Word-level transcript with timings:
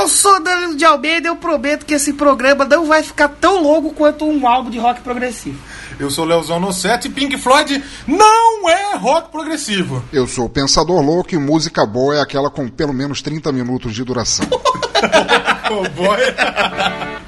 Eu 0.00 0.08
sou 0.08 0.42
Danilo 0.42 0.76
de 0.76 0.84
Almeida 0.86 1.28
e 1.28 1.30
eu 1.30 1.36
prometo 1.36 1.84
que 1.84 1.92
esse 1.92 2.14
programa 2.14 2.64
não 2.64 2.86
vai 2.86 3.02
ficar 3.02 3.28
tão 3.28 3.62
longo 3.62 3.92
quanto 3.92 4.24
um 4.24 4.48
álbum 4.48 4.70
de 4.70 4.78
rock 4.78 5.02
progressivo. 5.02 5.60
Eu 5.98 6.10
sou 6.10 6.24
Leozão 6.24 6.58
no 6.58 6.72
7 6.72 7.08
e 7.08 7.10
Pink 7.10 7.36
Floyd 7.36 7.84
não 8.06 8.66
é 8.70 8.96
rock 8.96 9.30
progressivo. 9.30 10.02
Eu 10.10 10.26
sou 10.26 10.46
o 10.46 10.48
Pensador 10.48 11.02
Louco 11.02 11.34
e 11.34 11.38
música 11.38 11.84
boa 11.84 12.16
é 12.16 12.20
aquela 12.22 12.48
com 12.48 12.66
pelo 12.66 12.94
menos 12.94 13.20
30 13.20 13.52
minutos 13.52 13.92
de 13.94 14.02
duração. 14.02 14.46
oh 15.70 15.86
boy. 15.90 17.19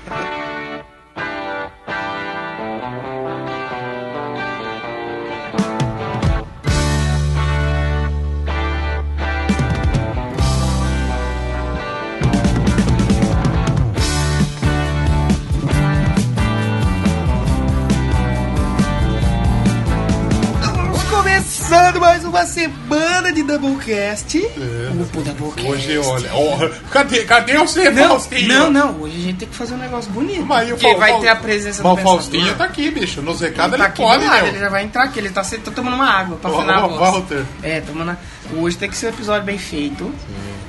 Uma 22.43 22.47
semana 22.47 23.33
de 23.33 23.43
Doublecast. 23.45 24.37
É. 24.39 24.91
O 24.91 25.23
Doublecast. 25.23 25.69
Hoje, 25.69 25.99
olha, 25.99 26.31
ó, 26.35 26.69
cadê, 26.91 27.25
cadê 27.25 27.57
você, 27.57 27.89
Não, 27.91 28.09
Faustinho? 28.09 28.49
não, 28.49 28.71
não. 28.71 29.01
Hoje 29.03 29.17
a 29.17 29.21
gente 29.21 29.37
tem 29.39 29.49
que 29.49 29.55
fazer 29.55 29.75
um 29.75 29.79
negócio 29.79 30.11
bonito. 30.11 30.45
Mas 30.45 30.69
o 30.69 30.73
porque 30.73 30.89
Fal- 30.91 30.99
vai 30.99 31.11
Fal- 31.13 31.21
ter 31.21 31.29
a 31.29 31.37
presença 31.37 31.83
Mas 31.83 31.95
do 31.95 32.01
o 32.01 32.03
Faustinho 32.03 32.55
tá 32.57 32.65
aqui, 32.65 32.91
bicho. 32.91 33.23
Nos 33.23 33.41
recados 33.41 33.75
Ele 33.75 33.83
tá 33.83 33.85
ele 33.85 33.93
aqui 33.93 34.03
pode, 34.03 34.47
ele 34.49 34.59
já 34.59 34.69
vai 34.69 34.83
entrar 34.85 35.05
aqui, 35.05 35.19
ele 35.21 35.31
tá, 35.31 35.43
tá 35.43 35.71
tomando 35.71 35.95
uma 35.95 36.11
água 36.11 36.37
pra 36.37 36.51
afinar 36.51 36.79
a 36.79 36.85
ó, 36.87 36.89
voz. 36.89 37.01
Walter. 37.13 37.45
É, 37.63 37.81
tomando 37.81 38.11
a... 38.11 38.17
Hoje 38.57 38.77
tem 38.77 38.91
que 38.91 38.97
ser 38.97 39.07
um 39.07 39.11
episódio 39.11 39.45
bem 39.45 39.57
feito, 39.57 40.13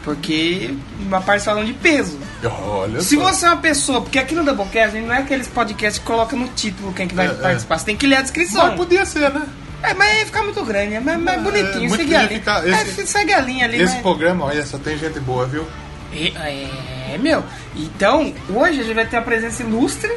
porque 0.04 0.74
uma 1.00 1.22
participação 1.22 1.66
de 1.66 1.74
peso. 1.74 2.18
Olha 2.62 3.02
Se 3.02 3.16
só. 3.16 3.22
você 3.24 3.46
é 3.46 3.50
uma 3.50 3.58
pessoa, 3.58 4.02
porque 4.02 4.20
aqui 4.20 4.36
no 4.36 4.44
Doublecast 4.44 4.90
a 4.96 5.00
gente 5.00 5.08
não 5.08 5.16
é 5.16 5.20
aqueles 5.20 5.48
podcasts 5.48 5.98
que 6.00 6.06
coloca 6.06 6.36
no 6.36 6.48
título 6.50 6.94
quem 6.94 7.08
que 7.08 7.16
vai 7.16 7.28
É, 7.28 7.32
é. 7.32 7.34
participar, 7.34 7.78
você 7.80 7.86
tem 7.86 7.98
que 7.98 8.06
ler 8.08 8.18
a 8.18 8.22
descrição. 8.22 8.68
Mas 8.68 8.76
podia 8.76 9.06
ser, 9.06 9.32
né? 9.34 9.42
É, 9.84 9.94
mas 9.94 10.20
ia 10.20 10.26
ficar 10.26 10.44
muito 10.44 10.64
grande, 10.64 10.94
é 10.96 11.00
mais, 11.00 11.20
mais 11.20 11.38
É, 11.38 11.42
bonitinho, 11.42 11.90
muito 11.90 11.98
segue 11.98 12.16
a 12.16 12.22
linha. 12.24 12.40
ficar- 12.40 12.68
É, 12.68 12.82
esse- 12.84 13.06
segue 13.06 13.34
a 13.34 13.42
linha 13.42 13.66
ali, 13.66 13.82
Esse 13.82 13.94
mas- 13.94 14.02
programa, 14.02 14.46
olha, 14.46 14.66
só 14.66 14.78
tem 14.78 14.98
gente 14.98 15.20
boa, 15.20 15.46
viu? 15.46 15.66
É, 16.14 17.18
meu. 17.20 17.44
Então, 17.76 18.34
hoje 18.50 18.80
a 18.80 18.84
gente 18.84 18.94
vai 18.94 19.06
ter 19.06 19.18
a 19.18 19.22
presença 19.22 19.64
ilustre. 19.64 20.12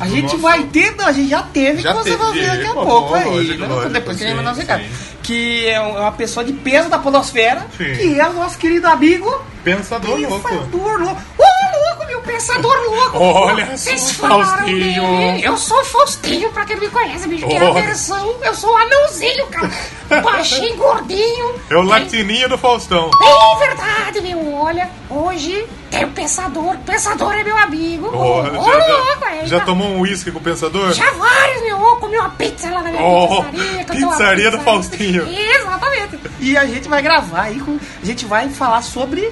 A 0.00 0.06
gente 0.06 0.22
Nossa. 0.24 0.36
vai 0.38 0.62
ter, 0.64 0.94
não, 0.96 1.06
a 1.06 1.12
gente 1.12 1.28
já 1.28 1.42
teve, 1.42 1.82
Já 1.82 1.90
que 1.92 1.98
você 1.98 2.10
teve, 2.10 2.22
vai 2.22 2.32
ver 2.32 2.46
daqui 2.46 2.66
a 2.66 2.72
pouco 2.74 3.14
aí. 3.14 3.24
lógico, 3.24 3.58
né? 3.60 3.66
lógico, 3.66 3.92
Depois 3.92 4.16
que 4.16 4.24
a 4.24 4.28
gente 4.28 4.56
recados. 4.58 4.86
sim. 4.86 4.92
Que 5.28 5.66
é 5.68 5.78
uma 5.78 6.10
pessoa 6.12 6.42
de 6.42 6.54
peso 6.54 6.88
da 6.88 6.98
podosfera, 6.98 7.66
Sim. 7.76 7.84
que 7.94 8.18
é 8.18 8.26
o 8.26 8.32
nosso 8.32 8.56
querido 8.56 8.86
amigo 8.88 9.30
Pensador 9.62 10.18
louco. 10.18 10.48
Pensador 10.48 10.98
Louco. 11.02 11.22
Ô, 11.36 11.88
louco, 11.88 12.06
meu 12.06 12.20
Pensador 12.22 12.74
Louco! 12.86 13.18
Olha 13.18 13.76
Vocês 13.76 14.12
falaram 14.12 14.44
Faustinho. 14.56 15.02
dele. 15.18 15.44
Eu 15.46 15.56
sou 15.58 15.84
Faustinho, 15.84 16.50
pra 16.52 16.64
quem 16.64 16.76
não 16.76 16.84
me 16.84 16.88
conhece, 16.90 17.28
bicho, 17.28 17.46
que 17.46 17.54
é 17.56 17.66
a 17.66 17.70
versão. 17.72 18.36
Eu 18.42 18.54
sou 18.54 18.72
o 18.72 18.76
anãozinho, 18.78 19.46
cara. 19.48 19.70
Baixinho, 20.22 20.76
gordinho. 20.76 21.54
É 21.68 21.76
o 21.76 21.82
latininho 21.82 22.48
do 22.48 22.56
Faustão. 22.56 23.10
É 23.22 23.66
verdade, 23.66 24.20
meu. 24.22 24.54
Olha, 24.54 24.88
hoje 25.10 25.66
tem 25.90 26.04
o 26.04 26.08
Pensador. 26.12 26.74
O 26.74 26.78
Pensador 26.78 27.34
é 27.34 27.44
meu 27.44 27.56
amigo. 27.58 28.06
Ô, 28.06 28.16
Olha, 28.18 28.58
ô, 28.58 28.64
já, 28.64 28.72
louco, 28.86 29.20
já, 29.20 29.26
aí, 29.28 29.46
já 29.46 29.58
tá- 29.58 29.66
tomou 29.66 29.88
um 29.88 30.00
uísque 30.00 30.30
com 30.30 30.38
o 30.38 30.42
Pensador? 30.42 30.92
Já 30.94 31.10
vários, 31.10 31.62
meu. 31.62 31.78
Comi 31.98 32.16
uma 32.16 32.30
pizza 32.30 32.70
lá 32.70 32.80
na 32.82 32.90
minha 32.90 33.02
Oh, 33.02 33.42
pizzaria. 33.44 33.84
pizzaria 33.84 34.50
do 34.52 34.58
pizzaria. 34.58 35.17
Exatamente. 35.26 36.18
E 36.40 36.56
a 36.56 36.66
gente 36.66 36.88
vai 36.88 37.02
gravar 37.02 37.42
aí, 37.42 37.60
com- 37.60 37.78
a 38.02 38.06
gente 38.06 38.24
vai 38.26 38.48
falar 38.50 38.82
sobre 38.82 39.30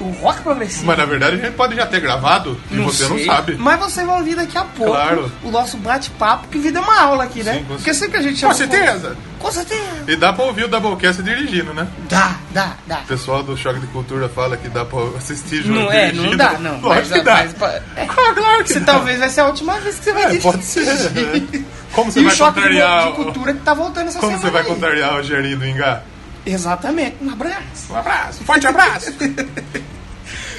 o 0.00 0.04
rock 0.10 0.40
progressivo. 0.42 0.86
Mas 0.86 0.98
na 0.98 1.04
verdade 1.04 1.36
a 1.36 1.38
gente 1.38 1.54
pode 1.54 1.76
já 1.76 1.86
ter 1.86 2.00
gravado 2.00 2.60
e 2.70 2.76
você 2.78 3.04
não 3.08 3.16
sei. 3.16 3.24
sabe. 3.26 3.54
Mas 3.56 3.78
você 3.78 4.04
vai 4.04 4.18
ouvir 4.18 4.34
daqui 4.34 4.58
a 4.58 4.64
pouco 4.64 4.92
Claro. 4.92 5.30
o 5.44 5.50
nosso 5.50 5.76
bate-papo, 5.76 6.48
que 6.48 6.58
vida 6.58 6.78
é 6.78 6.82
uma 6.82 7.00
aula 7.00 7.24
aqui, 7.24 7.42
né? 7.42 7.54
Sim, 7.58 7.64
com 7.64 7.74
Porque 7.76 7.94
sempre 7.94 8.12
que 8.12 8.16
a 8.18 8.22
gente 8.30 8.44
Com 8.44 8.52
certeza. 8.52 9.16
Com 9.46 9.52
certeza. 9.52 9.82
E 10.08 10.16
dá 10.16 10.32
pra 10.32 10.44
ouvir 10.44 10.64
o 10.64 10.68
Doublecast 10.68 11.22
dirigindo, 11.22 11.72
né? 11.72 11.86
Dá, 12.08 12.34
dá, 12.50 12.72
dá. 12.84 12.98
O 12.98 13.06
pessoal 13.06 13.44
do 13.44 13.56
Choque 13.56 13.78
de 13.78 13.86
Cultura 13.86 14.28
fala 14.28 14.56
que 14.56 14.68
dá 14.68 14.84
pra 14.84 14.98
assistir 15.16 15.62
junto 15.62 15.78
Não 15.80 15.92
é, 15.92 16.06
dirigindo. 16.06 16.30
não 16.30 16.36
dá, 16.36 16.52
não. 16.58 16.80
Lógico 16.80 16.88
Mas- 17.10 17.12
que 17.12 17.20
dá. 17.22 17.34
mas- 17.34 17.74
é. 17.96 18.06
Claro, 18.06 18.34
claro 18.34 18.64
que 18.64 18.72
Você 18.72 18.80
dá. 18.80 18.92
talvez 18.92 19.18
vai 19.20 19.28
ser 19.30 19.40
a 19.42 19.46
última 19.46 19.74
vez 19.78 19.98
que 19.98 20.04
você 20.04 20.12
vai 20.12 20.22
É, 20.24 20.26
dirigir. 20.28 20.50
pode 20.50 20.64
ser. 20.64 20.84
né? 20.84 21.64
Como 21.92 22.10
você 22.10 22.20
e 22.20 22.24
vai 22.24 22.32
o 22.32 22.36
choque 22.36 22.54
de, 22.54 22.60
contrariar 22.66 23.06
de 23.06 23.12
cultura 23.12 23.54
que 23.54 23.60
tá 23.60 23.72
voltando 23.74 24.08
essa 24.08 24.18
Como 24.18 24.32
semana 24.32 24.46
você 24.48 24.50
vai 24.52 24.62
aí. 24.62 24.68
contrariar 24.68 25.14
o 25.14 25.22
Gerinho 25.22 25.58
do 25.58 25.66
Ingá? 25.66 26.02
Exatamente. 26.44 27.16
Um 27.22 27.30
abraço. 27.30 27.60
Um 27.92 27.96
abraço, 27.96 28.42
um 28.42 28.44
forte 28.46 28.66
abraço. 28.66 29.12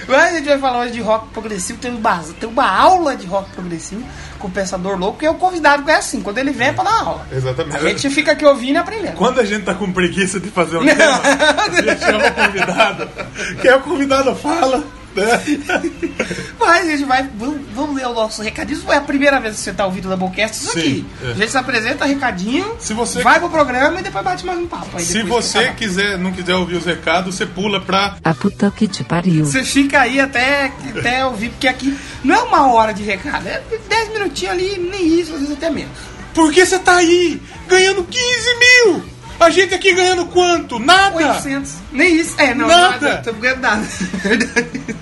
Mas 0.07 0.34
a 0.34 0.38
gente 0.38 0.47
vai 0.47 0.57
falar 0.57 0.79
hoje 0.79 0.94
de 0.94 1.01
rock 1.01 1.28
progressivo. 1.29 1.79
Tem 1.79 1.91
uma, 1.94 2.23
tem 2.40 2.50
uma 2.50 2.69
aula 2.69 3.16
de 3.16 3.28
rock 3.28 3.51
progressivo 3.51 4.03
com 4.40 4.47
o 4.47 4.51
Pensador 4.51 4.97
Louco, 4.97 5.19
que 5.19 5.25
é 5.25 5.29
o 5.29 5.35
convidado 5.35 5.84
que 5.84 5.91
é 5.91 5.95
assim. 5.95 6.22
Quando 6.22 6.38
ele 6.38 6.51
vem 6.51 6.68
é 6.69 6.73
pra 6.73 6.84
dar 6.84 7.00
aula. 7.01 7.28
Exatamente. 7.31 7.75
A 7.78 7.79
gente 7.79 8.09
fica 8.09 8.31
aqui 8.31 8.46
ouvindo 8.46 8.75
e 8.75 8.78
aprendendo. 8.78 9.16
Quando 9.16 9.40
a 9.40 9.46
gente 9.46 9.66
tá 9.66 9.73
com 9.73 9.91
preguiça 9.91 10.40
de 10.40 10.50
fazer 10.50 10.78
um 10.78 10.85
tema, 10.85 11.22
a 11.22 11.81
gente 11.81 12.00
chama 12.00 12.28
o 12.28 12.34
convidado. 12.34 13.09
Que 13.62 13.67
é 13.67 13.75
o 13.75 13.81
convidado 13.81 14.35
fala. 14.35 14.84
Mas 16.59 16.88
a 16.88 16.91
gente 16.91 17.05
vai. 17.05 17.29
Vamos, 17.38 17.61
vamos 17.73 17.95
ler 17.95 18.07
o 18.07 18.13
nosso 18.13 18.41
recadinho. 18.41 18.78
Isso 18.78 18.91
é 18.91 18.97
a 18.97 19.01
primeira 19.01 19.39
vez 19.39 19.55
que 19.55 19.61
você 19.61 19.73
tá 19.73 19.85
ouvindo 19.85 20.05
o 20.05 20.09
Doublecast, 20.09 20.57
isso 20.57 20.72
Sim, 20.73 20.79
aqui. 20.79 21.05
é. 21.23 21.31
A 21.31 21.33
gente 21.33 21.51
se 21.51 21.57
apresenta, 21.57 22.05
recadinho, 22.05 22.75
Se 22.79 22.94
você- 22.94 23.22
vai 23.22 23.39
pro 23.39 23.50
programa 23.50 24.00
e 24.00 24.03
depois 24.03 24.23
bate 24.23 24.45
mais 24.45 24.59
um 24.59 24.67
papo. 24.67 24.97
Aí 24.97 25.03
Se 25.03 25.23
você 25.23 25.72
quiser, 25.73 26.17
não 26.17 26.31
quiser 26.31 26.55
ouvir 26.55 26.75
os 26.75 26.85
recados, 26.85 27.35
você 27.35 27.45
pula 27.45 27.79
pra. 27.81 28.17
A 28.23 28.33
puta 28.33 28.72
que 28.75 28.88
te 28.88 29.03
pariu. 29.03 29.45
Você 29.45 29.63
fica 29.63 30.01
aí 30.01 30.19
até, 30.19 30.72
até 30.97 31.25
ouvir, 31.25 31.49
porque 31.49 31.67
aqui 31.67 31.97
não 32.23 32.35
é 32.35 32.39
uma 32.44 32.73
hora 32.73 32.94
de 32.94 33.03
recado, 33.03 33.47
é 33.47 33.61
10 33.89 34.09
minutinhos 34.13 34.53
ali, 34.53 34.78
nem 34.91 35.19
isso, 35.19 35.34
às 35.34 35.39
vezes 35.41 35.55
até 35.55 35.69
menos. 35.69 35.91
Por 36.34 36.51
que 36.51 36.66
você 36.66 36.78
tá 36.78 36.97
aí 36.97 37.41
ganhando 37.67 38.03
15 38.03 38.55
mil? 38.59 39.03
A 39.40 39.50
gente 39.50 39.74
aqui 39.74 39.94
ganhando 39.94 40.25
quanto? 40.25 40.80
Nada! 40.80 41.16
800. 41.16 41.74
Nem 41.92 42.16
isso. 42.16 42.40
É, 42.40 42.53
não, 42.53 42.68
Nada. 42.68 43.22
Tô 43.24 43.34
ganhando 43.34 43.62
nada. 43.62 43.86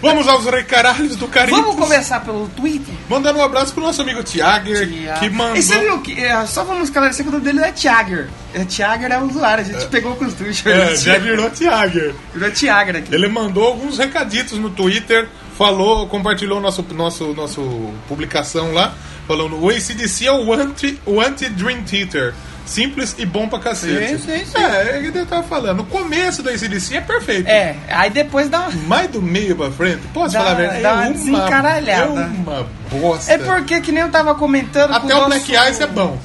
Vamos 0.00 0.28
aos 0.28 0.44
recaralhos 0.46 1.16
do 1.16 1.28
carinho. 1.28 1.60
Vamos 1.60 1.76
começar 1.76 2.20
pelo 2.20 2.48
Twitter? 2.48 2.94
Mandando 3.08 3.38
um 3.38 3.42
abraço 3.42 3.72
pro 3.72 3.82
nosso 3.82 4.02
amigo 4.02 4.22
Tiager, 4.22 4.88
que 5.18 5.30
mandou. 5.30 5.56
E 5.56 5.62
você 5.62 5.78
viu 5.78 6.00
que. 6.00 6.24
é, 6.24 6.44
só 6.46 6.64
vamos 6.64 6.84
esclarecer 6.84 7.24
que 7.24 7.28
o 7.28 7.32
nome 7.32 7.44
dele 7.44 7.60
é 7.60 7.72
Tiager. 7.72 8.28
É, 8.54 8.64
Tiager 8.64 9.10
é 9.10 9.18
o 9.18 9.24
usuário, 9.24 9.64
a 9.64 9.66
gente 9.66 9.86
pegou 9.86 10.14
com 10.16 10.24
os 10.24 10.34
tweets. 10.34 10.64
É, 10.66 10.96
já 10.96 11.18
virou 11.18 11.50
Tiager. 11.50 12.14
Virou 12.32 12.50
Tiager 12.50 12.96
aqui. 12.96 13.14
Ele 13.14 13.28
mandou 13.28 13.64
alguns 13.64 13.98
recaditos 13.98 14.58
no 14.58 14.70
Twitter, 14.70 15.28
falou, 15.56 16.06
compartilhou 16.06 16.60
nosso, 16.60 16.84
nosso, 16.94 17.32
nosso 17.34 17.92
publicação 18.08 18.72
lá, 18.72 18.94
falando 19.26 19.62
o 19.62 19.68
ACDC 19.68 20.26
é 20.26 20.32
o 20.32 20.52
anti, 20.52 21.00
o 21.06 21.20
anti 21.20 21.48
Dream 21.48 21.82
Theater. 21.82 22.34
Simples 22.64 23.14
e 23.18 23.26
bom 23.26 23.48
pra 23.48 23.58
cacete. 23.58 24.08
Sim, 24.08 24.18
sim, 24.18 24.44
sim. 24.44 24.58
É, 24.58 24.96
é 24.96 25.08
o 25.08 25.12
que 25.12 25.18
eu 25.18 25.26
tava 25.26 25.42
falando. 25.42 25.80
O 25.80 25.84
começo 25.84 26.42
do 26.42 26.48
ACDC 26.48 26.96
é 26.96 27.00
perfeito. 27.00 27.48
É, 27.48 27.76
aí 27.88 28.08
depois 28.10 28.48
dá 28.48 28.60
uma. 28.68 28.70
Mais 28.86 29.10
do 29.10 29.20
meio 29.20 29.56
pra 29.56 29.70
frente, 29.70 30.00
posso 30.14 30.32
Dá- 30.34 30.38
falar 30.40 30.52
a 30.52 30.54
verdade? 30.54 30.82
dá 30.82 30.88
É 30.90 30.94
uma 30.94 31.10
desencaralhada. 31.12 32.02
é 32.20 32.24
uma 32.26 32.66
bosta. 32.90 33.32
É 33.32 33.38
porque, 33.38 33.80
que 33.80 33.90
nem 33.92 34.02
eu 34.02 34.10
tava 34.10 34.34
comentando. 34.34 34.90
com 34.90 34.96
Até 35.06 35.14
o 35.16 35.26
Black 35.26 35.52
Ice 35.70 35.82
é 35.82 35.86
bom. 35.86 36.18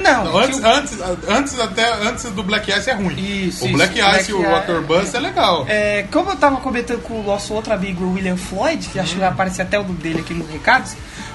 Não, 0.00 0.36
antes, 0.38 0.58
o- 0.60 0.66
antes, 0.66 0.96
antes, 1.28 1.58
até, 1.60 1.92
antes 2.08 2.22
do 2.30 2.42
Black 2.44 2.70
Ice 2.70 2.88
é 2.88 2.92
ruim. 2.94 3.16
Isso, 3.48 3.64
o 3.64 3.72
Black 3.72 3.98
Ice 3.98 4.30
e 4.30 4.34
o 4.34 4.42
Water 4.48 4.80
Bus 4.82 5.12
é 5.12 5.18
legal. 5.18 5.64
É, 5.68 6.04
como 6.12 6.30
eu 6.30 6.36
tava 6.36 6.56
comentando 6.58 7.02
com 7.02 7.18
o 7.20 7.22
nosso 7.24 7.52
outro 7.52 7.72
amigo 7.72 8.04
o 8.04 8.12
William 8.14 8.36
Floyd, 8.36 8.88
que 8.90 8.98
acho 9.00 9.14
que 9.14 9.18
vai 9.18 9.28
aparecer 9.28 9.62
até 9.62 9.76
o 9.78 9.82
nome 9.82 9.96
dele 9.98 10.20
aqui 10.20 10.34
nos 10.34 10.48
recados, 10.48 10.92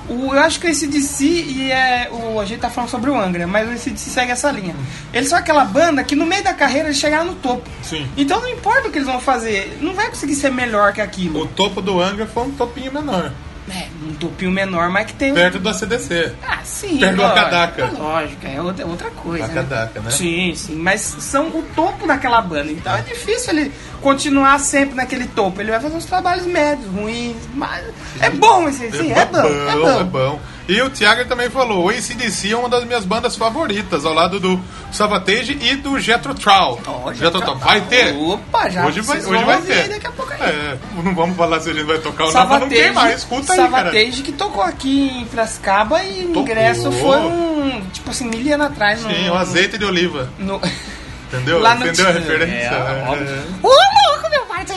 o, 0.09 0.33
eu 0.33 0.39
acho 0.39 0.59
que 0.59 0.67
o 0.67 0.69
ACDC 0.69 1.23
e 1.25 1.71
é, 1.71 2.09
o, 2.11 2.39
a 2.39 2.45
gente 2.45 2.59
tá 2.59 2.69
falando 2.69 2.89
sobre 2.89 3.09
o 3.09 3.17
Angra, 3.17 3.47
mas 3.47 3.67
o 3.67 3.71
ACDC 3.71 4.09
segue 4.09 4.31
essa 4.31 4.51
linha. 4.51 4.75
Eles 5.13 5.29
são 5.29 5.37
aquela 5.37 5.65
banda 5.65 6.03
que 6.03 6.15
no 6.15 6.25
meio 6.25 6.43
da 6.43 6.53
carreira 6.53 6.89
eles 6.89 6.97
chegaram 6.97 7.25
no 7.25 7.35
topo. 7.35 7.69
Sim. 7.81 8.07
Então 8.17 8.41
não 8.41 8.49
importa 8.49 8.87
o 8.87 8.91
que 8.91 8.97
eles 8.97 9.07
vão 9.07 9.19
fazer, 9.19 9.77
não 9.81 9.93
vai 9.93 10.09
conseguir 10.09 10.35
ser 10.35 10.51
melhor 10.51 10.93
que 10.93 11.01
aquilo. 11.01 11.41
O 11.41 11.47
topo 11.47 11.81
do 11.81 12.01
Angra 12.01 12.25
foi 12.25 12.43
um 12.43 12.51
topinho 12.51 12.91
menor. 12.91 13.31
É, 13.69 13.87
um 14.05 14.13
topinho 14.15 14.51
menor, 14.51 14.89
mas 14.89 15.05
que 15.07 15.13
tem 15.13 15.31
um- 15.31 15.35
Perto 15.35 15.57
do 15.59 15.69
ACDC. 15.69 16.33
Ah, 16.45 16.59
sim. 16.63 16.97
Perto 16.99 17.15
do 17.15 17.21
lógico, 17.21 17.39
Akadaka. 17.39 17.85
Lógico, 17.97 18.47
é 18.47 18.61
outra, 18.61 18.85
outra 18.85 19.09
coisa. 19.11 19.45
Akadaka, 19.45 19.99
né? 20.01 20.11
Sim, 20.11 20.53
sim. 20.55 20.75
Mas 20.75 21.01
são 21.01 21.47
o 21.47 21.63
topo 21.75 22.05
daquela 22.05 22.41
banda. 22.41 22.71
Então 22.71 22.93
é 22.95 23.01
difícil 23.01 23.53
ele 23.57 23.71
continuar 24.01 24.59
sempre 24.59 24.95
naquele 24.95 25.27
topo. 25.27 25.61
Ele 25.61 25.71
vai 25.71 25.79
fazer 25.79 25.95
uns 25.95 26.05
trabalhos 26.05 26.45
médios, 26.45 26.87
ruins. 26.93 27.37
Mas 27.55 27.85
é 28.19 28.29
bom 28.29 28.67
esse, 28.67 28.91
sim, 28.91 29.11
é, 29.13 29.25
bom, 29.25 29.37
é 29.39 29.75
bom. 29.75 29.99
é 29.99 30.03
bom. 30.03 30.39
E 30.67 30.81
o 30.81 30.89
Thiago 30.89 31.25
também 31.25 31.49
falou, 31.49 31.83
o 31.85 31.89
ACDC 31.89 32.51
é 32.53 32.55
uma 32.57 32.69
das 32.69 32.85
minhas 32.85 33.03
bandas 33.03 33.35
favoritas, 33.35 34.05
ao 34.05 34.13
lado 34.13 34.39
do 34.39 34.57
Savatage 34.93 35.57
e 35.61 35.75
do 35.75 35.99
Jethro 35.99 36.33
já 36.39 37.29
Tull. 37.29 37.41
tá- 37.41 37.53
Vai 37.55 37.81
ter? 37.81 38.15
Opa, 38.15 38.69
já 38.69 38.85
Hoje 38.85 39.01
vai, 39.01 39.17
vocês 39.17 39.27
hoje 39.27 39.35
vão 39.37 39.45
vai 39.45 39.55
ouvir 39.57 39.73
ter. 39.73 39.89
daqui 39.89 40.07
a 40.07 40.11
pouco 40.11 40.31
aí. 40.31 40.39
É, 40.41 40.77
não 41.03 41.13
vamos 41.13 41.35
falar 41.35 41.59
se 41.59 41.69
a 41.69 41.73
gente 41.73 41.83
vai 41.85 41.97
tocar 41.97 42.25
ou 42.25 42.33
não, 42.33 42.39
mas 42.39 42.49
não 42.49 42.59
Savatage, 42.59 42.81
tem 42.81 42.93
mais. 42.93 43.17
Escuta 43.19 43.51
aí, 43.53 43.57
cara. 43.57 43.71
Savatage 43.71 44.21
que 44.23 44.31
tocou 44.31 44.63
aqui 44.63 45.09
em 45.21 45.25
Piracicaba 45.25 46.01
e 46.03 46.25
o 46.27 46.39
ingresso 46.39 46.91
foi 46.93 47.17
um, 47.17 47.81
tipo 47.91 48.11
assim, 48.11 48.29
mil 48.29 48.53
anos 48.53 48.67
atrás. 48.67 48.99
Sim, 49.01 49.27
no, 49.27 49.33
um 49.33 49.37
azeite 49.37 49.77
de 49.77 49.83
oliva. 49.83 50.29
no- 50.39 50.61
Entendeu? 51.27 51.59
Lá 51.61 51.75
no 51.75 51.85
Entendeu 51.85 52.07
a 52.07 52.11
referência? 52.11 52.55
É, 52.55 53.03
É. 53.05 53.09
óbvio. 53.09 53.43
Ô, 53.63 53.69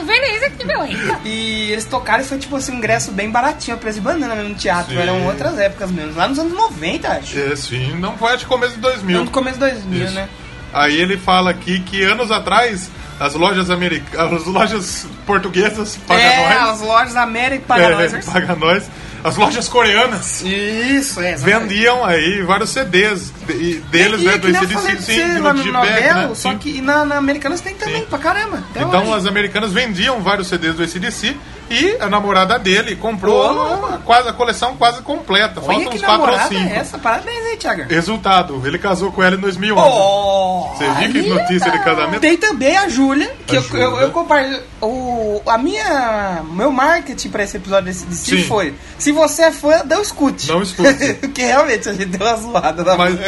feliz 0.07 0.43
aqui, 0.45 0.65
meu 0.67 0.81
rei. 0.83 0.97
E 1.25 1.73
eles 1.73 1.85
tocaram 1.85 2.23
e 2.23 2.27
foi 2.27 2.39
tipo 2.39 2.57
assim, 2.57 2.73
um 2.73 2.77
ingresso 2.77 3.11
bem 3.13 3.31
baratinho, 3.31 3.77
a 3.77 3.81
preço 3.81 3.99
de 3.99 4.05
banana 4.05 4.35
mesmo 4.35 4.51
no 4.51 4.55
teatro. 4.55 4.93
Sim. 4.93 4.99
Eram 5.01 5.25
outras 5.27 5.59
épocas 5.59 5.91
mesmo. 5.91 6.15
Lá 6.17 6.29
nos 6.29 6.39
anos 6.39 6.53
90, 6.53 7.09
acho. 7.09 7.39
É, 7.39 7.55
sim, 7.57 7.93
não 7.99 8.17
foi 8.17 8.37
de 8.37 8.47
começo 8.47 8.75
de 8.75 8.81
2000. 8.81 9.25
No 9.25 9.31
começo 9.31 9.59
de 9.59 9.71
2000, 9.71 10.05
Isso. 10.05 10.15
né? 10.15 10.29
Aí 10.73 11.01
ele 11.01 11.17
fala 11.17 11.51
aqui 11.51 11.81
que 11.81 12.03
anos 12.03 12.31
atrás 12.31 12.91
as 13.19 13.35
lojas 13.35 13.71
americanas, 13.71 14.43
as 14.43 14.47
lojas 14.47 15.07
portuguesas 15.25 15.97
paga 16.07 16.21
é, 16.21 16.61
nós. 16.61 16.69
as 16.71 16.81
lojas 16.81 17.17
América 17.17 17.65
paga 17.67 17.83
É, 17.85 17.91
nós. 18.11 18.25
paga 18.27 18.55
nós. 18.57 18.85
As 19.27 19.37
lojas 19.37 19.69
coreanas 19.69 20.43
Isso, 20.47 21.21
é. 21.21 21.33
exatamente. 21.33 21.69
vendiam 21.69 22.05
aí 22.05 22.43
vários 22.43 22.71
CDs 22.71 23.33
de- 23.47 23.53
e 23.53 23.75
deles, 23.91 24.21
Vendia 24.21 24.33
né, 24.33 24.39
do 24.39 24.49
nem 24.49 24.63
eu 24.63 24.69
falei 24.69 24.93
ACDC, 24.93 25.13
sim, 25.13 25.35
do 25.35 25.41
no 25.55 25.73
Nobel, 25.73 26.15
né? 26.15 26.31
só 26.35 26.51
Sim. 26.53 26.59
que 26.59 26.81
na, 26.81 27.05
na 27.05 27.17
Americanas 27.17 27.61
tem 27.61 27.75
também, 27.75 28.01
Sim. 28.03 28.07
pra 28.09 28.19
caramba. 28.19 28.63
até 28.71 28.83
Então 28.83 29.03
hoje. 29.03 29.15
as 29.15 29.27
americanas 29.27 29.73
vendiam 29.73 30.21
vários 30.21 30.49
CDs 30.49 30.75
do 30.77 30.83
ACDC 30.83 31.37
e 31.69 31.97
a 32.01 32.09
namorada 32.09 32.59
dele 32.61 32.95
comprou 32.95 33.43
a, 33.85 33.99
quase, 34.05 34.29
a 34.29 34.33
coleção 34.33 34.77
quase 34.77 35.03
completa. 35.03 35.61
Olha 35.61 35.67
Faltam 35.81 35.93
uns 35.95 36.01
4 36.01 36.13
ou 36.21 36.27
namorada 36.29 36.49
5. 36.49 36.61
é 36.61 36.77
essa? 36.77 36.97
Parabéns 36.99 37.45
aí, 37.45 37.57
Thiago. 37.57 37.83
Resultado, 37.89 38.63
ele 38.65 38.79
casou 38.79 39.11
com 39.11 39.21
ela 39.23 39.35
em 39.35 39.41
2011. 39.41 39.89
Oh, 39.91 40.69
Você 40.77 40.89
viu 41.09 41.13
que 41.23 41.29
notícia 41.29 41.71
de 41.73 41.79
casamento? 41.83 42.21
Tem 42.21 42.37
também 42.37 42.77
a 42.77 42.89
Júlia, 42.89 43.35
que 43.47 43.57
A 43.57 43.59
eu, 43.59 43.63
Júlia. 43.65 43.83
eu, 43.83 43.97
eu 43.99 44.11
compartilho. 44.11 44.63
O, 44.81 45.43
a 45.47 45.59
minha. 45.59 46.43
Meu 46.53 46.71
marketing 46.71 47.31
pra 47.31 47.43
esse 47.43 47.57
episódio 47.57 47.87
desse 47.87 48.07
de 48.07 48.15
si 48.15 48.37
Sim. 48.43 48.45
foi: 48.45 48.75
se 48.97 49.11
você 49.17 49.43
é 49.45 49.53
fã, 49.53 49.83
não 49.85 50.03
escute. 50.03 50.49
Não 50.49 50.63
escute. 50.63 51.15
Porque 51.21 51.43
realmente 51.43 51.89
a 51.89 51.93
gente 51.93 52.07
deu 52.07 52.27
uma 52.27 52.37
zoada 52.37 52.85
na 52.85 52.97
Mas-. 52.97 53.19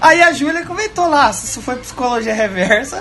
Aí 0.00 0.22
a 0.22 0.32
Júlia 0.32 0.64
comentou 0.64 1.08
lá: 1.08 1.32
se 1.32 1.46
isso 1.46 1.62
foi 1.62 1.76
psicologia 1.76 2.34
reversa, 2.34 3.00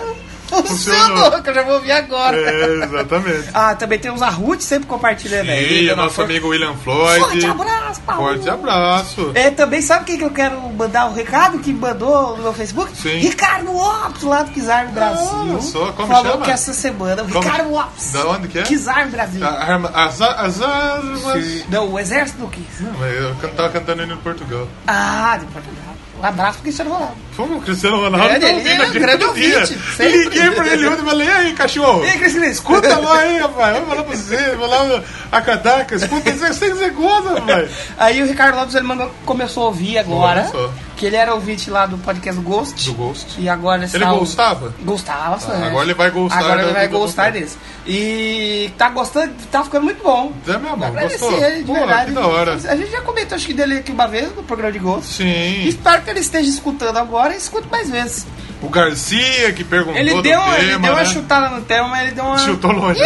Funcionou. 0.50 1.07
funcionou, 1.18 1.42
que 1.44 1.50
eu 1.50 1.53
já 1.53 1.63
vou 1.63 1.74
ouvir 1.75 1.92
agora. 1.92 2.38
É, 2.38 2.83
exatamente. 2.83 3.50
Ah, 3.53 3.75
também 3.75 4.00
tem 4.00 4.12
os 4.12 4.21
Arrut 4.21 4.63
sempre 4.63 4.88
compartilhando 4.88 5.50
aí. 5.50 5.83
E 5.86 5.92
o 5.92 5.95
nosso 5.95 6.15
força. 6.15 6.24
amigo 6.24 6.47
William 6.50 6.75
Floyd. 6.75 7.19
Forte 7.19 7.45
abraço, 7.45 8.01
Paulo. 8.01 8.21
Forte 8.24 8.50
abraço. 8.50 9.31
É, 9.33 9.50
também 9.51 9.81
sabe 9.81 10.06
quem 10.06 10.18
que 10.18 10.24
eu 10.24 10.31
quero 10.31 10.59
mandar 10.74 11.07
o 11.09 11.13
recado 11.13 11.59
que 11.59 11.74
mandou 11.74 12.38
no 12.38 12.44
meu 12.44 12.53
Facebook? 12.53 12.95
Sim. 12.95 13.18
Ricardo 13.18 13.71
Lopes, 13.71 14.21
lá 14.24 14.44
do 14.44 14.51
Kizar 14.51 14.89
Brasil. 14.92 15.62
só, 15.62 15.92
como 15.94 16.07
falou 16.07 16.33
chama? 16.33 16.45
que 16.45 16.51
essa 16.51 16.74
semana, 16.74 17.24
o 17.24 17.27
Como- 17.30 17.41
Ricardo 17.44 17.71
Lopes. 17.71 18.12
Da 18.12 18.27
onde 18.27 18.48
que 18.48 18.59
é? 18.59 18.63
Kizar 18.63 19.07
Brasil. 19.09 19.45
A- 19.45 20.06
As, 20.06 20.21
as 20.21 20.62
armas. 20.62 21.65
Não, 21.69 21.91
o 21.91 22.00
exército 22.00 22.39
do 22.39 22.48
Kiss. 22.48 22.81
Não, 22.83 22.94
mas 23.00 23.13
eu 23.15 23.36
tava 23.51 23.69
cantando 23.69 24.01
ele 24.01 24.13
em 24.13 24.18
Portugal. 24.18 24.68
Ah, 24.88 25.38
de 25.39 25.45
Portugal. 25.48 25.85
Um 26.21 26.25
abraço 26.25 26.53
pro 26.53 26.63
Cristiano 26.63 26.91
Ronaldo. 26.91 27.15
Como 27.35 27.57
o 27.57 27.62
Cristiano 27.62 27.97
Ronaldo 27.97 28.33
É, 28.33 28.35
ele 28.38 28.69
é 28.69 28.88
um 28.88 28.91
grande 28.94 29.25
ouvinte. 29.25 29.77
Liguei 30.00 30.51
pra 30.51 30.67
ele 30.67 30.88
ontem 30.88 31.01
e 31.01 31.06
falei, 31.06 31.27
e 31.27 31.31
aí, 31.31 31.53
cachorro? 31.53 32.03
E 32.03 32.09
aí, 32.09 32.17
Cristiano, 32.19 32.45
Escuta 32.45 32.97
lá 32.97 33.17
aí, 33.19 33.38
rapaz. 33.38 33.73
Vamos 33.73 33.89
falar 33.89 34.03
pra 34.03 34.15
você, 34.15 34.56
vou 34.56 34.67
lá 34.67 35.03
a 35.31 35.41
cataca. 35.41 35.95
Escuta, 35.95 36.31
você 36.31 36.69
você 36.69 36.89
gosta, 36.89 37.39
rapaz. 37.39 37.69
Aí 37.97 38.21
o 38.23 38.25
Ricardo 38.25 38.56
Lopes 38.56 38.75
ele 38.75 38.85
mandou, 38.85 39.12
começou 39.25 39.63
a 39.63 39.65
ouvir 39.67 39.97
agora. 39.97 40.47
Só. 40.47 40.71
Que 40.95 41.06
ele 41.07 41.18
era 41.18 41.33
ouvinte 41.33 41.69
lá 41.69 41.86
do 41.86 41.97
podcast 41.97 42.39
Ghost. 42.42 42.86
Do 42.89 42.94
Ghost. 42.94 43.36
E 43.38 43.50
agora 43.50 43.83
Ele 43.83 43.86
está 43.86 44.13
o- 44.13 44.19
gostava? 44.19 44.74
Gostava. 44.81 45.38
Ah, 45.53 45.68
agora 45.68 45.83
ele 45.86 45.94
vai 45.94 46.09
gostar 46.09 46.39
Agora 46.39 46.62
ele 46.62 46.68
do- 46.69 46.74
vai 46.74 46.88
do- 46.88 46.92
do- 46.94 47.00
gostar 47.00 47.31
do- 47.31 47.39
desse. 47.39 47.57
E 47.86 48.71
tá 48.77 48.89
gostando, 48.89 49.33
tá 49.51 49.63
ficando 49.63 49.83
muito 49.83 50.01
bom. 50.01 50.31
É 50.47 50.57
mesmo, 50.57 50.83
Agradecer 50.86 51.19
gostou? 51.19 51.44
ele, 51.45 51.57
de 51.59 51.63
Pô, 51.65 51.74
verdade. 51.74 52.06
que 52.06 52.12
da 52.13 52.27
hora. 52.27 52.53
A 52.53 52.75
gente 52.77 52.92
já 52.92 53.01
comentou 53.01 53.36
acho 53.36 53.45
que 53.45 53.53
dele 53.53 53.77
aqui 53.80 53.92
uma 53.92 54.07
vez 54.07 54.33
no 54.36 54.44
programa 54.44 54.71
de 54.71 54.80
Ghost. 54.80 55.13
Sim. 55.15 55.63
Espero 55.68 56.01
que 56.01 56.09
ele 56.09 56.19
esteja 56.21 56.50
escutando 56.50 56.95
agora 56.98 57.33
e 57.33 57.38
escute 57.38 57.68
mais 57.69 57.89
vezes. 57.89 58.25
O 58.62 58.69
Garcia 58.69 59.51
que 59.51 59.63
perguntou 59.65 59.98
Ele 60.00 60.13
do 60.13 60.21
deu, 60.21 60.39
tema, 60.39 60.57
ele 60.57 60.68
deu 60.71 60.80
né? 60.80 60.91
uma 60.91 61.06
chutada 61.06 61.50
no 61.50 61.62
tema, 61.62 61.89
mas 61.89 62.03
ele 62.03 62.12
deu 62.12 62.24
uma. 62.24 62.38
Chutou 62.38 62.71
longe. 62.71 63.01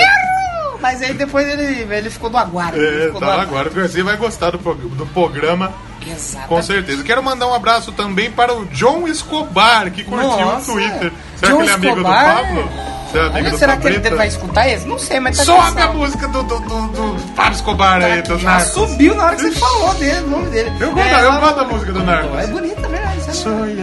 Mas 0.80 1.02
aí 1.02 1.14
depois 1.14 1.46
ele, 1.48 1.92
ele 1.94 2.10
ficou 2.10 2.30
do 2.30 2.38
aguardo. 2.38 2.78
ele 2.78 2.88
É, 3.04 3.06
ficou 3.08 3.20
do 3.20 3.26
tá, 3.26 3.34
aguardo. 3.34 3.52
agora 3.52 3.70
o 3.70 3.74
Garcia 3.74 4.04
vai 4.04 4.16
gostar 4.16 4.52
do, 4.52 4.58
do 4.58 5.06
programa, 5.08 5.74
Exatamente. 6.12 6.50
com 6.50 6.62
certeza. 6.62 7.04
Quero 7.04 7.24
mandar 7.24 7.48
um 7.48 7.54
abraço 7.54 7.92
também 7.92 8.32
para 8.32 8.54
o 8.54 8.66
John 8.68 9.08
Escobar, 9.08 9.90
que 9.92 10.04
curtiu 10.04 10.28
Nossa. 10.28 10.72
o 10.72 10.74
Twitter. 10.76 11.12
Será 11.38 11.52
John 11.52 11.58
que 11.58 11.64
ele 11.64 11.72
é 11.72 11.74
amigo 11.74 11.96
Escobar? 11.98 12.36
do 12.38 12.44
Pablo? 12.44 12.70
É 13.12 13.20
amigo 13.22 13.36
Olha, 13.48 13.58
será 13.58 13.78
que 13.78 13.88
ele 13.88 14.10
vai 14.12 14.28
escutar 14.28 14.70
esse? 14.70 14.88
Não 14.88 15.00
sei, 15.00 15.20
mas 15.20 15.36
tá 15.38 15.44
Sobe 15.44 15.60
cansado. 15.74 15.90
a 15.90 15.94
música 15.94 16.28
do, 16.28 16.44
do, 16.44 16.60
do, 16.60 16.88
do 16.90 17.34
Pablo 17.36 17.54
Escobar 17.56 18.04
aí, 18.04 18.22
do 18.22 18.38
Já 18.38 18.52
Narcos. 18.52 18.72
subiu 18.72 19.16
na 19.16 19.26
hora 19.26 19.36
que 19.36 19.42
você 19.42 19.52
falou 19.60 19.94
dele, 19.96 20.20
o 20.20 20.30
nome 20.30 20.50
dele. 20.52 20.72
Eu 20.80 20.92
gosto, 20.92 21.08
É, 21.08 21.26
eu 21.26 21.32
gosto 21.40 21.56
da 21.56 21.64
música 21.66 21.92
do 21.92 22.04
Narcos. 22.04 22.40
É 22.40 22.48
bonita, 22.48 22.86
é 22.86 22.88
verdade. 22.90 23.22
sabe? 23.24 23.38
Soy 23.38 23.76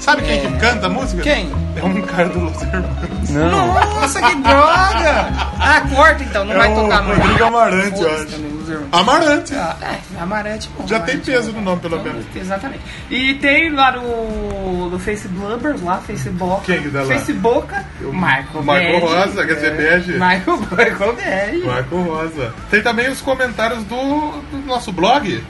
Sabe 0.00 0.22
quem 0.22 0.40
que 0.40 0.58
canta 0.58 0.86
a 0.86 0.88
música? 0.88 1.22
Quem? 1.22 1.50
É 1.76 1.84
um 1.84 2.00
cara 2.02 2.28
do 2.28 2.40
Los 2.40 2.62
Hermanos. 2.62 3.30
Nossa, 3.30 4.22
que 4.22 4.34
droga! 4.36 5.28
Ah, 5.60 5.82
corta 5.94 6.24
então, 6.24 6.44
não 6.44 6.54
É 6.54 6.58
vai 6.58 6.72
o 6.72 6.74
tocar 6.76 7.02
mais. 7.02 7.18
Rodrigo 7.18 7.44
Amarante, 7.44 8.00
eu 8.02 8.10
acho. 8.14 8.22
irmãos. 8.34 8.88
Amarante. 8.92 9.54
Ah, 9.54 9.76
É, 9.82 10.22
Amarante, 10.22 10.70
bom. 10.76 10.86
Já 10.86 11.00
tem 11.00 11.14
Amarante, 11.16 11.30
peso 11.30 11.52
bom. 11.52 11.58
no 11.58 11.64
nome, 11.64 11.80
pelo 11.82 11.96
Então, 11.96 12.12
menos. 12.12 12.26
Exatamente. 12.34 12.80
E 13.10 13.34
tem 13.34 13.70
lá 13.70 13.92
no, 13.92 14.90
no 14.90 14.98
Facebook 14.98 15.84
lá, 15.84 15.98
Facebook. 15.98 16.64
Quem 16.64 16.82
que 16.82 16.90
tá 16.90 17.00
lá? 17.02 17.06
Facebook, 17.06 17.74
Marco 18.12 18.62
Marco 18.62 18.64
Belli. 18.64 19.00
Rosa, 19.00 19.46
quer 19.46 19.54
dizer, 19.54 19.76
bege. 19.76 20.12
Marco, 20.16 20.50
Marco 20.74 21.12
Belli. 21.12 21.64
Marco 21.64 21.96
Rosa. 22.02 22.54
Tem 22.70 22.82
também 22.82 23.08
os 23.10 23.20
comentários 23.20 23.84
do, 23.84 24.30
do 24.50 24.58
nosso 24.66 24.90
blog. 24.92 25.44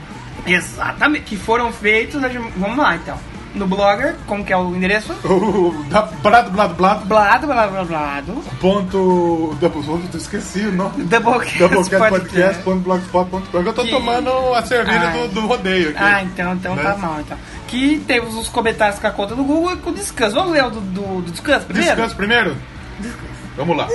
Exatamente. 0.46 1.24
Que 1.24 1.36
foram 1.36 1.72
feitos. 1.72 2.20
Vamos 2.56 2.76
lá 2.76 2.96
então. 2.96 3.16
No 3.58 3.66
Blogger, 3.66 4.14
como 4.26 4.44
que 4.44 4.52
é 4.52 4.56
o 4.56 4.74
endereço? 4.74 5.12
O 5.28 5.84
da 5.90 6.02
Blado 6.02 6.50
Blado 6.50 6.74
Blado. 6.74 7.04
Blado, 7.06 7.46
blado, 7.46 7.70
blado, 7.72 7.86
blado. 7.88 8.32
Ponto. 8.60 9.56
Double, 9.60 9.82
eu 9.86 10.18
esqueci 10.18 10.60
o 10.60 10.72
nome. 10.72 11.04
Doublecast 11.04 11.58
Doublecast 11.58 11.90
Podcast. 11.90 12.08
Podcast. 12.20 12.62
ponto 12.62 12.80
blogspot.com. 12.80 13.58
Eu 13.58 13.72
tô 13.72 13.82
Que- 13.82 13.90
tomando 13.90 14.30
a 14.54 14.62
cerveja 14.62 15.10
do, 15.10 15.28
do 15.28 15.46
rodeio 15.46 15.90
aqui. 15.90 15.98
Ah, 16.02 16.22
então, 16.22 16.54
então 16.54 16.74
Né? 16.76 16.82
tá 16.82 16.96
mal, 16.96 17.20
então. 17.20 17.36
Que 17.66 17.98
temos 18.06 18.34
os 18.36 18.48
comentários 18.48 18.98
com 18.98 19.06
a 19.06 19.10
conta 19.10 19.34
do 19.34 19.44
Google 19.44 19.72
e 19.74 19.76
com 19.76 19.90
o 19.90 19.94
descanso. 19.94 20.34
Vamos 20.34 20.52
ler 20.52 20.64
o 20.64 20.70
do, 20.70 20.80
do, 20.80 21.22
do 21.22 21.30
descanso 21.32 21.66
primeiro? 21.66 21.90
Descanso 21.96 22.16
primeiro? 22.16 22.56
Vamos 23.58 23.76
lá. 23.76 23.88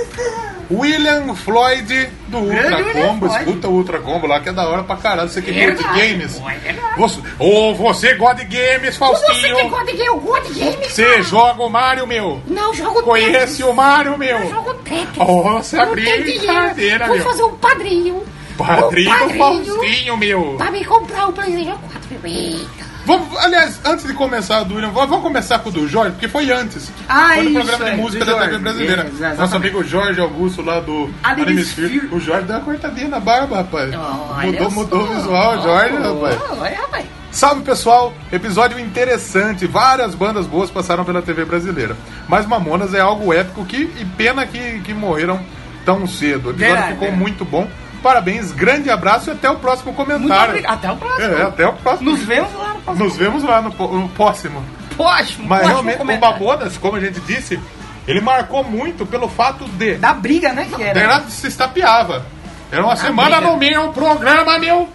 William 0.70 1.34
Floyd 1.34 2.08
do 2.28 2.40
Grande 2.42 2.62
Ultra 2.64 2.76
William 2.86 3.06
Combo. 3.08 3.26
Floyd. 3.26 3.44
Escuta 3.48 3.68
o 3.68 3.72
Ultra 3.72 3.98
Combo 4.00 4.26
lá 4.26 4.40
que 4.40 4.48
é 4.48 4.52
da 4.52 4.68
hora 4.68 4.82
pra 4.82 4.96
caralho. 4.96 5.28
Você 5.28 5.42
que 5.42 5.52
curte 5.52 5.66
Verdade. 5.82 5.98
games. 6.00 6.38
Pô, 6.38 6.48
é 6.50 6.54
verdade. 6.58 6.98
Você, 7.00 7.20
ou 7.38 7.74
você 7.74 8.14
gosta 8.14 8.44
de 8.44 8.56
games, 8.56 8.94
Você 8.94 8.98
Faustinho. 8.98 9.56
que 9.56 9.62
gosta 9.68 9.84
de 9.86 9.92
game, 9.92 10.06
eu 10.06 10.20
gosto 10.20 10.52
de 10.54 10.60
game. 10.60 10.84
Você 10.88 11.22
joga 11.22 11.62
o 11.62 11.68
Mario, 11.70 12.06
meu. 12.06 12.40
Não, 12.46 12.72
jogo 12.72 13.02
Conhece 13.02 13.62
o 13.64 13.72
Mario, 13.74 14.16
meu. 14.16 14.36
Tetris. 14.36 14.50
Jogo 14.54 14.74
Tetris. 14.74 15.16
Nossa, 15.18 15.76
Eu 15.76 15.86
não 15.86 15.94
tenho 15.94 16.22
brincadeira, 16.22 16.74
dinheiro. 16.74 17.06
meu. 17.06 17.14
Vou 17.16 17.24
fazer 17.24 17.42
um 17.42 17.56
padrinho. 17.56 18.22
Padrinho 18.56 19.10
um 19.10 19.18
padrinho 19.38 19.38
Faustinho, 19.74 20.16
meu. 20.16 20.54
Pra 20.56 20.70
me 20.70 20.84
comprar 20.84 21.28
o 21.28 21.32
PlayStation 21.32 21.78
4. 21.78 22.28
Eita. 22.28 22.83
Vamos, 23.04 23.36
aliás, 23.36 23.78
antes 23.84 24.06
de 24.06 24.14
começar 24.14 24.62
do 24.62 24.74
William, 24.74 24.90
vamos 24.90 25.20
começar 25.20 25.58
com 25.58 25.68
o 25.68 25.72
do 25.72 25.86
Jorge, 25.86 26.12
porque 26.12 26.26
foi 26.26 26.50
antes. 26.50 26.90
Ah, 27.06 27.32
foi 27.34 27.44
no 27.44 27.52
programa 27.52 27.88
é, 27.88 27.90
de 27.90 27.96
música 28.00 28.24
da 28.24 28.38
TV 28.38 28.58
brasileira. 28.58 29.06
É. 29.20 29.34
Nosso 29.34 29.56
amigo 29.56 29.84
Jorge 29.84 30.20
Augusto 30.20 30.62
lá 30.62 30.80
do 30.80 31.10
Anime 31.22 31.42
Anime 31.42 31.62
Sphere. 31.62 31.94
Sphere. 31.96 32.14
O 32.14 32.20
Jorge 32.20 32.46
deu 32.46 32.56
uma 32.56 32.64
cortadinha 32.64 33.08
na 33.08 33.20
barba, 33.20 33.56
rapaz. 33.56 33.90
Olha 33.94 34.46
mudou 34.52 34.70
mudou 34.70 35.02
o 35.02 35.14
visual, 35.14 35.62
Jorge, 35.62 35.96
rapaz. 35.96 36.38
Olha, 36.58 36.76
rapaz. 36.80 37.06
Salve 37.30 37.62
pessoal, 37.62 38.14
episódio 38.32 38.78
interessante. 38.78 39.66
Várias 39.66 40.14
bandas 40.14 40.46
boas 40.46 40.70
passaram 40.70 41.04
pela 41.04 41.20
TV 41.20 41.44
brasileira. 41.44 41.96
Mas 42.26 42.46
Mamonas 42.46 42.94
é 42.94 43.00
algo 43.00 43.34
épico 43.34 43.64
que, 43.66 43.82
e 43.98 44.04
pena 44.16 44.46
que, 44.46 44.80
que 44.80 44.94
morreram 44.94 45.40
tão 45.84 46.06
cedo. 46.06 46.46
O 46.46 46.50
episódio 46.52 46.56
Verdade, 46.56 46.92
ficou 46.92 47.08
verdade. 47.08 47.20
muito 47.22 47.44
bom. 47.44 47.68
Parabéns, 48.02 48.52
grande 48.52 48.90
abraço 48.90 49.30
e 49.30 49.32
até 49.32 49.50
o 49.50 49.56
próximo 49.56 49.92
comentário. 49.94 50.62
Até 50.66 50.92
o 50.92 50.96
próximo. 50.96 51.34
É, 51.34 51.42
até 51.42 51.66
o 51.66 51.72
próximo. 51.72 52.10
Nos 52.10 52.20
vemos 52.22 52.54
lá. 52.54 52.73
Nos 52.86 53.16
vemos 53.16 53.42
lá 53.42 53.62
no, 53.62 53.70
no 53.70 54.08
próximo. 54.10 54.62
Próximo. 54.96 55.48
Mas 55.48 55.60
próximo 55.60 55.68
realmente, 55.68 55.94
o 55.94 55.98
comentário. 55.98 56.38
Babonas, 56.38 56.76
como 56.76 56.96
a 56.96 57.00
gente 57.00 57.20
disse, 57.20 57.58
ele 58.06 58.20
marcou 58.20 58.62
muito 58.62 59.06
pelo 59.06 59.28
fato 59.28 59.64
de. 59.64 59.96
Da 59.96 60.12
briga, 60.12 60.52
né, 60.52 60.68
que 60.74 60.82
era. 60.82 61.00
Era 61.00 61.20
se 61.22 61.46
estapeava. 61.46 62.26
Era 62.70 62.84
uma 62.84 62.96
semana 62.96 63.36
briga. 63.36 63.52
no 63.52 63.56
meu 63.56 63.92
programa, 63.92 64.58
meu. 64.58 64.88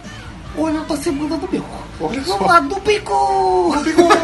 Hoje 0.56 0.76
eu 0.76 0.84
tô 0.84 0.96
semana 0.96 1.36
do 1.36 1.48
meu. 1.50 1.64
Olha 2.00 2.20
Vamos 2.22 2.46
lá, 2.46 2.60
do 2.60 2.80
bico! 2.80 3.74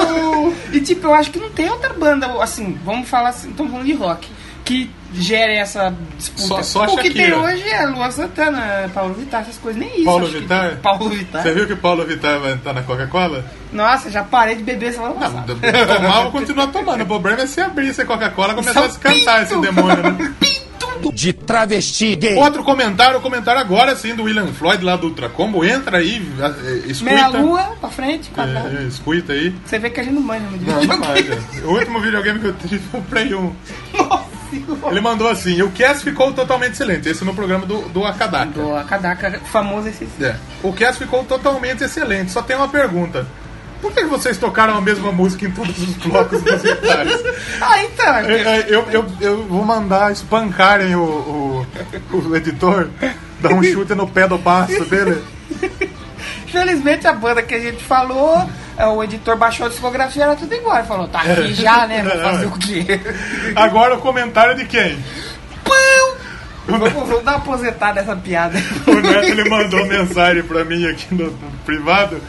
e 0.73 0.80
tipo, 0.80 1.08
eu 1.08 1.14
acho 1.14 1.30
que 1.30 1.38
não 1.38 1.50
tem 1.50 1.68
outra 1.68 1.92
banda, 1.92 2.26
assim, 2.42 2.78
vamos 2.82 3.06
falar 3.06 3.28
assim, 3.28 3.50
estamos 3.50 3.70
falando 3.70 3.87
de 3.87 3.92
rock, 3.92 4.26
que 4.66 4.90
gere 5.14 5.54
essa 5.54 5.94
disputa. 6.18 6.62
Só- 6.62 6.87
só 6.87 6.94
o 6.94 6.96
que 6.99 7.11
tem 7.11 7.30
Shakira. 7.30 7.38
hoje 7.38 7.68
é 7.68 7.87
Lua 7.87 8.11
Santana, 8.11 8.90
Paulo 8.92 9.14
Vittar, 9.14 9.42
essas 9.42 9.56
coisas, 9.56 9.80
nem 9.80 9.94
isso. 9.94 10.04
Paulo 10.04 10.28
que- 10.28 10.40
Vittar? 10.40 10.76
Paulo 10.82 11.08
Vittar. 11.08 11.42
Você 11.42 11.54
viu 11.54 11.66
que 11.66 11.73
o 11.73 11.76
Paulo 11.76 12.04
Vittar 12.04 12.40
vai 12.40 12.52
entrar 12.52 12.73
na 12.73 12.82
Coca-Cola? 12.82 13.44
Nossa, 13.73 14.11
já 14.11 14.25
parei 14.25 14.56
de 14.56 14.64
beber 14.64 14.92
semana 14.92 15.14
Não, 15.14 15.30
tomar, 15.87 16.23
vou 16.23 16.32
continuar 16.32 16.66
tomando. 16.66 17.02
O 17.02 17.06
problema 17.06 17.42
é 17.42 17.46
se 17.46 17.61
abrir 17.61 17.88
essa 17.90 18.04
Coca-Cola 18.04 18.52
e 18.52 18.56
começar 18.56 18.80
a 18.85 18.88
se 18.90 18.99
São 19.00 19.00
cantar 19.00 19.42
esse 19.44 19.56
demônio, 19.61 20.02
né? 20.02 20.35
de 21.12 21.32
travesti 21.32 22.16
gay. 22.16 22.35
Outro 22.37 22.64
comentário, 22.64 23.20
comentário 23.20 23.61
agora 23.61 23.94
sim 23.94 24.14
do 24.14 24.25
William 24.25 24.46
Floyd 24.49 24.82
lá 24.85 24.96
do 24.96 25.06
Ultra 25.06 25.28
Combo. 25.28 25.64
Entra 25.64 25.99
aí, 25.99 26.20
escuta. 26.87 27.14
Meia 27.14 27.28
lua 27.28 27.62
pra 27.80 27.88
frente, 27.90 28.28
quadrado. 28.30 28.76
É, 28.76 28.82
escuta 28.82 29.32
aí. 29.32 29.54
Você 29.64 29.78
vê 29.78 29.88
que 29.90 30.00
a 30.00 30.02
gente 30.02 30.14
não 30.14 30.23
manja 30.23 30.44
muito 30.50 30.64
de 30.64 30.70
Não, 30.70 30.75
não 30.75 30.80
videogame. 30.96 31.28
mais, 31.28 31.30
é. 31.62 31.66
O 31.66 31.70
último 31.73 32.00
videogame 32.00 32.40
que 32.40 32.46
eu 32.46 32.54
tive 32.54 32.78
foi 32.90 33.00
o 33.00 33.02
Play 33.04 33.35
1. 33.35 33.52
Nossa 33.96 34.36
Ele 34.91 35.00
mandou 35.00 35.29
assim: 35.29 35.61
o 35.62 35.71
cast 35.71 36.05
ficou 36.05 36.33
totalmente 36.33 36.73
excelente. 36.73 37.09
Esse 37.09 37.25
no 37.25 37.35
programa 37.35 37.67
do, 37.67 37.83
do 37.88 38.05
Akadaka. 38.05 38.47
Do 38.47 38.75
Akadaka, 38.75 39.41
famoso 39.53 39.88
esse. 39.88 40.09
É. 40.21 40.37
O 40.62 40.73
cast 40.73 41.03
ficou 41.03 41.25
totalmente 41.25 41.83
excelente. 41.85 42.33
Só 42.33 42.43
tem 42.43 42.57
uma 42.57 42.69
pergunta. 42.69 43.26
Por 43.81 43.93
que 43.93 44.05
vocês 44.05 44.38
tocaram 44.38 44.76
a 44.76 44.81
mesma 44.81 45.12
música 45.12 45.47
em 45.47 45.50
todos 45.50 45.79
os 45.79 45.95
blocos 45.97 46.43
musicais? 46.43 47.25
Ah, 47.61 47.83
então. 47.83 48.17
É, 48.17 48.35
é, 48.35 48.67
eu, 48.69 48.85
eu, 48.91 49.07
eu 49.21 49.43
vou 49.45 49.65
mandar 49.65 50.12
espancarem 50.12 50.95
o, 50.95 51.03
o, 51.03 51.67
o 52.12 52.37
editor, 52.37 52.88
dar 53.41 53.53
um 53.53 53.62
chute 53.62 53.95
no 53.95 54.07
pé 54.07 54.29
do 54.29 54.37
baço 54.37 54.85
dele. 54.85 55.23
Felizmente 56.47 57.07
a 57.07 57.12
banda 57.12 57.43
que 57.43 57.55
a 57.55 57.61
gente 57.61 57.83
falou, 57.83 58.49
é, 58.76 58.87
o 58.87 59.03
editor 59.03 59.37
baixou 59.37 59.67
a 59.67 59.69
discografia, 59.69 60.25
era 60.25 60.37
tudo 60.37 60.55
igual. 60.55 60.79
Ele 60.79 60.87
falou, 60.87 61.09
tá 61.09 61.21
aqui 61.21 61.55
já, 61.55 61.87
né? 61.87 62.03
Vou 62.03 62.12
fazer 62.23 62.47
o 62.47 62.53
quê? 62.53 63.00
Agora 63.55 63.95
o 63.95 64.00
comentário 64.00 64.57
de 64.57 64.65
quem? 64.65 64.99
Pão! 65.65 66.17
Vamos, 66.69 66.93
vamos 66.93 67.25
dar 67.25 67.33
uma 67.33 67.37
aposentada 67.38 68.00
nessa 68.00 68.17
piada. 68.17 68.59
O 68.87 68.95
Neto 68.95 69.26
ele 69.26 69.49
mandou 69.49 69.87
mensagem 69.87 70.43
pra 70.43 70.65
mim 70.65 70.87
aqui 70.87 71.15
no, 71.15 71.26
no 71.26 71.50
privado. 71.65 72.21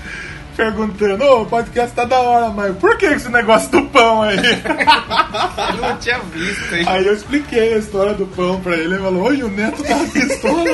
Perguntando, 0.56 1.24
ô, 1.24 1.42
o 1.44 1.46
podcast 1.46 1.96
tá 1.96 2.04
da 2.04 2.20
hora, 2.20 2.50
mas 2.50 2.76
por 2.78 2.98
que 2.98 3.06
esse 3.06 3.30
negócio 3.30 3.70
do 3.70 3.84
pão 3.84 4.24
aí? 4.24 4.38
Eu 5.76 5.82
não 5.82 5.98
tinha 5.98 6.18
visto, 6.20 6.76
hein? 6.76 6.84
Aí 6.88 7.06
eu 7.06 7.14
expliquei 7.14 7.76
a 7.76 7.78
história 7.78 8.14
do 8.16 8.26
pão 8.26 8.60
pra 8.62 8.74
ele. 8.74 8.96
Ele 8.96 8.98
falou, 8.98 9.24
oi, 9.28 9.44
o 9.44 9.50
Neto 9.50 9.84
tá 9.84 9.96
pistola. 10.12 10.66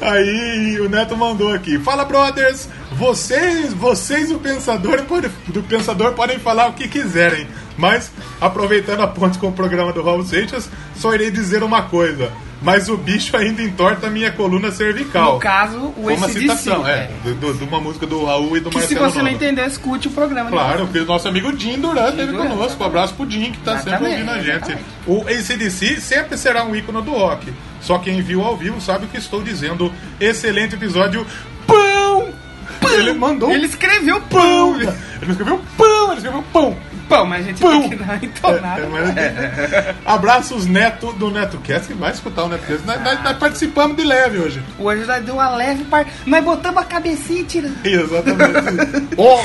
Aí 0.00 0.80
o 0.80 0.88
Neto 0.88 1.16
mandou 1.16 1.52
aqui. 1.52 1.78
Fala, 1.78 2.04
brothers. 2.04 2.68
Vocês, 2.92 3.72
vocês 3.72 4.30
o 4.30 4.38
pensador, 4.38 5.02
do 5.48 5.62
pensador 5.62 6.12
podem 6.14 6.38
falar 6.38 6.68
o 6.68 6.72
que 6.72 6.88
quiserem. 6.88 7.46
Mas, 7.76 8.10
aproveitando 8.40 9.00
a 9.00 9.06
ponte 9.06 9.38
com 9.38 9.48
o 9.48 9.52
programa 9.52 9.92
do 9.92 10.02
Raul 10.02 10.24
Seixas, 10.24 10.68
só 10.96 11.14
irei 11.14 11.30
dizer 11.30 11.62
uma 11.62 11.82
coisa. 11.82 12.32
Mas 12.62 12.90
o 12.90 12.96
bicho 12.96 13.34
ainda 13.36 13.62
entorta 13.62 14.06
a 14.08 14.10
minha 14.10 14.30
coluna 14.30 14.70
cervical. 14.70 15.34
No 15.34 15.38
caso, 15.40 15.78
o 15.96 16.02
Foi 16.04 16.14
uma 16.14 16.26
ACDC. 16.26 16.40
citação, 16.40 16.86
é. 16.86 17.10
é. 17.24 17.30
do- 17.32 17.54
De 17.54 17.64
uma 17.64 17.80
música 17.80 18.06
do 18.06 18.22
Raul 18.24 18.56
e 18.56 18.60
do 18.60 18.68
Que 18.68 18.80
se 18.82 18.94
Marcelo 18.94 19.10
você 19.10 19.18
não 19.18 19.24
Nova. 19.24 19.36
entendeu, 19.36 19.64
escute 19.66 20.08
o 20.08 20.10
programa. 20.10 20.50
Claro, 20.50 20.84
porque 20.84 20.98
o 21.00 21.06
nosso 21.06 21.26
amigo 21.26 21.56
Jim 21.58 21.78
Duran 21.80 22.10
esteve 22.10 22.32
conosco. 22.36 22.82
Um 22.82 22.86
abraço 22.86 23.14
pro 23.14 23.30
Jim, 23.30 23.52
que 23.52 23.58
tá 23.60 23.78
sempre 23.78 23.90
Exatamente, 23.90 24.12
ouvindo 24.14 24.30
a 24.30 24.42
gente. 24.42 24.56
exatamente. 24.72 24.84
O 25.06 25.22
ACDC 25.26 26.00
sempre 26.00 26.36
será 26.36 26.64
um 26.64 26.76
ícone 26.76 27.02
do 27.02 27.12
rock. 27.12 27.50
Só 27.80 27.98
quem 27.98 28.20
viu 28.20 28.42
ao 28.42 28.56
vivo 28.56 28.78
sabe 28.80 29.06
o 29.06 29.08
que 29.08 29.16
estou 29.16 29.42
dizendo. 29.42 29.90
Excelente 30.20 30.74
episódio. 30.74 31.26
Pão! 31.66 32.28
Ele 32.92 33.12
mandou 33.14 33.50
Ele 33.50 33.66
escreveu 33.66 34.20
pão! 34.22 34.72
pão. 34.74 34.80
Ele 34.80 34.86
não 35.22 35.30
escreveu 35.30 35.60
pão, 35.78 36.06
ele 36.08 36.16
escreveu 36.16 36.44
pão! 36.52 36.76
Pão, 37.10 37.26
mas 37.26 37.44
a 37.44 37.48
gente 37.48 37.60
Pão. 37.60 37.80
tem 37.80 37.90
que 37.90 37.96
dar 37.96 38.22
entonada. 38.24 38.80
É, 38.82 38.86
mas- 38.86 39.96
Abraços 40.06 40.64
Neto 40.66 41.12
do 41.12 41.30
NetoCast, 41.30 41.88
que 41.88 41.94
vai 41.94 42.12
escutar 42.12 42.44
o 42.44 42.48
NetoCast. 42.48 42.86
Nós, 42.86 43.02
nós, 43.02 43.22
nós 43.22 43.36
participamos 43.36 43.96
de 43.96 44.04
leve 44.04 44.38
hoje. 44.38 44.62
Hoje 44.78 45.04
nós 45.04 45.24
deu 45.24 45.34
uma 45.34 45.50
leve 45.56 45.84
parte. 45.84 46.10
Nós 46.24 46.44
botamos 46.44 46.80
a 46.80 46.84
cabecinha 46.84 47.40
e 47.40 47.44
tiramos. 47.44 47.84
Exatamente. 47.84 49.08
Ó! 49.18 49.40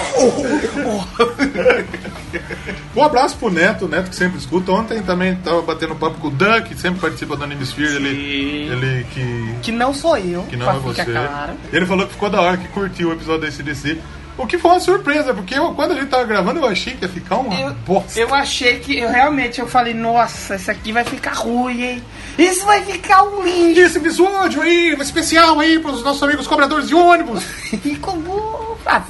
um 2.96 3.04
abraço 3.04 3.36
pro 3.38 3.50
Neto, 3.52 3.86
o 3.86 3.88
Neto 3.88 4.10
que 4.10 4.16
sempre 4.16 4.38
escuta. 4.38 4.72
Ontem 4.72 5.02
também 5.02 5.36
tava 5.36 5.62
batendo 5.62 5.96
papo 5.96 6.20
com 6.20 6.28
o 6.28 6.32
Dan, 6.32 6.62
que 6.62 6.76
sempre 6.76 7.00
participa 7.00 7.36
do 7.36 7.44
Animesphere. 7.44 7.96
Ele, 7.96 8.70
ele 8.72 9.06
que, 9.12 9.56
Que 9.64 9.72
não 9.72 9.94
sou 9.94 10.18
eu, 10.18 10.44
que 10.44 10.56
não 10.56 10.70
é 10.70 10.74
você. 10.80 11.04
claro. 11.06 11.54
Ele 11.74 11.86
falou 11.86 12.06
que 12.06 12.14
ficou 12.14 12.30
da 12.30 12.42
hora, 12.42 12.58
que 12.58 12.68
curtiu 12.70 13.10
o 13.10 13.14
episódio 13.14 13.42
da 13.42 13.48
SDC. 13.48 14.00
O 14.38 14.46
que 14.46 14.58
foi 14.58 14.72
uma 14.72 14.80
surpresa, 14.80 15.34
porque 15.34 15.56
eu, 15.58 15.74
quando 15.74 15.92
a 15.92 15.96
gente 15.96 16.08
tava 16.08 16.26
gravando 16.26 16.60
eu 16.60 16.66
achei 16.66 16.94
que 16.94 17.06
ia 17.06 17.10
ficar 17.10 17.38
uma 17.38 17.58
Eu, 17.58 17.74
bosta. 17.86 18.20
eu 18.20 18.34
achei 18.36 18.80
que, 18.80 19.00
eu 19.00 19.10
realmente, 19.10 19.62
eu 19.62 19.68
falei, 19.68 19.94
nossa, 19.94 20.56
isso 20.56 20.70
aqui 20.70 20.92
vai 20.92 21.06
ficar 21.06 21.34
ruim, 21.34 21.82
hein? 21.82 22.04
Isso 22.38 22.66
vai 22.66 22.82
ficar 22.82 23.24
um 23.24 23.42
lixo. 23.44 23.80
Esse 23.80 23.98
episódio 23.98 24.62
aí, 24.62 24.90
especial 25.00 25.58
aí 25.60 25.80
pros 25.80 26.04
nossos 26.04 26.22
amigos 26.22 26.48
cobradores 26.48 26.88
de 26.88 26.96
ônibus. 26.96 27.44
Ficou 27.82 28.16
bom. 28.18 28.78
Ah, 28.86 29.02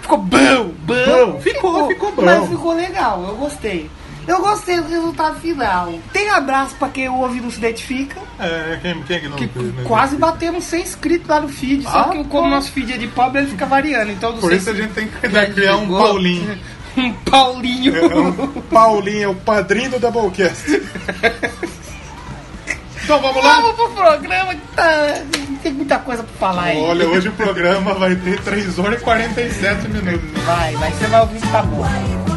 ficou 0.00 0.18
bom, 0.18 0.70
bom. 0.84 0.94
Bom, 1.32 1.40
ficou, 1.40 1.88
ficou 1.88 2.12
bom. 2.12 2.22
Mas 2.22 2.48
ficou 2.48 2.72
legal, 2.74 3.24
eu 3.26 3.34
gostei. 3.36 3.90
Eu 4.26 4.40
gostei 4.40 4.80
do 4.80 4.88
resultado 4.88 5.38
final. 5.40 5.92
Tem 6.12 6.30
abraço 6.30 6.74
pra 6.76 6.88
quem 6.88 7.08
ouve 7.08 7.38
e 7.38 7.40
não 7.40 7.50
se 7.50 7.58
identifica. 7.58 8.18
É, 8.38 8.78
quem, 8.80 9.02
quem 9.02 9.16
é 9.16 9.20
que 9.20 9.28
não 9.28 9.36
Que 9.36 9.48
quase 9.84 10.16
batemos 10.16 10.64
100 10.64 10.82
inscritos 10.82 11.28
lá 11.28 11.40
no 11.40 11.48
feed. 11.48 11.82
Só 11.84 11.90
Ah, 11.90 12.08
que 12.10 12.24
como 12.24 12.46
o 12.46 12.50
nosso 12.50 12.72
feed 12.72 12.92
é 12.94 12.96
de 12.96 13.06
pobre, 13.08 13.42
ele 13.42 13.50
fica 13.50 13.66
variando. 13.66 14.10
Então, 14.12 14.32
Por 14.38 14.50
100 14.50 14.58
isso 14.58 14.70
a 14.70 14.74
gente 14.74 14.92
tem 14.94 15.08
que 15.08 15.28
já 15.28 15.46
criar 15.46 15.76
um 15.76 15.80
chegou. 15.82 15.98
Paulinho. 15.98 16.58
Um 16.96 17.12
Paulinho. 17.12 17.96
É 17.96 18.14
um 18.16 18.32
Paulinho, 18.70 19.22
é 19.24 19.26
o 19.28 19.34
padrinho 19.34 19.90
do 19.90 19.98
Doublecast. 19.98 20.64
Então 23.04 23.20
vamos 23.20 23.44
lá? 23.44 23.60
Vamos 23.60 23.76
pro 23.76 23.88
programa 23.90 24.54
que 24.54 24.66
tá... 24.74 25.22
tem 25.62 25.72
muita 25.74 25.98
coisa 25.98 26.22
pra 26.22 26.34
falar 26.38 26.62
aí. 26.62 26.78
Olha, 26.80 27.06
hoje 27.06 27.28
o 27.28 27.32
programa 27.32 27.92
vai 27.92 28.16
ter 28.16 28.40
3 28.40 28.78
horas 28.78 28.98
e 28.98 29.04
47 29.04 29.88
minutos. 29.88 30.42
Vai, 30.44 30.74
vai, 30.76 30.90
você 30.90 31.06
vai 31.08 31.20
ouvir 31.20 31.38
que 31.38 31.48
tá 31.48 31.62
bom. 31.62 32.33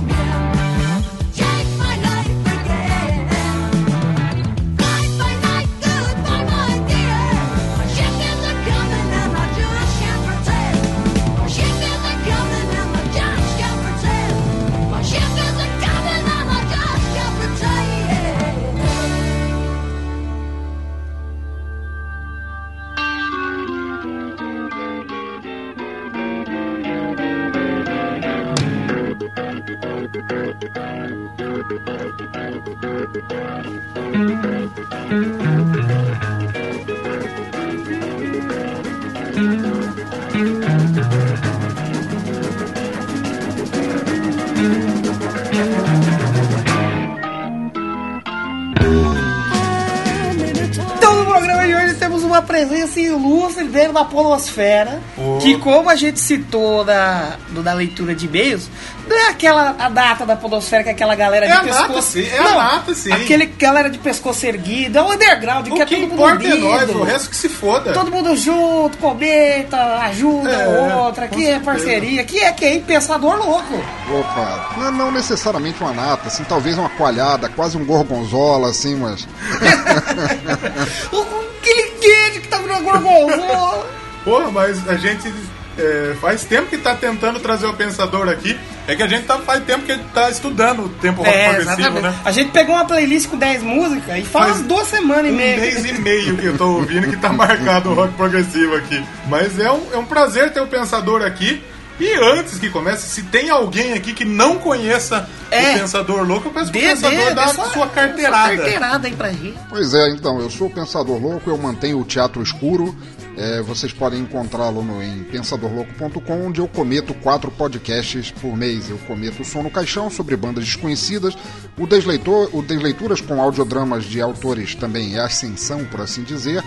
Da 53.99 54.05
polosfera. 54.05 55.01
Oh. 55.17 55.37
Que, 55.39 55.57
como 55.57 55.89
a 55.89 55.95
gente 55.95 56.19
citou 56.19 56.83
na, 56.85 57.35
no- 57.49 57.63
na 57.63 57.73
leitura 57.73 58.13
de 58.15 58.25
e-mails, 58.25 58.69
não 59.07 59.15
é 59.17 59.29
aquela 59.29 59.75
a 59.79 59.89
data 59.89 60.25
da 60.25 60.35
polosfera 60.35 60.83
que 60.83 60.89
é 60.89 60.91
aquela 60.91 61.15
galera 61.15 61.45
É 61.45 61.49
de 61.49 61.55
a 61.55 61.59
pescoço. 61.61 61.87
data, 61.87 62.01
sim, 62.01 62.27
é 62.27 62.39
a 62.39 62.51
data, 62.53 62.93
sim. 62.93 63.11
Aquele 63.11 63.45
galera 63.45 63.89
de 63.89 63.97
pescoço 63.97 64.45
erguido, 64.45 64.97
é 64.97 65.01
o 65.01 65.11
underground, 65.13 65.65
que 65.67 65.71
O 65.73 65.81
é 65.81 65.85
que 65.85 65.95
todo 65.95 66.01
mundo 66.09 66.13
importa 66.13 66.43
é 66.43 66.53
unido. 66.53 66.67
nós, 66.67 66.89
o 66.89 67.03
resto 67.03 67.29
que 67.29 67.35
se 67.35 67.49
foda. 67.49 67.93
Todo 67.93 68.11
mundo 68.11 68.35
junto, 68.35 68.97
comenta, 68.97 69.77
ajuda 70.03 70.49
É, 70.51 70.67
o 70.67 70.97
outro, 70.99 71.23
aqui 71.23 71.45
é 71.47 71.59
parceria, 71.59 72.21
aqui 72.21 72.39
é 72.39 72.51
quem? 72.51 72.81
Pensador 72.81 73.37
louco. 73.37 73.73
Opa, 74.11 74.75
não, 74.77 74.91
não 74.91 75.11
necessariamente 75.11 75.81
uma 75.81 75.93
nata, 75.93 76.27
assim, 76.27 76.43
talvez 76.43 76.77
uma 76.77 76.89
coalhada, 76.89 77.49
quase 77.49 77.77
um 77.77 77.85
gorgonzola, 77.85 78.69
assim, 78.69 78.95
mas. 78.95 79.27
O- 81.11 81.37
que 81.61 82.46
gorgonzola. 82.81 83.87
Porra, 84.23 84.51
mas 84.51 84.87
a 84.89 84.95
gente 84.95 85.31
é, 85.77 86.15
faz 86.19 86.43
tempo 86.43 86.67
que 86.69 86.77
tá 86.77 86.95
tentando 86.95 87.39
trazer 87.39 87.65
o 87.67 87.73
pensador 87.73 88.27
aqui. 88.29 88.57
É 88.87 88.95
que 88.95 89.03
a 89.03 89.07
gente 89.07 89.25
tá, 89.25 89.37
faz 89.39 89.63
tempo 89.65 89.85
que 89.85 89.97
tá 90.13 90.29
estudando 90.29 90.85
o 90.85 90.89
tempo 90.89 91.21
rock 91.21 91.33
É, 91.35 91.53
progressivo, 91.53 91.81
exatamente. 91.81 92.03
né? 92.03 92.15
A 92.25 92.31
gente 92.31 92.51
pegou 92.51 92.73
uma 92.75 92.85
playlist 92.85 93.27
com 93.29 93.37
10 93.37 93.63
músicas 93.63 94.17
e 94.17 94.23
faz 94.23 94.51
Faz 94.53 94.61
duas 94.63 94.87
semanas 94.87 95.25
e 95.25 95.33
Um 95.33 95.37
meia. 95.37 95.57
mês 95.57 95.85
e 95.85 95.93
meio 95.93 96.37
que 96.37 96.45
eu 96.45 96.57
tô 96.57 96.67
ouvindo 96.71 97.09
que 97.09 97.17
tá 97.17 97.29
marcado 97.33 97.89
o 97.91 97.93
rock 97.93 98.13
progressivo 98.13 98.75
aqui. 98.75 99.03
Mas 99.27 99.59
é 99.59 99.69
um, 99.71 99.81
é 99.93 99.97
um 99.97 100.05
prazer 100.05 100.51
ter 100.53 100.61
o 100.61 100.67
pensador 100.67 101.21
aqui. 101.21 101.61
E 101.99 102.13
antes 102.13 102.59
que 102.59 102.69
comece, 102.69 103.09
se 103.09 103.23
tem 103.23 103.49
alguém 103.49 103.93
aqui 103.93 104.13
que 104.13 104.23
não 104.23 104.59
conheça 104.59 105.27
É. 105.49 105.75
o 105.75 105.79
Pensador 105.79 106.23
Louco, 106.23 106.49
eu 106.49 106.51
peço 106.53 106.71
pro 106.71 106.79
Pensador 106.79 107.17
dê, 107.17 107.33
dar 107.33 107.53
dê 107.53 107.61
a 107.61 107.65
sua 107.65 107.87
carteirada. 107.87 108.47
Sua 108.47 108.57
carteirada 108.57 109.07
aí 109.07 109.15
pra 109.15 109.31
gente. 109.31 109.57
Pois 109.69 109.93
é, 109.93 110.09
então, 110.11 110.39
eu 110.39 110.49
sou 110.49 110.67
o 110.67 110.69
Pensador 110.69 111.19
Louco, 111.19 111.49
eu 111.49 111.57
mantenho 111.57 111.99
o 111.99 112.05
Teatro 112.05 112.41
Escuro. 112.41 112.95
É, 113.39 113.61
vocês 113.61 113.93
podem 113.93 114.19
encontrá-lo 114.21 114.81
no, 114.81 115.01
em 115.01 115.23
pensadorlouco.com, 115.25 116.47
onde 116.47 116.59
eu 116.59 116.67
cometo 116.67 117.13
quatro 117.13 117.51
podcasts 117.51 118.31
por 118.31 118.57
mês. 118.57 118.89
Eu 118.89 118.97
cometo 118.99 119.43
o 119.43 119.45
Som 119.45 119.61
no 119.61 119.69
Caixão 119.69 120.09
sobre 120.09 120.35
bandas 120.35 120.65
desconhecidas, 120.65 121.37
o, 121.77 121.85
Desleitor, 121.85 122.49
o 122.51 122.63
Desleituras 122.63 123.21
com 123.21 123.39
audiodramas 123.39 124.05
de 124.05 124.19
autores 124.19 124.73
também 124.73 125.17
é 125.17 125.19
Ascensão, 125.19 125.85
por 125.85 126.01
assim 126.01 126.23
dizer, 126.23 126.63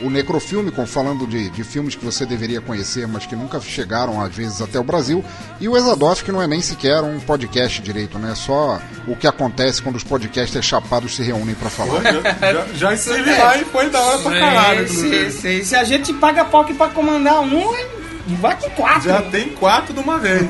o 0.00 0.10
Necrofilmicon, 0.10 0.86
falando 0.86 1.26
de, 1.26 1.50
de 1.50 1.64
filmes 1.64 1.94
que 1.94 2.04
você 2.04 2.24
deveria 2.26 2.60
conhecer, 2.60 3.06
mas 3.06 3.26
que 3.26 3.36
nunca 3.36 3.60
chegaram, 3.60 4.20
às 4.20 4.34
vezes, 4.34 4.60
até 4.60 4.78
o 4.78 4.84
Brasil. 4.84 5.24
E 5.60 5.68
o 5.68 5.76
Exadoff, 5.76 6.24
que 6.24 6.32
não 6.32 6.42
é 6.42 6.46
nem 6.46 6.60
sequer 6.60 7.02
um 7.02 7.18
podcast 7.20 7.80
direito, 7.82 8.18
né? 8.18 8.32
É 8.32 8.34
só 8.34 8.80
o 9.06 9.14
que 9.16 9.26
acontece 9.26 9.82
quando 9.82 9.96
os 9.96 10.04
podcasters 10.04 10.64
chapados 10.64 11.14
se 11.14 11.22
reúnem 11.22 11.54
pra 11.54 11.70
falar. 11.70 12.02
Já, 12.02 12.52
já, 12.52 12.66
já 12.74 12.94
esteve 12.94 13.30
lá 13.30 13.56
e 13.56 13.64
foi 13.64 13.90
da 13.90 14.00
hora 14.00 14.18
pra 14.18 14.32
caralho, 14.32 14.88
se, 14.88 15.06
inclusive. 15.06 15.30
se, 15.32 15.64
se 15.64 15.76
a 15.76 15.84
gente 15.84 16.12
paga 16.14 16.44
pau 16.44 16.62
aqui 16.62 16.74
pra 16.74 16.88
comandar 16.88 17.40
um, 17.40 17.74
vai 18.34 18.56
com 18.56 18.70
quatro. 18.70 19.02
Já 19.02 19.22
tem 19.22 19.50
quatro 19.50 19.92
de 19.92 20.00
uma 20.00 20.18
vez. 20.18 20.42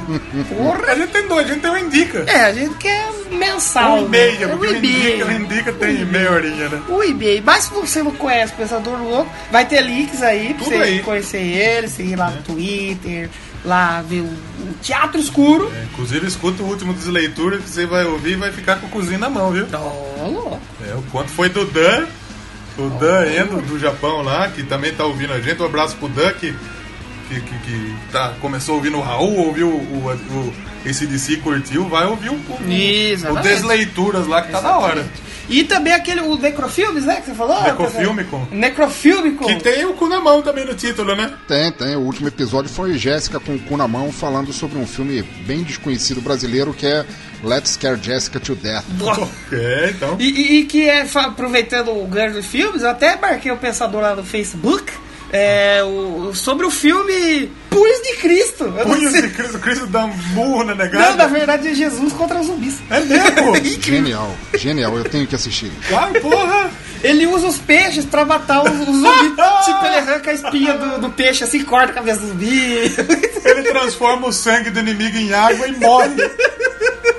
Porra. 0.49 0.93
A 0.93 0.95
gente 0.95 1.11
tem 1.11 1.26
dois, 1.26 1.47
a 1.47 1.52
gente 1.52 1.62
tem 1.62 1.71
um 1.71 1.78
Indica. 1.78 2.25
É, 2.26 2.45
a 2.45 2.52
gente 2.52 2.75
quer 2.76 3.09
mensal. 3.31 3.97
Um 4.02 4.07
e-mail, 4.07 4.49
né? 4.49 4.57
porque 4.57 4.66
o 4.66 4.76
Indica, 4.76 5.26
o 5.26 5.33
Indica 5.33 5.73
tem 5.73 6.04
meia 6.04 6.31
horinha, 6.31 6.69
né? 6.69 6.83
O 6.88 7.02
eBay, 7.02 7.40
mas 7.45 7.64
se 7.64 7.75
você 7.75 8.02
não 8.02 8.12
conhece 8.12 8.52
o 8.52 8.57
Pensador 8.57 9.02
Louco, 9.02 9.31
vai 9.50 9.66
ter 9.66 9.81
links 9.83 10.23
aí 10.23 10.54
pra 10.54 10.64
Tudo 10.64 10.76
você 10.76 10.83
aí. 10.83 10.99
conhecer 11.00 11.43
ele, 11.43 11.88
você 11.88 12.02
ir 12.02 12.16
lá 12.16 12.31
no 12.31 12.43
Twitter, 12.43 13.28
lá 13.64 14.02
ver 14.02 14.21
o, 14.21 14.25
o 14.25 14.75
Teatro 14.83 15.21
Escuro. 15.21 15.73
É, 15.75 15.85
inclusive, 15.93 16.26
escuta 16.26 16.62
o 16.62 16.66
último 16.66 16.93
desleitura 16.93 17.59
que 17.59 17.69
você 17.69 17.87
vai 17.87 18.04
ouvir 18.04 18.33
e 18.33 18.37
vai 18.37 18.52
ficar 18.52 18.76
com 18.76 18.87
o 18.87 18.90
cozinho 18.90 19.19
na 19.19 19.28
mão, 19.31 19.50
viu? 19.50 19.66
Ó, 19.73 20.26
louco. 20.28 20.61
É, 20.88 20.95
o 20.95 21.02
quanto 21.11 21.31
foi 21.31 21.49
do 21.49 21.64
Dan, 21.64 22.07
o 22.78 22.88
Dan 22.90 23.26
Endo 23.26 23.62
do 23.62 23.78
Japão 23.78 24.23
lá, 24.23 24.49
que 24.49 24.62
também 24.62 24.93
tá 24.93 25.04
ouvindo 25.04 25.33
a 25.33 25.40
gente. 25.40 25.61
Um 25.62 25.66
abraço 25.66 25.97
pro 25.97 26.09
Dan, 26.09 26.33
que, 26.33 26.54
que, 27.28 27.40
que, 27.40 27.59
que 27.59 27.95
tá, 28.12 28.35
começou 28.40 28.76
ouvindo 28.76 28.97
o 28.99 29.00
Raul, 29.00 29.47
ouviu 29.47 29.69
o, 29.69 29.73
o, 29.73 30.09
o 30.09 30.54
ACDC, 30.88 31.37
curtiu, 31.38 31.88
vai 31.88 32.07
ouvir 32.07 32.31
o, 32.31 32.35
o, 32.35 32.59
o. 33.33 33.37
Desleituras 33.43 34.26
lá, 34.26 34.43
que 34.43 34.52
tá 34.52 34.61
da 34.61 34.78
hora. 34.78 35.07
E 35.47 35.62
também 35.62 35.93
aquele, 35.93 36.23
o 36.23 36.38
Necrofilmes, 36.38 37.04
né, 37.04 37.16
que 37.21 37.26
você 37.26 37.35
falou? 37.35 37.62
Necrofilmico. 37.62 38.49
Necrofilmico. 38.50 39.45
Que 39.47 39.57
tem 39.57 39.85
o 39.85 39.93
cu 39.93 40.09
na 40.09 40.19
mão 40.19 40.40
também 40.40 40.64
no 40.64 40.75
título, 40.75 41.14
né? 41.14 41.33
Tem, 41.47 41.71
tem. 41.71 41.97
O 41.97 42.00
último 42.00 42.28
episódio 42.28 42.71
foi 42.71 42.97
Jéssica 42.97 43.38
com 43.38 43.54
o 43.54 43.59
cu 43.59 43.76
na 43.76 43.87
mão 43.87 44.11
falando 44.11 44.52
sobre 44.54 44.78
um 44.78 44.87
filme 44.87 45.23
bem 45.47 45.62
desconhecido 45.62 46.23
brasileiro 46.23 46.73
que 46.73 46.87
é 46.87 47.04
Let's 47.43 47.73
Scare 47.73 48.00
Jessica 48.02 48.40
to 48.40 48.54
Death. 48.54 48.85
É, 49.52 49.90
então. 49.90 50.16
E, 50.19 50.25
e- 50.31 50.61
e 50.61 50.64
que 50.64 50.88
é, 50.88 51.07
aproveitando 51.14 51.90
o 51.90 52.07
gancho 52.07 52.37
dos 52.37 52.47
filmes, 52.47 52.83
eu 52.83 52.88
até 52.88 53.14
marquei 53.16 53.52
o 53.52 53.57
pensador 53.59 54.00
lá 54.00 54.16
no 54.16 54.25
Facebook 54.25 54.90
é, 55.36 55.82
o, 55.82 56.32
sobre 56.32 56.64
o 56.64 56.70
filme 56.70 57.50
Punhos 57.68 58.02
de 58.02 58.14
Cristo. 58.18 58.72
Punhos 58.84 59.12
de 59.12 59.28
Cristo, 59.30 59.58
Cristo 59.58 59.86
dá 59.88 60.04
um 60.04 60.16
murro 60.32 60.62
na 60.62 60.76
negada. 60.76 61.10
Não, 61.10 61.16
na 61.16 61.26
verdade 61.26 61.68
é 61.70 61.74
Jesus 61.74 62.12
contra 62.12 62.38
os 62.38 62.46
zumbis. 62.46 62.80
É 62.88 63.00
mesmo? 63.00 63.56
Genial, 63.82 64.32
genial. 64.54 64.96
Eu 64.96 65.04
tenho 65.04 65.26
que 65.26 65.34
assistir. 65.34 65.72
Claro, 65.88 66.20
porra. 66.20 66.70
Ele 67.02 67.26
usa 67.26 67.48
os 67.48 67.58
peixes 67.58 68.04
pra 68.04 68.24
matar 68.24 68.62
os, 68.62 68.88
os 68.88 68.96
zumbis. 68.96 69.32
tipo, 69.66 69.84
ele 69.86 69.96
arranca 69.96 70.30
a 70.30 70.34
espinha 70.34 70.74
do, 70.74 71.00
do 71.00 71.10
peixe 71.10 71.42
assim, 71.42 71.64
corta 71.64 71.90
a 71.90 71.94
cabeça 71.94 72.20
do 72.20 72.28
zumbi. 72.28 72.94
Ele 73.44 73.62
transforma 73.64 74.28
o 74.28 74.32
sangue 74.32 74.70
do 74.70 74.78
inimigo 74.78 75.16
em 75.16 75.32
água 75.32 75.66
e 75.66 75.72
morre. 75.72 76.14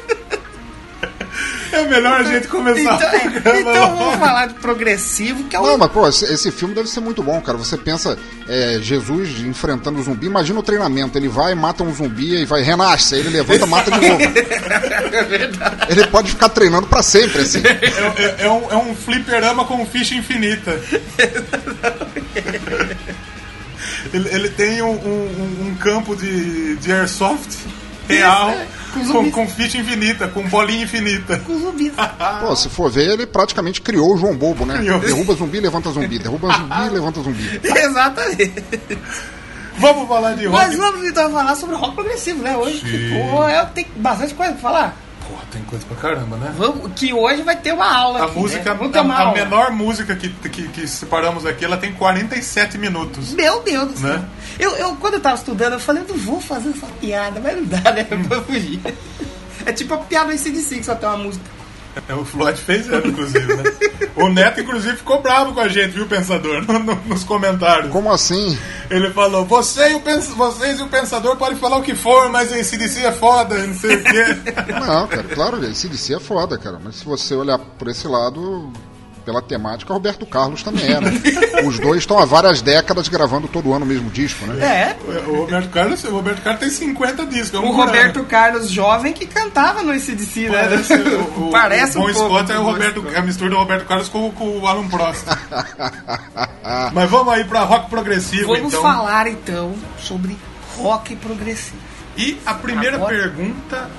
É 1.71 1.83
melhor 1.87 2.19
a 2.21 2.23
gente 2.23 2.47
começar 2.47 2.95
então, 2.95 3.11
o 3.11 3.15
é, 3.15 3.19
programa. 3.41 3.59
então 3.71 3.95
vamos 3.97 4.15
falar 4.19 4.47
de 4.47 4.53
progressivo, 4.55 5.43
que 5.45 5.55
é 5.55 5.59
Não, 5.59 5.75
o. 5.75 5.77
mas 5.77 5.91
pô, 5.91 6.07
esse, 6.07 6.25
esse 6.25 6.51
filme 6.51 6.73
deve 6.75 6.89
ser 6.89 6.99
muito 6.99 7.21
bom, 7.23 7.39
cara. 7.41 7.57
Você 7.57 7.77
pensa 7.77 8.17
é, 8.47 8.77
Jesus 8.81 9.39
enfrentando 9.41 9.99
o 9.99 10.03
zumbi, 10.03 10.27
imagina 10.27 10.59
o 10.59 10.63
treinamento. 10.63 11.17
Ele 11.17 11.27
vai, 11.27 11.53
mata 11.55 11.83
um 11.83 11.93
zumbi 11.93 12.41
e 12.41 12.45
vai, 12.45 12.61
renasce. 12.61 13.15
Aí 13.15 13.21
ele 13.21 13.29
levanta, 13.29 13.65
mata 13.65 13.91
de 13.91 14.07
novo. 14.07 14.21
Ele 15.89 16.07
pode 16.07 16.29
ficar 16.31 16.49
treinando 16.49 16.87
pra 16.87 17.01
sempre, 17.03 17.41
assim. 17.41 17.61
É, 17.63 18.21
é- 18.41 18.45
é 18.45 18.49
um, 18.49 18.71
é 18.71 18.75
um 18.77 18.95
fliperama 18.95 19.65
com 19.65 19.85
ficha 19.85 20.15
infinita. 20.15 20.71
ele, 24.13 24.29
ele 24.29 24.49
tem 24.49 24.81
um, 24.81 24.91
um- 24.91 25.67
um 25.67 25.75
campo 25.79 26.15
de, 26.15 26.75
de 26.77 26.91
airsoft 26.91 27.57
real 28.07 28.49
é, 28.51 28.67
com 28.99 29.31
com, 29.31 29.43
infinita, 29.43 30.27
com 30.27 30.43
bolinha 30.47 30.83
infinita. 30.83 31.37
com 31.39 31.59
zumbis. 31.59 31.93
Pô, 32.41 32.55
se 32.55 32.69
for 32.69 32.89
ver, 32.89 33.11
ele 33.11 33.25
praticamente 33.25 33.81
criou 33.81 34.13
o 34.13 34.17
João 34.17 34.35
Bobo, 34.35 34.65
né? 34.65 34.77
Criou. 34.77 34.99
Derruba 34.99 35.33
zumbi, 35.33 35.59
levanta 35.59 35.91
zumbi. 35.91 36.19
Derruba 36.19 36.51
zumbi, 36.51 36.89
levanta 36.93 37.21
zumbi. 37.21 37.61
Exatamente. 37.63 38.63
Vamos 39.77 40.07
falar 40.07 40.35
de 40.35 40.45
rock. 40.45 40.57
Mas 40.57 40.75
vamos 40.77 41.05
então 41.05 41.31
falar 41.31 41.55
sobre 41.55 41.75
rock 41.75 41.95
progressivo, 41.95 42.41
né? 42.41 42.55
Hoje, 42.55 42.79
que, 42.79 43.09
pô, 43.29 43.47
é, 43.47 43.65
tem 43.65 43.85
bastante 43.97 44.33
coisa 44.33 44.53
pra 44.53 44.61
falar. 44.61 45.04
Porra, 45.27 45.43
tem 45.51 45.63
coisa 45.63 45.85
pra 45.85 45.97
caramba, 45.97 46.37
né? 46.37 46.53
Vamos, 46.57 46.91
que 46.95 47.11
hoje 47.13 47.41
vai 47.41 47.55
ter 47.55 47.73
uma 47.73 47.91
aula. 47.91 48.21
A 48.21 48.25
aqui, 48.25 48.39
música, 48.39 48.73
né? 48.75 48.91
A, 48.93 48.99
a 49.01 49.19
aula. 49.21 49.33
menor 49.33 49.71
música 49.71 50.15
que, 50.15 50.29
que, 50.29 50.67
que 50.67 50.87
separamos 50.87 51.45
aqui, 51.45 51.65
ela 51.65 51.77
tem 51.77 51.93
47 51.93 52.77
minutos. 52.77 53.33
Meu 53.33 53.63
Deus 53.63 53.91
do 53.91 53.97
céu. 53.97 54.09
Né? 54.09 54.25
Eu, 54.59 54.71
eu, 54.77 54.95
quando 54.97 55.15
eu 55.15 55.21
tava 55.21 55.35
estudando, 55.35 55.73
eu 55.73 55.79
falei, 55.79 56.03
eu 56.03 56.07
não 56.07 56.17
vou 56.17 56.39
fazer 56.39 56.69
essa 56.69 56.87
piada, 56.99 57.39
mas 57.39 57.55
não 57.55 57.65
dá, 57.65 57.91
né? 57.91 58.03
Pra 58.03 58.41
fugir. 58.41 58.79
É 59.65 59.73
tipo 59.73 59.93
a 59.93 59.97
piada 59.97 60.27
do 60.27 60.33
ACDC, 60.33 60.77
que 60.77 60.83
só 60.83 60.95
tem 60.95 61.09
uma 61.09 61.17
música. 61.17 61.54
É, 62.09 62.13
o 62.13 62.25
Floyd 62.25 62.59
fez 62.59 62.89
ela, 62.89 63.07
inclusive, 63.07 63.55
né? 63.55 63.63
O 64.17 64.27
Neto, 64.29 64.59
inclusive, 64.59 64.97
ficou 64.97 65.21
bravo 65.21 65.53
com 65.53 65.59
a 65.61 65.67
gente, 65.69 65.91
viu, 65.93 66.05
Pensador? 66.05 66.61
No- 66.67 66.77
no- 66.79 66.95
nos 67.05 67.23
comentários. 67.23 67.91
Como 67.91 68.11
assim? 68.11 68.57
Ele 68.89 69.09
falou, 69.11 69.45
Você 69.45 69.91
e 69.91 69.95
o 69.95 70.01
pens- 70.01 70.27
vocês 70.27 70.79
e 70.79 70.83
o 70.83 70.87
Pensador 70.87 71.35
podem 71.37 71.57
falar 71.57 71.77
o 71.77 71.81
que 71.81 71.95
for, 71.95 72.29
mas 72.29 72.51
esse 72.51 72.75
DC 72.77 72.99
é 73.05 73.11
foda, 73.11 73.57
não 73.65 73.73
sei 73.73 73.95
o 73.95 74.03
quê. 74.03 74.25
Não, 74.85 75.07
cara, 75.07 75.23
claro, 75.23 75.65
esse 75.65 75.87
DC 75.87 76.15
é 76.15 76.19
foda, 76.19 76.57
cara. 76.57 76.79
Mas 76.83 76.97
se 76.97 77.05
você 77.05 77.33
olhar 77.33 77.57
por 77.57 77.87
esse 77.87 78.07
lado, 78.07 78.71
pela 79.25 79.41
temática, 79.41 79.91
Roberto 79.93 80.25
Carlos 80.25 80.61
também 80.61 80.85
né? 81.01 81.11
Os 81.65 81.79
dois 81.79 81.99
estão 81.99 82.19
há 82.19 82.25
várias 82.25 82.61
décadas 82.61 83.07
gravando 83.07 83.47
todo 83.47 83.73
ano 83.73 83.83
o 83.83 83.87
mesmo 83.87 84.09
disco, 84.09 84.45
né? 84.45 84.63
É, 84.63 84.95
o 85.27 85.37
Roberto 85.37 85.69
Carlos, 85.69 86.03
o 86.03 86.11
Roberto 86.11 86.41
Carlos 86.43 86.59
tem 86.59 86.69
50 86.69 87.25
discos. 87.25 87.53
é 87.53 87.59
um 87.59 87.69
o 87.69 87.75
Roberto 87.75 88.19
ano. 88.19 88.25
Carlos 88.25 88.69
jovem 88.69 89.13
que 89.13 89.25
cantava 89.25 89.81
no 89.81 89.91
ACDC, 89.91 90.49
né? 90.49 90.61
Parece, 90.61 90.93
o, 90.93 91.47
o, 91.47 91.49
Parece 91.51 91.97
o 91.97 92.01
um. 92.01 92.13
Scott 92.13 92.51
é, 92.51 92.59
o 92.59 92.63
Roberto, 92.63 93.05
é 93.13 93.17
a 93.17 93.21
mistura 93.21 93.49
do 93.49 93.57
Roberto 93.57 93.85
Carlos 93.87 94.07
com, 94.09 94.31
com 94.31 94.59
o 94.59 94.67
Alan 94.67 94.87
Prost. 94.87 95.25
Mas 96.93 97.09
vamos 97.09 97.33
aí 97.33 97.43
pra 97.43 97.61
rock 97.61 97.89
progressivo, 97.89 98.47
Vamos 98.47 98.73
então. 98.73 98.81
falar 98.81 99.27
então 99.27 99.73
sobre 99.99 100.37
rock 100.77 101.15
progressivo. 101.15 101.94
E 102.17 102.37
a 102.45 102.53
primeira 102.53 102.95
Agora- 102.97 103.15
pergunta, 103.15 103.89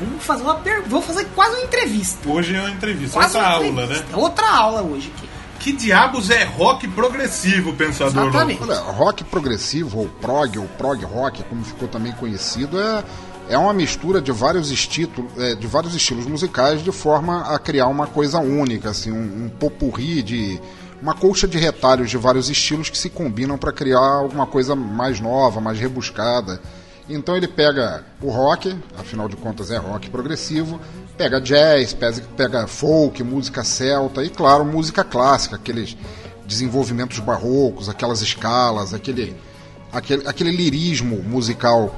Vamos 0.00 0.22
fazer 0.24 0.42
uma 0.44 0.54
per... 0.54 0.82
Vamos 0.86 1.06
fazer 1.06 1.24
quase 1.34 1.56
uma 1.56 1.64
entrevista. 1.64 2.28
hoje 2.28 2.54
é 2.54 2.60
uma 2.60 2.70
entrevista, 2.70 3.14
Quase 3.18 3.36
outra 3.36 3.48
uma 3.50 3.56
aula, 3.56 3.66
entrevista. 3.66 4.04
né? 4.04 4.16
Outra 4.16 4.48
aula 4.50 4.82
hoje 4.82 5.12
aqui. 5.16 5.28
Que 5.58 5.72
diabos 5.72 6.30
é 6.30 6.44
rock 6.44 6.86
progressivo, 6.86 7.72
pensador 7.74 8.28
Exatamente. 8.28 8.62
Olha, 8.62 8.78
rock 8.78 9.24
progressivo, 9.24 9.98
ou 9.98 10.08
prog, 10.08 10.56
ou 10.56 10.66
prog 10.78 11.04
rock, 11.04 11.42
como 11.42 11.64
ficou 11.64 11.88
também 11.88 12.12
conhecido, 12.12 12.78
é, 12.80 13.02
é 13.48 13.58
uma 13.58 13.72
mistura 13.72 14.20
de 14.22 14.30
vários, 14.30 14.70
estilo, 14.70 15.10
é, 15.36 15.56
de 15.56 15.66
vários 15.66 15.96
estilos 15.96 16.26
musicais 16.26 16.80
de 16.80 16.92
forma 16.92 17.52
a 17.52 17.58
criar 17.58 17.88
uma 17.88 18.06
coisa 18.06 18.38
única, 18.38 18.90
assim, 18.90 19.10
um, 19.10 19.46
um 19.46 19.48
popurri 19.48 20.22
de. 20.22 20.60
uma 21.02 21.12
colcha 21.14 21.48
de 21.48 21.58
retalhos 21.58 22.08
de 22.08 22.16
vários 22.16 22.48
estilos 22.48 22.88
que 22.88 22.96
se 22.96 23.10
combinam 23.10 23.58
para 23.58 23.72
criar 23.72 23.98
alguma 23.98 24.46
coisa 24.46 24.76
mais 24.76 25.18
nova, 25.18 25.60
mais 25.60 25.76
rebuscada. 25.80 26.60
Então 27.08 27.36
ele 27.36 27.48
pega 27.48 28.04
o 28.20 28.30
rock, 28.30 28.76
afinal 28.98 29.28
de 29.28 29.36
contas 29.36 29.70
é 29.70 29.78
rock 29.78 30.10
progressivo, 30.10 30.78
pega 31.16 31.40
jazz, 31.40 31.96
pega, 32.36 32.66
folk, 32.66 33.22
música 33.22 33.64
celta 33.64 34.22
e, 34.22 34.28
claro, 34.28 34.64
música 34.64 35.02
clássica, 35.02 35.56
aqueles 35.56 35.96
desenvolvimentos 36.46 37.18
barrocos, 37.18 37.88
aquelas 37.88 38.20
escalas, 38.20 38.92
aquele, 38.92 39.34
aquele, 39.90 40.28
aquele 40.28 40.50
lirismo 40.50 41.22
musical, 41.22 41.94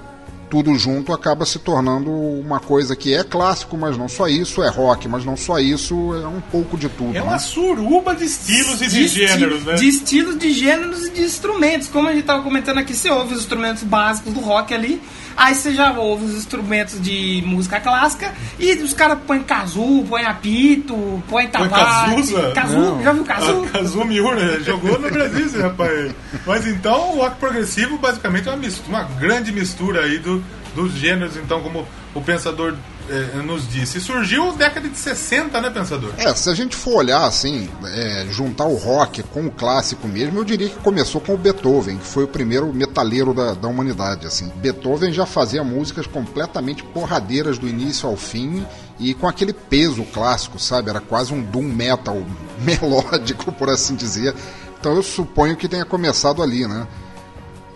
tudo 0.51 0.77
junto 0.77 1.13
acaba 1.13 1.47
se 1.47 1.61
tornando 1.61 2.11
uma 2.11 2.59
coisa 2.59 2.97
que 2.97 3.15
é 3.15 3.23
clássico, 3.23 3.77
mas 3.79 3.97
não 3.97 4.09
só 4.09 4.27
isso, 4.27 4.63
é 4.63 4.69
rock, 4.69 5.07
mas 5.09 5.25
não 5.25 5.37
só 5.37 5.59
isso, 5.61 5.95
é 6.21 6.27
um 6.27 6.41
pouco 6.41 6.77
de 6.77 6.89
tudo. 6.89 7.11
É 7.11 7.21
né? 7.21 7.23
uma 7.23 7.39
suruba 7.39 8.15
de 8.15 8.25
estilos 8.25 8.83
e 8.83 8.89
de, 8.89 9.05
esti- 9.05 9.27
gêneros, 9.29 9.65
né? 9.65 9.75
De 9.75 9.89
estilos, 9.89 10.37
de 10.39 10.51
gêneros 10.53 11.07
e 11.07 11.11
de 11.11 11.23
instrumentos. 11.23 11.89
Como 11.89 12.09
a 12.09 12.13
gente 12.13 12.25
tava 12.25 12.43
comentando 12.43 12.79
aqui, 12.79 12.95
você 12.95 13.09
ouve 13.11 13.35
os 13.35 13.41
instrumentos 13.41 13.85
básicos 13.85 14.33
do 14.35 14.41
rock 14.41 14.75
ali, 14.75 15.01
aí 15.37 15.55
você 15.55 15.73
já 15.73 15.93
ouve 15.93 16.25
os 16.25 16.35
instrumentos 16.35 17.01
de 17.01 17.43
música 17.47 17.79
clássica, 17.79 18.35
e 18.59 18.73
os 18.75 18.93
caras 18.93 19.19
põem 19.27 19.43
kazoo, 19.43 20.05
põem 20.09 20.25
apito, 20.25 21.23
põem 21.29 21.47
tabaco. 21.49 22.11
Cazuza? 22.17 22.51
Kazoo, 22.55 23.03
já 23.03 23.13
viu 23.13 23.25
kazoo? 23.25 23.65
A 23.65 23.69
Kazu 23.69 24.05
Miura 24.05 24.61
jogou 24.63 24.99
no 24.99 25.11
Brasil, 25.11 25.47
esse 25.47 25.59
rapaz. 25.59 26.13
Mas 26.45 26.67
então 26.67 27.13
o 27.13 27.17
rock 27.19 27.37
progressivo 27.37 27.97
basicamente 27.99 28.49
é 28.49 28.51
uma, 28.51 28.57
mistura, 28.57 28.89
uma 28.89 29.05
grande 29.05 29.53
mistura 29.53 30.03
aí 30.03 30.19
do, 30.19 30.40
dos 30.75 30.93
gêneros, 30.93 31.37
então, 31.37 31.61
como 31.63 31.87
o 32.15 32.21
pensador 32.21 32.75
eh, 33.11 33.43
nos 33.43 33.69
disse. 33.69 34.01
Surgiu 34.01 34.47
na 34.47 34.53
década 34.53 34.89
de 34.89 34.97
60, 34.97 35.61
né, 35.61 35.71
pensador? 35.71 36.13
É, 36.17 36.33
se 36.33 36.49
a 36.49 36.55
gente 36.55 36.77
for 36.77 36.99
olhar 36.99 37.25
assim, 37.25 37.69
é, 37.85 38.27
juntar 38.31 38.67
o 38.67 38.77
rock 38.77 39.23
com 39.25 39.47
o 39.47 39.51
clássico 39.51 40.07
mesmo, 40.07 40.39
eu 40.39 40.45
diria 40.45 40.69
que 40.69 40.79
começou 40.79 41.21
com 41.21 41.35
o 41.35 41.37
Beethoven, 41.37 41.99
que 41.99 42.07
foi 42.07 42.25
o 42.25 42.29
primeiro 42.29 42.73
metaleiro 42.73 43.35
da, 43.35 43.55
da 43.55 43.67
humanidade. 43.67 44.27
Assim. 44.27 44.49
Beethoven 44.57 45.13
já 45.13 45.27
fazia 45.27 45.65
músicas 45.65 46.07
completamente 46.07 46.85
porradeiras 46.85 47.59
do 47.59 47.69
início 47.69 48.09
ao 48.09 48.17
fim 48.17 48.65
e 48.99 49.13
com 49.13 49.27
aquele 49.27 49.53
peso 49.53 50.05
clássico, 50.05 50.59
sabe? 50.59 50.91
Era 50.91 51.01
quase 51.01 51.35
um 51.35 51.43
doom 51.43 51.65
metal 51.65 52.23
melódico, 52.63 53.51
por 53.51 53.69
assim 53.69 53.97
dizer. 53.97 54.35
Então 54.79 54.95
eu 54.95 55.03
suponho 55.03 55.57
que 55.57 55.69
tenha 55.69 55.85
começado 55.85 56.43
ali, 56.43 56.67
né? 56.67 56.87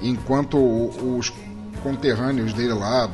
Enquanto 0.01 0.59
os 0.59 1.33
conterrâneos 1.85 2.55
dele 2.55 2.73
lá 2.73 3.09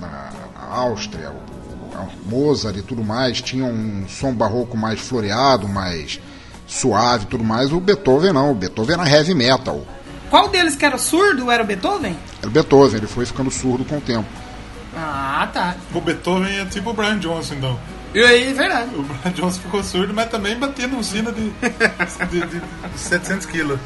na 0.00 0.30
Áustria, 0.70 1.30
o, 1.30 1.96
o 1.98 2.30
Mozart 2.30 2.76
e 2.76 2.82
tudo 2.82 3.04
mais, 3.04 3.42
tinham 3.42 3.70
um 3.70 4.08
som 4.08 4.34
barroco 4.34 4.76
mais 4.76 4.98
floreado, 4.98 5.68
mais 5.68 6.18
suave 6.66 7.24
e 7.24 7.26
tudo 7.26 7.44
mais, 7.44 7.72
o 7.72 7.78
Beethoven 7.78 8.32
não, 8.32 8.50
o 8.50 8.54
Beethoven 8.54 8.94
era 8.94 9.08
heavy 9.08 9.34
metal. 9.34 9.86
Qual 10.30 10.48
deles 10.48 10.74
que 10.74 10.84
era 10.84 10.98
surdo 10.98 11.50
era 11.50 11.62
o 11.62 11.66
Beethoven? 11.66 12.16
Era 12.40 12.48
o 12.48 12.50
Beethoven, 12.50 12.96
ele 12.96 13.06
foi 13.06 13.26
ficando 13.26 13.50
surdo 13.50 13.84
com 13.84 13.98
o 13.98 14.00
tempo. 14.00 14.28
Ah, 14.96 15.48
tá. 15.52 15.76
O 15.94 16.00
Beethoven 16.00 16.60
é 16.60 16.64
tipo 16.64 16.90
o 16.90 16.94
Brian 16.94 17.18
Johnson, 17.18 17.54
então. 17.54 17.78
E 18.14 18.20
aí, 18.24 18.50
é 18.50 18.54
verdade. 18.54 18.90
O 18.94 19.02
Brian 19.02 19.32
Johnson 19.34 19.60
ficou 19.60 19.82
surdo, 19.84 20.14
mas 20.14 20.28
também 20.30 20.56
batia 20.56 20.86
num 20.86 21.02
sino 21.02 21.30
de, 21.30 21.50
de, 21.50 22.40
de- 22.40 22.60
de 22.60 22.98
700 22.98 23.46
quilos. 23.46 23.78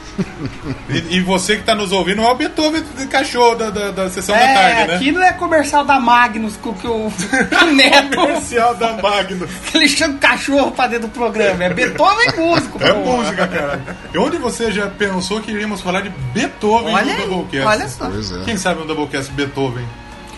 E, 0.89 1.17
e 1.17 1.21
você 1.21 1.57
que 1.57 1.65
tá 1.65 1.75
nos 1.75 1.91
ouvindo 1.93 2.23
é 2.23 2.31
o 2.31 2.35
Beethoven 2.35 2.83
de 2.97 3.07
cachorro 3.07 3.57
da, 3.57 3.71
da, 3.71 3.91
da 3.91 4.09
sessão 4.11 4.35
da 4.35 4.41
É, 4.41 4.55
tarde, 4.55 4.89
né? 4.91 4.95
aquilo 4.97 5.23
é 5.23 5.33
comercial 5.33 5.85
da 5.85 5.99
Magnus 5.99 6.57
com 6.57 6.73
que 6.73 6.87
o, 6.87 7.09
o 7.09 7.13
Neto, 7.75 8.17
Comercial 8.17 8.75
da 8.77 8.93
Magno. 9.03 9.47
que 9.67 9.77
ele 9.79 9.89
chama 9.89 10.19
cachorro 10.19 10.71
pra 10.71 10.87
dentro 10.87 11.09
do 11.09 11.13
programa. 11.13 11.65
É 11.65 11.71
Beethoven 11.75 12.29
músico. 12.37 12.83
É 12.83 12.93
pô. 12.93 13.01
música, 13.01 13.49
cara. 13.49 13.81
E 14.15 14.19
onde 14.19 14.37
você 14.39 14.71
já 14.71 14.87
pensou 14.87 15.41
que 15.41 15.51
iríamos 15.51 15.81
falar 15.81 16.01
de 16.03 16.11
Beethoven 16.33 16.95
Olha 16.95 17.05
no 17.17 17.23
aí, 17.23 17.29
Doublecast? 17.29 17.67
olha 17.67 17.89
só. 17.89 18.07
É. 18.41 18.45
Quem 18.45 18.57
sabe 18.57 18.83
um 18.83 18.87
Doublecast 18.87 19.33
Beethoven? 19.33 19.85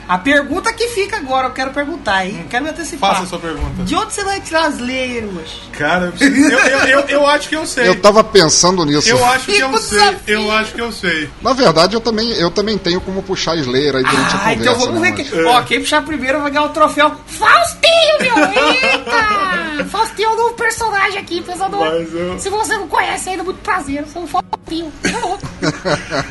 A 0.09 0.19
pergunta 0.19 0.73
que 0.73 0.89
fica 0.89 1.17
agora, 1.17 1.49
eu 1.49 1.53
quero 1.53 1.71
perguntar, 1.71 2.27
hein? 2.27 2.47
Quero 2.51 2.65
me 2.65 2.71
antecipar. 2.71 3.11
Faça 3.13 3.25
a 3.25 3.27
sua 3.27 3.39
pergunta. 3.39 3.83
De 3.85 3.95
onde 3.95 4.13
você 4.13 4.23
vai 4.25 4.41
tirar 4.41 4.67
as 4.67 4.79
leiras? 4.79 5.49
Cara, 5.73 6.13
eu, 6.21 6.29
eu, 6.29 6.59
eu, 6.59 6.79
eu, 6.87 7.01
eu 7.09 7.27
acho 7.27 7.49
que 7.49 7.57
eu 7.57 7.67
sei. 7.67 7.89
Eu 7.89 8.01
tava 8.01 8.23
pensando 8.23 8.85
nisso. 8.85 9.09
Eu 9.09 9.25
acho 9.25 9.47
que 9.47 9.53
Fica 9.53 9.65
eu 9.67 9.79
sei. 9.79 9.99
desafio. 9.99 10.21
Eu 10.27 10.51
acho 10.53 10.73
que 10.75 10.81
eu 10.81 10.93
sei. 10.93 11.31
Na 11.43 11.53
verdade, 11.53 11.95
eu 11.95 12.01
também, 12.01 12.31
eu 12.33 12.51
também 12.51 12.77
tenho 12.79 13.01
como 13.01 13.23
puxar 13.23 13.57
Slayer 13.57 13.97
aí 13.97 14.03
durante 14.03 14.35
a 14.35 14.37
Ah, 14.37 14.39
conversa. 14.41 14.61
então 14.63 14.79
vamos 14.79 15.01
né, 15.01 15.13
ver 15.13 15.25
quem. 15.25 15.45
Ó, 15.47 15.63
quem 15.63 15.81
puxar 15.81 16.03
primeiro 16.05 16.41
vai 16.41 16.51
ganhar 16.51 16.65
o 16.65 16.69
troféu. 16.71 17.11
Faustinho, 17.27 18.19
meu! 18.21 18.35
Eita! 18.53 19.85
Faustinho 19.91 20.29
é 20.29 20.33
um 20.33 20.37
novo 20.37 20.55
personagem 20.55 21.19
aqui, 21.19 21.41
pensador. 21.43 21.81
Mas 21.81 22.13
eu- 22.15 22.39
Se 22.39 22.51
você 22.51 22.77
não 22.77 22.89
conhece 22.89 23.31
ainda, 23.31 23.43
muito 23.43 23.59
prazer. 23.61 24.01
Eu 24.01 24.07
sou 24.07 24.25
o 24.25 24.27
Faustinho. 24.27 24.93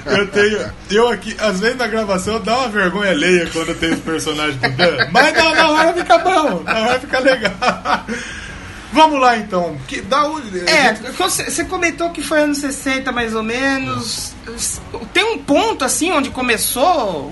Eu 0.06 0.28
tenho. 0.28 0.60
Eu 0.90 1.08
aqui, 1.10 1.36
às 1.40 1.60
vezes 1.60 1.78
na 1.78 1.88
gravação 1.88 2.40
dá 2.40 2.58
uma 2.60 2.68
vergonha 2.70 3.12
alheia 3.12 3.50
quando 3.52 3.63
eu 3.72 3.80
tenho 3.80 3.94
os 3.94 4.00
personagens 4.00 4.56
do 4.58 4.70
Dan. 4.70 5.08
Mas 5.12 5.34
na, 5.36 5.56
na 5.56 5.70
hora 5.72 5.94
fica 5.94 6.18
bom, 6.20 6.64
na 6.64 6.80
hora 6.80 7.00
fica 7.00 7.20
legal. 7.20 7.54
Vamos 8.92 9.20
lá 9.20 9.36
então. 9.38 9.76
Que, 9.88 10.02
da 10.02 10.28
onde. 10.28 10.60
a 10.60 10.70
É, 10.70 10.96
gente- 10.96 11.12
você 11.18 11.50
você 11.50 11.66
comentou 11.66 12.12
que 12.12 12.22
foi 12.22 12.44
anos 12.44 12.60
60 12.60 13.12
mais 13.12 13.34
ou 13.34 13.42
menos. 13.42 14.34
Tem 15.12 15.24
um 15.34 15.40
ponto 15.40 15.84
assim 15.84 16.12
onde 16.12 16.30
começou 16.30 16.84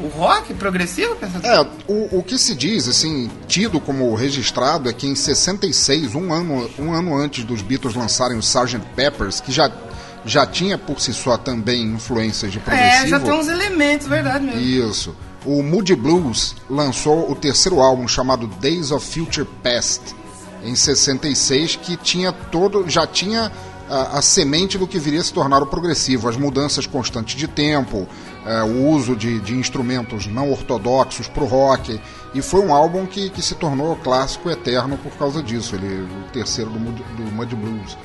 o 0.03 0.11
rock 0.15 0.55
progressivo? 0.55 1.15
É, 1.43 1.59
o, 1.87 2.17
o 2.17 2.23
que 2.23 2.39
se 2.39 2.55
diz, 2.55 2.87
assim, 2.87 3.29
tido 3.47 3.79
como 3.79 4.15
registrado 4.15 4.89
é 4.89 4.93
que 4.93 5.05
em 5.05 5.13
66, 5.13 6.15
um 6.15 6.33
ano, 6.33 6.67
um 6.79 6.93
ano 6.93 7.15
antes 7.15 7.43
dos 7.43 7.61
Beatles 7.61 7.93
lançarem 7.93 8.37
o 8.37 8.39
Sgt. 8.39 8.79
Peppers, 8.95 9.39
que 9.39 9.51
já, 9.51 9.69
já 10.25 10.47
tinha 10.47 10.79
por 10.79 10.99
si 10.99 11.13
só 11.13 11.37
também 11.37 11.83
influências 11.83 12.51
de 12.51 12.59
progressivo. 12.59 13.03
É, 13.05 13.07
já 13.07 13.19
tem 13.19 13.33
uns 13.33 13.47
elementos, 13.47 14.07
verdade 14.07 14.43
mesmo. 14.45 14.61
Isso. 14.61 15.15
O 15.45 15.63
Moody 15.63 15.95
Blues 15.95 16.55
lançou 16.69 17.31
o 17.31 17.35
terceiro 17.35 17.81
álbum 17.81 18.07
chamado 18.07 18.45
Days 18.47 18.91
of 18.91 19.05
Future 19.05 19.47
Past 19.63 20.01
em 20.63 20.75
66, 20.75 21.77
que 21.77 21.97
tinha 21.97 22.31
todo, 22.31 22.87
já 22.87 23.07
tinha 23.07 23.51
a, 23.89 24.19
a 24.19 24.21
semente 24.21 24.77
do 24.77 24.87
que 24.87 24.99
viria 24.99 25.19
a 25.19 25.23
se 25.23 25.33
tornar 25.33 25.61
o 25.61 25.65
progressivo, 25.65 26.29
as 26.29 26.37
mudanças 26.37 26.85
constantes 26.85 27.35
de 27.35 27.47
tempo, 27.47 28.07
eh, 28.45 28.63
o 28.63 28.87
uso 28.89 29.15
de, 29.15 29.39
de 29.41 29.55
instrumentos 29.55 30.27
não 30.27 30.51
ortodoxos 30.51 31.27
para 31.27 31.43
o 31.43 31.47
rock, 31.47 31.99
e 32.33 32.41
foi 32.41 32.61
um 32.61 32.73
álbum 32.73 33.05
que, 33.05 33.29
que 33.29 33.41
se 33.41 33.55
tornou 33.55 33.95
clássico 33.97 34.49
eterno 34.49 34.97
por 34.97 35.11
causa 35.13 35.43
disso. 35.43 35.75
Ele, 35.75 36.03
o 36.03 36.31
terceiro 36.31 36.69
do, 36.69 36.79
do 36.79 37.31
Muddy 37.31 37.55
Blues. 37.55 37.97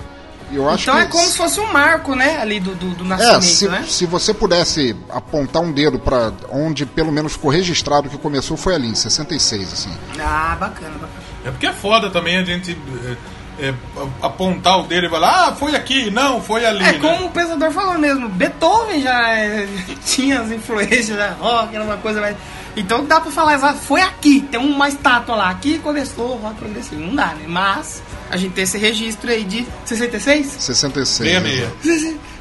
Eu 0.53 0.69
acho 0.69 0.85
Então 0.85 0.95
que 0.95 1.03
é 1.03 1.07
como 1.07 1.25
se 1.25 1.37
fosse 1.37 1.61
um 1.61 1.73
marco, 1.73 2.15
né? 2.15 2.39
Ali 2.41 2.61
do, 2.61 2.75
do, 2.75 2.91
do 2.91 3.05
é, 3.05 3.09
nascimento, 3.09 3.43
se, 3.43 3.69
né? 3.69 3.85
se 3.89 4.07
você 4.07 4.33
pudesse 4.33 4.97
apontar 5.11 5.63
um 5.63 5.73
dedo 5.73 5.99
para 5.99 6.33
onde 6.51 6.87
pelo 6.87 7.11
menos 7.11 7.33
ficou 7.33 7.51
registrado 7.51 8.09
que 8.09 8.17
começou 8.19 8.57
foi 8.57 8.75
ali, 8.75 8.89
em 8.89 8.95
66, 8.95 9.73
assim. 9.73 9.93
Ah, 10.21 10.57
bacana, 10.59 10.93
bacana. 10.93 11.27
É 11.45 11.51
porque 11.51 11.67
é 11.67 11.73
foda 11.73 12.11
também 12.11 12.37
a 12.37 12.45
gente 12.45 12.77
é, 13.05 13.69
é, 13.69 13.75
apontar 14.23 14.81
o 14.81 14.83
dedo 14.85 15.07
e 15.07 15.11
falar, 15.11 15.49
ah, 15.49 15.55
foi 15.55 15.75
aqui, 15.75 16.11
não, 16.11 16.41
foi 16.41 16.65
ali. 16.65 16.85
É 16.85 16.93
né? 16.93 16.99
como 16.99 17.27
o 17.27 17.31
pensador 17.31 17.71
falou 17.71 17.99
mesmo, 17.99 18.29
Beethoven 18.29 19.01
já 19.01 19.31
é, 19.31 19.67
tinha 20.05 20.41
as 20.41 20.51
influências 20.51 21.17
da 21.17 21.31
rock, 21.31 21.75
era 21.75 21.85
uma 21.85 21.97
coisa 21.97 22.21
mais. 22.21 22.37
Então 22.77 23.05
dá 23.07 23.21
pra 23.21 23.31
falar 23.31 23.59
foi 23.75 24.03
aqui, 24.03 24.43
tem 24.43 24.61
uma 24.61 24.87
estátua 24.89 25.35
lá, 25.35 25.49
aqui 25.51 25.79
começou 25.79 26.35
o 26.35 26.37
rock 26.37 26.57
progressivo. 26.57 27.01
Não 27.01 27.15
dá, 27.15 27.29
né? 27.29 27.45
Mas 27.49 28.03
a 28.31 28.37
gente 28.37 28.53
tem 28.53 28.65
esse 28.65 28.77
registro 28.77 29.31
aí 29.31 29.45
de 29.45 29.67
66? 29.87 30.47
66. 30.59 31.21
Meia 31.21 31.41
meia. 31.41 31.73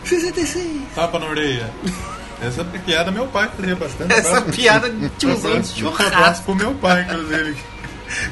66. 0.03 0.67
Tapa 0.93 1.19
na 1.19 1.25
orelha. 1.27 1.69
Essa 2.41 2.63
piada 2.65 3.11
meu 3.11 3.27
pai 3.27 3.49
fazia 3.55 3.75
bastante. 3.75 4.11
Essa 4.13 4.37
Abraço- 4.39 4.51
piada 4.59 4.89
de 4.89 5.09
tiozão 5.09 5.59
de 5.61 5.85
Um 5.85 5.87
abraço 5.89 6.09
churrasco. 6.11 6.43
pro 6.43 6.55
meu 6.55 6.73
pai, 6.75 7.01
inclusive. 7.03 7.55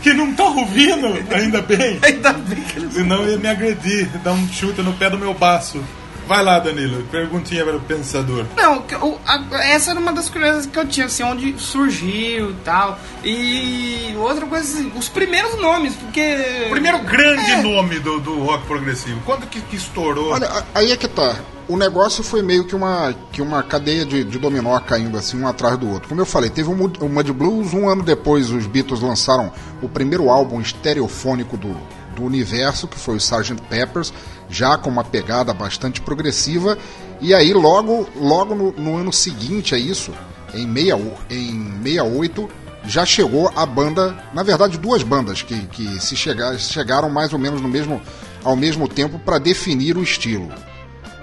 Que 0.04 0.14
não 0.14 0.34
tá 0.36 0.44
ouvindo, 0.44 1.08
ainda 1.34 1.62
bem. 1.62 2.00
Ainda 2.04 2.34
bem 2.34 2.62
que 2.62 2.78
ele 2.80 2.92
Senão 2.92 3.28
ia 3.28 3.38
me 3.38 3.48
agredir, 3.48 4.08
dar 4.24 4.34
um 4.34 4.48
chute 4.50 4.82
no 4.82 4.94
pé 4.94 5.10
do 5.10 5.18
meu 5.18 5.34
baço. 5.34 5.84
Vai 6.28 6.44
lá, 6.44 6.60
Danilo. 6.60 7.04
Perguntinha 7.12 7.64
para 7.66 7.76
o 7.78 7.80
pensador. 7.82 8.46
Não, 8.56 8.84
a- 9.26 9.64
essa 9.66 9.92
era 9.92 10.00
uma 10.00 10.14
das 10.14 10.30
curiosidades 10.30 10.66
que 10.68 10.80
eu 10.80 10.88
tinha, 10.88 11.06
assim, 11.08 11.24
onde 11.24 11.56
surgiu 11.60 12.52
e 12.52 12.56
tal. 12.64 12.98
E 13.24 14.16
outra 14.18 14.46
coisa, 14.46 14.64
assim, 14.80 14.92
os 14.96 15.10
primeiros 15.10 15.60
nomes, 15.60 15.94
porque. 15.96 16.66
O 16.68 16.72
primeiro 16.72 17.00
grande 17.00 17.52
É. 17.52 17.62
nome 17.62 18.00
do, 18.00 18.20
do 18.20 18.40
rock 18.44 18.66
progressivo. 18.66 19.20
Quando 19.26 19.46
que, 19.48 19.60
que 19.62 19.76
estourou? 19.76 20.32
Olha, 20.32 20.48
a- 20.48 20.64
aí 20.76 20.92
é 20.92 20.98
que 20.98 21.08
tá. 21.08 21.36
O 21.68 21.78
negócio 21.78 22.24
foi 22.24 22.42
meio 22.42 22.66
que 22.66 22.76
uma, 22.76 23.16
que 23.32 23.42
uma 23.42 23.64
cadeia 23.64 24.06
de, 24.06 24.24
de 24.24 24.38
dominó 24.38 24.78
caindo 24.82 25.18
assim, 25.18 25.42
um 25.42 25.48
atrás 25.48 25.78
do 25.78 25.90
outro. 25.90 26.10
Como 26.10 26.20
eu 26.20 26.26
falei, 26.26 26.50
teve 26.50 26.70
o 26.70 26.76
Mud, 26.76 26.98
o 27.02 27.08
Mud 27.08 27.32
Blues, 27.32 27.74
um 27.74 27.88
ano 27.90 28.04
depois 28.04 28.50
os 28.52 28.66
Beatles 28.68 29.00
lançaram 29.02 29.52
o 29.82 29.88
primeiro 29.88 30.30
álbum 30.30 30.60
estereofônico 30.60 31.56
do, 31.56 31.74
do 32.16 32.24
universo, 32.26 32.86
que 32.86 33.00
foi 33.00 33.16
o 33.16 33.18
Sgt. 33.18 33.56
Peppers, 33.70 34.14
já 34.50 34.78
com 34.78 34.90
uma 34.90 35.04
pegada 35.04 35.54
bastante 35.54 36.02
progressiva. 36.02 36.78
E 37.22 37.34
aí, 37.34 37.54
logo, 37.54 38.08
logo 38.16 38.56
no, 38.56 38.72
no 38.72 38.98
ano 38.98 39.14
seguinte 39.14 39.74
a 39.74 39.78
isso, 39.78 40.12
em, 40.54 40.68
meia, 40.68 40.96
em 41.30 41.82
68, 41.84 42.50
já 42.86 43.06
chegou 43.06 43.52
a 43.56 43.66
banda, 43.66 44.16
na 44.34 44.44
verdade 44.44 44.78
duas 44.78 45.04
bandas 45.04 45.42
que, 45.42 45.68
que 45.68 46.02
se 46.02 46.16
chegar, 46.16 46.58
chegaram 46.60 47.10
mais 47.10 47.32
ou 47.32 47.40
menos 47.40 47.62
no 47.62 47.68
mesmo, 47.68 48.02
ao 48.44 48.56
mesmo 48.56 48.88
tempo 48.88 49.18
para 49.20 49.38
definir 49.38 49.98
o 49.98 50.04
estilo. 50.04 50.50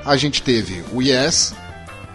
A 0.04 0.16
gente 0.16 0.42
teve 0.42 0.82
o 0.92 1.02
Yes 1.02 1.54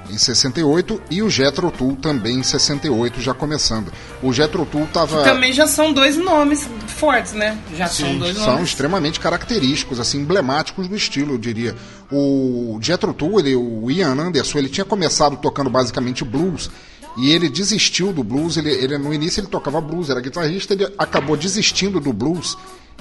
em 0.10 0.18
68 0.18 1.02
e 1.10 1.22
o 1.22 1.30
Jethro 1.30 1.72
Tull 1.72 1.96
também 1.96 2.40
em 2.40 2.44
68 2.44 3.22
já 3.22 3.34
começando. 3.34 3.92
O 4.22 4.32
Jethro 4.32 4.66
Tull 4.66 4.88
tava 4.88 5.24
Também 5.24 5.52
já 5.52 5.68
são 5.68 5.94
dois 5.94 6.18
nomes 6.18 6.68
fortes, 6.88 7.34
né? 7.34 7.58
Já 7.76 7.88
são 7.88 8.18
dois 8.18 8.38
são 8.38 8.54
nomes. 8.54 8.70
extremamente 8.70 9.20
característicos, 9.20 10.00
assim, 10.00 10.20
emblemáticos 10.20 10.88
do 10.88 10.96
estilo, 10.96 11.34
eu 11.34 11.38
diria. 11.38 11.76
O 12.12 12.78
Jethro 12.82 13.14
Tull, 13.14 13.40
ele, 13.40 13.56
o 13.56 13.90
Ian 13.90 14.14
Anderson, 14.14 14.60
ele 14.60 14.70
tinha 14.70 14.86
começado 14.86 15.38
tocando 15.38 15.70
basicamente 15.70 16.24
blues 16.24 16.70
e 17.18 17.32
ele 17.32 17.50
desistiu 17.50 18.12
do 18.12 18.24
blues. 18.24 18.58
Ele, 18.58 18.70
ele 18.72 18.98
no 18.98 19.14
início 19.14 19.40
ele 19.42 19.48
tocava 19.48 19.80
blues, 19.82 20.10
era 20.10 20.22
guitarrista, 20.22 20.74
ele 20.74 20.88
acabou 20.98 21.38
desistindo 21.38 22.00
do 22.00 22.12
blues 22.14 22.58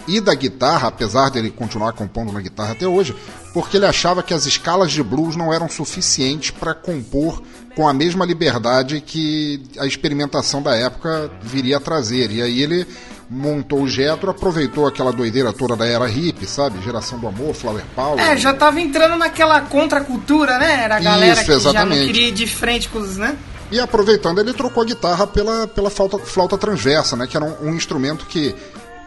e 0.07 0.21
da 0.21 0.35
guitarra, 0.35 0.89
apesar 0.89 1.31
dele 1.31 1.51
continuar 1.51 1.93
compondo 1.93 2.33
na 2.33 2.41
guitarra 2.41 2.73
até 2.73 2.87
hoje, 2.87 3.15
porque 3.53 3.77
ele 3.77 3.87
achava 3.87 4.23
que 4.23 4.35
as 4.35 4.45
escalas 4.45 4.93
de 4.93 5.03
blues 5.03 5.37
não 5.37 5.53
eram 5.53 5.69
suficientes 5.69 6.51
para 6.51 6.75
compor 6.75 7.43
com 7.75 7.89
a 7.89 7.93
mesma 7.93 8.25
liberdade 8.25 9.01
que 9.01 9.63
a 9.79 9.87
experimentação 9.87 10.63
da 10.63 10.75
época 10.75 11.31
viria 11.43 11.79
a 11.79 11.81
trazer. 11.81 12.31
E 12.31 12.43
aí 12.43 12.63
ele 12.63 12.87
montou 13.29 13.83
o 13.83 13.89
Jetro, 13.89 14.31
aproveitou 14.31 14.87
aquela 14.87 15.13
doideira 15.13 15.53
toda 15.53 15.75
da 15.75 15.87
era 15.87 16.07
hippie, 16.07 16.47
sabe? 16.47 16.83
Geração 16.83 17.19
do 17.19 17.27
amor, 17.27 17.55
Flower 17.55 17.83
Power. 17.95 18.21
É, 18.21 18.37
já 18.37 18.53
tava 18.53 18.81
entrando 18.81 19.17
naquela 19.17 19.63
contracultura, 19.63 20.59
né? 20.59 20.85
Era 20.85 20.97
a 20.97 21.01
galera 21.01 21.33
Isso, 21.33 21.45
que 21.45 21.53
já 21.53 21.55
não 21.55 21.71
exatamente. 21.71 22.07
queria 22.07 22.29
ir 22.29 22.33
de 22.33 22.47
frente 22.47 22.89
com 22.89 22.99
os, 22.99 23.17
né? 23.17 23.37
E 23.71 23.81
aproveitando, 23.81 24.41
ele 24.41 24.53
trocou 24.53 24.83
a 24.83 24.87
guitarra 24.87 25.27
pela, 25.27 25.67
pela 25.67 25.91
flauta, 25.91 26.19
flauta 26.19 26.59
transversa, 26.59 27.17
né? 27.17 27.27
Que 27.27 27.37
era 27.37 27.45
um, 27.45 27.69
um 27.71 27.75
instrumento 27.75 28.27
que 28.27 28.55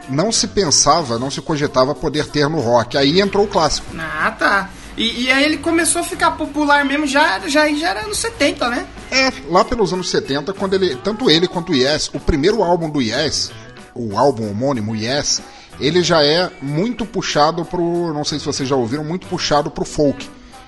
não 0.10 0.32
se 0.32 0.48
pensava, 0.48 1.20
não 1.20 1.30
se 1.30 1.42
cogitava 1.42 1.94
poder 1.94 2.28
ter 2.28 2.50
no 2.50 2.60
rock. 2.60 2.98
Aí 2.98 3.22
entrou 3.22 3.46
o 3.46 3.48
clássico. 3.48 3.88
Ah, 3.98 4.32
tá. 4.32 4.70
E, 4.98 5.26
e 5.26 5.32
aí 5.32 5.44
ele 5.44 5.58
começou 5.58 6.02
a 6.02 6.04
ficar 6.04 6.32
popular 6.32 6.84
mesmo, 6.84 7.06
já, 7.06 7.40
já, 7.48 7.72
já 7.72 7.90
era 7.90 8.02
anos 8.02 8.18
70, 8.18 8.68
né? 8.70 8.88
É, 9.12 9.32
lá 9.48 9.64
pelos 9.64 9.94
anos 9.94 10.10
70, 10.10 10.54
quando 10.54 10.74
ele. 10.74 10.96
Tanto 10.96 11.30
ele 11.30 11.48
quanto 11.48 11.72
o 11.72 11.76
Yes, 11.76 12.10
o 12.14 12.20
primeiro 12.20 12.64
álbum 12.64 12.90
do 12.90 13.00
Yes, 13.00 13.52
o 13.94 14.18
álbum 14.18 14.50
homônimo 14.50 14.96
Yes, 14.96 15.42
ele 15.80 16.02
já 16.02 16.24
é 16.24 16.50
muito 16.62 17.06
puxado 17.06 17.64
pro. 17.64 18.12
Não 18.12 18.24
sei 18.24 18.40
se 18.40 18.46
vocês 18.46 18.68
já 18.68 18.76
ouviram, 18.76 19.04
muito 19.04 19.28
puxado 19.28 19.70
pro 19.70 19.86
folk. 19.86 20.28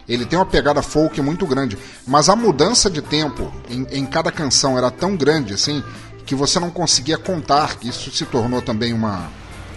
Ele 0.09 0.25
tem 0.25 0.37
uma 0.37 0.45
pegada 0.45 0.81
folk 0.81 1.21
muito 1.21 1.45
grande. 1.45 1.77
Mas 2.05 2.27
a 2.27 2.35
mudança 2.35 2.89
de 2.89 3.01
tempo 3.01 3.53
em, 3.69 3.87
em 3.91 4.05
cada 4.05 4.31
canção 4.31 4.77
era 4.77 4.91
tão 4.91 5.15
grande, 5.15 5.53
assim, 5.53 5.81
que 6.25 6.35
você 6.35 6.59
não 6.59 6.71
conseguia 6.71 7.17
contar. 7.17 7.77
Isso 7.83 8.11
se 8.11 8.25
tornou 8.25 8.61
também 8.61 8.91
uma, 8.91 9.29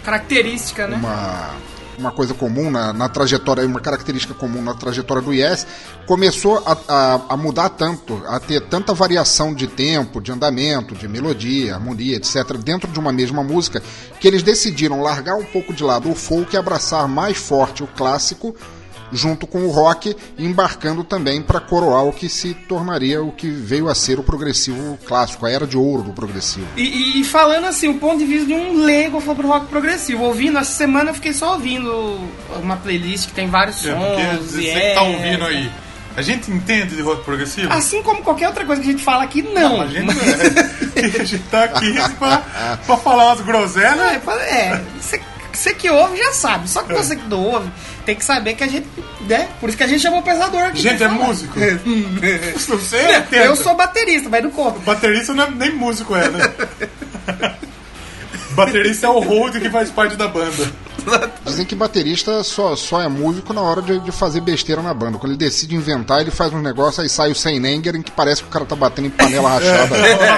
Característica, 0.03 0.89
né? 0.89 0.97
uma, 0.97 1.51
uma 1.97 2.11
coisa 2.11 2.35
comum 2.35 2.71
na, 2.71 2.93
na 2.93 3.09
trajetória, 3.09 3.65
uma 3.65 3.81
característica 3.81 4.35
comum 4.35 4.61
na 4.61 4.75
trajetória 4.75 5.23
do 5.23 5.33
Yes, 5.33 5.65
começou 6.07 6.61
a, 6.67 6.77
a, 6.89 7.21
a 7.29 7.37
mudar 7.37 7.69
tanto, 7.69 8.21
a 8.27 8.41
ter 8.41 8.61
tanta 8.63 8.93
variação 8.93 9.55
de 9.55 9.69
tempo, 9.69 10.21
de 10.21 10.33
andamento, 10.33 10.95
de 10.95 11.07
melodia, 11.07 11.75
harmonia, 11.75 12.17
etc., 12.17 12.57
dentro 12.57 12.91
de 12.91 12.99
uma 12.99 13.13
mesma 13.13 13.45
música, 13.45 13.81
que 14.19 14.27
eles 14.27 14.43
decidiram 14.43 15.01
largar 15.01 15.37
um 15.37 15.45
pouco 15.45 15.73
de 15.73 15.85
lado 15.85 16.11
o 16.11 16.15
folk 16.15 16.55
e 16.55 16.59
abraçar 16.59 17.07
mais 17.07 17.39
forte 17.39 17.85
o 17.85 17.87
clássico, 17.87 18.57
junto 19.13 19.47
com 19.47 19.61
o 19.67 19.71
rock, 19.71 20.17
embarcando 20.39 21.05
também 21.05 21.43
para 21.43 21.61
coroar 21.61 22.05
o 22.05 22.13
que 22.13 22.29
se 22.29 22.55
tornaria 22.55 23.23
o 23.23 23.31
que 23.31 23.49
veio 23.51 23.89
a 23.89 23.95
ser 23.95 24.19
o 24.19 24.23
progressivo 24.23 24.99
clássico, 25.07 25.45
a 25.47 25.51
era 25.51 25.67
de 25.67 25.77
ouro 25.77 26.03
do 26.03 26.13
progressivo. 26.13 26.67
E, 26.77 26.83
e- 26.83 27.21
e 27.21 27.25
falando 27.25 27.67
assim, 27.67 27.89
o 27.89 27.99
ponto 27.99 28.19
de 28.19 28.25
vista 28.25 28.47
de 28.47 28.55
um 28.55 28.85
leigo 28.85 29.21
sobre 29.21 29.47
o 29.47 29.49
rock 29.51 29.67
progressivo. 29.67 30.25
Ouvindo, 30.25 30.59
essa 30.59 30.73
semana 30.73 31.11
eu 31.11 31.15
fiquei 31.15 31.33
só 31.33 31.53
ouvindo 31.55 32.19
uma 32.63 32.77
playlist 32.77 33.29
que 33.29 33.35
tem 33.35 33.49
vários 33.49 33.85
É, 33.85 33.95
porque 33.95 34.37
sons. 34.39 34.51
você 34.51 34.61
e 34.61 34.65
que 34.65 34.95
tá 34.95 35.05
é- 35.05 35.09
ouvindo 35.09 35.45
aí, 35.45 35.71
a 36.17 36.23
gente 36.23 36.51
entende 36.51 36.95
de 36.97 37.03
rock 37.03 37.25
progressivo? 37.25 37.73
Assim 37.73 38.03
como 38.03 38.23
qualquer 38.23 38.49
outra 38.49 38.65
coisa 38.65 38.83
que 38.83 38.89
a 38.89 38.93
gente 38.93 39.05
fala 39.05 39.25
aqui, 39.25 39.43
não. 39.43 39.81
a 39.81 39.87
gente, 39.87 40.11
é, 40.97 41.01
a 41.21 41.25
gente 41.25 41.39
tá 41.51 41.65
aqui 41.65 41.95
pra, 42.19 42.77
pra 42.87 42.97
falar 42.97 43.27
umas 43.27 43.41
groselhas. 43.41 43.99
É, 44.01 44.15
é, 44.51 44.83
você, 45.01 45.21
você 45.59 45.75
que 45.75 45.91
ouve 45.91 46.17
já 46.17 46.33
sabe. 46.33 46.69
Só 46.69 46.83
que 46.83 46.93
você 46.93 47.17
que 47.17 47.27
não 47.29 47.43
ouve, 47.45 47.71
tem 48.05 48.15
que 48.15 48.25
saber 48.25 48.55
que 48.55 48.65
a 48.65 48.69
gente. 48.69 48.87
Né? 49.29 49.49
Por 49.61 49.69
isso 49.69 49.79
que 49.79 49.85
a 49.85 49.87
gente 49.87 50.01
chamou 50.01 50.21
o 50.21 50.23
pensador 50.23 50.63
aqui. 50.63 50.81
Gente, 50.81 50.99
pra 50.99 51.07
é 51.07 51.11
falar. 51.11 51.27
músico. 51.27 51.59
Você 52.59 52.97
é 52.97 53.17
atento. 53.17 53.45
Eu 53.45 53.57
sou 53.57 53.75
baterista, 53.77 54.29
mas 54.29 54.43
não 54.43 54.51
conta. 54.51 54.81
Baterista 54.81 55.33
não 55.33 55.45
é, 55.45 55.51
nem 55.51 55.73
músico 55.73 56.17
é, 56.17 56.29
né? 56.29 56.53
Baterista 58.55 59.07
é 59.07 59.11
o 59.11 59.19
hold 59.21 59.57
que 59.59 59.71
faz 59.71 59.91
parte 59.91 60.17
da 60.17 60.29
banda. 60.29 60.71
Dizem 61.45 61.65
que 61.67 61.75
baterista 61.75 62.45
só, 62.45 62.77
só 62.77 63.01
é 63.01 63.09
músico 63.09 63.53
na 63.53 63.61
hora 63.61 63.83
de, 63.83 63.99
de 64.01 64.13
fazer 64.13 64.41
besteira 64.41 64.81
na 64.83 64.95
banda. 64.95 65.19
Quando 65.19 65.33
ele 65.33 65.39
decide 65.39 65.75
inventar, 65.75 66.21
ele 66.21 66.31
faz 66.31 66.53
um 66.53 66.61
negócio, 66.61 67.03
aí 67.03 67.09
sai 67.09 67.31
o 67.31 67.35
Seinanger, 67.35 67.97
em 67.97 68.03
que 68.03 68.11
parece 68.13 68.43
que 68.43 68.49
o 68.49 68.51
cara 68.53 68.65
tá 68.65 68.77
batendo 68.77 69.07
em 69.07 69.11
panela 69.11 69.49
rachada 69.59 69.97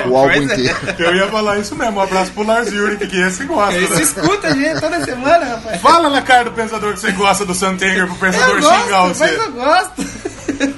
o 0.09 0.17
álbum 0.17 0.31
é. 0.33 0.39
inteiro. 0.39 0.77
Eu 0.99 1.15
ia 1.17 1.29
falar 1.29 1.59
isso 1.59 1.75
mesmo. 1.77 1.99
Um 1.99 2.03
abraço 2.03 2.31
pro 2.33 2.45
Lars 2.47 2.69
Ulrich, 2.73 3.07
que 3.07 3.17
esse 3.21 3.45
gosta. 3.45 3.79
Você 3.79 3.95
Né? 3.95 4.03
escuta 4.03 4.47
a 4.49 4.55
gente 4.55 4.81
toda 4.81 5.05
semana, 5.05 5.45
rapaz. 5.45 5.81
Fala 5.83 6.09
na 6.09 6.23
cara 6.23 6.45
do 6.45 6.53
pensador 6.53 6.95
que 6.95 7.01
você 7.01 7.13
gosta 7.13 7.45
do 7.45 7.55
Santenger 7.55 8.07
pro 8.07 8.17
pensador 8.17 8.57
Eu 8.57 8.63
xingar 8.63 8.87
gosto, 9.01 9.15
você. 9.15 9.25
mas 9.37 9.47
eu 9.47 9.53
gosto. 9.53 10.25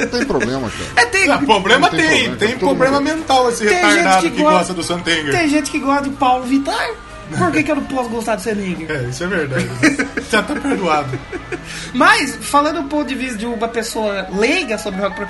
Não 0.01 0.07
tem 0.09 0.25
problema, 0.25 0.71
cara. 0.71 0.91
É, 0.97 1.07
tem, 1.11 1.31
Ah, 1.31 1.39
problema 1.39 1.91
Não 1.91 1.99
tem, 1.99 2.09
tem 2.09 2.17
tem, 2.17 2.29
problema, 2.29 2.59
todo 2.59 2.77
problema 2.77 3.01
mental 3.01 3.49
esse 3.51 3.65
Tem 3.67 3.75
retardado 3.77 4.23
gente 4.23 4.31
que, 4.31 4.37
que 4.37 4.43
gosta 4.43 4.59
gosta- 4.59 4.75
do 4.75 4.83
Santenger. 4.83 5.31
tem 5.33 5.49
gente 5.49 5.71
que 5.71 5.79
gosta 5.79 6.05
de 6.05 6.11
Paulo 6.17 6.45
Vittar. 6.45 6.89
Por 7.37 7.51
que, 7.53 7.63
que 7.63 7.71
eu 7.73 7.77
não 7.77 7.85
posso 7.85 8.09
gostar 8.09 8.37
de 8.37 8.43
Senegal? 8.43 8.97
É, 8.97 9.03
isso 9.09 9.25
é 9.25 9.27
verdade. 9.27 9.69
Já 10.31 10.43
tá 10.43 10.55
perdoado. 10.55 11.19
Mas, 11.93 12.37
falando 12.37 12.83
do 12.83 12.89
ponto 12.89 13.07
de 13.09 13.15
vista 13.15 13.37
de 13.39 13.47
uma 13.47 13.69
pessoa 13.69 14.29
leiga 14.33 14.79
sobre 14.79 15.01
rock 15.01 15.17
pro- 15.17 15.29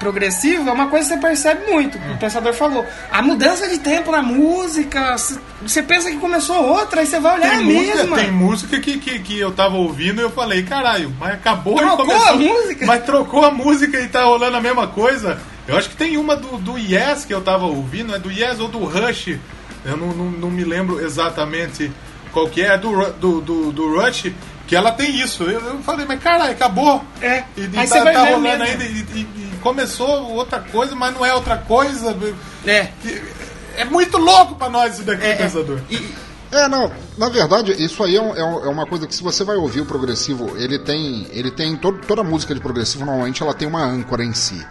progressivo, 0.00 0.68
é 0.68 0.72
uma 0.72 0.88
coisa 0.88 1.08
que 1.08 1.14
você 1.14 1.20
percebe 1.26 1.70
muito. 1.70 1.98
O 2.12 2.18
pensador 2.18 2.52
falou. 2.54 2.84
A 3.10 3.22
mudança 3.22 3.68
de 3.68 3.78
tempo 3.78 4.10
na 4.10 4.22
música, 4.22 5.16
você 5.62 5.82
pensa 5.82 6.10
que 6.10 6.16
começou 6.18 6.56
outra, 6.62 7.00
aí 7.00 7.06
você 7.06 7.20
vai 7.20 7.36
olhar 7.38 7.50
Tem 7.50 7.58
a 7.58 7.62
música, 7.62 7.96
mesma. 7.96 8.16
tem 8.16 8.30
música 8.30 8.80
que, 8.80 8.98
que, 8.98 9.18
que 9.20 9.38
eu 9.38 9.52
tava 9.52 9.76
ouvindo 9.76 10.20
e 10.20 10.24
eu 10.24 10.30
falei, 10.30 10.62
caralho, 10.62 11.12
mas 11.18 11.34
acabou 11.34 11.76
Trocou 11.76 12.04
e 12.04 12.08
começou. 12.08 12.28
a 12.28 12.36
música? 12.36 12.86
Mas 12.86 13.04
trocou 13.04 13.44
a 13.44 13.50
música 13.50 14.00
e 14.00 14.08
tá 14.08 14.24
rolando 14.24 14.56
a 14.56 14.60
mesma 14.60 14.86
coisa. 14.86 15.38
Eu 15.66 15.76
acho 15.78 15.88
que 15.90 15.96
tem 15.96 16.16
uma 16.18 16.36
do, 16.36 16.58
do 16.58 16.76
Yes 16.78 17.24
que 17.24 17.32
eu 17.32 17.40
tava 17.40 17.64
ouvindo, 17.64 18.14
é 18.14 18.18
do 18.18 18.30
Yes 18.30 18.60
ou 18.60 18.68
do 18.68 18.78
Rush. 18.84 19.38
Eu 19.84 19.96
não, 19.96 20.08
não, 20.12 20.30
não 20.30 20.50
me 20.50 20.64
lembro 20.64 21.00
exatamente 21.04 21.92
qual 22.32 22.48
que 22.48 22.62
é, 22.62 22.74
é 22.74 22.78
do, 22.78 23.12
do, 23.12 23.40
do, 23.40 23.72
do 23.72 24.00
Rush, 24.00 24.32
que 24.66 24.74
ela 24.74 24.90
tem 24.92 25.20
isso. 25.20 25.44
Eu, 25.44 25.60
eu 25.60 25.78
falei, 25.82 26.06
mas 26.06 26.20
caralho, 26.22 26.52
acabou. 26.52 27.04
É. 27.20 27.44
E, 27.56 27.60
e 27.62 27.64
Aí 27.64 27.70
tá, 27.72 27.86
você 27.86 28.00
vai 28.02 28.12
tá 28.14 28.22
rolando 28.24 28.40
mesmo. 28.42 28.64
ainda. 28.64 28.84
E, 28.84 28.88
e- 29.14 29.20
e 29.20 29.50
começou 29.62 30.08
outra 30.32 30.60
coisa, 30.60 30.94
mas 30.94 31.14
não 31.14 31.24
é 31.24 31.34
outra 31.34 31.56
coisa. 31.58 32.16
É. 32.66 32.88
É 33.76 33.84
muito 33.84 34.16
louco 34.18 34.54
pra 34.54 34.68
nós 34.70 34.94
isso 34.94 35.02
daqui, 35.04 35.24
É, 35.24 35.30
é. 35.30 35.36
pensador. 35.36 35.78
E- 35.90 36.24
É, 36.52 36.68
não, 36.68 36.92
na 37.18 37.28
verdade, 37.28 37.72
isso 37.82 38.02
aí 38.04 38.14
é, 38.16 38.18
é 38.18 38.44
um- 38.44 38.64
é 38.64 38.68
uma 38.68 38.86
coisa 38.86 39.08
que 39.08 39.14
se 39.14 39.22
você 39.24 39.42
vai 39.42 39.56
ouvir 39.56 39.80
o 39.80 39.86
progressivo, 39.86 40.56
ele 40.56 40.78
tem. 40.78 41.26
Ele 41.32 41.50
tem. 41.50 41.76
todo- 41.76 41.98
toda 42.06 42.22
música 42.22 42.54
de 42.54 42.60
progressivo, 42.60 43.04
normalmente, 43.04 43.42
ela 43.42 43.52
tem 43.52 43.66
uma 43.66 43.82
âncora 43.84 44.22
em 44.24 44.32
si. 44.32 44.64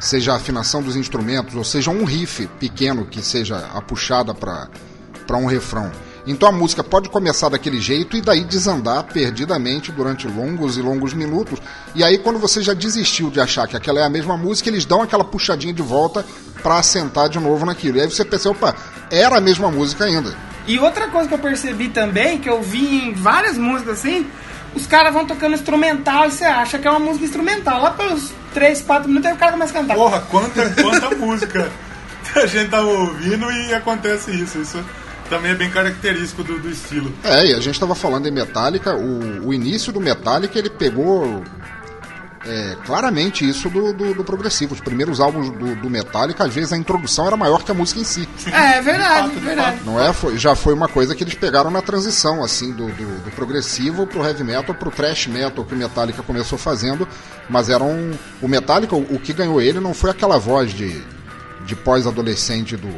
Seja 0.00 0.32
a 0.32 0.36
afinação 0.36 0.82
dos 0.82 0.96
instrumentos, 0.96 1.54
ou 1.54 1.62
seja 1.62 1.90
um 1.90 2.04
riff 2.04 2.46
pequeno 2.58 3.04
que 3.04 3.22
seja 3.22 3.58
a 3.74 3.82
puxada 3.82 4.34
para 4.34 5.36
um 5.36 5.44
refrão. 5.46 5.92
Então 6.26 6.48
a 6.48 6.52
música 6.52 6.82
pode 6.82 7.08
começar 7.08 7.48
daquele 7.48 7.80
jeito 7.80 8.16
e 8.16 8.20
daí 8.20 8.44
desandar 8.44 9.04
perdidamente 9.04 9.92
durante 9.92 10.26
longos 10.26 10.76
e 10.76 10.82
longos 10.82 11.14
minutos. 11.14 11.58
E 11.94 12.04
aí, 12.04 12.18
quando 12.18 12.38
você 12.38 12.62
já 12.62 12.74
desistiu 12.74 13.30
de 13.30 13.40
achar 13.40 13.66
que 13.68 13.76
aquela 13.76 14.00
é 14.00 14.04
a 14.04 14.10
mesma 14.10 14.36
música, 14.36 14.68
eles 14.68 14.84
dão 14.84 15.02
aquela 15.02 15.24
puxadinha 15.24 15.72
de 15.72 15.82
volta 15.82 16.24
para 16.62 16.78
assentar 16.78 17.28
de 17.28 17.38
novo 17.38 17.64
naquilo. 17.64 17.98
E 17.98 18.00
aí 18.02 18.10
você 18.10 18.24
pensa, 18.24 18.50
opa, 18.50 18.74
era 19.10 19.38
a 19.38 19.40
mesma 19.40 19.70
música 19.70 20.04
ainda. 20.04 20.34
E 20.66 20.78
outra 20.78 21.08
coisa 21.08 21.28
que 21.28 21.34
eu 21.34 21.38
percebi 21.38 21.88
também, 21.88 22.38
que 22.38 22.48
eu 22.48 22.62
vi 22.62 23.06
em 23.06 23.14
várias 23.14 23.56
músicas 23.56 23.98
assim, 23.98 24.26
os 24.74 24.86
caras 24.86 25.12
vão 25.12 25.26
tocando 25.26 25.54
instrumental 25.54 26.26
e 26.26 26.30
você 26.30 26.44
acha 26.44 26.78
que 26.78 26.86
é 26.86 26.90
uma 26.90 27.00
música 27.00 27.24
instrumental. 27.24 27.82
Lá 27.82 27.90
pelos 27.90 28.32
3, 28.54 28.82
4 28.82 29.08
minutos 29.08 29.28
aí 29.28 29.34
o 29.34 29.38
cara 29.38 29.52
começa 29.52 29.72
a 29.72 29.80
cantar. 29.80 29.94
Porra, 29.94 30.20
quanta, 30.20 30.70
quanta 30.70 31.10
música 31.16 31.70
a 32.34 32.46
gente 32.46 32.70
tava 32.70 32.86
ouvindo 32.86 33.50
e 33.50 33.74
acontece 33.74 34.30
isso. 34.30 34.60
Isso 34.60 34.84
também 35.28 35.52
é 35.52 35.54
bem 35.54 35.70
característico 35.70 36.42
do, 36.42 36.58
do 36.58 36.68
estilo. 36.68 37.12
É, 37.24 37.46
e 37.46 37.54
a 37.54 37.60
gente 37.60 37.74
estava 37.74 37.94
falando 37.94 38.26
em 38.26 38.32
Metallica, 38.32 38.94
o, 38.94 39.48
o 39.48 39.54
início 39.54 39.92
do 39.92 40.00
Metallica 40.00 40.58
ele 40.58 40.70
pegou 40.70 41.42
é, 42.44 42.76
claramente 42.86 43.46
isso 43.48 43.68
do, 43.68 43.92
do, 43.92 44.14
do 44.14 44.24
progressivo. 44.24 44.74
Os 44.74 44.80
primeiros 44.80 45.20
álbuns 45.20 45.50
do, 45.50 45.74
do 45.76 45.90
Metallica, 45.90 46.44
às 46.44 46.54
vezes 46.54 46.72
a 46.72 46.76
introdução 46.76 47.26
era 47.26 47.36
maior 47.36 47.62
que 47.62 47.70
a 47.70 47.74
música 47.74 48.00
em 48.00 48.04
si. 48.04 48.28
É, 48.46 48.78
é 48.78 48.80
verdade, 48.82 49.28
De 49.28 49.34
fato, 49.34 49.34
de 49.34 49.40
verdade. 49.40 49.80
Não 49.84 50.00
é? 50.00 50.12
Foi- 50.12 50.38
já 50.38 50.54
foi 50.56 50.72
uma 50.72 50.88
coisa 50.88 51.14
que 51.14 51.22
eles 51.22 51.34
pegaram 51.34 51.70
na 51.70 51.82
transição, 51.82 52.42
assim, 52.42 52.72
do, 52.72 52.86
do, 52.86 53.24
do 53.24 53.30
progressivo 53.32 54.06
pro 54.06 54.24
heavy 54.24 54.42
metal, 54.44 54.74
pro 54.74 54.90
thrash 54.90 55.26
metal 55.26 55.64
que 55.64 55.74
o 55.74 55.78
Metallica 55.78 56.22
começou 56.22 56.56
fazendo. 56.58 57.06
Mas 57.48 57.68
era 57.68 57.84
um. 57.84 58.12
O 58.40 58.48
Metallica, 58.48 58.94
o, 58.96 59.00
o 59.14 59.18
que 59.18 59.32
ganhou 59.32 59.60
ele 59.60 59.80
não 59.80 59.92
foi 59.92 60.10
aquela 60.10 60.38
voz 60.38 60.72
de, 60.72 61.02
de 61.66 61.76
pós-adolescente 61.76 62.76
do, 62.76 62.88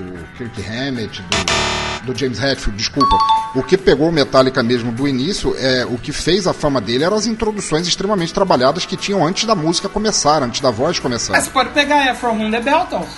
do 0.00 0.18
Kirk 0.36 0.60
Hammett, 0.62 1.22
do, 1.22 2.12
do 2.12 2.18
James 2.18 2.38
Hetfield, 2.38 2.76
desculpa. 2.76 3.16
O 3.54 3.62
que 3.62 3.76
pegou 3.78 4.08
o 4.08 4.12
Metallica 4.12 4.62
mesmo 4.62 4.92
do 4.92 5.08
início, 5.08 5.54
é 5.58 5.84
o 5.86 5.96
que 5.96 6.12
fez 6.12 6.46
a 6.46 6.52
fama 6.52 6.80
dele 6.80 7.04
eram 7.04 7.16
as 7.16 7.26
introduções 7.26 7.86
extremamente 7.88 8.32
trabalhadas 8.34 8.84
que 8.84 8.96
tinham 8.96 9.26
antes 9.26 9.44
da 9.46 9.54
música 9.54 9.88
começar, 9.88 10.42
antes 10.42 10.60
da 10.60 10.70
voz 10.70 10.98
começar. 10.98 11.32
Mas 11.32 11.44
você 11.44 11.50
pode 11.50 11.70
pegar 11.70 12.06
é 12.06 12.14
From 12.14 12.32
Whom 12.38 12.50
the 12.50 12.60
Bell 12.60 12.86
Tolls. 12.90 13.10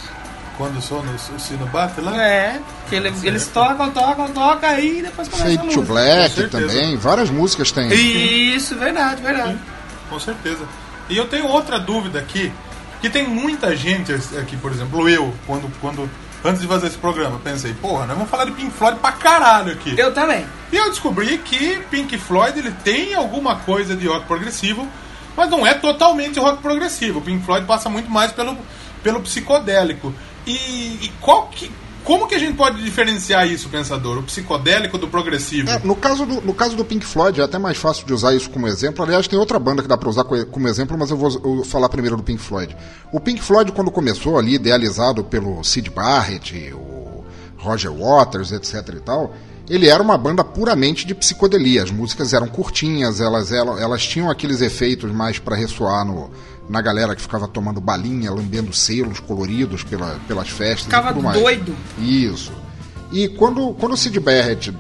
Quando 0.57 0.77
o 0.79 1.39
sino 1.39 1.67
bate 1.67 2.01
lá. 2.01 2.21
É, 2.21 2.61
que 2.89 2.97
ele- 2.97 3.13
eles 3.23 3.47
tocam, 3.47 3.91
tocam, 3.91 4.29
tocam, 4.29 4.69
aí 4.69 5.03
depois 5.03 5.29
começa 5.29 5.49
a 5.49 5.51
Fade 5.57 5.59
to 5.59 5.65
música. 5.67 5.83
Black 5.93 6.29
Com 6.31 6.35
certeza. 6.41 6.67
também, 6.67 6.97
várias 6.97 7.31
músicas 7.31 7.71
tem. 7.71 7.89
Isso, 7.93 8.75
verdade, 8.77 9.23
verdade. 9.23 9.57
Com 10.11 10.19
certeza. 10.19 10.65
E 11.09 11.17
eu 11.17 11.29
tenho 11.29 11.47
outra 11.47 11.79
dúvida 11.79 12.19
aqui, 12.19 12.53
que 13.01 13.09
tem 13.09 13.29
muita 13.29 13.77
gente 13.77 14.13
aqui, 14.13 14.57
por 14.57 14.73
exemplo, 14.73 15.09
eu, 15.09 15.33
quando, 15.47 15.71
quando 15.81 16.11
antes 16.45 16.61
de 16.61 16.67
fazer 16.67 16.89
esse 16.89 16.99
programa, 16.99 17.41
pensei, 17.43 17.75
porra, 17.75 18.07
nós 18.07 18.17
vamos 18.17 18.31
falar 18.31 18.45
de 18.45 18.53
Pink 18.53 18.71
Floyd 18.71 18.99
pra 19.01 19.13
caralho 19.13 19.73
aqui. 19.73 19.95
Eu 19.99 20.13
também. 20.13 20.47
E 20.73 20.77
eu 20.77 20.89
descobri 20.91 21.39
que 21.39 21.79
Pink 21.91 22.17
Floyd 22.19 22.59
ele 22.59 22.73
tem 22.85 23.15
alguma 23.15 23.57
coisa 23.57 23.97
de 23.97 24.07
rock 24.07 24.27
progressivo, 24.27 24.87
mas 25.37 25.51
não 25.51 25.67
é 25.67 25.75
totalmente 25.75 26.39
rock 26.39 26.63
progressivo. 26.63 27.21
Pink 27.21 27.45
Floyd 27.45 27.67
passa 27.67 27.89
muito 27.89 28.11
mais 28.11 28.33
pelo, 28.33 28.57
pelo 29.03 29.21
psicodélico. 29.21 30.15
E, 30.47 30.53
e 30.53 31.13
qual 31.21 31.49
que, 31.49 31.71
como 32.05 32.27
que 32.27 32.35
a 32.35 32.39
gente 32.39 32.57
pode 32.57 32.83
diferenciar 32.83 33.47
isso, 33.47 33.69
pensador? 33.69 34.19
O 34.19 34.23
psicodélico 34.23 34.97
do 34.97 35.09
progressivo? 35.09 35.69
É, 35.71 35.79
no, 35.81 35.95
caso 35.95 36.25
do, 36.25 36.41
no 36.41 36.55
caso 36.55 36.75
do 36.77 36.85
Pink 36.85 37.05
Floyd, 37.05 37.41
é 37.41 37.45
até 37.45 37.59
mais 37.59 37.77
fácil 37.77 38.07
de 38.07 38.13
usar 38.13 38.35
isso 38.35 38.49
como 38.51 38.67
exemplo. 38.67 39.05
Aliás, 39.05 39.29
tem 39.29 39.39
outra 39.39 39.59
banda 39.59 39.83
que 39.83 39.89
dá 39.89 39.97
pra 39.97 40.09
usar 40.09 40.25
co- 40.25 40.47
como 40.47 40.67
exemplo, 40.69 40.97
mas 40.99 41.11
eu 41.11 41.17
vou 41.17 41.31
eu 41.31 41.41
vou 41.57 41.65
falar 41.65 41.89
primeiro 41.89 42.17
do 42.17 42.23
Pink 42.23 42.41
Floyd. 42.43 42.77
O 43.13 43.21
Pink 43.21 43.43
Floyd, 43.43 43.73
quando 43.73 43.91
começou 43.91 44.39
ali, 44.39 44.55
idealizado 44.55 45.23
pelo 45.25 45.63
Sid 45.63 45.91
Barrett, 45.91 46.73
o 46.75 47.25
Roger 47.59 47.93
Waters, 47.93 48.53
etc 48.53 48.89
e 48.97 49.01
tal, 49.01 49.35
ele 49.69 49.89
era 49.89 50.03
uma 50.03 50.17
banda 50.17 50.43
puramente 50.43 51.07
de 51.07 51.15
psicodelia. 51.15 51.83
As 51.83 51.91
músicas 51.91 52.33
eram 52.33 52.47
curtinhas, 52.49 53.21
elas, 53.21 53.53
eram, 53.53 53.79
elas 53.79 54.07
tinham 54.07 54.31
aqueles 54.31 54.61
efeitos 54.63 55.13
mais 55.13 55.39
pra 55.39 55.55
ressoar 55.57 56.05
no, 56.07 56.31
na 56.69 56.81
galera 56.83 57.17
que 57.17 57.23
ficava 57.23 57.49
tomando 57.49 57.81
balinha, 57.81 58.31
lambendo 58.31 58.73
selos 58.73 59.21
coloridos 59.21 59.83
pela, 59.83 60.19
pelas 60.29 60.49
festas 60.49 60.85
Ficava 60.85 61.19
e 61.19 61.33
doido. 61.33 61.75
Isso. 61.99 62.53
E 63.11 63.29
quando, 63.29 63.73
quando 63.75 63.93
o 63.93 63.97
Sid 63.97 64.21
Barrett 64.21 64.75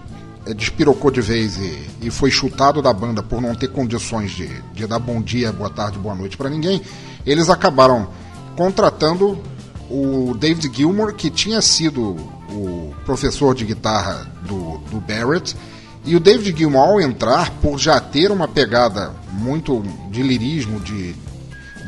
eh, 0.46 0.52
despirocou 0.54 1.10
de 1.10 1.20
vez 1.20 1.56
e, 1.56 1.88
e 2.02 2.10
foi 2.10 2.30
chutado 2.30 2.82
da 2.82 2.92
banda 2.92 3.22
por 3.22 3.40
não 3.40 3.54
ter 3.54 3.68
condições 3.68 4.32
de, 4.32 4.48
de 4.74 4.86
dar 4.86 4.98
bom 4.98 5.22
dia, 5.22 5.50
boa 5.50 5.70
tarde, 5.70 5.98
boa 5.98 6.14
noite 6.14 6.36
para 6.36 6.50
ninguém, 6.50 6.82
eles 7.24 7.48
acabaram 7.48 8.08
contratando 8.54 9.42
o 9.88 10.34
David 10.38 10.70
Gilmour, 10.74 11.14
que 11.14 11.30
tinha 11.30 11.62
sido 11.62 12.16
o 12.50 12.94
professor 13.06 13.54
de 13.54 13.64
guitarra 13.64 14.30
do, 14.42 14.78
do 14.90 15.00
Barrett. 15.00 15.56
E 16.04 16.14
o 16.14 16.20
David 16.20 16.58
Gilmour, 16.58 16.88
ao 16.88 17.00
entrar, 17.00 17.50
por 17.62 17.78
já 17.78 17.98
ter 17.98 18.30
uma 18.30 18.46
pegada 18.46 19.12
muito 19.32 19.82
de 20.10 20.22
lirismo, 20.22 20.80
de, 20.80 21.14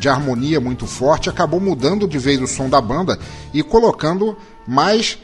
de 0.00 0.08
harmonia 0.08 0.60
muito 0.60 0.86
forte, 0.86 1.28
acabou 1.28 1.60
mudando 1.60 2.08
de 2.08 2.18
vez 2.18 2.40
o 2.40 2.46
som 2.46 2.68
da 2.68 2.80
banda 2.80 3.18
e 3.52 3.62
colocando 3.62 4.36
mais 4.66 5.18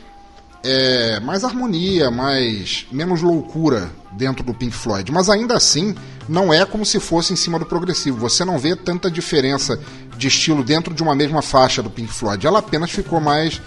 é, 0.62 1.20
mais 1.20 1.44
harmonia, 1.44 2.10
mais 2.10 2.86
menos 2.90 3.22
loucura 3.22 3.90
dentro 4.12 4.44
do 4.44 4.52
Pink 4.52 4.74
Floyd. 4.74 5.10
Mas 5.12 5.30
ainda 5.30 5.54
assim, 5.54 5.94
não 6.28 6.52
é 6.52 6.64
como 6.64 6.84
se 6.84 6.98
fosse 6.98 7.32
em 7.32 7.36
cima 7.36 7.58
do 7.58 7.64
progressivo. 7.64 8.18
Você 8.18 8.44
não 8.44 8.58
vê 8.58 8.74
tanta 8.74 9.10
diferença 9.10 9.78
de 10.16 10.26
estilo 10.26 10.64
dentro 10.64 10.92
de 10.92 11.02
uma 11.02 11.14
mesma 11.14 11.40
faixa 11.40 11.82
do 11.82 11.90
Pink 11.90 12.12
Floyd. 12.12 12.46
Ela 12.46 12.58
apenas 12.58 12.90
ficou 12.90 13.20
mais 13.20 13.60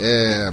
é, 0.00 0.50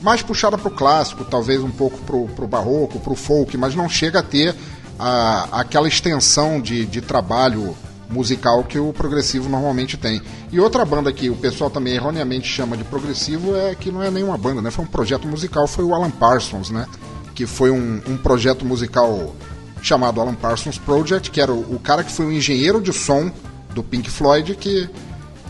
mais 0.00 0.22
puxada 0.22 0.56
para 0.56 0.68
o 0.68 0.70
clássico, 0.70 1.24
talvez 1.24 1.62
um 1.62 1.70
pouco 1.70 1.98
para 1.98 2.44
o 2.44 2.48
barroco, 2.48 3.00
para 3.00 3.12
o 3.12 3.16
folk, 3.16 3.56
mas 3.56 3.74
não 3.74 3.88
chega 3.88 4.20
a 4.20 4.22
ter 4.22 4.54
a, 4.98 5.60
aquela 5.60 5.88
extensão 5.88 6.60
de, 6.60 6.86
de 6.86 7.00
trabalho 7.00 7.76
musical 8.08 8.64
que 8.64 8.78
o 8.78 8.92
progressivo 8.92 9.48
normalmente 9.48 9.96
tem. 9.96 10.22
E 10.50 10.58
outra 10.58 10.84
banda 10.84 11.12
que 11.12 11.28
o 11.28 11.36
pessoal 11.36 11.70
também 11.70 11.94
erroneamente 11.94 12.48
chama 12.48 12.76
de 12.76 12.84
progressivo 12.84 13.56
é 13.56 13.74
que 13.74 13.90
não 13.90 14.02
é 14.02 14.10
nenhuma 14.10 14.38
banda, 14.38 14.62
né? 14.62 14.70
Foi 14.70 14.84
um 14.84 14.88
projeto 14.88 15.26
musical, 15.26 15.66
foi 15.66 15.84
o 15.84 15.94
Alan 15.94 16.10
Parsons, 16.10 16.70
né? 16.70 16.86
Que 17.34 17.46
foi 17.46 17.70
um, 17.70 18.00
um 18.06 18.16
projeto 18.16 18.64
musical 18.64 19.34
chamado 19.82 20.20
Alan 20.20 20.34
Parsons 20.34 20.78
Project, 20.78 21.30
que 21.30 21.40
era 21.40 21.52
o, 21.52 21.74
o 21.74 21.78
cara 21.78 22.02
que 22.02 22.10
foi 22.10 22.26
o 22.26 22.32
engenheiro 22.32 22.80
de 22.80 22.92
som 22.92 23.30
do 23.74 23.82
Pink 23.82 24.10
Floyd 24.10 24.54
que 24.54 24.88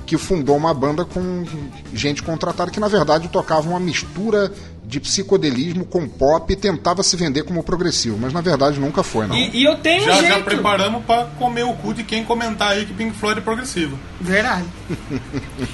que 0.08 0.16
fundou 0.16 0.56
uma 0.56 0.72
banda 0.72 1.04
com 1.04 1.44
gente 1.92 2.22
contratada 2.22 2.70
que 2.70 2.80
na 2.80 2.88
verdade 2.88 3.28
tocava 3.28 3.68
uma 3.68 3.78
mistura 3.78 4.50
de 4.88 4.98
psicodelismo 4.98 5.84
com 5.84 6.08
pop 6.08 6.50
e 6.50 6.56
tentava 6.56 7.02
se 7.02 7.14
vender 7.14 7.42
como 7.42 7.62
progressivo, 7.62 8.16
mas 8.18 8.32
na 8.32 8.40
verdade 8.40 8.80
nunca 8.80 9.02
foi, 9.02 9.26
não. 9.26 9.36
E, 9.36 9.58
e 9.58 9.64
eu 9.64 9.76
tenho 9.76 10.02
Já, 10.02 10.12
um 10.12 10.20
jeito. 10.20 10.28
já 10.34 10.40
preparamos 10.42 11.04
pra 11.04 11.24
comer 11.38 11.64
o 11.64 11.74
cu 11.74 11.92
de 11.92 12.02
quem 12.02 12.24
comentar 12.24 12.70
aí 12.72 12.86
que 12.86 12.94
Pink 12.94 13.14
Floyd 13.14 13.38
é 13.38 13.42
progressivo. 13.42 13.98
Verdade. 14.18 14.64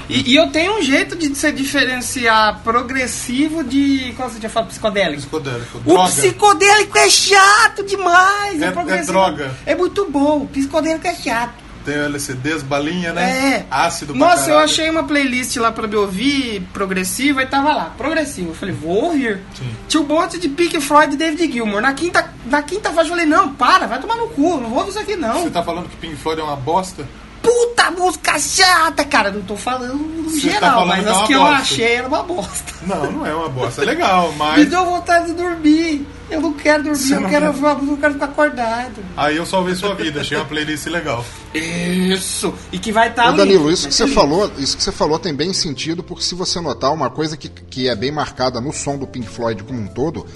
e, 0.09 0.33
e 0.33 0.35
eu 0.37 0.50
tenho 0.50 0.79
um 0.79 0.83
jeito 0.83 1.16
de 1.16 1.29
você 1.29 1.53
diferenciar 1.53 2.61
progressivo 2.64 3.62
de. 3.62 4.12
Como 4.16 4.29
você 4.29 4.40
tinha 4.40 4.50
falado? 4.50 4.70
Psicodélico. 4.70 5.20
Psicodélico. 5.20 5.79
O 5.79 5.81
Droga. 5.81 6.09
psicodélico 6.11 6.98
é 6.98 7.09
chato 7.09 7.85
demais. 7.85 8.61
É- 8.61 8.66
o 8.66 8.68
é 8.68 8.72
progressivo 8.72 9.12
droga. 9.12 9.55
É 9.64 9.74
muito 9.77 10.11
bom. 10.11 10.42
O 10.42 10.48
psicodélico 10.48 11.07
é 11.07 11.14
chato. 11.14 11.63
Tem 11.85 11.94
LCDs, 11.94 12.62
balinha, 12.62 13.12
né? 13.12 13.57
É. 13.61 13.66
Ácido 13.70 14.14
Nossa, 14.14 14.42
eu 14.42 14.47
caralho. 14.47 14.64
achei 14.64 14.88
uma 14.90 15.03
playlist 15.05 15.57
lá 15.57 15.70
pra 15.70 15.87
me 15.87 15.97
ouvir, 15.97 16.62
progressiva, 16.73 17.42
e 17.42 17.47
tava 17.47 17.75
lá, 17.75 17.92
progressivo. 17.97 18.51
Eu 18.51 18.55
falei, 18.55 18.75
vou 18.75 19.05
ouvir. 19.07 19.40
Sim. 19.55 19.70
Tinha 19.88 20.03
um 20.03 20.07
monte 20.07 20.38
de 20.38 20.49
Pink 20.49 20.81
Floyd 20.81 21.12
e 21.14 21.16
David 21.16 21.53
Gilmour. 21.53 21.81
Na 21.83 21.92
quinta, 21.92 22.33
na 22.47 22.62
quinta 22.62 22.90
fase 22.90 23.09
eu 23.09 23.14
falei, 23.14 23.27
não, 23.27 23.53
para, 23.55 23.87
vai 23.87 24.01
tomar 24.01 24.16
no 24.16 24.29
cu, 24.29 24.57
não 24.61 24.70
vou 24.70 24.79
ouvir 24.79 24.90
isso 24.90 24.99
aqui 24.99 25.14
não. 25.16 25.42
Você 25.42 25.51
tá 25.51 25.62
falando 25.62 25.88
que 25.88 25.97
Pink 25.97 26.16
Floyd 26.16 26.40
é 26.40 26.44
uma 26.44 26.57
bosta? 26.57 27.07
Puta 27.42 27.90
música 27.90 28.38
chata, 28.38 29.05
cara. 29.05 29.31
Não 29.31 29.42
tô 29.42 29.55
falando 29.55 29.97
no 29.99 30.31
Você 30.31 30.47
tá 30.49 30.53
geral, 30.55 30.87
falando 30.87 30.88
mas 30.88 31.03
que 31.05 31.05
é 31.07 31.11
as 31.12 31.16
uma 31.18 31.27
que 31.27 31.33
eu 31.35 31.40
bosta. 31.40 31.57
achei 31.57 31.92
era 31.92 32.09
uma 32.09 32.23
bosta. 32.23 32.73
Não, 32.87 33.12
não 33.12 33.27
é 33.27 33.35
uma 33.35 33.49
bosta. 33.51 33.83
É 33.83 33.85
legal, 33.85 34.33
Me 34.33 34.38
mas. 34.38 34.68
deu 34.70 34.85
vontade 34.87 35.27
de 35.27 35.33
dormir. 35.35 36.07
Eu 36.30 36.40
não 36.40 36.52
quero 36.54 36.82
dormir, 36.84 36.98
Você 36.98 37.14
eu 37.14 37.20
não 37.20 37.28
quero 37.28 37.42
quer? 37.42 37.48
ouvir 37.48 37.60
uma 37.60 37.74
música, 37.74 37.92
eu 37.92 37.98
quero 37.98 38.12
ficar 38.14 38.24
acordado. 38.26 39.04
Aí 39.16 39.37
eu 39.37 39.44
salvei 39.46 39.74
sua 39.74 39.94
vida, 39.94 40.20
achei 40.20 40.37
uma 40.37 40.46
playlist 40.46 40.87
legal. 40.87 41.24
Isso. 41.54 42.54
E 42.72 42.78
que 42.78 42.90
vai 42.90 43.10
estar 43.10 43.30
Ô, 43.30 43.37
Danilo, 43.37 43.70
isso 43.70 43.87
que 43.87 43.94
você 43.94 44.08
falou, 44.08 44.50
isso 44.58 44.76
que 44.76 44.82
você 44.82 44.92
falou 44.92 45.18
tem 45.18 45.34
bem 45.34 45.52
sentido, 45.52 46.02
porque 46.02 46.22
se 46.24 46.34
você 46.34 46.60
notar 46.60 46.92
uma 46.92 47.10
coisa 47.10 47.37
que, 47.37 47.48
que 47.48 47.88
é 47.88 47.94
bem 47.94 48.10
marcada 48.10 48.60
no 48.60 48.72
som 48.72 48.96
do 48.96 49.06
Pink 49.06 49.28
Floyd 49.28 49.62
como 49.64 49.78
um 49.80 49.87
todo, 49.87 50.26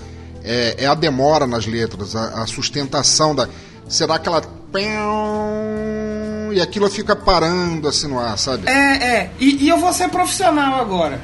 é, 0.45 0.77
é 0.85 0.87
a 0.87 0.95
demora 0.95 1.47
nas 1.47 1.67
letras, 1.67 2.15
a, 2.15 2.43
a 2.43 2.47
sustentação 2.47 3.35
da. 3.35 3.49
Dá 4.07 4.15
aquela. 4.15 4.43
E 6.53 6.61
aquilo 6.61 6.91
fica 6.91 7.17
parando 7.17 7.89
assim 7.89 8.07
no 8.07 8.19
ar, 8.19 8.39
sabe? 8.39 8.69
É, 8.69 8.73
é. 8.73 9.31
E, 9.41 9.65
e 9.65 9.69
eu 9.69 9.79
vou 9.79 9.93
ser 9.93 10.09
profissional 10.09 10.81
agora. 10.81 11.21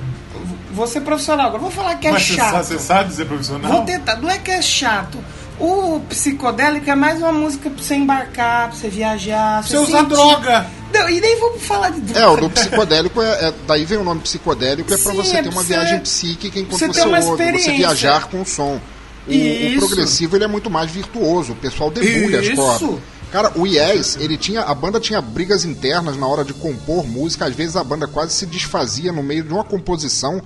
Vou 0.74 0.86
ser 0.86 1.00
profissional 1.02 1.46
agora. 1.46 1.62
Vou 1.62 1.70
falar 1.70 1.94
que 1.96 2.08
é 2.08 2.12
Mas 2.12 2.22
chato. 2.22 2.64
você 2.64 2.78
sabe 2.78 3.08
dizer 3.10 3.26
profissional? 3.26 3.70
Vou 3.70 3.82
tentar. 3.84 4.16
Não 4.16 4.30
é 4.30 4.38
que 4.38 4.50
é 4.50 4.60
chato. 4.60 5.18
O 5.58 6.00
psicodélico 6.08 6.90
é 6.90 6.94
mais 6.96 7.18
uma 7.20 7.30
música 7.32 7.70
pra 7.70 7.82
você 7.82 7.94
embarcar, 7.94 8.68
pra 8.70 8.76
você 8.76 8.88
viajar. 8.88 9.62
Você 9.62 9.78
usar 9.78 10.02
droga! 10.02 10.66
Não, 10.92 11.08
e 11.08 11.20
nem 11.20 11.38
vamos 11.38 11.62
falar 11.62 11.90
de 11.90 12.00
droga. 12.00 12.20
É, 12.20 12.26
o 12.26 12.36
do 12.36 12.50
psicodélico 12.50 13.22
é, 13.22 13.48
é- 13.48 13.54
Daí 13.66 13.84
vem 13.84 13.98
o 13.98 14.04
nome 14.04 14.20
psicodélico, 14.20 14.92
é 14.92 14.96
pra 14.96 15.12
Sim, 15.12 15.16
você 15.16 15.36
é 15.36 15.42
ter 15.42 15.48
uma 15.48 15.52
pra 15.54 15.62
você- 15.62 15.74
viagem 15.74 16.00
psíquica 16.00 16.58
enquanto 16.58 16.78
você 16.80 16.88
você, 16.88 17.00
ouve, 17.02 17.52
você 17.58 17.72
viajar 17.72 18.26
com 18.28 18.42
o 18.42 18.46
som. 18.46 18.80
O, 19.26 19.30
o 19.30 19.78
progressivo 19.78 20.36
ele 20.36 20.44
é 20.44 20.48
muito 20.48 20.68
mais 20.68 20.90
virtuoso, 20.90 21.52
o 21.52 21.56
pessoal 21.56 21.90
debulha 21.90 22.40
as 22.40 22.46
Isso. 22.46 22.56
cordas. 22.56 23.00
Cara, 23.32 23.52
o 23.56 23.66
Yes, 23.66 24.16
ele 24.20 24.36
tinha. 24.36 24.62
A 24.62 24.74
banda 24.74 25.00
tinha 25.00 25.20
brigas 25.20 25.64
internas 25.64 26.16
na 26.16 26.26
hora 26.26 26.44
de 26.44 26.52
compor 26.52 27.04
música, 27.06 27.46
às 27.46 27.54
vezes 27.54 27.74
a 27.74 27.82
banda 27.82 28.06
quase 28.06 28.32
se 28.32 28.44
desfazia 28.46 29.10
no 29.12 29.22
meio 29.22 29.42
de 29.42 29.52
uma 29.52 29.64
composição 29.64 30.40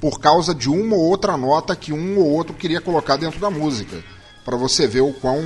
por 0.00 0.20
causa 0.20 0.54
de 0.54 0.68
uma 0.68 0.94
ou 0.96 1.02
outra 1.02 1.36
nota 1.36 1.74
que 1.76 1.92
um 1.92 2.18
ou 2.18 2.26
outro 2.30 2.54
queria 2.54 2.80
colocar 2.80 3.16
dentro 3.16 3.40
da 3.40 3.50
música. 3.50 4.02
Pra 4.44 4.56
você 4.56 4.86
ver 4.86 5.00
o 5.00 5.12
quão. 5.12 5.42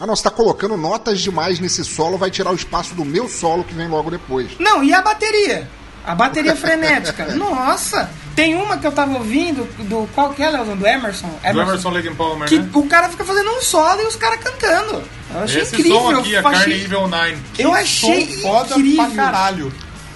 Ah 0.00 0.06
não, 0.06 0.16
você 0.16 0.24
tá 0.24 0.30
colocando 0.30 0.76
notas 0.76 1.20
demais 1.20 1.60
nesse 1.60 1.84
solo, 1.84 2.18
vai 2.18 2.30
tirar 2.30 2.50
o 2.50 2.56
espaço 2.56 2.94
do 2.94 3.04
meu 3.04 3.28
solo 3.28 3.62
que 3.62 3.74
vem 3.74 3.86
logo 3.88 4.10
depois. 4.10 4.48
Não, 4.58 4.82
e 4.82 4.92
a 4.92 5.00
bateria? 5.00 5.68
A 6.04 6.14
bateria 6.16 6.56
frenética. 6.56 7.26
Nossa! 7.36 8.10
Tem 8.34 8.56
uma 8.56 8.78
que 8.78 8.86
eu 8.86 8.90
tava 8.90 9.12
ouvindo, 9.12 9.64
do 9.84 10.08
qual 10.14 10.30
que 10.32 10.42
é, 10.42 10.50
Leozão? 10.50 10.74
Do 10.76 10.84
Emerson? 10.86 11.28
Do 11.52 11.60
Emerson 11.60 11.90
Lake 11.90 12.12
Palmer, 12.14 12.48
Que 12.48 12.58
né? 12.58 12.68
o 12.74 12.82
cara 12.86 13.08
fica 13.10 13.24
fazendo 13.24 13.50
um 13.50 13.60
solo 13.60 14.00
e 14.00 14.06
os 14.06 14.16
caras 14.16 14.40
cantando. 14.40 15.02
Eu 15.34 15.40
achei 15.42 15.62
Esse 15.62 15.74
incrível. 15.76 16.00
som 16.00 16.18
aqui, 16.18 16.34
a 16.34 16.38
eu 16.38 16.42
Carne 16.42 16.58
achei... 16.58 16.84
Evil 16.84 17.08
9. 17.08 17.36
Que 17.54 17.62
Eu 17.62 17.72
achei 17.74 18.34
som 18.34 18.40
foda 18.40 18.74
incrível. 18.74 19.04
pra 19.04 19.14
caralho. 19.14 19.72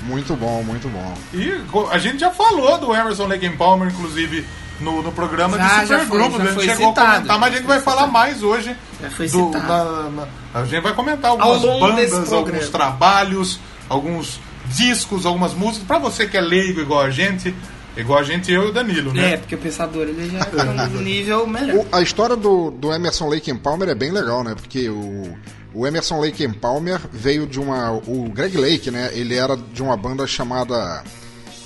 Muito 0.07 0.35
bom, 0.37 0.63
muito 0.63 0.89
bom. 0.89 1.15
E 1.35 1.61
a 1.91 1.99
gente 1.99 2.19
já 2.21 2.31
falou 2.31 2.79
do 2.79 2.95
Emerson 2.95 3.27
Lake 3.27 3.49
Palmer, 3.51 3.89
inclusive, 3.89 4.47
no, 4.81 5.03
no 5.03 5.11
programa 5.13 5.57
Já, 5.57 5.81
de 5.85 5.87
Supergrupo. 5.89 6.41
A 6.41 6.45
gente 6.47 6.61
chegou 6.65 6.89
citado, 6.89 7.01
a 7.01 7.13
comentar, 7.15 7.39
mas 7.39 7.53
a 7.53 7.57
gente 7.57 7.67
vai 7.67 7.81
falar 7.81 8.07
mais 8.07 8.43
hoje. 8.43 8.77
Já 9.03 9.11
foi 9.11 9.29
do- 9.29 9.47
citado. 9.47 9.67
na- 9.67 10.11
na- 10.11 10.29
a 10.55 10.65
gente 10.65 10.83
vai 10.83 10.93
comentar 10.95 11.31
algumas 11.33 11.63
bandas, 11.63 12.33
alguns 12.33 12.69
trabalhos, 12.69 13.59
alguns 13.89 14.41
discos, 14.67 15.27
algumas 15.27 15.55
músicas. 15.55 15.87
Pra 15.87 15.99
você 15.99 16.27
que 16.27 16.37
é 16.37 16.41
leigo 16.41 16.81
igual 16.81 17.01
a 17.03 17.11
gente, 17.11 17.55
igual 17.97 18.19
a 18.19 18.23
gente, 18.23 18.53
eu 18.53 18.67
e 18.67 18.69
o 18.69 18.73
Danilo, 18.73 19.13
né? 19.13 19.33
É, 19.33 19.37
porque 19.37 19.55
o 19.55 19.59
pensador 19.59 20.03
ele 20.09 20.29
já 20.31 20.45
tá 20.45 20.65
num 20.65 21.01
nível 21.01 21.47
melhor. 21.47 21.77
O- 21.85 21.87
a 21.97 22.03
história 22.03 22.37
do, 22.37 22.71
do 22.71 22.93
Emerson 22.93 23.29
Lake 23.29 23.53
Palmer 23.59 23.89
é 23.89 23.95
bem 23.95 24.11
legal, 24.13 24.45
né? 24.45 24.55
Porque 24.55 24.89
o, 24.89 25.37
o 25.77 25.87
Emerson 25.87 26.19
Lake 26.19 26.43
and 26.43 26.55
Palmer 26.55 26.99
veio 27.13 27.47
de 27.47 27.61
uma. 27.61 27.93
O 27.93 28.31
Greg 28.33 28.57
Lake, 28.57 28.91
né? 28.91 29.11
Ele 29.13 29.35
era 29.35 29.55
de 29.57 29.83
uma 29.83 29.95
banda 29.95 30.27
chamada 30.27 31.05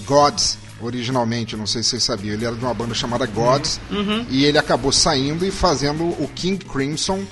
Gods, 0.04 0.58
originalmente, 0.82 1.56
não 1.56 1.64
sei 1.66 1.82
se 1.84 1.90
vocês 1.90 2.02
sabiam. 2.02 2.34
Ele 2.34 2.44
era 2.44 2.56
de 2.56 2.64
uma 2.64 2.74
banda 2.74 2.92
chamada 2.92 3.24
Gods. 3.26 3.80
E 4.28 4.44
ele 4.44 4.58
acabou 4.58 4.90
saindo 4.90 5.46
e 5.46 5.52
fazendo 5.52 6.02
o 6.04 6.28
King 6.34 6.64
Crimson, 6.64 7.22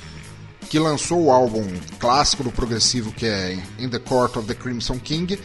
que 0.71 0.79
lançou 0.79 1.25
o 1.25 1.33
álbum 1.33 1.67
clássico 1.99 2.45
do 2.45 2.53
progressivo, 2.53 3.11
que 3.11 3.27
é 3.27 3.59
In 3.81 3.89
the 3.89 3.99
Court 3.99 4.37
of 4.37 4.47
the 4.47 4.55
Crimson 4.55 5.01
King. 5.01 5.37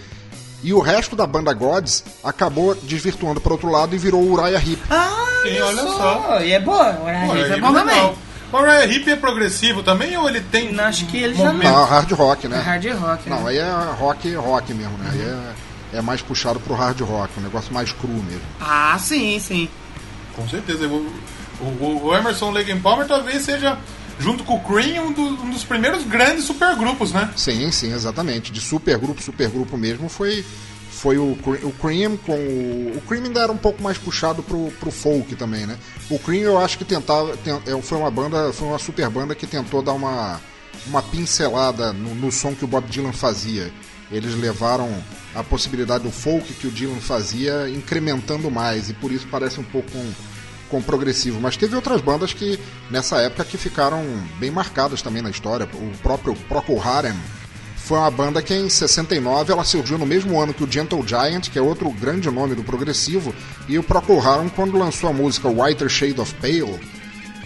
E 0.62 0.72
o 0.72 0.80
resto 0.80 1.16
da 1.16 1.26
banda 1.26 1.52
Gods 1.52 2.04
acabou 2.24 2.76
desvirtuando 2.76 3.42
para 3.42 3.54
outro 3.54 3.72
lado 3.72 3.96
e 3.96 3.98
virou 3.98 4.22
o 4.22 4.34
Uriah 4.34 4.62
Heep. 4.64 4.82
Ah, 4.92 5.26
Sim, 5.42 5.60
olha 5.60 5.82
só. 5.82 6.42
E 6.42 6.54
é 6.54 6.60
boa. 6.60 6.92
O 7.00 7.06
Horário 7.06 7.28
Pô, 7.32 7.36
é 7.36 7.42
é 7.42 7.60
bom 7.60 7.72
legal. 7.72 7.74
também. 7.74 8.16
O 8.54 8.62
Mariah 8.62 8.86
Hip 8.86 9.10
é 9.10 9.16
progressivo 9.16 9.82
também 9.82 10.16
ou 10.16 10.30
ele 10.30 10.40
tem. 10.40 10.72
Não, 10.72 10.84
acho 10.84 11.06
que 11.08 11.18
ele 11.18 11.34
já 11.34 11.46
momento- 11.46 11.72
Não, 11.72 11.86
hard 11.86 12.12
rock, 12.12 12.48
né? 12.48 12.58
É 12.58 12.62
hard 12.62 12.86
rock. 13.00 13.28
Não, 13.30 13.44
né? 13.44 13.50
aí 13.50 13.58
é 13.58 13.72
rock, 13.98 14.32
rock 14.36 14.74
mesmo, 14.76 14.96
né? 15.00 15.10
Aí 15.12 15.22
é, 15.96 15.98
é 15.98 16.02
mais 16.04 16.22
puxado 16.22 16.60
pro 16.60 16.76
hard 16.76 17.00
rock, 17.02 17.34
um 17.40 17.42
negócio 17.42 17.74
mais 17.74 17.92
cru 17.92 18.10
mesmo. 18.10 18.42
Ah, 18.62 18.96
sim, 19.00 19.40
sim. 19.40 19.68
Com 20.36 20.48
certeza. 20.48 20.88
O, 20.88 21.12
o- 21.62 22.02
o 22.06 22.16
Emerson 22.16 22.52
Lake 22.52 22.72
and 22.72 22.80
Palmer 22.82 23.08
talvez 23.08 23.42
seja, 23.44 23.76
junto 24.20 24.44
com 24.44 24.54
o 24.56 24.60
Cream, 24.60 25.04
um, 25.08 25.12
do- 25.12 25.22
um 25.44 25.50
dos 25.50 25.64
primeiros 25.64 26.04
grandes 26.04 26.44
supergrupos, 26.44 27.12
né? 27.12 27.32
Sim, 27.36 27.72
sim, 27.72 27.92
exatamente. 27.92 28.52
De 28.52 28.62
supergrupo, 28.62 29.20
supergrupo 29.22 29.76
mesmo 29.78 30.08
foi 30.10 30.46
foi 30.94 31.18
o, 31.18 31.32
o 31.34 31.74
Cream 31.82 32.16
com 32.18 32.34
o, 32.34 32.98
o 32.98 33.02
Cream 33.08 33.24
ainda 33.26 33.42
era 33.42 33.52
um 33.52 33.58
pouco 33.58 33.82
mais 33.84 33.98
puxado 33.98 34.42
pro, 34.44 34.72
pro 34.80 34.92
folk 34.92 35.36
também, 35.36 35.66
né? 35.66 35.78
O 36.10 36.18
Cream 36.20 36.42
eu 36.44 36.58
acho 36.60 36.78
que 36.78 36.86
tentava 36.86 37.36
ten- 37.38 37.62
é, 37.66 37.82
foi 37.82 37.98
uma 37.98 38.12
banda, 38.12 38.54
foi 38.54 38.68
uma 38.68 38.80
super 38.80 39.10
banda 39.10 39.34
que 39.36 39.46
tentou 39.48 39.82
dar 39.82 39.94
uma 39.94 40.40
uma 40.88 41.02
pincelada 41.02 41.94
no, 41.94 42.14
no 42.16 42.32
som 42.32 42.54
que 42.54 42.66
o 42.66 42.68
Bob 42.68 42.86
Dylan 42.90 43.14
fazia. 43.14 43.72
Eles 44.12 44.36
levaram 44.36 44.90
a 45.34 45.42
possibilidade 45.44 46.04
do 46.04 46.12
folk 46.12 46.54
que 46.54 46.68
o 46.68 46.72
Dylan 46.72 47.00
fazia 47.00 47.70
incrementando 47.70 48.52
mais 48.52 48.90
e 48.90 48.94
por 48.94 49.12
isso 49.12 49.26
parece 49.32 49.60
um 49.60 49.64
pouco 49.64 49.90
com, 49.92 50.12
com 50.70 50.82
progressivo, 50.82 51.40
mas 51.40 51.56
teve 51.58 51.76
outras 51.76 52.02
bandas 52.02 52.34
que 52.34 52.60
nessa 52.92 53.18
época 53.18 53.46
que 53.46 53.58
ficaram 53.58 54.04
bem 54.40 54.52
marcadas 54.52 55.02
também 55.02 55.22
na 55.22 55.30
história. 55.30 55.68
O 55.74 55.98
próprio 56.00 56.36
Procol 56.48 56.82
Harum 56.82 57.16
foi 57.86 57.98
uma 57.98 58.10
banda 58.12 58.42
que 58.42 58.54
em 58.54 58.70
69 58.70 59.52
ela 59.52 59.64
surgiu 59.64 59.98
no 59.98 60.06
mesmo 60.06 60.40
ano 60.40 60.54
que 60.54 60.64
o 60.64 60.72
Gentle 60.72 61.06
Giant, 61.06 61.50
que 61.50 61.60
é 61.60 61.62
outro 61.62 61.90
grande 61.92 62.30
nome 62.32 62.56
do 62.56 62.64
progressivo, 62.64 63.34
e 63.68 63.78
o 63.78 63.84
Procol 63.84 64.22
Harum 64.26 64.48
quando 64.50 64.78
lançou 64.78 65.10
a 65.10 65.14
música 65.14 65.50
Whiter 65.50 65.90
Shade 65.90 66.20
of 66.22 66.34
Pale, 66.36 66.80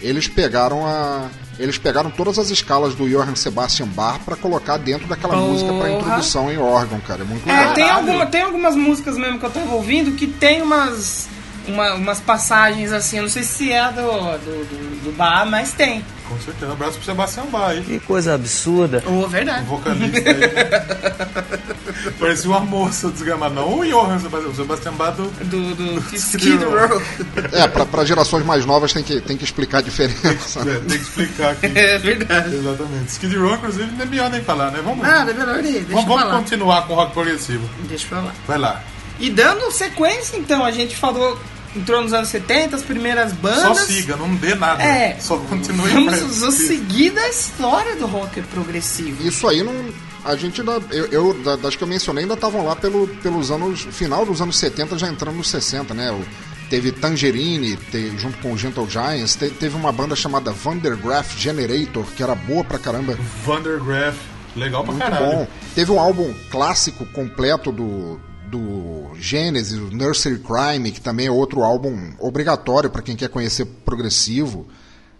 eles 0.00 0.28
pegaram 0.28 0.86
a 0.86 1.26
eles 1.58 1.76
pegaram 1.76 2.08
todas 2.08 2.38
as 2.38 2.50
escalas 2.50 2.94
do 2.94 3.08
Johann 3.08 3.34
Sebastian 3.34 3.88
Bach 3.88 4.20
para 4.24 4.36
colocar 4.36 4.76
dentro 4.76 5.08
daquela 5.08 5.34
Porra. 5.34 5.46
música 5.48 5.72
para 5.72 5.90
introdução 5.90 6.52
em 6.52 6.56
órgão, 6.56 7.00
cara. 7.00 7.22
É 7.22 7.24
muito 7.24 7.50
É, 7.50 7.52
legal. 7.52 7.74
tem, 7.74 7.90
alguma, 7.90 8.26
tem 8.26 8.42
algumas 8.42 8.76
músicas 8.76 9.18
mesmo 9.18 9.40
que 9.40 9.46
eu 9.46 9.50
tava 9.50 9.74
ouvindo 9.74 10.12
que 10.12 10.28
tem 10.28 10.62
umas, 10.62 11.28
uma- 11.68 11.94
umas 11.94 12.20
passagens 12.20 12.92
assim, 12.92 13.16
eu 13.18 13.22
não 13.24 13.30
sei 13.30 13.42
se 13.42 13.72
é 13.72 13.84
do, 13.92 14.02
do, 14.02 14.64
do, 14.64 15.04
do 15.04 15.12
Bar, 15.16 15.46
mas 15.46 15.72
tem. 15.72 16.04
Com 16.28 16.38
certeza. 16.40 16.66
Um 16.70 16.72
abraço 16.74 16.96
pro 16.96 17.04
Sebastião 17.06 17.46
Bach 17.46 17.70
aí. 17.70 17.82
Que 17.82 17.98
coisa 18.00 18.34
absurda. 18.34 19.02
Ô, 19.06 19.24
O 19.24 19.28
verdade. 19.28 19.64
vocalista 19.64 20.18
aí. 20.30 22.12
Parecia 22.20 22.50
uma 22.50 22.60
moça 22.60 23.08
desgramada. 23.10 23.54
Não 23.54 23.78
o 23.78 23.84
Johann 23.86 24.18
Sebastião, 24.18 24.52
o 24.52 24.54
Sebastião 24.54 24.94
Bach 24.94 25.14
do... 25.16 25.24
Do, 25.46 25.74
do 25.74 25.98
Skid 26.14 26.16
Skid 26.56 26.64
Row. 26.64 27.02
É, 27.52 27.66
para 27.66 28.04
gerações 28.04 28.44
mais 28.44 28.66
novas 28.66 28.92
tem 28.92 29.02
que, 29.02 29.20
tem 29.22 29.36
que 29.38 29.44
explicar 29.44 29.78
a 29.78 29.80
diferença. 29.82 30.60
É, 30.60 30.74
tem 30.80 30.98
que 30.98 31.04
explicar 31.04 31.52
aqui. 31.52 31.66
É 31.78 31.98
verdade. 31.98 32.54
Exatamente. 32.54 33.08
Skid 33.08 33.36
Row, 33.36 33.54
inclusive, 33.54 33.90
não 33.92 34.02
é 34.02 34.06
melhor 34.06 34.30
nem 34.30 34.42
falar, 34.42 34.70
né? 34.70 34.80
Vamos, 34.84 34.98
Nada, 35.06 35.30
é 35.30 35.34
melhor 35.34 35.58
ir, 35.60 35.80
deixa 35.84 35.86
vamos, 35.94 36.04
pra 36.14 36.24
vamos 36.24 36.40
continuar 36.40 36.86
com 36.86 36.92
o 36.92 36.96
rock 36.96 37.12
progressivo. 37.12 37.68
Deixa 37.88 38.06
pra 38.06 38.20
lá. 38.20 38.32
Vai 38.46 38.58
lá. 38.58 38.82
E 39.18 39.30
dando 39.30 39.70
sequência, 39.72 40.36
então, 40.36 40.64
a 40.64 40.70
gente 40.70 40.94
falou, 40.96 41.38
entrou 41.76 42.02
nos 42.02 42.12
anos 42.12 42.28
70, 42.28 42.76
as 42.76 42.82
primeiras 42.82 43.30
Só 43.30 43.36
bandas. 43.40 43.78
siga, 43.86 44.16
não 44.16 44.34
dê 44.36 44.54
nada. 44.54 44.82
É. 44.82 45.16
Só 45.20 45.36
continue 45.38 45.88
Vamos 45.92 46.38
vamos 46.40 46.54
seguir 46.54 47.10
da 47.10 47.28
história 47.28 47.96
do 47.96 48.06
rock 48.06 48.40
progressivo. 48.42 49.26
Isso 49.26 49.46
aí 49.48 49.62
não. 49.62 49.72
A 50.24 50.34
gente 50.36 50.60
ainda. 50.60 50.80
Eu, 50.90 51.06
eu- 51.06 51.34
da- 51.42 51.56
das 51.56 51.76
que 51.76 51.82
eu 51.82 51.88
mencionei 51.88 52.24
ainda 52.24 52.34
estavam 52.34 52.64
lá 52.64 52.74
pelo, 52.76 53.06
pelos 53.22 53.50
anos. 53.50 53.82
Final 53.92 54.26
dos 54.26 54.40
anos 54.42 54.56
70, 54.58 54.98
já 54.98 55.08
entrando 55.08 55.36
nos 55.36 55.48
60, 55.48 55.94
né? 55.94 56.10
O- 56.10 56.24
teve 56.68 56.92
Tangerine, 56.92 57.76
te- 57.76 58.12
junto 58.18 58.36
com 58.38 58.52
o 58.52 58.58
Gentle 58.58 58.88
Giants. 58.90 59.36
te- 59.36 59.48
teve 59.50 59.74
uma 59.76 59.90
banda 59.92 60.14
chamada 60.16 60.50
Vandergraaf 60.52 61.38
Generator, 61.38 62.04
que 62.16 62.22
era 62.22 62.34
boa 62.34 62.62
pra 62.64 62.78
caramba. 62.78 63.16
Vandergraaf. 63.46 64.16
Legal 64.56 64.82
pra 64.82 64.92
Muito 64.92 65.04
caralho. 65.04 65.26
bom. 65.38 65.48
Teve 65.74 65.92
um 65.92 66.00
álbum 66.00 66.34
clássico 66.50 67.06
completo 67.06 67.70
do, 67.70 68.20
do 68.50 69.10
Genesis, 69.18 69.78
o 69.78 69.90
Nursery 69.90 70.38
Crime, 70.38 70.90
que 70.90 71.00
também 71.00 71.26
é 71.26 71.30
outro 71.30 71.62
álbum 71.62 72.12
obrigatório 72.18 72.90
para 72.90 73.02
quem 73.02 73.16
quer 73.16 73.28
conhecer 73.28 73.64
progressivo. 73.84 74.66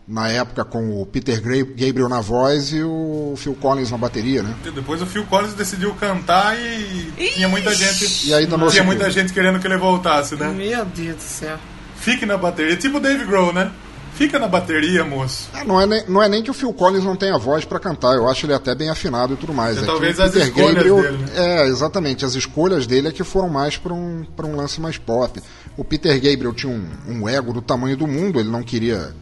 Na 0.06 0.26
época 0.28 0.64
com 0.64 1.02
o 1.02 1.04
Peter 1.04 1.38
Gabriel 1.38 2.08
na 2.08 2.22
voz 2.22 2.72
e 2.72 2.82
o 2.82 3.34
Phil 3.36 3.54
Collins 3.54 3.90
na 3.90 3.98
bateria, 3.98 4.42
né? 4.42 4.54
Depois 4.74 5.02
o 5.02 5.06
Phil 5.06 5.26
Collins 5.26 5.52
decidiu 5.52 5.94
cantar 5.96 6.58
e 6.58 7.12
tinha 7.34 7.46
muita 7.46 7.74
gente. 7.74 8.06
E 8.06 8.70
tinha 8.70 8.84
muita 8.84 9.10
gente 9.10 9.34
querendo 9.34 9.60
que 9.60 9.66
ele 9.66 9.76
voltasse, 9.76 10.34
né? 10.34 10.48
Meu 10.48 10.86
Deus 10.86 11.16
do 11.16 11.22
céu. 11.22 11.58
Fique 11.96 12.24
na 12.24 12.38
bateria. 12.38 12.74
Tipo 12.74 12.96
o 12.96 13.00
Dave 13.00 13.26
Grohl, 13.26 13.52
né? 13.52 13.70
Fica 14.18 14.36
na 14.36 14.48
bateria, 14.48 15.04
moço. 15.04 15.48
Ah, 15.54 15.62
não, 15.62 15.80
é 15.80 15.86
nem, 15.86 16.04
não 16.08 16.20
é 16.20 16.28
nem 16.28 16.42
que 16.42 16.50
o 16.50 16.54
Phil 16.54 16.72
Collins 16.72 17.04
não 17.04 17.14
tenha 17.14 17.38
voz 17.38 17.64
pra 17.64 17.78
cantar, 17.78 18.16
eu 18.16 18.28
acho 18.28 18.44
ele 18.46 18.52
até 18.52 18.74
bem 18.74 18.90
afinado 18.90 19.34
e 19.34 19.36
tudo 19.36 19.54
mais. 19.54 19.76
É 19.76 19.80
que 19.80 19.86
talvez 19.86 20.18
as 20.18 20.34
escolhas 20.34 20.82
dele, 20.82 21.18
né? 21.18 21.28
É, 21.36 21.66
exatamente, 21.68 22.24
as 22.24 22.34
escolhas 22.34 22.84
dele 22.84 23.06
é 23.06 23.12
que 23.12 23.22
foram 23.22 23.48
mais 23.48 23.76
pra 23.76 23.94
um, 23.94 24.26
pra 24.36 24.44
um 24.44 24.56
lance 24.56 24.80
mais 24.80 24.98
pop. 24.98 25.40
O 25.76 25.84
Peter 25.84 26.12
Gabriel 26.14 26.52
tinha 26.52 26.72
um, 26.72 26.88
um 27.06 27.28
ego 27.28 27.52
do 27.52 27.62
tamanho 27.62 27.96
do 27.96 28.08
mundo, 28.08 28.40
ele 28.40 28.50
não 28.50 28.64
queria. 28.64 29.14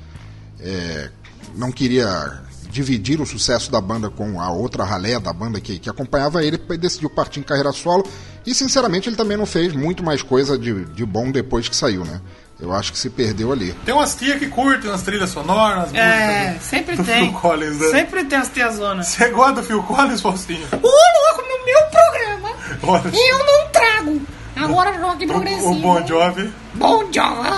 é, 0.59 1.11
não 1.55 1.70
queria 1.70 2.40
dividir 2.70 3.20
o 3.20 3.26
sucesso 3.26 3.70
da 3.70 3.80
banda 3.80 4.11
com 4.11 4.40
a 4.40 4.51
outra 4.51 4.84
ralé 4.84 5.18
da 5.20 5.32
banda 5.32 5.61
que, 5.61 5.78
que 5.78 5.88
acompanhava 5.88 6.44
ele, 6.44 6.61
e 6.70 6.76
decidiu 6.76 7.09
partir 7.09 7.40
em 7.40 7.42
carreira 7.42 7.72
solo. 7.72 8.05
E 8.47 8.55
sinceramente 8.55 9.09
ele 9.09 9.16
também 9.16 9.36
não 9.36 9.47
fez 9.47 9.72
muito 9.74 10.03
mais 10.03 10.22
coisa 10.22 10.59
de, 10.59 10.84
de 10.86 11.05
bom 11.05 11.30
depois 11.30 11.68
que 11.68 11.76
saiu, 11.76 12.05
né? 12.05 12.20
Eu 12.59 12.72
acho 12.72 12.90
que 12.92 12.98
se 12.98 13.11
perdeu 13.11 13.52
ali. 13.52 13.72
Tem 13.84 13.94
umas 13.94 14.14
tia 14.14 14.38
que 14.38 14.46
curtem 14.46 14.90
as 14.90 15.02
trilhas 15.02 15.28
sonoras, 15.30 15.84
as 15.90 15.94
É, 15.94 16.44
músicas. 16.46 16.62
sempre 16.62 16.96
do 16.96 17.04
tem. 17.04 17.24
Phil 17.30 17.32
Collins, 17.40 17.78
né? 17.78 17.88
Sempre 17.90 18.24
tem 18.24 18.38
as 18.38 18.48
tiazonas. 18.48 19.07
Você 19.09 19.28
gosta 19.28 19.52
do 19.61 19.62
Phil 19.62 19.82
Collins, 19.82 20.20
Faustinho? 20.22 20.66
Ô, 20.72 20.76
louco, 20.76 21.42
no 21.42 21.64
meu 21.66 21.80
programa, 21.90 22.57
Olha, 22.82 23.12
eu 23.14 23.38
não 23.44 23.68
trago. 23.68 24.22
Agora 24.57 24.90
rock 24.98 25.26
progressivo. 25.26 25.66
o, 25.68 25.72
o 25.72 25.80
Bon 25.80 26.07
Jovi. 26.07 26.52
Bom 26.74 27.12
Jovi. 27.12 27.48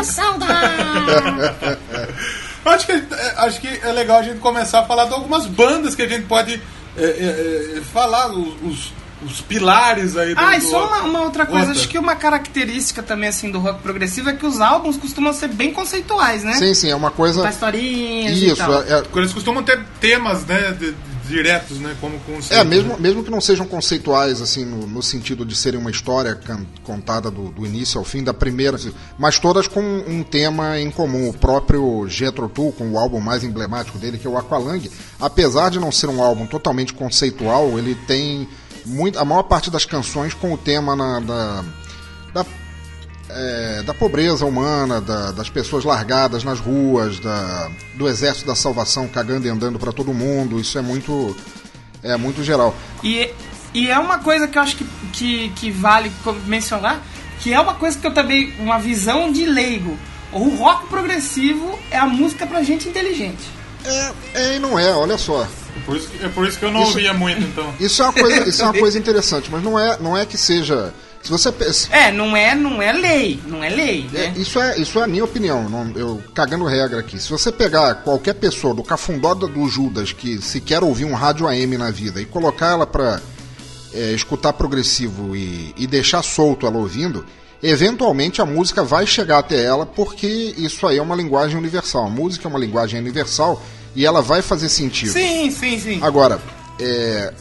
Ô, 0.00 0.04
saudade. 0.04 0.54
Acho 2.64 2.86
que, 2.86 2.92
é, 2.92 3.34
acho 3.36 3.60
que 3.60 3.68
é 3.82 3.92
legal 3.92 4.20
a 4.20 4.22
gente 4.22 4.38
começar 4.40 4.80
a 4.80 4.84
falar 4.86 5.04
de 5.04 5.12
algumas 5.12 5.44
bandas 5.46 5.94
que 5.94 6.00
a 6.00 6.08
gente 6.08 6.24
pode 6.24 6.54
é, 6.96 7.04
é, 7.04 7.78
é, 7.78 7.80
falar, 7.82 8.28
os, 8.30 8.54
os, 8.62 8.92
os 9.22 9.40
pilares 9.40 10.16
aí 10.16 10.34
do 10.34 10.40
Ah, 10.40 10.56
e 10.56 10.60
do 10.60 10.66
só 10.66 10.86
uma, 10.88 11.02
uma 11.02 11.20
outra 11.22 11.46
coisa, 11.46 11.66
Outra. 11.68 11.80
acho 11.80 11.88
que 11.88 11.98
uma 11.98 12.14
característica 12.16 13.02
também 13.02 13.28
assim 13.28 13.50
do 13.50 13.58
rock 13.58 13.80
progressivo 13.82 14.28
é 14.30 14.32
que 14.34 14.44
os 14.46 14.60
álbuns 14.60 14.96
costumam 14.96 15.32
ser 15.32 15.48
bem 15.48 15.72
conceituais, 15.72 16.42
né? 16.44 16.54
Sim, 16.54 16.74
sim, 16.74 16.90
é 16.90 16.96
uma 16.96 17.10
coisa. 17.10 17.36
Contar 17.38 17.50
historinhas 17.50 18.38
e 18.38 18.46
Isso, 18.46 18.56
tal. 18.56 18.82
é, 18.82 18.92
é- 19.00 19.02
Eles 19.16 19.32
costumam 19.32 19.62
ter 19.62 19.80
temas, 20.00 20.44
né, 20.44 20.72
de- 20.72 20.92
de- 20.92 21.14
diretos, 21.26 21.78
né, 21.78 21.96
como 22.02 22.18
conceito. 22.20 22.60
É, 22.60 22.62
mesmo, 22.62 22.98
mesmo 23.00 23.24
que 23.24 23.30
não 23.30 23.40
sejam 23.40 23.66
conceituais, 23.66 24.42
assim, 24.42 24.62
no, 24.66 24.86
no 24.86 25.02
sentido 25.02 25.42
de 25.46 25.56
serem 25.56 25.80
uma 25.80 25.90
história 25.90 26.34
can- 26.34 26.66
contada 26.82 27.30
do, 27.30 27.48
do 27.50 27.64
início 27.64 27.98
ao 27.98 28.04
fim, 28.04 28.22
da 28.22 28.34
primeira, 28.34 28.76
assim, 28.76 28.92
mas 29.18 29.38
todas 29.38 29.66
com 29.66 29.80
um 29.80 30.22
tema 30.22 30.78
em 30.78 30.90
comum. 30.90 31.30
O 31.30 31.32
próprio 31.32 32.06
Jethro 32.08 32.46
Tull, 32.46 32.72
com 32.72 32.90
o 32.90 32.98
álbum 32.98 33.20
mais 33.20 33.42
emblemático 33.42 33.96
dele, 33.98 34.18
que 34.18 34.26
é 34.26 34.30
o 34.30 34.36
Aqualung, 34.36 34.82
apesar 35.18 35.70
de 35.70 35.80
não 35.80 35.90
ser 35.90 36.08
um 36.10 36.22
álbum 36.22 36.46
totalmente 36.46 36.92
conceitual, 36.92 37.78
ele 37.78 37.94
tem 38.06 38.46
muito, 38.84 39.18
a 39.18 39.24
maior 39.24 39.42
parte 39.44 39.70
das 39.70 39.84
canções 39.84 40.34
com 40.34 40.52
o 40.52 40.58
tema 40.58 40.94
na- 40.96 41.20
da, 41.20 41.64
da 42.34 42.46
é, 43.28 43.82
da 43.82 43.94
pobreza 43.94 44.44
humana, 44.44 45.00
da- 45.00 45.32
das 45.32 45.48
pessoas 45.48 45.82
largadas 45.84 46.44
nas 46.44 46.60
ruas, 46.60 47.18
da- 47.18 47.70
do 47.94 48.06
exército 48.06 48.46
da 48.46 48.54
salvação 48.54 49.08
cagando 49.08 49.46
e 49.46 49.50
andando 49.50 49.78
para 49.78 49.90
todo 49.92 50.12
mundo. 50.12 50.60
Isso 50.60 50.78
é 50.78 50.82
muito 50.82 51.34
é 52.02 52.16
muito 52.18 52.44
geral. 52.44 52.74
E, 53.02 53.30
e 53.72 53.90
é 53.90 53.98
uma 53.98 54.18
coisa 54.18 54.46
que 54.46 54.58
eu 54.58 54.62
acho 54.62 54.76
que, 54.76 54.84
que, 55.12 55.48
que 55.56 55.70
vale 55.70 56.12
mencionar, 56.46 57.00
que 57.40 57.52
é 57.52 57.58
uma 57.58 57.74
coisa 57.74 57.98
que 57.98 58.06
eu 58.06 58.12
também. 58.12 58.52
uma 58.60 58.78
visão 58.78 59.32
de 59.32 59.46
leigo. 59.46 59.96
O 60.30 60.50
rock 60.56 60.86
progressivo 60.88 61.78
é 61.90 61.96
a 61.96 62.06
música 62.06 62.46
pra 62.46 62.62
gente 62.62 62.88
inteligente. 62.88 63.42
É, 63.84 64.12
é 64.34 64.56
e 64.56 64.58
não 64.58 64.78
é, 64.78 64.92
olha 64.92 65.18
só. 65.18 65.46
Por 65.84 65.96
isso, 65.96 66.08
que- 66.08 66.24
é 66.24 66.28
por 66.28 66.46
isso 66.46 66.58
que 66.58 66.64
eu 66.64 66.70
não 66.72 66.82
Isso- 66.82 66.90
ouvia 66.92 67.12
muito, 67.12 67.42
então. 67.42 67.74
Isso 67.80 68.00
é 68.02 68.06
uma 68.06 68.12
coisa, 68.12 68.48
isso 68.48 68.62
é 68.62 68.64
uma 68.64 68.74
coisa 68.78 68.98
interessante, 68.98 69.48
mas 69.50 69.62
não 69.62 69.78
é, 69.78 69.98
não 70.00 70.16
é 70.16 70.24
que 70.24 70.36
seja. 70.38 70.92
Se 71.22 71.30
você 71.30 71.50
pensa- 71.50 71.88
É, 71.90 72.12
não 72.12 72.36
é, 72.36 72.54
não 72.54 72.82
é 72.82 72.92
lei, 72.92 73.40
não 73.46 73.64
é 73.64 73.70
lei, 73.70 74.06
É, 74.14 74.18
né? 74.28 74.34
isso, 74.36 74.60
é, 74.60 74.78
isso 74.78 74.98
é 74.98 75.04
a 75.04 75.06
minha 75.06 75.24
opinião, 75.24 75.68
não- 75.70 75.90
eu 75.96 76.22
cagando 76.34 76.64
regra 76.66 77.00
aqui. 77.00 77.18
Se 77.18 77.30
você 77.30 77.50
pegar 77.50 77.94
qualquer 77.96 78.34
pessoa 78.34 78.74
do 78.74 78.82
cafundó 78.82 79.32
da- 79.34 79.46
do 79.46 79.66
Judas 79.68 80.12
que 80.12 80.40
sequer 80.42 80.82
ouviu 80.84 81.08
um 81.08 81.14
rádio 81.14 81.46
AM 81.48 81.78
na 81.78 81.90
vida 81.90 82.20
e 82.20 82.24
colocar 82.26 82.72
ela 82.72 82.86
pra 82.86 83.20
é, 83.96 84.10
escutar 84.12 84.52
progressivo 84.54 85.36
e, 85.36 85.72
e 85.78 85.86
deixar 85.86 86.20
solto 86.22 86.66
ela 86.66 86.76
ouvindo, 86.78 87.24
eventualmente 87.62 88.40
a 88.42 88.46
música 88.46 88.82
vai 88.84 89.06
chegar 89.06 89.38
até 89.38 89.62
ela 89.64 89.86
porque 89.86 90.26
isso 90.56 90.86
aí 90.86 90.98
é 90.98 91.02
uma 91.02 91.14
linguagem 91.16 91.56
universal. 91.56 92.06
A 92.06 92.10
música 92.10 92.46
é 92.46 92.50
uma 92.50 92.58
linguagem 92.58 93.00
universal 93.00 93.62
e 93.94 94.04
ela 94.04 94.20
vai 94.20 94.42
fazer 94.42 94.68
sentido. 94.68 95.12
Sim, 95.12 95.50
sim, 95.50 95.78
sim. 95.78 95.98
Agora, 96.02 96.40
é, 96.80 97.32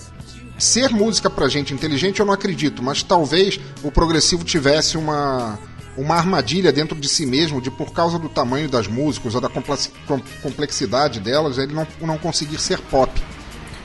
ser 0.58 0.90
música 0.92 1.30
pra 1.30 1.48
gente 1.50 1.74
inteligente 1.74 2.20
eu 2.20 2.26
não 2.26 2.34
acredito, 2.34 2.82
mas 2.84 3.04
talvez 3.04 3.60
o 3.84 3.92
progressivo 3.92 4.44
tivesse 4.44 4.98
uma, 4.98 5.60
uma 5.98 6.16
armadilha 6.16 6.72
dentro 6.72 6.96
de 6.98 7.10
si 7.10 7.26
mesmo, 7.26 7.60
de 7.60 7.72
por 7.72 7.92
causa 7.92 8.18
do 8.20 8.30
tamanho 8.30 8.70
das 8.70 8.88
músicas 8.88 9.36
ou 9.36 9.42
da 9.42 9.50
complex- 9.50 9.92
com- 10.08 10.22
complexidade 10.42 11.20
delas, 11.20 11.58
ele 11.58 11.74
não, 11.74 11.88
não 12.02 12.18
conseguir 12.18 12.60
ser 12.60 12.80
pop. 12.80 13.12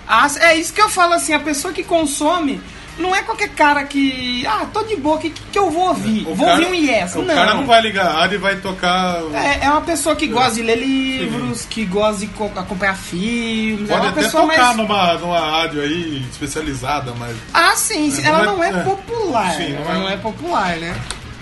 Ah, 0.06 0.26
é 0.40 0.56
isso 0.56 0.72
que 0.72 0.80
eu 0.80 0.88
falo 0.88 1.12
assim, 1.14 1.32
a 1.34 1.40
pessoa 1.40 1.72
que 1.72 1.84
consome 1.84 2.60
não 2.98 3.14
é 3.14 3.22
qualquer 3.22 3.48
cara 3.50 3.84
que. 3.84 4.44
Ah, 4.46 4.66
tô 4.72 4.82
de 4.84 4.96
boa, 4.96 5.16
o 5.16 5.18
que, 5.18 5.30
que 5.30 5.58
eu 5.58 5.70
vou 5.70 5.88
ouvir? 5.88 6.26
O 6.26 6.34
vou 6.34 6.46
cara- 6.46 6.60
ouvir 6.60 6.66
um 6.70 6.74
Yes. 6.74 7.14
O 7.16 7.22
não. 7.22 7.34
cara 7.34 7.54
não 7.54 7.66
vai 7.66 7.80
ligar 7.80 8.06
a 8.06 8.12
rádio 8.12 8.36
e 8.36 8.38
vai 8.38 8.56
tocar. 8.56 9.20
É, 9.34 9.64
é 9.66 9.70
uma 9.70 9.80
pessoa 9.82 10.14
que 10.16 10.26
gosta 10.26 10.54
de 10.54 10.62
ler 10.62 10.76
livros, 10.78 11.64
que 11.68 11.84
gosta 11.84 12.20
de 12.20 12.26
co- 12.28 12.50
acompanhar 12.56 12.96
filmes. 12.96 13.88
é 13.88 13.92
Pode 13.92 14.00
uma 14.06 14.10
até 14.10 14.22
pessoa 14.22 14.42
tocar 14.44 14.64
mais. 14.64 14.76
numa, 14.76 15.14
numa 15.14 15.38
rádio 15.40 15.80
aí 15.80 16.24
especializada, 16.30 17.12
mas. 17.18 17.36
Ah, 17.54 17.74
sim, 17.76 18.10
sim, 18.10 18.22
Não 18.22 18.28
ela 18.30 18.42
é- 18.42 18.46
não 18.46 18.64
é, 18.64 18.68
é. 18.68 18.82
popular. 18.82 19.52
Sim, 19.56 19.72
não 19.72 19.80
ela 19.82 19.90
é- 19.94 19.98
não 19.98 20.08
é 20.10 20.16
popular, 20.16 20.76
né? 20.76 20.96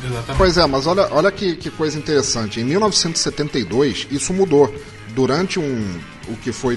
Exatamente. 0.05 0.37
Pois 0.39 0.57
é, 0.59 0.67
mas 0.67 0.87
olha, 0.87 1.09
olha 1.11 1.33
que, 1.33 1.57
que 1.57 1.71
coisa 1.71 1.99
interessante. 1.99 2.61
Em 2.61 2.65
1972, 2.65 4.07
isso 4.11 4.33
mudou. 4.33 4.73
Durante 5.15 5.59
um. 5.59 5.99
o 6.29 6.37
que 6.37 6.51
foi 6.53 6.77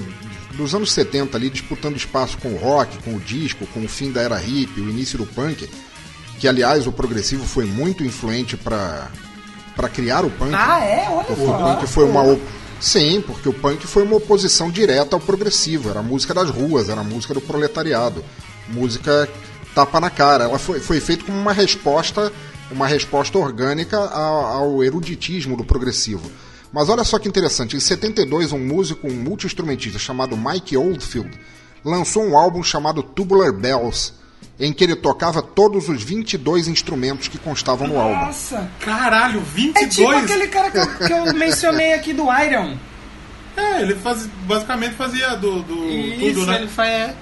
dos 0.60 0.74
anos 0.74 0.92
70 0.92 1.36
ali, 1.36 1.50
disputando 1.50 1.96
espaço 1.96 2.38
com 2.38 2.48
o 2.52 2.56
rock, 2.56 2.98
com 3.02 3.14
o 3.16 3.20
disco, 3.20 3.66
com 3.68 3.84
o 3.84 3.88
fim 3.88 4.10
da 4.12 4.20
era 4.22 4.36
hippie, 4.36 4.80
o 4.80 4.88
início 4.88 5.18
do 5.18 5.26
punk, 5.26 5.68
que 6.38 6.46
aliás 6.48 6.86
o 6.86 6.92
progressivo 6.92 7.44
foi 7.44 7.64
muito 7.64 8.04
influente 8.04 8.56
para 8.56 9.08
para 9.76 9.88
criar 9.88 10.24
o 10.24 10.30
punk. 10.30 10.52
Ah, 10.54 10.80
é? 10.84 11.08
Olha 11.08 11.24
Porque 11.24 11.42
o 11.42 11.46
só. 11.46 11.74
punk 11.76 11.86
foi 11.88 12.04
uma. 12.04 12.22
op- 12.22 12.42
Sim, 12.80 13.22
porque 13.26 13.48
o 13.48 13.52
punk 13.52 13.86
foi 13.86 14.02
uma 14.02 14.16
oposição 14.16 14.70
direta 14.70 15.14
ao 15.16 15.20
progressivo. 15.20 15.90
Era 15.90 16.00
a 16.00 16.02
música 16.02 16.32
das 16.34 16.48
ruas, 16.50 16.88
era 16.88 17.00
a 17.00 17.04
música 17.04 17.32
do 17.34 17.40
proletariado. 17.40 18.24
Música 18.68 19.28
tapa 19.74 20.00
na 20.00 20.08
cara. 20.10 20.44
Ela 20.44 20.58
foi, 20.58 20.80
foi 20.80 20.98
feita 21.00 21.24
como 21.24 21.38
uma 21.38 21.52
resposta, 21.52 22.32
uma 22.70 22.86
resposta 22.86 23.38
orgânica 23.38 23.96
ao, 23.98 24.44
ao 24.44 24.84
eruditismo 24.84 25.56
do 25.56 25.64
progressivo. 25.64 26.30
Mas 26.72 26.88
olha 26.88 27.02
só 27.02 27.18
que 27.18 27.28
interessante, 27.28 27.76
em 27.76 27.80
72 27.80 28.52
um 28.52 28.58
músico, 28.58 29.08
um 29.08 29.14
multi-instrumentista 29.14 29.98
chamado 29.98 30.36
Mike 30.36 30.76
Oldfield 30.76 31.38
lançou 31.84 32.24
um 32.24 32.36
álbum 32.36 32.62
chamado 32.62 33.02
Tubular 33.02 33.52
Bells, 33.52 34.12
em 34.58 34.72
que 34.72 34.84
ele 34.84 34.94
tocava 34.94 35.42
todos 35.42 35.88
os 35.88 36.02
22 36.02 36.68
instrumentos 36.68 37.28
que 37.28 37.38
constavam 37.38 37.88
no 37.88 37.98
álbum. 37.98 38.26
Nossa. 38.26 38.70
Caralho, 38.80 39.40
É 39.40 39.86
tipo 39.86 40.10
22? 40.10 40.24
aquele 40.24 40.46
cara 40.48 40.70
que 40.70 40.78
eu, 40.78 41.08
que 41.08 41.12
eu 41.12 41.34
mencionei 41.34 41.94
aqui 41.94 42.12
do 42.12 42.24
Iron. 42.24 42.76
É, 43.56 43.82
ele 43.82 43.94
faz, 43.96 44.28
basicamente 44.46 44.94
fazia 44.94 45.30
do, 45.34 45.62
do 45.62 45.74
tudo, 45.74 46.46
né? 46.46 46.56
ele 46.56 46.68
faz. 46.68 46.88
é. 46.88 47.14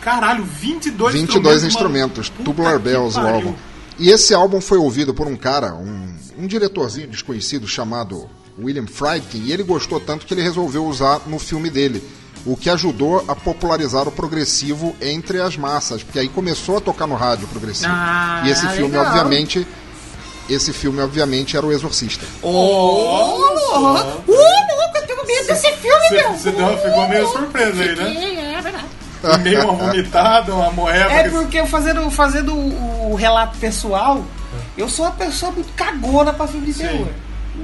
Caralho, 0.00 0.44
22 0.44 1.14
22 1.14 1.64
instrumentos. 1.64 1.64
instrumentos. 1.64 2.44
Tubular 2.44 2.78
Bells, 2.78 3.18
o 3.18 3.26
álbum. 3.26 3.54
E 3.98 4.08
esse 4.08 4.32
álbum 4.32 4.60
foi 4.60 4.78
ouvido 4.78 5.12
por 5.12 5.26
um 5.26 5.36
cara, 5.36 5.74
um, 5.74 6.14
um 6.38 6.46
diretorzinho 6.46 7.06
desconhecido 7.06 7.68
chamado 7.68 8.30
William 8.62 8.86
Friedkin, 8.86 9.42
e 9.44 9.52
ele 9.52 9.62
gostou 9.62 9.98
tanto 10.00 10.26
que 10.26 10.34
ele 10.34 10.42
resolveu 10.42 10.84
usar 10.86 11.20
no 11.26 11.38
filme 11.38 11.70
dele, 11.70 12.02
o 12.46 12.56
que 12.56 12.70
ajudou 12.70 13.24
a 13.28 13.34
popularizar 13.36 14.08
o 14.08 14.12
progressivo 14.12 14.94
entre 15.00 15.40
as 15.40 15.56
massas, 15.56 16.02
porque 16.02 16.18
aí 16.18 16.28
começou 16.28 16.78
a 16.78 16.80
tocar 16.80 17.06
no 17.06 17.14
rádio 17.14 17.46
progressivo. 17.48 17.92
Ah, 17.94 18.42
e 18.46 18.50
esse 18.50 18.66
filme, 18.68 18.96
legal. 18.96 19.06
obviamente, 19.06 19.66
esse 20.48 20.72
filme, 20.72 21.00
obviamente, 21.00 21.56
era 21.56 21.64
o 21.66 21.70
Exorcista. 21.72 22.24
Ô, 22.42 22.50
louco! 22.50 23.78
Uh, 24.26 24.32
louco, 24.32 24.96
eu 24.96 25.06
tenho 25.06 25.26
medo 25.26 25.46
desse 25.46 25.72
filme, 25.74 26.08
Você, 26.08 26.14
meu! 26.14 26.32
você 26.32 26.50
deu- 26.52 26.78
ficou 26.78 27.08
meio 27.08 27.28
surpresa 27.28 27.82
aí, 27.82 27.94
né? 27.96 28.14
É, 28.16 28.54
é 28.58 28.60
verdade. 28.62 29.42
Meio 29.42 29.64
uma 29.64 29.74
vomitada, 29.74 30.54
uma 30.54 30.70
moeba. 30.72 31.12
É 31.12 31.24
que- 31.24 31.30
porque 31.30 31.66
fazendo, 31.66 32.10
fazendo 32.10 32.54
o, 32.54 33.12
o 33.12 33.14
relato 33.14 33.58
pessoal, 33.58 34.24
eu 34.78 34.88
sou 34.88 35.04
uma 35.04 35.12
pessoa 35.12 35.52
muito 35.52 35.70
cagona 35.74 36.32
pra 36.32 36.46
filme 36.48 36.66
de 36.66 36.72
Sim. 36.72 36.84
terror. 36.88 37.08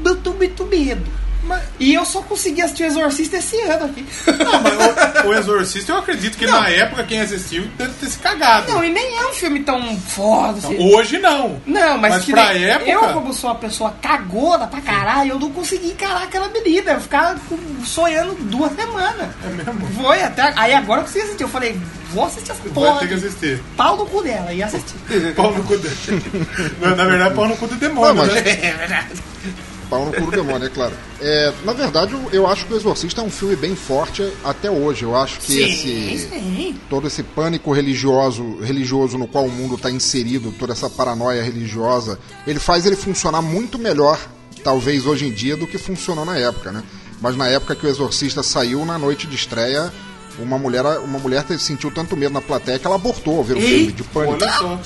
Muito, 0.03 0.33
muito 0.33 0.65
medo. 0.67 1.27
Mas- 1.43 1.63
E 1.79 1.95
eu 1.95 2.05
só 2.05 2.23
consegui 2.23 2.61
assistir 2.61 2.83
o 2.83 2.87
Exorcista 2.87 3.37
esse 3.37 3.57
ano 3.61 3.85
aqui. 3.85 4.05
Não, 4.27 4.61
mas 4.63 5.25
o, 5.25 5.29
o 5.29 5.35
Exorcista, 5.35 5.93
eu 5.93 5.99
acredito 5.99 6.37
que 6.37 6.45
na 6.45 6.69
época 6.69 7.05
quem 7.05 7.21
assistiu 7.21 7.69
deve 7.79 7.93
ter 8.01 8.07
se 8.07 8.19
cagado. 8.19 8.73
Não, 8.73 8.83
e 8.83 8.91
nem 8.91 9.17
é 9.17 9.27
um 9.29 9.33
filme 9.33 9.61
tão 9.63 9.97
foda. 10.01 10.59
assim. 10.59 10.77
Hoje 10.93 11.19
não. 11.19 11.61
Não, 11.65 11.99
mas, 11.99 12.15
Mas 12.15 12.25
que 12.25 12.33
pra 12.33 12.53
nem- 12.53 12.65
época- 12.65 12.91
eu, 12.91 13.01
como 13.13 13.33
sou 13.33 13.49
uma 13.51 13.55
pessoa 13.57 13.95
cagona 14.03 14.67
pra 14.67 14.81
caralho, 14.81 15.33
eu 15.33 15.39
não 15.39 15.53
consegui 15.53 15.91
encarar 15.91 16.25
aquela 16.25 16.49
menina. 16.49 16.93
Eu 16.95 17.01
ficava 17.01 17.39
sonhando 17.85 18.35
duas 18.47 18.75
semanas. 18.75 19.29
É 19.45 19.49
mesmo? 19.49 19.87
Foi, 20.03 20.21
até. 20.25 20.53
Aí 20.57 20.75
agora 20.75 21.03
eu 21.03 21.05
consegui 21.05 21.27
assistir. 21.27 21.45
Eu 21.45 21.49
falei, 21.49 21.81
vou 22.13 22.25
assistir 22.25 22.51
essa 22.51 22.63
Vai 22.65 22.73
porra. 22.73 22.99
ter 22.99 23.07
que 23.07 23.15
assistir. 23.15 23.63
Pau 23.77 23.97
no 23.97 24.05
cu 24.07 24.21
dela 24.21 24.53
e 24.53 24.65
assistir. 24.65 24.97
Pau 25.37 25.53
no 25.53 25.63
cu 25.63 25.77
dele. 25.79 25.97
Na 26.81 27.05
verdade, 27.05 27.35
pau 27.37 27.47
no 27.47 27.57
cu 27.57 27.69
do 27.69 27.77
demônio, 27.77 28.15
Não, 28.15 28.27
mas- 28.27 28.35
né? 28.35 28.41
é 28.41 28.73
verdade. 28.79 29.07
Pau 29.89 30.05
no 30.05 30.13
cu 30.13 30.23
do 30.27 30.31
demônio, 30.33 30.67
é 30.67 30.71
claro. 30.71 30.93
É, 31.21 31.53
na 31.65 31.73
verdade, 31.73 32.13
eu- 32.13 32.29
eu 32.33 32.47
acho 32.47 32.67
que 32.67 32.73
o 32.75 32.77
Exorcista 32.77 33.21
é 33.21 33.25
um 33.25 33.31
filme 33.31 33.55
bem 33.55 33.77
forte 33.77 34.29
até 34.45 34.71
hoje. 34.71 35.05
Eu 35.05 35.15
acho 35.17 35.39
que 35.41 35.61
esse 35.61 36.29
sim. 36.29 36.77
todo 36.91 37.07
esse 37.07 37.23
pânico 37.23 37.73
religioso, 37.73 38.59
religioso 38.61 39.17
no 39.17 39.29
qual 39.29 39.45
o 39.45 39.51
mundo 39.51 39.77
está 39.77 39.91
inserido, 39.91 40.53
toda 40.59 40.73
essa 40.73 40.91
paranoia 40.91 41.43
religiosa, 41.43 42.19
ele 42.47 42.59
faz 42.59 42.85
ele 42.85 42.97
funcionar 42.97 43.41
muito 43.43 43.79
melhor, 43.79 44.19
talvez 44.65 45.07
hoje 45.07 45.27
em 45.27 45.33
dia, 45.33 45.57
do 45.57 45.67
que 45.67 45.79
funcionou 45.79 46.25
na 46.25 46.37
época, 46.37 46.73
né? 46.73 46.83
Mas 47.21 47.37
na 47.37 47.47
época 47.49 47.75
que 47.77 47.87
o 47.87 47.89
Exorcista 47.89 48.43
saiu, 48.43 48.85
na 48.85 48.99
noite 48.99 49.27
de 49.27 49.37
estreia, 49.37 49.93
uma 50.39 50.59
mulher, 50.59 50.85
uma 50.99 51.19
mulher 51.19 51.45
sentiu 51.59 51.91
tanto 51.91 52.15
medo 52.17 52.33
na 52.35 52.43
plateia 52.43 52.79
que 52.79 52.87
ela 52.87 52.97
abortou 52.97 53.39
ao 53.39 53.45
ver 53.45 53.57
o 53.57 53.61
filme 53.61 53.93
de 53.93 54.03
pânico. 54.03 54.35
Olha 54.45 54.53
só. 54.53 54.81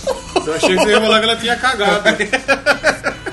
Eu 0.47 0.55
achei 0.55 0.77
que 0.77 0.83
você 0.85 0.91
ia 0.91 1.01
falar 1.01 1.19
que 1.19 1.25
ela 1.25 1.37
tinha 1.37 1.57
cagado. 1.57 2.05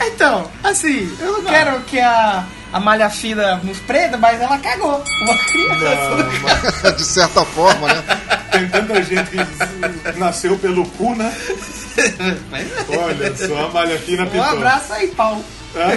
Então, 0.00 0.50
assim, 0.62 1.14
eu 1.20 1.42
não, 1.42 1.50
quero 1.50 1.80
que 1.82 1.98
a, 2.00 2.44
a 2.72 2.80
malha 2.80 3.08
fina 3.10 3.56
nos 3.62 3.78
prenda, 3.80 4.16
mas 4.16 4.40
ela 4.40 4.58
cagou. 4.58 5.02
Uma 5.22 5.38
criança. 5.38 6.92
de 6.96 7.04
certa 7.04 7.44
forma, 7.44 7.88
né? 7.88 8.04
Tem 8.52 8.68
tanta 8.68 9.02
gente 9.02 9.30
que 9.30 10.18
nasceu 10.18 10.58
pelo 10.58 10.86
cu, 10.90 11.14
né? 11.14 11.32
Olha 12.88 13.36
só, 13.36 13.66
a 13.66 13.68
malha 13.70 13.98
fina 13.98 14.24
Um 14.24 14.26
pintou. 14.26 14.46
abraço 14.48 14.92
aí, 14.92 15.08
Paulo. 15.08 15.44
Hã? 15.76 15.90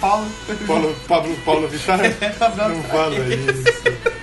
Paulo. 0.00 0.26
Paulo, 0.66 0.96
Pablo, 1.08 1.36
Paulo 1.44 1.68
Vittar? 1.68 1.98
Não 2.56 2.82
fala 2.84 3.14
isso. 3.16 4.15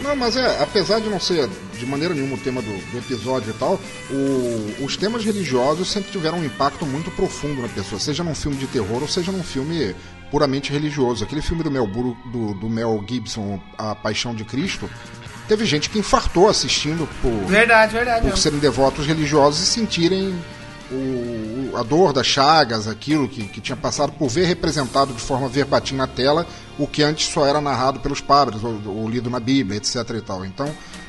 Não, 0.00 0.14
mas 0.14 0.36
é, 0.36 0.62
apesar 0.62 1.00
de 1.00 1.08
não 1.08 1.18
ser 1.18 1.48
de 1.78 1.84
maneira 1.84 2.14
nenhuma 2.14 2.34
o 2.36 2.38
tema 2.38 2.62
do, 2.62 2.90
do 2.92 2.98
episódio 2.98 3.50
e 3.50 3.58
tal, 3.58 3.80
o- 4.10 4.84
os 4.84 4.96
temas 4.96 5.24
religiosos 5.24 5.90
sempre 5.90 6.12
tiveram 6.12 6.38
um 6.38 6.44
impacto 6.44 6.86
muito 6.86 7.10
profundo 7.10 7.60
na 7.62 7.68
pessoa, 7.68 8.00
seja 8.00 8.22
num 8.22 8.34
filme 8.34 8.56
de 8.56 8.66
terror 8.68 9.02
ou 9.02 9.08
seja 9.08 9.32
num 9.32 9.42
filme 9.42 9.94
puramente 10.30 10.72
religioso. 10.72 11.24
Aquele 11.24 11.42
filme 11.42 11.62
do 11.62 11.70
Mel, 11.70 11.86
do, 11.86 12.54
do 12.54 12.68
Mel 12.70 13.04
Gibson, 13.08 13.60
A 13.76 13.94
Paixão 13.94 14.34
de 14.34 14.44
Cristo, 14.44 14.88
teve 15.48 15.64
gente 15.64 15.90
que 15.90 15.98
infartou 15.98 16.48
assistindo 16.48 17.08
por, 17.20 17.46
Verdade, 17.48 17.92
verdade. 17.92 18.28
por 18.28 18.36
serem 18.38 18.58
devotos 18.58 19.06
religiosos 19.06 19.62
e 19.62 19.66
sentirem 19.66 20.38
o- 20.90 21.76
a 21.76 21.82
dor 21.82 22.12
das 22.12 22.26
chagas, 22.26 22.86
aquilo 22.88 23.28
que, 23.28 23.44
que 23.44 23.60
tinha 23.60 23.76
passado 23.76 24.12
por 24.12 24.28
ver 24.28 24.46
representado 24.46 25.12
de 25.12 25.20
forma 25.20 25.48
verbatim 25.48 25.94
na 25.94 26.06
tela, 26.06 26.46
o 26.78 26.86
que 26.86 27.02
antes 27.02 27.28
só 27.32 27.46
era 27.46 27.60
narrado 27.60 28.00
pelos 28.00 28.20
padres 28.20 28.62
ou, 28.64 28.80
ou 28.86 29.08
lido 29.08 29.28
na 29.30 29.40
Bíblia, 29.40 29.76
etc. 29.78 29.96
e 30.16 30.20
tal. 30.20 30.44
Então 30.44 30.68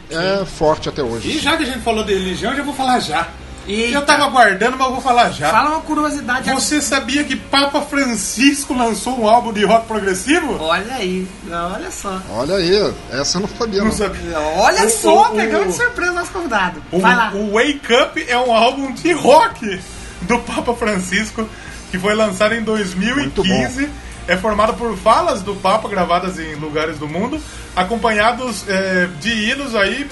é 0.10 0.44
forte 0.46 0.90
até 0.90 1.02
hoje. 1.04 1.30
E 1.30 1.40
já 1.40 1.56
que 1.56 1.64
a 1.64 1.66
gente 1.66 1.80
falou 1.80 2.04
de 2.04 2.14
religião, 2.14 2.52
eu 2.52 2.58
já 2.58 2.64
vou 2.64 2.74
falar 2.74 3.00
já. 3.00 3.28
Eita. 3.70 3.93
Eu 3.97 4.05
tava 4.05 4.26
aguardando, 4.26 4.76
mas 4.78 4.88
eu 4.88 4.93
vou 4.93 5.01
falar 5.01 5.30
já. 5.32 5.49
Fala 5.51 5.70
uma 5.72 5.82
curiosidade. 5.82 6.49
Você 6.51 6.82
sabia 6.82 7.24
que 7.24 7.36
Papa 7.36 7.82
Francisco 7.82 8.74
lançou 8.74 9.20
um 9.22 9.28
álbum 9.28 9.53
de 9.53 9.63
rock 9.63 9.86
progressivo? 9.88 10.57
Olha 10.59 10.95
aí, 10.95 11.28
olha 11.51 11.91
só. 11.91 12.20
Olha 12.32 12.55
aí, 12.55 12.93
essa 13.11 13.38
eu 13.38 13.41
não 13.41 13.49
sabia. 13.49 13.80
Não 13.80 13.86
Não. 13.86 13.91
sabia. 13.91 14.39
Olha 14.39 14.86
O- 14.86 14.89
só, 14.89 15.32
o- 15.32 15.36
pegamos 15.36 15.67
o- 15.67 15.72
de 15.72 15.76
surpresa 15.78 16.11
nosso 16.13 16.32
convidado. 16.32 16.82
O, 16.91 16.99
Vai 16.99 17.15
lá. 17.15 17.32
o 17.34 17.53
Wake 17.53 17.93
Up 17.93 18.26
é 18.28 18.38
um 18.38 18.53
álbum 18.53 18.91
de 18.93 19.11
rock 19.13 19.80
do 20.24 20.39
Papa 20.39 20.74
Francisco 20.74 21.47
que 21.91 21.99
foi 21.99 22.15
lançado 22.15 22.53
em 22.55 22.61
2015. 22.63 23.88
É 24.28 24.38
formado 24.38 24.74
por 24.76 24.95
falas 24.97 25.41
do 25.41 25.55
Papa 25.55 25.88
gravadas 25.89 26.38
em 26.39 26.53
lugares 26.55 26.97
do 26.99 27.07
mundo, 27.07 27.41
acompanhados 27.76 28.63
eh, 28.67 29.07
de 29.20 29.30
hinos 29.49 29.76
aí 29.76 30.07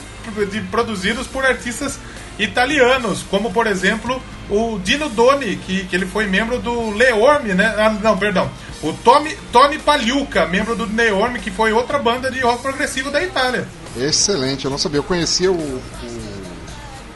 de, 0.51 0.61
produzidos 0.61 1.27
por 1.27 1.45
artistas 1.45 1.99
italianos, 2.39 3.23
como 3.29 3.51
por 3.51 3.67
exemplo 3.67 4.21
o 4.49 4.79
Dino 4.79 5.09
Doni, 5.09 5.57
que, 5.57 5.85
que 5.85 5.95
ele 5.95 6.05
foi 6.05 6.25
membro 6.25 6.59
do 6.59 6.91
Leorme, 6.91 7.53
né? 7.53 7.73
Ah, 7.77 7.89
não, 7.89 8.17
perdão. 8.17 8.49
O 8.81 8.93
Tommy, 8.93 9.35
Tony 9.51 9.79
Pagliuca, 9.79 10.45
membro 10.45 10.75
do 10.75 10.85
Leorme, 10.95 11.39
que 11.39 11.51
foi 11.51 11.73
outra 11.73 11.97
banda 11.97 12.29
de 12.31 12.39
rock 12.39 12.61
progressivo 12.61 13.09
da 13.09 13.21
Itália. 13.23 13.67
Excelente, 13.97 14.65
eu 14.65 14.71
não 14.71 14.77
sabia. 14.77 14.99
Eu 14.99 15.03
conhecia 15.03 15.51
o, 15.51 15.55
o, 15.55 15.81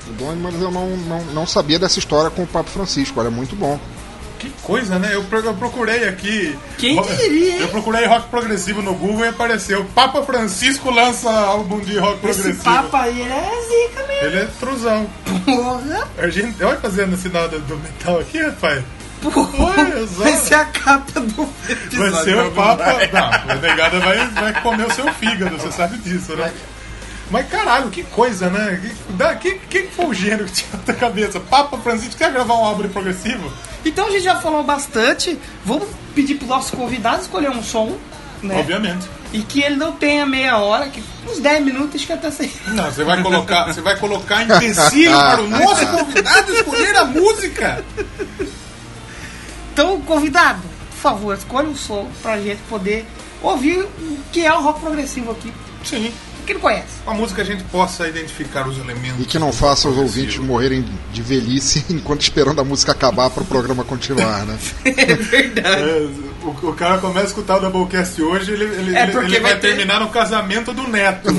o 0.07 0.13
Doni, 0.17 0.41
mas 0.41 0.59
eu 0.59 0.71
não, 0.71 0.97
não, 0.97 1.23
não 1.25 1.47
sabia 1.47 1.77
dessa 1.77 1.99
história 1.99 2.29
com 2.29 2.43
o 2.43 2.47
Papa 2.47 2.69
Francisco. 2.69 3.19
Olha, 3.19 3.29
muito 3.29 3.55
bom. 3.55 3.79
Que 4.41 4.49
coisa, 4.63 4.97
né? 4.97 5.11
Eu, 5.13 5.23
pro- 5.25 5.37
eu 5.45 5.53
procurei 5.53 6.07
aqui. 6.09 6.57
Quem 6.79 6.99
diria? 6.99 7.57
Eu 7.59 7.67
procurei 7.67 8.05
rock 8.07 8.27
progressivo 8.29 8.81
no 8.81 8.95
Google 8.95 9.23
e 9.25 9.27
apareceu. 9.29 9.85
Papa 9.93 10.23
Francisco 10.23 10.89
lança 10.89 11.29
álbum 11.29 11.79
de 11.79 11.99
rock 11.99 12.25
Esse 12.27 12.41
progressivo. 12.41 12.63
papo 12.63 12.97
aí, 12.97 13.21
ele 13.21 13.31
é 13.31 13.61
zica 13.61 14.07
mesmo. 14.07 14.25
Ele 14.25 14.37
é 14.39 14.47
truzão. 14.59 15.07
Porra, 15.45 16.07
Argent... 16.19 16.55
Olha 16.59 16.77
fazendo 16.79 17.15
sinal 17.17 17.47
do, 17.49 17.77
metal 17.77 18.19
aqui, 18.19 18.41
rapaz. 18.41 18.83
porra. 19.21 19.75
Vai 20.17 20.33
ser 20.37 20.55
a 20.55 20.65
capa 20.65 21.19
do 21.19 21.47
episódio. 21.69 22.11
Vai 22.11 22.23
ser 22.23 22.37
o 22.39 22.51
Papa. 22.51 22.83
vai. 22.83 23.11
Não, 23.11 23.51
a 23.51 23.55
negada 23.61 23.99
vai, 23.99 24.27
vai 24.29 24.61
comer 24.63 24.87
o 24.87 24.91
seu 24.95 25.05
fígado, 25.13 25.55
você 25.55 25.71
sabe 25.71 25.97
disso, 25.99 26.35
né? 26.35 26.51
Mas 27.31 27.47
caralho, 27.47 27.89
que 27.89 28.03
coisa, 28.03 28.49
né? 28.49 28.79
Que- 28.81 29.13
da- 29.13 29.35
que- 29.35 29.59
Quem 29.69 29.87
foi 29.87 30.05
o 30.05 30.13
gênio 30.13 30.45
que 30.45 30.51
tinha 30.51 30.79
na 30.85 30.93
cabeça? 30.93 31.39
Papa 31.39 31.77
Francisco 31.77 32.17
quer 32.17 32.31
gravar 32.31 32.53
um 32.55 32.65
álbum 32.65 32.87
progressivo? 32.89 33.51
Então 33.85 34.07
a 34.07 34.11
gente 34.11 34.23
já 34.23 34.35
falou 34.35 34.63
bastante. 34.63 35.39
Vamos 35.65 35.87
pedir 36.13 36.35
pro 36.35 36.45
nosso 36.47 36.75
convidado 36.75 37.21
escolher 37.21 37.49
um 37.49 37.63
som, 37.63 37.97
né? 38.43 38.59
Obviamente. 38.59 39.07
E 39.33 39.39
que 39.43 39.61
ele 39.63 39.77
não 39.77 39.93
tenha 39.93 40.25
meia 40.25 40.57
hora, 40.57 40.89
que 40.89 41.01
uns 41.25 41.39
10 41.39 41.63
minutos 41.63 42.03
que 42.03 42.11
até 42.11 42.29
sei. 42.29 42.51
Não, 42.67 42.91
você 42.91 43.01
vai 43.05 43.23
colocar, 43.23 43.65
você 43.65 43.79
vai 43.79 43.97
colocar 43.97 44.43
empecilho 44.43 45.11
para 45.17 45.41
o 45.41 45.47
nosso 45.47 45.87
convidado 45.87 46.53
escolher 46.53 46.95
a 46.97 47.05
música. 47.05 47.85
Então, 49.71 50.01
convidado, 50.01 50.59
por 50.89 50.97
favor, 50.97 51.33
escolha 51.37 51.69
um 51.69 51.75
som 51.75 52.09
pra 52.21 52.37
gente 52.39 52.59
poder 52.69 53.05
ouvir 53.41 53.79
o 53.79 54.17
que 54.33 54.45
é 54.45 54.53
o 54.53 54.61
rock 54.61 54.81
progressivo 54.81 55.31
aqui. 55.31 55.51
Sim. 55.83 56.11
Que 56.51 56.55
não 56.55 56.61
conhece. 56.61 56.85
Uma 57.05 57.15
música 57.15 57.43
que 57.43 57.49
a 57.49 57.53
gente 57.55 57.63
possa 57.65 58.07
identificar 58.07 58.67
os 58.67 58.77
elementos. 58.77 59.21
E 59.21 59.25
que 59.25 59.39
não 59.39 59.53
faça 59.53 59.87
os 59.87 59.97
ouvintes 59.97 60.37
morrerem 60.37 60.85
de 61.13 61.21
velhice 61.21 61.85
enquanto 61.89 62.21
esperando 62.21 62.59
a 62.59 62.63
música 62.63 62.91
acabar 62.91 63.29
para 63.29 63.43
o 63.43 63.45
programa 63.45 63.83
continuar, 63.83 64.45
né? 64.45 64.57
É 64.85 65.15
verdade. 65.15 65.81
É, 65.81 66.09
o, 66.43 66.49
o 66.69 66.73
cara 66.73 66.97
começa 66.97 67.21
a 67.21 67.27
escutar 67.29 67.57
o 67.57 67.59
Doublecast 67.61 68.21
hoje, 68.21 68.51
ele, 68.51 68.63
ele, 68.65 68.95
É, 68.95 69.03
ele- 69.03 69.11
porque 69.13 69.25
ele 69.27 69.39
vai, 69.39 69.51
vai 69.53 69.59
ter- 69.61 69.67
terminar 69.69 69.99
no 70.01 70.09
casamento 70.09 70.73
do 70.73 70.87
neto. 70.87 71.29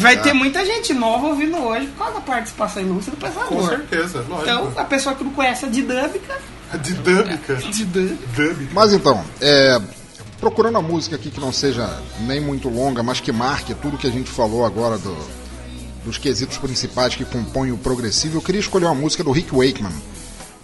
Vai 0.00 0.16
ter 0.22 0.32
muita 0.32 0.64
gente 0.66 0.92
nova 0.92 1.28
ouvindo 1.28 1.56
hoje 1.56 1.86
por 1.88 1.98
causa 2.04 2.14
da 2.14 2.20
participação 2.20 2.82
ilustre 2.82 3.12
do 3.12 3.16
Com 3.16 3.26
pensador. 3.26 3.68
certeza, 3.68 4.24
lógico. 4.28 4.42
Então, 4.42 4.72
a 4.76 4.84
pessoa 4.84 5.14
que 5.14 5.24
não 5.24 5.30
conhece 5.32 5.64
a 5.64 5.68
dinâmica. 5.68 6.34
A 6.72 6.76
dinâmica. 6.76 7.54
dinâmica 7.56 8.16
Dub. 8.36 8.68
Mas 8.72 8.92
então, 8.92 9.24
é, 9.40 9.80
procurando 10.42 10.76
a 10.76 10.82
música 10.82 11.14
aqui 11.14 11.30
que 11.30 11.38
não 11.38 11.52
seja 11.52 11.88
nem 12.26 12.40
muito 12.40 12.68
longa, 12.68 13.00
mas 13.00 13.20
que 13.20 13.30
marque 13.30 13.74
tudo 13.74 13.96
que 13.96 14.08
a 14.08 14.10
gente 14.10 14.28
falou 14.28 14.66
agora 14.66 14.98
do- 14.98 15.16
dos 16.04 16.18
quesitos 16.18 16.58
principais 16.58 17.14
que 17.14 17.24
compõem 17.24 17.70
o 17.70 17.78
progressivo, 17.78 18.38
eu 18.38 18.42
queria 18.42 18.60
escolher 18.60 18.86
uma 18.86 18.94
música 18.96 19.22
do 19.22 19.30
Rick 19.30 19.54
Wakeman, 19.54 19.92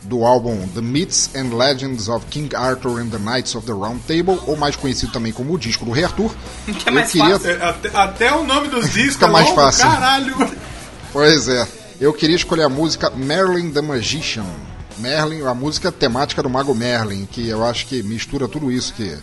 do 0.02 0.24
álbum 0.24 0.66
The 0.74 0.80
Myths 0.80 1.30
and 1.36 1.56
Legends 1.56 2.08
of 2.08 2.26
King 2.26 2.56
Arthur 2.56 2.98
and 3.00 3.10
the 3.10 3.18
Knights 3.18 3.54
of 3.54 3.64
the 3.64 3.72
Round 3.72 4.00
Table, 4.00 4.40
ou 4.48 4.56
mais 4.56 4.74
conhecido 4.74 5.12
também 5.12 5.32
como 5.32 5.54
o 5.54 5.58
disco 5.58 5.84
do 5.84 5.92
Rei 5.92 6.02
Arthur. 6.04 6.34
Que 6.66 6.88
é 6.88 6.92
mais 6.92 7.14
eu 7.14 7.20
queria, 7.22 7.38
fácil. 7.38 7.50
É, 7.52 7.64
até, 7.68 7.88
até 7.96 8.32
o 8.34 8.42
nome 8.44 8.66
dos 8.68 8.90
discos 8.92 9.12
Fica 9.14 9.26
é 9.26 9.30
mais 9.30 9.46
longo, 9.46 9.60
fácil. 9.60 9.84
Caralho. 9.84 10.34
Pois 11.12 11.48
é. 11.48 11.66
Eu 12.00 12.12
queria 12.12 12.36
escolher 12.36 12.64
a 12.64 12.68
música 12.68 13.10
Merlin 13.10 13.70
the 13.70 13.80
Magician. 13.80 14.44
Merlin, 14.98 15.42
a 15.46 15.54
música 15.54 15.90
temática 15.92 16.42
do 16.42 16.50
Mago 16.50 16.74
Merlin, 16.74 17.26
que 17.30 17.48
eu 17.48 17.64
acho 17.64 17.86
que 17.86 18.02
mistura 18.02 18.46
tudo 18.48 18.70
isso 18.70 18.92
que, 18.94 19.16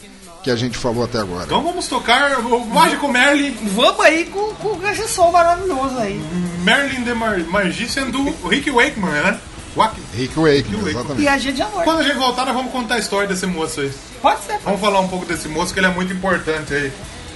que 0.45 0.51
a 0.51 0.55
gente 0.55 0.77
falou 0.77 1.03
até 1.03 1.17
agora. 1.17 1.45
Então 1.45 1.63
vamos 1.63 1.87
tocar 1.87 2.39
o 2.39 2.65
Mágico 2.67 3.07
Merlin, 3.11 3.57
Vamos 3.63 3.99
aí 3.99 4.25
com, 4.25 4.53
com 4.53 4.87
esse 4.87 5.07
som 5.07 5.31
maravilhoso 5.31 5.97
aí. 5.97 6.21
Merlin 6.59 7.03
the 7.03 7.15
Mar 7.15 7.39
Magician 7.39 8.11
do 8.11 8.23
Rick 8.47 8.69
Wakeman, 8.69 9.09
né? 9.09 9.39
Wak- 9.75 9.99
Rick 10.13 10.35
Wakeman, 10.39 10.53
Wakeman. 10.61 10.85
E 10.85 10.89
exatamente. 10.91 11.27
a 11.27 11.37
gente 11.39 11.57
já 11.57 11.65
volta. 11.65 11.83
Quando 11.83 11.99
a 11.99 12.03
gente 12.03 12.17
voltar, 12.17 12.45
nós 12.45 12.53
vamos 12.55 12.71
contar 12.71 12.95
a 12.95 12.99
história 12.99 13.27
desse 13.27 13.47
moço 13.47 13.81
aí. 13.81 13.91
Pode 14.21 14.43
ser. 14.43 14.59
Vamos 14.63 14.79
falar 14.79 14.99
um 14.99 15.07
pouco 15.07 15.25
desse 15.25 15.47
moço, 15.47 15.73
que 15.73 15.79
ele 15.79 15.87
é 15.87 15.89
muito 15.89 16.13
importante 16.13 16.71
aí 16.75 16.93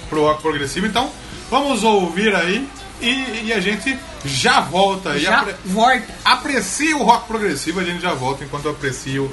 pro 0.07 0.21
rock 0.21 0.43
progressivo. 0.43 0.85
Então, 0.85 1.09
vamos 1.49 1.83
ouvir 1.83 2.35
aí 2.35 2.69
e, 3.01 3.45
e 3.47 3.53
a 3.53 3.59
gente 3.59 3.97
já 4.23 4.59
volta 4.61 5.13
aí. 5.13 5.21
Já 5.21 5.39
Apre- 5.39 5.55
volta. 5.65 6.03
Aprecie 6.23 6.93
o 6.93 7.01
rock 7.01 7.25
progressivo, 7.27 7.79
a 7.79 7.83
gente 7.83 8.01
já 8.01 8.13
volta 8.13 8.43
enquanto 8.43 8.65
eu 8.65 8.71
aprecio 8.71 9.31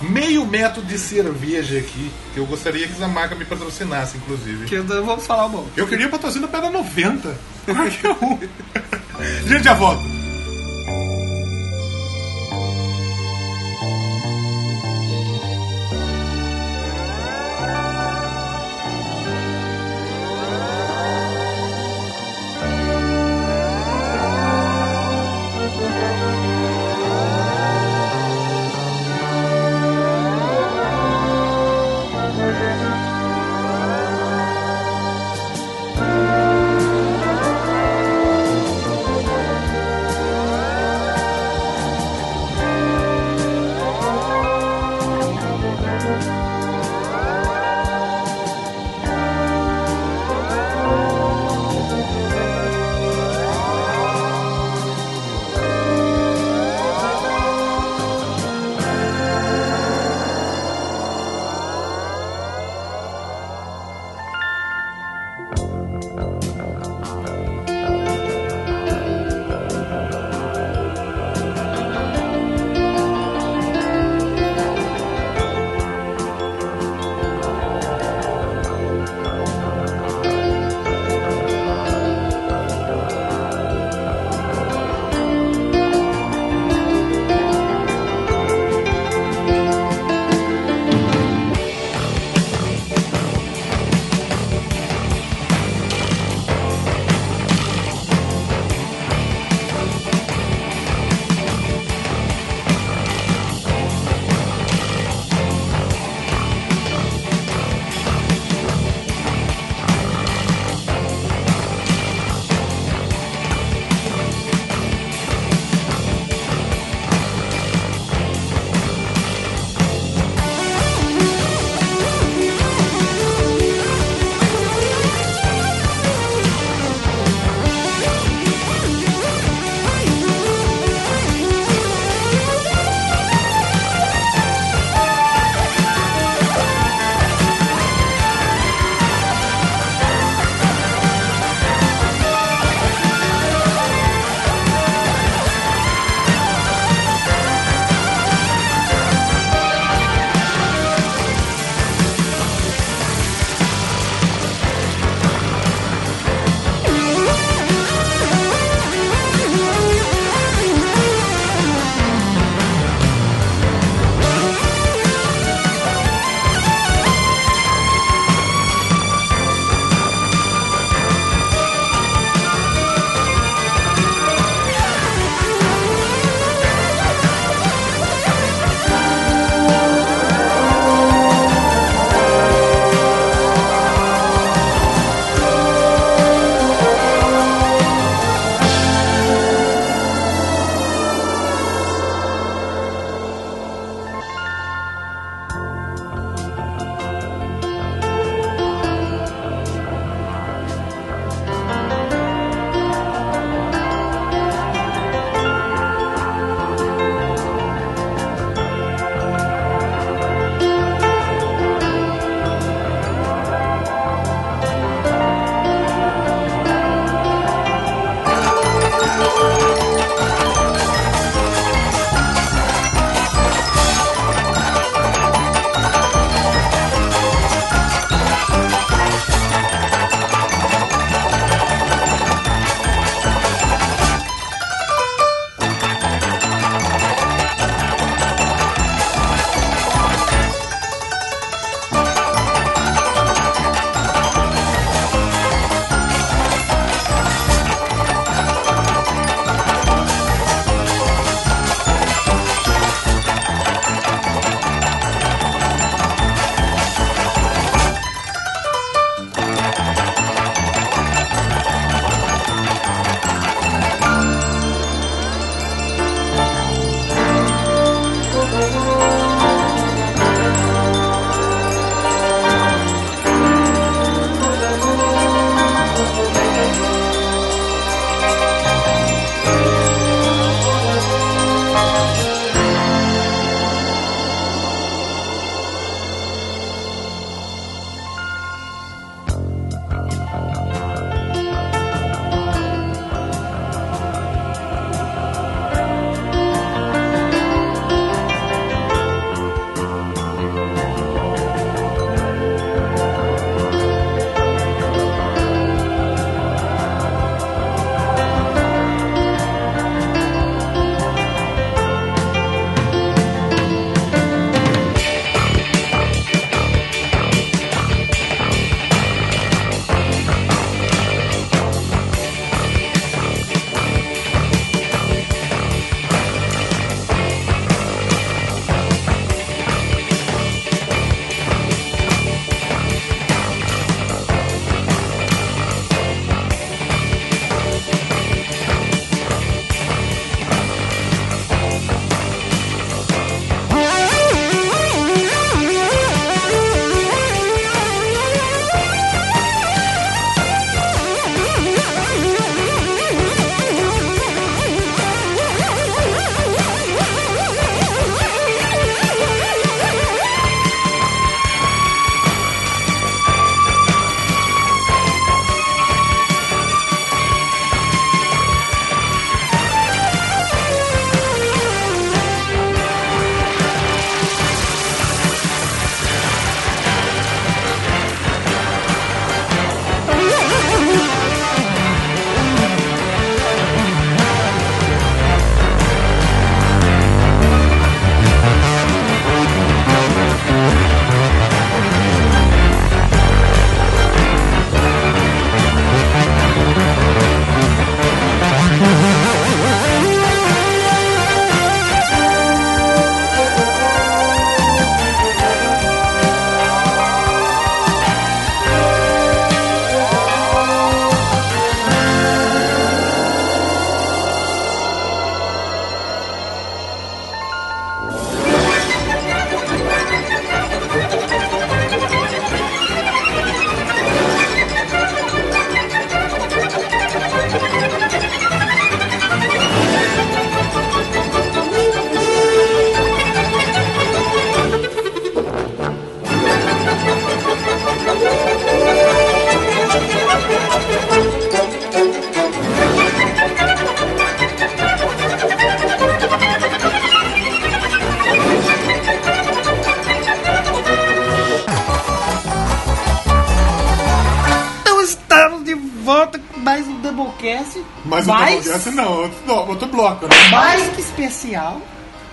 meio 0.00 0.46
metro 0.46 0.82
de 0.82 0.98
cerveja 0.98 1.78
aqui. 1.78 2.10
Que 2.32 2.40
eu 2.40 2.46
gostaria 2.46 2.86
que 2.86 2.92
essa 2.92 3.08
marca 3.08 3.34
me 3.34 3.44
patrocinasse, 3.44 4.16
inclusive. 4.16 4.66
Que 4.66 4.76
eu 4.76 4.84
vamos 4.84 5.26
falar 5.26 5.46
o 5.46 5.48
bom. 5.48 5.68
Eu 5.76 5.86
queria 5.86 6.08
patrocínio 6.08 6.48
pela 6.48 6.70
90. 6.70 7.36
Qualquer 7.64 8.10
um. 8.22 8.38
A 9.18 9.22
gente 9.48 9.64
já 9.64 9.74
volta. 9.74 10.13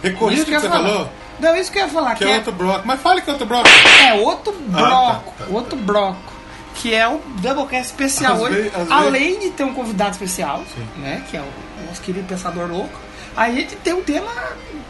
Recorriste 0.04 0.41
Isso 0.41 0.45
que 0.45 0.52
que 0.52 0.58
eu 0.58 0.62
você 0.62 0.68
falar. 0.70 0.89
falou? 0.89 1.10
Não, 1.39 1.56
isso 1.56 1.72
que 1.72 1.80
eu 1.80 1.84
ia 1.84 1.89
falar, 1.89 2.12
Que 2.16 2.24
que 2.26 2.30
é 2.30 2.34
é, 2.34 2.36
outro 2.38 2.52
bloco. 2.52 2.82
Mas 2.86 3.02
fale 3.02 3.22
que 3.22 3.30
é 3.30 3.34
outro 3.34 3.47
bloco. 3.47 3.68
é 3.68 4.14
outro 4.14 4.54
Ah, 4.74 4.78
bloco, 4.78 5.34
tá, 5.38 5.45
tá. 5.45 5.52
outro 5.52 5.78
bloco. 5.78 6.32
Que 6.76 6.93
é 6.95 7.08
o 7.08 7.20
Doublecast 7.41 7.86
especial 7.88 8.36
Às 8.36 8.41
hoje. 8.41 8.72
Além 8.89 9.39
de 9.39 9.49
ter 9.52 9.64
um 9.64 9.74
convidado 9.74 10.12
especial, 10.12 10.64
né? 10.97 11.24
Que 11.30 11.38
é 11.38 11.41
o 11.41 11.86
nosso 11.88 12.02
querido 12.02 12.28
Pensador 12.28 12.68
Louco, 12.70 12.97
a 13.36 13.49
gente 13.49 13.76
tem 13.78 13.93
um 13.93 14.02
tema 14.04 14.32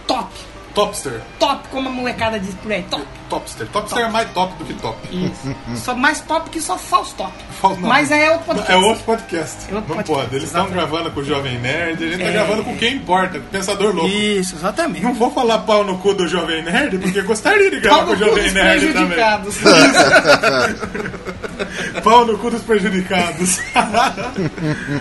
top. 0.05 0.29
Topster. 0.73 1.21
Top, 1.37 1.67
como 1.69 1.89
a 1.89 1.91
molecada 1.91 2.39
diz 2.39 2.53
por 2.55 2.71
aí, 2.71 2.83
top. 2.83 3.05
Topster. 3.29 3.67
Topster 3.67 4.05
é 4.05 4.09
mais 4.09 4.29
top 4.31 4.53
do 4.55 4.63
que 4.63 4.73
top. 4.75 4.97
Isso. 5.11 5.53
só 5.83 5.93
mais 5.95 6.21
top 6.21 6.49
que 6.49 6.61
só 6.61 6.77
falso 6.77 7.13
top. 7.15 7.33
Não. 7.63 7.89
Mas 7.89 8.11
é 8.11 8.31
outro 8.31 8.45
podcast. 8.47 8.71
É 8.71 8.75
outro 8.77 9.03
podcast. 9.03 9.57
É 9.71 9.75
outro 9.75 9.89
não 9.89 9.95
podcast, 10.03 10.21
pode. 10.23 10.35
Eles 10.35 10.47
estão 10.47 10.69
gravando 10.69 11.11
com 11.11 11.19
o 11.19 11.23
Jovem 11.23 11.59
Nerd, 11.59 12.03
a 12.03 12.07
gente 12.07 12.23
tá 12.23 12.29
É. 12.29 12.31
gravando 12.31 12.63
com 12.63 12.75
quem 12.77 12.95
importa, 12.95 13.39
com 13.39 13.45
o 13.45 13.49
Pensador 13.49 13.95
Louco. 13.95 14.09
Isso, 14.09 14.55
exatamente. 14.55 15.03
Não 15.03 15.13
vou 15.13 15.31
falar 15.31 15.59
pau 15.59 15.83
no 15.83 15.97
cu 15.99 16.13
do 16.13 16.27
Jovem 16.27 16.63
Nerd, 16.63 16.97
porque 16.97 17.21
gostaria 17.21 17.69
de 17.69 17.79
gravar 17.79 18.05
com 18.05 18.13
o 18.13 18.15
Jovem 18.15 18.51
Nerd 18.51 18.93
também. 18.93 19.17
Pau 22.03 22.25
no 22.25 22.37
cu 22.37 22.49
dos 22.49 22.61
prejudicados. 22.63 23.59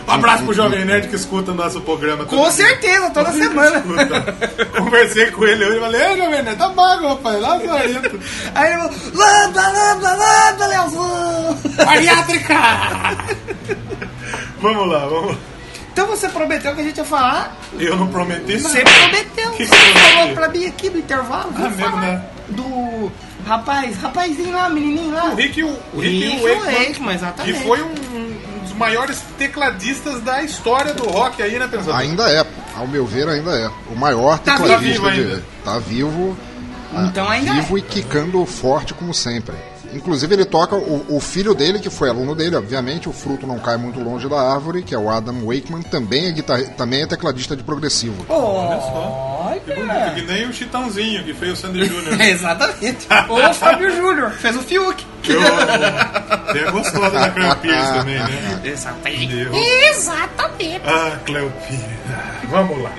Um 0.06 0.10
abraço 0.12 0.44
pro 0.44 0.54
Jovem 0.54 0.84
Nerd 0.84 1.08
que 1.08 1.16
escuta 1.16 1.52
o 1.52 1.54
nosso 1.54 1.80
programa. 1.80 2.24
Com 2.24 2.42
dia. 2.42 2.52
certeza, 2.52 3.10
toda 3.10 3.32
semana. 3.32 3.82
Conversei 4.76 5.30
com 5.30 5.44
ele 5.44 5.64
hoje 5.64 5.76
e 5.76 5.80
falei, 5.80 6.02
ei, 6.02 6.16
Jovem 6.16 6.42
Nerd, 6.42 6.58
tá 6.58 6.68
mago, 6.68 7.08
rapaz, 7.08 7.40
lá 7.40 7.60
saindo. 7.60 8.20
Aí 8.54 8.72
ele 8.72 8.76
falou, 8.76 8.94
lambda, 9.14 9.68
lambda, 9.68 10.14
lambda, 10.14 10.66
Leozão. 10.66 11.58
Bariátrica! 11.84 12.56
vamos 14.60 14.88
lá, 14.88 15.06
vamos 15.06 15.30
lá. 15.30 15.38
Então 15.92 16.06
você 16.06 16.28
prometeu 16.28 16.74
que 16.74 16.80
a 16.80 16.84
gente 16.84 16.98
ia 16.98 17.04
falar. 17.04 17.56
Eu 17.78 17.96
não 17.96 18.08
prometi 18.08 18.56
nada. 18.58 18.68
Você 18.68 18.82
prometeu. 18.82 19.50
Que 19.52 19.66
Você 19.66 19.74
que 19.74 19.98
falou 19.98 20.34
pra 20.34 20.48
mim 20.48 20.66
aqui 20.66 20.88
no 20.88 20.98
intervalo. 20.98 21.52
Ah, 21.56 21.68
mesmo, 21.68 21.96
né? 21.96 22.24
Do 22.48 23.12
rapaz, 23.46 23.96
rapazinho 23.96 24.52
lá, 24.52 24.68
menininho 24.68 25.12
lá. 25.12 25.30
O 25.30 25.34
Rick, 25.34 25.62
o, 25.62 25.78
o 25.94 26.00
Rick 26.00 26.24
Rick 26.24 26.42
Wakeman, 26.42 26.86
Wakeman, 26.86 27.14
exatamente. 27.14 27.58
que 27.58 27.64
foi 27.64 27.82
um, 27.82 27.94
maiores 28.80 29.20
tecladistas 29.36 30.22
da 30.22 30.42
história 30.42 30.94
do 30.94 31.06
rock 31.06 31.42
aí, 31.42 31.58
né, 31.58 31.68
Pensador? 31.68 31.96
Ainda 31.96 32.28
é, 32.30 32.44
ao 32.74 32.86
meu 32.86 33.04
ver, 33.04 33.28
ainda 33.28 33.50
é. 33.52 33.70
O 33.92 33.94
maior 33.94 34.38
Tá 34.38 34.56
tecladista 34.56 34.80
vivo 34.80 35.10
de. 35.10 35.20
ainda. 35.20 35.44
Tá 35.62 35.78
vivo. 35.78 36.36
Então 37.06 37.28
ah, 37.28 37.32
ainda 37.32 37.52
Vivo 37.52 37.76
é. 37.76 37.80
e 37.80 37.82
quicando 37.82 38.44
forte 38.46 38.94
como 38.94 39.12
sempre. 39.14 39.54
Inclusive 39.92 40.34
ele 40.34 40.44
toca 40.44 40.76
o, 40.76 41.16
o 41.16 41.20
filho 41.20 41.54
dele, 41.54 41.78
que 41.78 41.90
foi 41.90 42.08
aluno 42.08 42.34
dele, 42.34 42.56
obviamente, 42.56 43.08
o 43.08 43.12
fruto 43.12 43.46
não 43.46 43.58
cai 43.58 43.76
muito 43.76 44.00
longe 44.00 44.28
da 44.28 44.40
árvore, 44.40 44.82
que 44.82 44.94
é 44.94 44.98
o 44.98 45.10
Adam 45.10 45.44
Wakeman, 45.44 45.82
também 45.82 46.26
é, 46.26 46.32
guitarra, 46.32 46.62
também 46.76 47.02
é 47.02 47.06
tecladista 47.06 47.56
de 47.56 47.62
progressivo. 47.62 48.24
Olha. 48.28 49.60
Que 50.14 50.22
nem 50.22 50.48
o 50.48 50.52
Chitãozinho, 50.52 51.24
que 51.24 51.34
fez 51.34 51.52
o 51.52 51.56
Sandy 51.56 51.84
Júnior. 51.84 52.18
Exatamente. 52.20 53.06
O 53.28 53.54
Fábio 53.54 53.90
Júnior 53.94 54.30
fez 54.30 54.56
o 54.56 54.60
Fiuk. 54.60 55.04
Eu 55.28 55.40
tem 56.52 56.64
a 56.64 56.70
gostosa 56.70 57.10
da 57.10 57.30
Cleopires 57.30 57.90
também, 57.90 58.18
né? 58.18 58.60
Exatamente. 58.64 59.34
Exatamente. 59.90 60.82
Ah, 60.84 61.18
Cleopires. 61.24 61.80
Vamos 62.48 62.82
lá. 62.82 62.92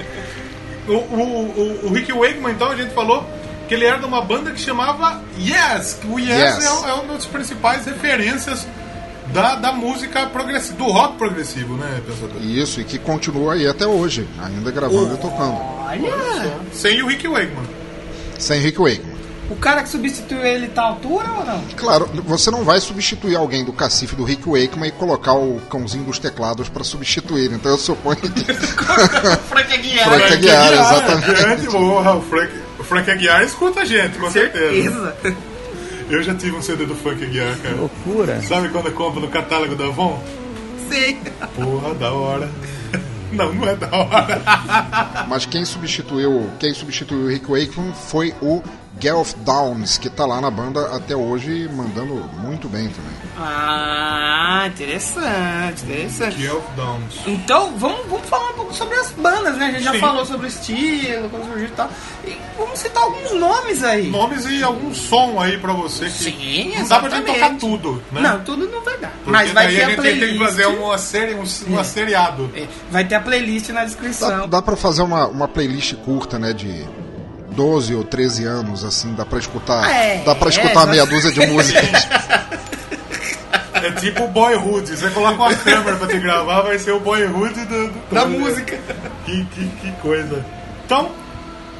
O, 0.87 0.93
o, 0.93 1.83
o, 1.83 1.87
o 1.87 1.93
Rick 1.93 2.11
Wakeman, 2.11 2.53
então, 2.53 2.69
a 2.69 2.75
gente 2.75 2.93
falou 2.93 3.27
que 3.71 3.75
ele 3.75 3.85
era 3.85 3.99
de 3.99 4.05
uma 4.05 4.19
banda 4.21 4.51
que 4.51 4.59
chamava 4.59 5.21
Yes. 5.39 5.97
O 6.03 6.19
Yes, 6.19 6.57
Yes. 6.57 6.83
É, 6.83 6.89
é 6.89 6.93
uma 6.93 7.13
das 7.13 7.25
principais 7.25 7.85
referências 7.85 8.67
da, 9.27 9.55
da 9.55 9.71
música 9.71 10.25
progressiva, 10.25 10.77
do 10.77 10.91
rock 10.91 11.15
progressivo, 11.15 11.77
né, 11.77 12.01
pensador? 12.05 12.41
Isso, 12.43 12.81
e 12.81 12.83
que 12.83 12.99
continua 12.99 13.53
aí 13.53 13.65
até 13.65 13.87
hoje, 13.87 14.27
ainda 14.43 14.69
gravando 14.71 15.13
e 15.13 15.17
tocando. 15.17 15.55
Olha. 15.87 16.59
Sem 16.73 17.01
o 17.01 17.07
Rick 17.07 17.25
Wakeman. 17.25 17.63
Sem 18.37 18.59
Rick 18.59 18.77
Wakeman. 18.77 19.15
O 19.49 19.55
cara 19.55 19.83
que 19.83 19.89
substituiu 19.89 20.45
ele 20.45 20.67
tá 20.67 20.81
à 20.81 20.85
altura 20.87 21.29
ou 21.31 21.45
não? 21.45 21.63
Claro, 21.77 22.09
você 22.25 22.51
não 22.51 22.65
vai 22.65 22.81
substituir 22.81 23.37
alguém 23.37 23.63
do 23.63 23.71
cacife 23.71 24.17
do 24.17 24.25
Rick 24.25 24.49
Wakeman 24.49 24.89
e 24.89 24.91
colocar 24.91 25.33
o 25.33 25.61
cãozinho 25.69 26.03
dos 26.03 26.19
teclados 26.19 26.67
para 26.67 26.83
substituir. 26.83 27.53
Então 27.53 27.71
eu 27.71 27.77
suponho 27.77 28.17
que. 28.17 28.43
Frank 29.47 29.73
Aguiar. 29.73 30.09
Frank 30.09 30.33
Aguiar, 30.33 30.73
exatamente. 30.73 31.41
Grande 31.41 31.67
porra, 31.67 32.15
o 32.15 32.21
Frank, 32.21 32.60
Frank 32.91 33.09
Aguiar 33.09 33.41
escuta 33.45 33.79
a 33.79 33.85
gente, 33.85 34.17
com 34.17 34.29
certeza. 34.29 35.15
Certeza. 35.21 35.37
Eu 36.11 36.21
já 36.21 36.35
tive 36.35 36.57
um 36.57 36.61
CD 36.61 36.85
do 36.85 36.93
Frank 36.93 37.23
Aguiar, 37.23 37.57
cara. 37.59 37.75
Loucura. 37.75 38.41
Sabe 38.41 38.67
quando 38.67 38.87
eu 38.87 38.91
compro 38.91 39.21
no 39.21 39.29
catálogo 39.29 39.75
da 39.75 39.85
Avon? 39.85 40.21
Sim. 40.89 41.19
Porra, 41.55 41.93
da 41.95 42.11
hora. 42.11 42.51
Não, 43.31 43.53
não 43.53 43.65
é 43.65 43.77
da 43.77 43.87
hora. 43.95 44.41
Mas 45.29 45.45
quem 45.45 45.63
substituiu, 45.63 46.49
quem 46.59 46.73
substituiu 46.73 47.21
o 47.21 47.27
Rick 47.29 47.49
Wakeman 47.49 47.93
foi 47.93 48.35
o 48.41 48.61
Gareth 49.01 49.35
Downs, 49.37 49.97
que 49.97 50.09
tá 50.09 50.25
lá 50.25 50.39
na 50.39 50.51
banda 50.51 50.95
até 50.95 51.15
hoje, 51.15 51.67
mandando 51.73 52.13
muito 52.39 52.69
bem 52.69 52.87
também. 52.89 53.11
Ah, 53.37 54.65
interessante, 54.67 55.83
interessante. 55.83 56.37
Guelph 56.37 56.63
Downs. 56.75 57.15
Então, 57.25 57.75
vamos, 57.77 58.05
vamos 58.07 58.27
falar 58.29 58.51
um 58.51 58.53
pouco 58.53 58.73
sobre 58.73 58.95
as 58.99 59.09
bandas, 59.11 59.57
né? 59.57 59.65
A 59.67 59.71
gente 59.71 59.83
já 59.83 59.93
Sim. 59.93 59.99
falou 59.99 60.25
sobre 60.25 60.45
o 60.45 60.49
estilo, 60.49 61.29
como 61.29 61.43
surgiu 61.45 61.67
e 61.67 61.71
tal. 61.71 61.89
E 62.25 62.37
vamos 62.57 62.77
citar 62.77 63.01
alguns 63.03 63.31
nomes 63.33 63.83
aí. 63.83 64.09
Nomes 64.09 64.45
e 64.45 64.61
algum 64.63 64.93
som 64.93 65.39
aí 65.39 65.57
pra 65.57 65.73
você 65.73 66.05
que. 66.05 66.11
Sim, 66.11 66.73
não 66.77 66.87
dá 66.87 66.99
pra 66.99 67.09
gente 67.09 67.23
exatamente. 67.23 67.39
tocar 67.39 67.57
tudo, 67.57 68.03
né? 68.11 68.21
Não, 68.21 68.43
tudo 68.43 68.69
não 68.69 68.83
vai 68.83 68.97
dar. 68.99 69.09
Porque 69.09 69.31
Mas 69.31 69.51
vai 69.51 69.67
ter 69.67 69.81
a 69.81 69.85
a, 69.85 69.89
gente 69.89 69.99
playlist. 70.01 70.25
tem 70.29 70.37
que 70.37 70.45
fazer 70.45 70.65
uma 70.67 70.97
série, 70.99 71.33
um, 71.33 71.43
uma 71.67 71.83
seriado. 71.83 72.51
É, 72.55 72.67
Vai 72.91 73.03
ter 73.05 73.15
a 73.15 73.19
playlist 73.21 73.69
na 73.69 73.79
Dá, 73.81 73.85
descrição. 73.85 74.47
dá 74.47 74.61
pra 74.61 74.75
fazer 74.75 75.01
uma, 75.01 75.25
uma 75.27 75.47
playlist 75.47 75.95
curta, 75.95 76.37
né, 76.37 76.53
de 76.53 76.85
12 77.51 77.93
ou 77.95 78.03
13 78.03 78.45
anos, 78.45 78.83
assim, 78.83 79.13
dá 79.13 79.25
pra 79.25 79.39
escutar, 79.39 79.89
É, 79.89 80.23
dá 80.23 80.33
pra 80.35 80.47
é, 80.47 80.51
escutar 80.51 80.73
nós- 80.85 80.89
meia 80.89 81.05
dúzia 81.05 81.31
de 81.31 81.45
músicas. 81.47 81.89
É 83.73 83.91
tipo 83.93 84.23
o 84.23 84.27
Boyhood. 84.27 84.95
Você 84.95 85.09
coloca 85.09 85.35
uma 85.41 85.55
câmera 85.55 85.97
pra 85.97 86.07
te 86.07 86.19
gravar, 86.19 86.61
vai 86.61 86.77
ser 86.77 86.91
o 86.91 86.99
Boyhood 86.99 87.65
do, 87.65 87.87
do- 87.87 88.01
Da 88.13 88.25
música. 88.25 88.77
Que, 89.25 89.43
que, 89.45 89.67
que 89.67 89.91
coisa. 90.01 90.45
Então, 90.85 91.11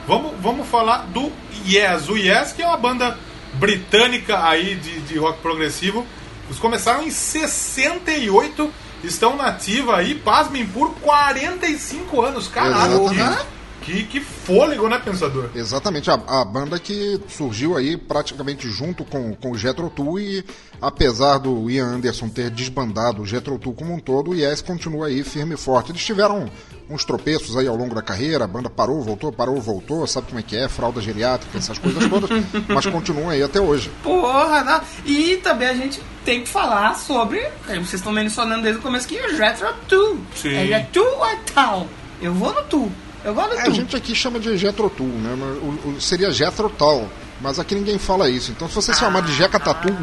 vamos, 0.07 0.31
vamos 0.41 0.67
falar 0.67 1.05
do 1.13 1.31
Yes. 1.67 2.09
O 2.09 2.17
Yes, 2.17 2.53
que 2.53 2.61
é 2.63 2.67
uma 2.67 2.77
banda 2.77 3.17
britânica 3.53 4.43
aí 4.47 4.75
de, 4.75 4.99
de 5.01 5.17
rock 5.19 5.39
progressivo. 5.41 6.05
Eles 6.47 6.59
começaram 6.59 7.03
em 7.03 7.11
68, 7.11 8.73
estão 9.03 9.35
nativa 9.37 9.97
aí, 9.97 10.15
pasmem, 10.15 10.65
por 10.65 10.93
45 11.01 12.21
anos. 12.21 12.47
Caralho, 12.47 13.05
Exatamente. 13.05 13.45
Que, 13.81 14.03
que 14.03 14.19
fôlego, 14.21 14.87
né, 14.87 14.99
pensador? 15.03 15.49
Exatamente, 15.55 16.09
a, 16.09 16.13
a 16.13 16.45
banda 16.45 16.79
que 16.79 17.19
surgiu 17.27 17.75
aí 17.75 17.97
praticamente 17.97 18.69
junto 18.69 19.03
com, 19.03 19.33
com 19.33 19.51
o 19.51 19.57
Jethro 19.57 19.89
Tull 19.89 20.19
e 20.19 20.45
apesar 20.81 21.37
do 21.37 21.69
Ian 21.69 21.95
Anderson 21.95 22.29
ter 22.29 22.49
desbandado 22.49 23.21
o 23.21 23.25
Jethro 23.25 23.57
Tull 23.59 23.73
como 23.73 23.93
um 23.93 23.99
todo, 23.99 24.31
o 24.31 24.35
Yes 24.35 24.61
continua 24.61 25.07
aí 25.07 25.23
firme 25.23 25.55
e 25.55 25.57
forte. 25.57 25.91
Eles 25.91 26.03
tiveram 26.03 26.49
uns 26.89 27.05
tropeços 27.05 27.55
aí 27.57 27.67
ao 27.67 27.75
longo 27.75 27.95
da 27.95 28.01
carreira, 28.01 28.43
a 28.43 28.47
banda 28.47 28.69
parou, 28.69 29.01
voltou, 29.01 29.31
parou, 29.31 29.59
voltou, 29.61 30.05
sabe 30.05 30.27
como 30.27 30.39
é 30.39 30.43
que 30.43 30.57
é, 30.57 30.67
fralda 30.67 31.01
geriátrica, 31.01 31.57
essas 31.57 31.79
coisas 31.79 32.07
todas, 32.07 32.29
mas 32.67 32.85
continuam 32.85 33.29
aí 33.29 33.41
até 33.41 33.59
hoje. 33.59 33.89
Porra, 34.03 34.63
não. 34.63 34.81
E 35.05 35.37
também 35.37 35.67
a 35.67 35.73
gente 35.73 36.01
tem 36.25 36.43
que 36.43 36.49
falar 36.49 36.95
sobre. 36.95 37.39
aí 37.67 37.79
Vocês 37.79 37.93
estão 37.93 38.11
mencionando 38.11 38.63
desde 38.63 38.79
o 38.79 38.81
começo 38.83 39.07
que 39.07 39.15
o 39.15 39.37
Retro 39.37 39.73
Tu. 39.87 40.19
Sim. 40.35 40.55
É 40.71 40.87
Tu 40.91 40.99
ou 40.99 41.25
tal? 41.53 41.87
Eu 42.21 42.33
vou 42.33 42.53
no 42.53 42.63
Tu. 42.63 42.91
Eu 43.23 43.33
gosto 43.33 43.53
É, 43.55 43.61
a 43.61 43.69
gente 43.69 43.95
aqui 43.95 44.15
chama 44.15 44.39
de 44.39 44.57
Jethro 44.57 44.89
Tull, 44.89 45.07
né? 45.07 45.33
o- 45.61 45.89
o- 45.89 46.01
seria 46.01 46.31
Jethro 46.31 46.69
Tull, 46.69 47.07
mas 47.39 47.59
aqui 47.59 47.75
ninguém 47.75 47.97
fala 47.99 48.29
isso. 48.29 48.51
Então 48.51 48.67
se 48.67 48.75
você 48.75 48.93
se 48.93 48.99
chamar 48.99 49.21
de 49.21 49.33
Jeca 49.33 49.59
Tatu, 49.59 49.95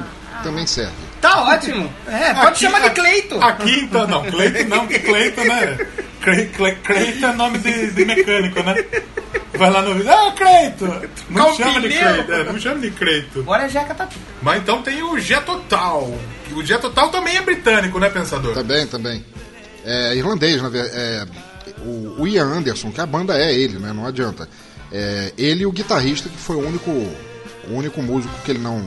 também 0.43 0.66
serve. 0.66 0.93
Tá 1.21 1.43
ótimo. 1.43 1.93
É, 2.07 2.33
pode 2.35 2.47
Aqui- 2.47 2.61
chamar 2.61 2.81
de 2.81 2.91
Cleito. 2.91 3.43
Aqui 3.43 3.81
então, 3.81 4.07
não, 4.07 4.23
Cleito 4.25 4.69
não, 4.69 4.87
Cleito, 4.87 5.45
né? 5.45 5.79
Cle- 6.23 6.47
Cle- 6.47 6.77
Cleito 6.85 7.27
é 7.27 7.33
nome 7.33 7.59
de, 7.59 7.91
de 7.91 8.05
mecânico, 8.05 8.62
né? 8.62 8.85
Vai 9.55 9.71
lá 9.71 9.83
no 9.83 9.95
vídeo, 9.95 10.12
ah, 10.12 10.33
Cleito! 10.37 10.85
Não 11.31 11.55
chama 11.57 11.81
de 11.81 11.89
pneu? 11.89 12.14
Cleito, 12.14 12.33
é, 12.33 12.45
não 12.45 12.61
chama 12.61 12.81
de 12.81 12.91
Cleito. 12.93 13.41
Agora 13.41 13.64
é 13.64 13.69
Jeca 13.69 13.95
Tatu. 13.95 14.16
Mas 14.41 14.62
então 14.62 14.81
tem 14.83 15.03
o 15.03 15.19
Jetotal. 15.19 16.12
O 16.53 16.64
Jetotal 16.64 17.09
também 17.09 17.37
é 17.37 17.41
britânico, 17.43 17.99
né, 17.99 18.09
pensador? 18.09 18.55
Também, 18.55 18.87
também. 18.87 19.25
É 19.85 20.14
irlandês, 20.14 20.62
na 20.62 20.69
verdade. 20.69 20.95
É, 20.97 21.27
o, 21.81 22.16
o 22.23 22.29
Ian 22.29 22.47
Anderson, 22.47 22.91
que 22.91 23.01
a 23.01 23.07
banda 23.07 23.37
é 23.39 23.53
ele, 23.55 23.79
né? 23.79 23.93
Não 23.93 24.07
adianta. 24.07 24.49
É, 24.93 25.33
ele 25.37 25.62
e 25.62 25.66
o 25.66 25.73
guitarrista, 25.73 26.29
que 26.29 26.37
foi 26.39 26.57
o 26.57 26.66
único, 26.66 26.91
o 26.91 27.75
único 27.75 28.03
músico 28.03 28.33
que 28.45 28.51
ele 28.53 28.59
não, 28.61 28.85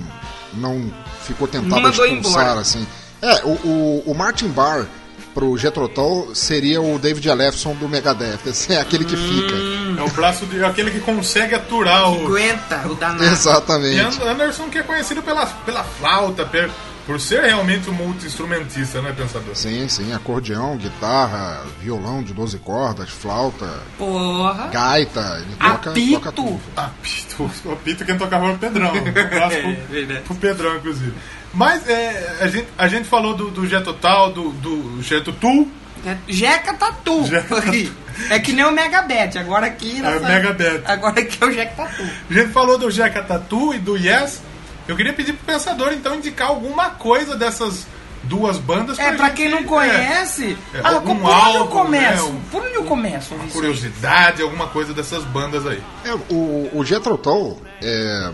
não 0.54 0.92
ficou 1.24 1.48
tentado 1.48 1.82
mandou 1.82 2.06
expulsar, 2.06 2.44
embora. 2.44 2.60
assim. 2.62 2.86
É, 3.22 3.42
o, 3.46 3.50
o, 3.68 4.04
o 4.08 4.16
Martin 4.16 4.48
Barr 4.48 4.86
pro 5.34 5.56
Jethro 5.58 5.88
Tull 5.88 6.34
seria 6.36 6.82
o 6.82 6.98
David 7.00 7.30
Ellefson 7.30 7.74
do 7.76 7.88
Megadeth. 7.88 8.40
Esse 8.48 8.74
é 8.74 8.82
aquele 8.82 9.06
que 9.06 9.16
fica. 9.16 9.56
É 10.00 10.04
o 10.04 10.10
braço 10.10 10.46
de 10.48 10.64
aquele 10.64 10.90
que 10.92 11.00
consegue 11.00 11.54
aturar 11.56 12.12
o. 12.12 12.26
Aguenta 12.26 12.82
o 12.88 12.96
danado. 12.96 13.24
E 13.24 13.28
Exatamente. 13.28 14.00
An- 14.00 14.32
Anderson 14.32 14.70
que 14.70 14.80
é 14.80 14.84
conhecido 14.84 15.22
pela, 15.22 15.46
pela 15.46 15.84
flauta, 15.84 16.46
per- 16.46 16.72
por 17.06 17.20
ser 17.20 17.42
realmente 17.44 17.90
um 17.90 17.94
multi-instrumentista, 17.94 19.02
né, 19.02 19.14
Pensador? 19.16 19.56
Sim, 19.56 19.88
sim, 19.88 20.14
acordeão, 20.14 20.78
guitarra, 20.78 21.64
violão 21.80 22.22
de 22.24 22.34
12 22.34 22.58
cordas, 22.60 23.10
flauta, 23.10 23.68
Porra. 23.98 24.68
gaita, 24.68 25.44
ele 25.46 25.56
toca, 25.56 25.90
Apito. 25.92 26.14
toca 26.20 26.32
tudo. 26.32 26.62
Apito, 26.76 27.52
o 27.66 27.72
Apito 27.72 28.06
quem 28.06 28.18
tocava 28.18 28.46
era 28.46 28.54
o 28.54 28.58
Pedrão. 28.58 28.92
Um 29.02 29.08
abraço 29.10 29.56
É, 29.56 30.06
pro, 30.06 30.22
pro 30.24 30.36
Pedrão, 30.36 30.76
inclusive. 30.78 31.14
Mas 31.54 31.88
é, 31.90 32.38
a, 32.40 32.48
gente, 32.48 32.68
a 32.78 32.88
gente 32.88 33.08
falou 33.08 33.36
do, 33.36 33.50
do 33.52 33.68
Jet 33.68 33.84
Total, 33.84 34.32
do, 34.32 34.52
do 34.52 35.02
Jet 35.02 35.30
Tool, 35.34 35.68
É 36.06 36.16
Jeca 36.28 36.74
Tatu. 36.74 37.26
Jeca 37.26 37.58
Aqui. 37.58 37.92
É 38.30 38.40
que 38.40 38.54
nem 38.54 38.64
o 38.66 38.72
Megabet. 38.72 39.38
Agora 39.38 39.66
aqui. 39.68 40.02
É 40.04 40.18
o 40.18 40.22
Megabet. 40.24 40.82
Agora 40.86 41.20
aqui 41.20 41.38
é 41.42 41.46
o 41.46 41.52
Jeca 41.52 41.74
Tatu. 41.76 42.04
A 42.30 42.34
gente 42.34 42.52
falou 42.54 42.78
do 42.78 42.90
Jeca 42.92 43.22
Tatu 43.24 43.74
e 43.74 43.80
do 43.80 43.98
Yes. 43.98 44.42
Eu 44.88 44.96
queria 44.96 45.14
pedir 45.14 45.34
pro 45.34 45.46
Pensador, 45.46 45.94
então, 45.94 46.16
indicar 46.16 46.50
alguma 46.50 46.90
coisa 46.92 47.36
dessas 47.36 47.86
duas 48.24 48.58
bandas 48.58 49.00
É, 49.00 49.12
pra 49.14 49.28
gente- 49.28 49.38
quem 49.38 49.50
não 49.50 49.64
conhece. 49.64 50.58
É, 50.74 50.82
ah, 50.84 50.90
algum 50.96 51.18
por 51.20 51.30
onde 51.32 51.56
eu 51.56 51.68
começo? 51.68 52.24
né, 52.26 52.32
um- 52.32 52.42
Por 52.52 52.62
onde 52.64 52.76
eu 52.76 52.84
começo? 52.84 53.34
é, 53.34 53.38
Vicente? 53.38 53.54
curiosidade, 53.54 54.42
alguma 54.42 54.68
coisa 54.68 54.94
dessas 54.94 55.24
bandas 55.24 55.66
aí. 55.66 55.82
É, 56.06 56.14
o, 56.34 56.70
o 56.74 56.86
Jethro 56.86 57.18
Tull, 57.18 57.60
é, 57.82 58.32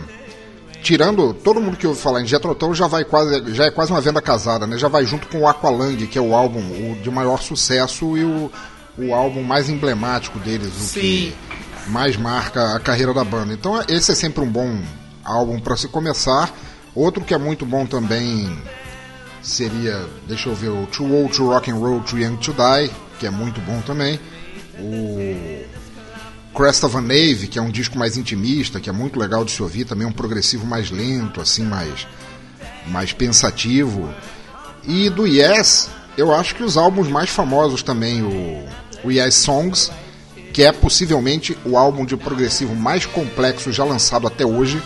tirando 0.84 1.34
todo 1.34 1.60
mundo 1.62 1.78
que 1.78 1.88
ouve 1.88 2.00
falar 2.00 2.22
em 2.22 2.26
Jethro 2.28 2.54
Tull 2.56 2.74
já 2.76 2.88
vai 2.88 3.04
quase 3.06 3.54
já 3.54 3.66
é 3.66 3.72
quase 3.72 3.92
uma 3.92 4.02
venda 4.02 4.22
casada, 4.22 4.66
né? 4.68 4.78
Já 4.78 4.88
vai 4.88 5.06
junto 5.06 5.28
com 5.28 5.40
o 5.42 5.48
Aqualung, 5.48 5.96
que 6.08 6.18
é 6.18 6.22
o 6.22 6.36
álbum 6.36 6.60
o 6.60 6.98
de 7.02 7.10
maior 7.10 7.42
sucesso 7.42 8.18
e 8.18 8.24
o, 8.24 8.52
o 8.98 9.14
álbum 9.14 9.44
mais 9.44 9.70
emblemático 9.70 10.38
deles, 10.40 10.68
o 10.68 10.80
Sim. 10.80 11.00
que 11.00 11.36
mais 11.88 12.18
marca 12.18 12.76
a 12.76 12.80
carreira 12.80 13.14
da 13.14 13.24
banda. 13.24 13.54
Então 13.54 13.82
esse 13.88 14.12
é 14.12 14.16
sempre 14.16 14.42
um 14.44 14.48
bom 14.50 14.80
álbum 15.28 15.60
para 15.60 15.76
se 15.76 15.88
começar. 15.88 16.52
Outro 16.96 17.24
que 17.24 17.34
é 17.34 17.38
muito 17.38 17.66
bom 17.66 17.86
também 17.86 18.58
seria, 19.42 20.08
deixa 20.28 20.50
eu 20.50 20.56
ver, 20.56 20.70
o 20.70 20.88
Too 20.88 21.12
Old 21.12 21.36
to 21.36 21.48
Rock 21.48 21.70
and 21.70 21.76
Roll, 21.76 22.02
Too 22.02 22.20
Young 22.20 22.38
to 22.38 22.54
Die, 22.54 22.92
que 23.20 23.28
é 23.28 23.30
muito 23.30 23.62
bom 23.62 23.82
também. 23.82 24.20
O 24.80 25.66
Crest 26.56 26.84
of 26.84 26.98
a 26.98 27.02
Nave, 27.02 27.48
que 27.48 27.60
é 27.60 27.62
um 27.62 27.70
disco 27.70 27.98
mais 27.98 28.18
intimista, 28.18 28.80
que 28.80 28.90
é 28.90 28.94
muito 28.94 29.20
legal 29.20 29.46
de 29.46 29.52
se 29.52 29.62
ouvir, 29.62 29.86
também 29.86 30.08
um 30.08 30.12
progressivo 30.12 30.66
mais 30.66 30.90
lento, 30.90 31.40
assim, 31.40 31.64
mais, 31.64 32.08
mais 32.88 33.14
pensativo. 33.14 34.12
E 34.84 35.10
do 35.10 35.28
Yes, 35.28 35.90
eu 36.18 36.34
acho 36.34 36.56
que 36.56 36.64
os 36.64 36.78
álbuns 36.78 37.08
mais 37.08 37.30
famosos 37.30 37.84
também, 37.84 38.24
o, 38.24 38.66
o 39.04 39.12
Yes 39.12 39.36
Songs, 39.36 39.92
que 40.52 40.64
é 40.64 40.72
possivelmente 40.72 41.56
o 41.64 41.78
álbum 41.78 42.06
de 42.06 42.18
progressivo 42.18 42.76
mais 42.76 43.06
complexo 43.06 43.72
já 43.72 43.84
lançado 43.84 44.26
até 44.26 44.44
hoje, 44.46 44.82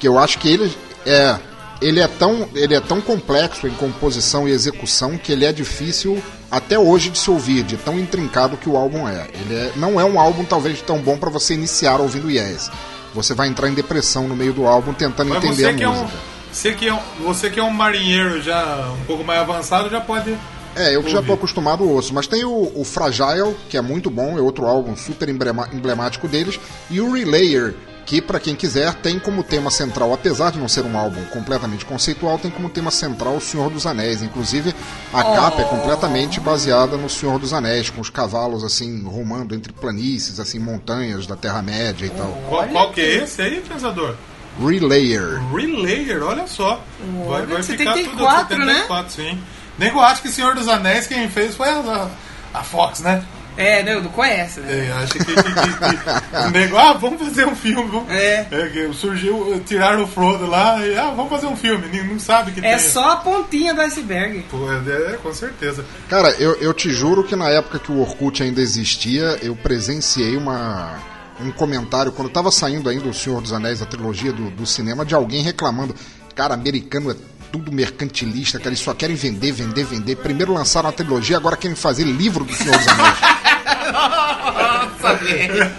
que 0.00 0.06
eu 0.08 0.18
acho 0.18 0.38
que 0.38 0.48
ele 0.48 0.72
é 1.04 1.36
ele 1.80 2.00
é 2.00 2.08
tão 2.08 2.48
ele 2.54 2.74
é 2.74 2.80
tão 2.80 3.00
complexo 3.00 3.66
em 3.66 3.70
composição 3.72 4.48
e 4.48 4.52
execução 4.52 5.18
que 5.18 5.30
ele 5.32 5.44
é 5.44 5.52
difícil 5.52 6.22
até 6.50 6.78
hoje 6.78 7.10
de 7.10 7.18
se 7.18 7.30
ouvir, 7.30 7.64
de 7.64 7.76
tão 7.76 7.98
intrincado 7.98 8.56
que 8.56 8.68
o 8.68 8.76
álbum 8.76 9.06
é. 9.08 9.26
Ele 9.34 9.54
é- 9.54 9.72
não 9.76 10.00
é 10.00 10.04
um 10.04 10.18
álbum 10.18 10.44
talvez 10.44 10.80
tão 10.80 10.98
bom 11.00 11.18
para 11.18 11.28
você 11.28 11.54
iniciar 11.54 12.00
ouvindo 12.00 12.30
Yes. 12.30 12.70
Você 13.14 13.34
vai 13.34 13.48
entrar 13.48 13.68
em 13.68 13.74
depressão 13.74 14.28
no 14.28 14.36
meio 14.36 14.52
do 14.52 14.66
álbum 14.66 14.92
tentando 14.92 15.30
Mas 15.30 15.38
entender 15.44 15.62
você 15.62 15.66
a 15.68 15.74
que, 15.74 15.82
é 15.84 15.88
um, 15.88 15.92
música. 16.02 16.18
você, 16.52 16.72
que 16.72 16.88
é 16.88 16.94
um, 16.94 16.98
você 17.24 17.50
que 17.50 17.58
é 17.60 17.62
um 17.62 17.70
marinheiro 17.70 18.40
já 18.42 18.90
um 19.00 19.04
pouco 19.06 19.24
mais 19.24 19.40
avançado, 19.40 19.88
já 19.90 20.00
pode. 20.00 20.36
É, 20.74 20.94
eu 20.94 21.02
que 21.02 21.10
já 21.10 21.22
tô 21.22 21.32
acostumado 21.32 21.82
ao 21.82 21.94
osso, 21.94 22.12
mas 22.12 22.26
tem 22.26 22.44
o, 22.44 22.70
o 22.74 22.84
Fragile, 22.84 23.56
que 23.70 23.78
é 23.78 23.80
muito 23.80 24.10
bom, 24.10 24.36
é 24.38 24.40
outro 24.42 24.66
álbum 24.66 24.94
super 24.94 25.26
emblemático 25.72 26.28
deles, 26.28 26.60
e 26.90 27.00
o 27.00 27.12
Relayer, 27.12 27.74
que 28.06 28.22
para 28.22 28.38
quem 28.38 28.54
quiser 28.54 28.94
tem 28.94 29.18
como 29.18 29.42
tema 29.42 29.68
central, 29.68 30.14
apesar 30.14 30.52
de 30.52 30.58
não 30.58 30.68
ser 30.68 30.84
um 30.84 30.96
álbum 30.96 31.22
completamente 31.24 31.84
conceitual, 31.84 32.38
tem 32.38 32.50
como 32.52 32.70
tema 32.70 32.90
central 32.92 33.36
o 33.36 33.40
Senhor 33.40 33.68
dos 33.68 33.84
Anéis. 33.84 34.22
Inclusive, 34.22 34.72
a 35.12 35.24
capa 35.24 35.62
é 35.62 35.64
completamente 35.64 36.38
baseada 36.38 36.96
no 36.96 37.10
Senhor 37.10 37.38
dos 37.40 37.52
Anéis, 37.52 37.90
com 37.90 38.00
os 38.00 38.08
cavalos 38.08 38.62
assim 38.62 39.02
rumando 39.02 39.56
entre 39.56 39.72
planícies, 39.72 40.38
assim 40.38 40.60
montanhas 40.60 41.26
da 41.26 41.34
Terra 41.34 41.60
Média 41.60 42.06
e 42.06 42.10
tal. 42.10 42.30
Qual, 42.48 42.68
qual 42.68 42.92
que 42.92 43.00
é 43.00 43.24
esse 43.24 43.42
aí, 43.42 43.60
Pensador? 43.60 44.14
Relayer. 44.58 45.42
Relayer, 45.52 46.22
olha 46.22 46.46
só. 46.46 46.80
Vai, 47.28 47.44
vai 47.44 47.62
ficar 47.62 47.94
74, 47.94 48.56
tudo 48.56 48.64
74, 48.66 49.12
sim. 49.12 49.38
Nego 49.76 50.00
acho 50.00 50.22
que 50.22 50.28
Senhor 50.28 50.54
dos 50.54 50.68
Anéis 50.68 51.06
quem 51.08 51.28
fez 51.28 51.56
foi 51.56 51.68
a, 51.68 52.08
a 52.54 52.62
Fox, 52.62 53.00
né? 53.00 53.22
É, 53.56 53.82
não, 53.82 54.02
não 54.02 54.10
conhece, 54.10 54.60
né? 54.60 54.86
É, 54.88 54.92
acho 54.92 55.12
que, 55.14 55.18
que, 55.24 55.34
que, 55.34 56.50
nego, 56.52 56.76
ah, 56.76 56.92
vamos 56.92 57.20
fazer 57.22 57.46
um 57.46 57.54
filme. 57.56 57.88
Vamos. 57.90 58.10
É. 58.10 58.44
que 58.72 58.92
surgiu, 58.92 59.62
tiraram 59.66 60.04
o 60.04 60.06
Frodo 60.06 60.46
lá 60.46 60.84
e, 60.86 60.96
ah, 60.98 61.10
vamos 61.16 61.30
fazer 61.30 61.46
um 61.46 61.56
filme. 61.56 61.86
Ninguém 61.86 62.06
não 62.06 62.18
sabe 62.18 62.52
que 62.52 62.60
É 62.60 62.76
tem. 62.76 62.78
só 62.78 63.12
a 63.12 63.16
pontinha 63.16 63.72
do 63.74 63.80
iceberg. 63.80 64.44
Pô, 64.50 64.70
é, 64.70 65.12
é, 65.14 65.16
com 65.22 65.32
certeza. 65.32 65.84
Cara, 66.08 66.30
eu, 66.38 66.54
eu 66.56 66.74
te 66.74 66.90
juro 66.90 67.24
que 67.24 67.34
na 67.34 67.48
época 67.48 67.78
que 67.78 67.90
o 67.90 68.00
Orkut 68.00 68.42
ainda 68.42 68.60
existia, 68.60 69.38
eu 69.42 69.56
presenciei 69.56 70.36
uma, 70.36 70.98
um 71.40 71.50
comentário, 71.50 72.12
quando 72.12 72.28
tava 72.30 72.50
saindo 72.50 72.88
ainda 72.88 73.08
o 73.08 73.14
Senhor 73.14 73.40
dos 73.40 73.52
Anéis, 73.52 73.80
a 73.80 73.86
trilogia 73.86 74.32
do, 74.32 74.50
do 74.50 74.66
cinema, 74.66 75.04
de 75.04 75.14
alguém 75.14 75.42
reclamando. 75.42 75.94
Cara, 76.34 76.52
americano 76.54 77.10
é 77.10 77.16
tudo 77.50 77.72
mercantilista, 77.72 78.58
cara, 78.58 78.70
eles 78.70 78.80
só 78.80 78.92
querem 78.92 79.16
vender, 79.16 79.52
vender, 79.52 79.84
vender. 79.84 80.16
Primeiro 80.16 80.52
lançaram 80.52 80.88
a 80.88 80.92
trilogia, 80.92 81.36
agora 81.36 81.56
querem 81.56 81.76
fazer 81.76 82.04
livro 82.04 82.44
do 82.44 82.52
Senhor 82.52 82.76
dos 82.76 82.88
Anéis. 82.88 83.16
Nossa, 83.92 85.14
velho. 85.16 85.70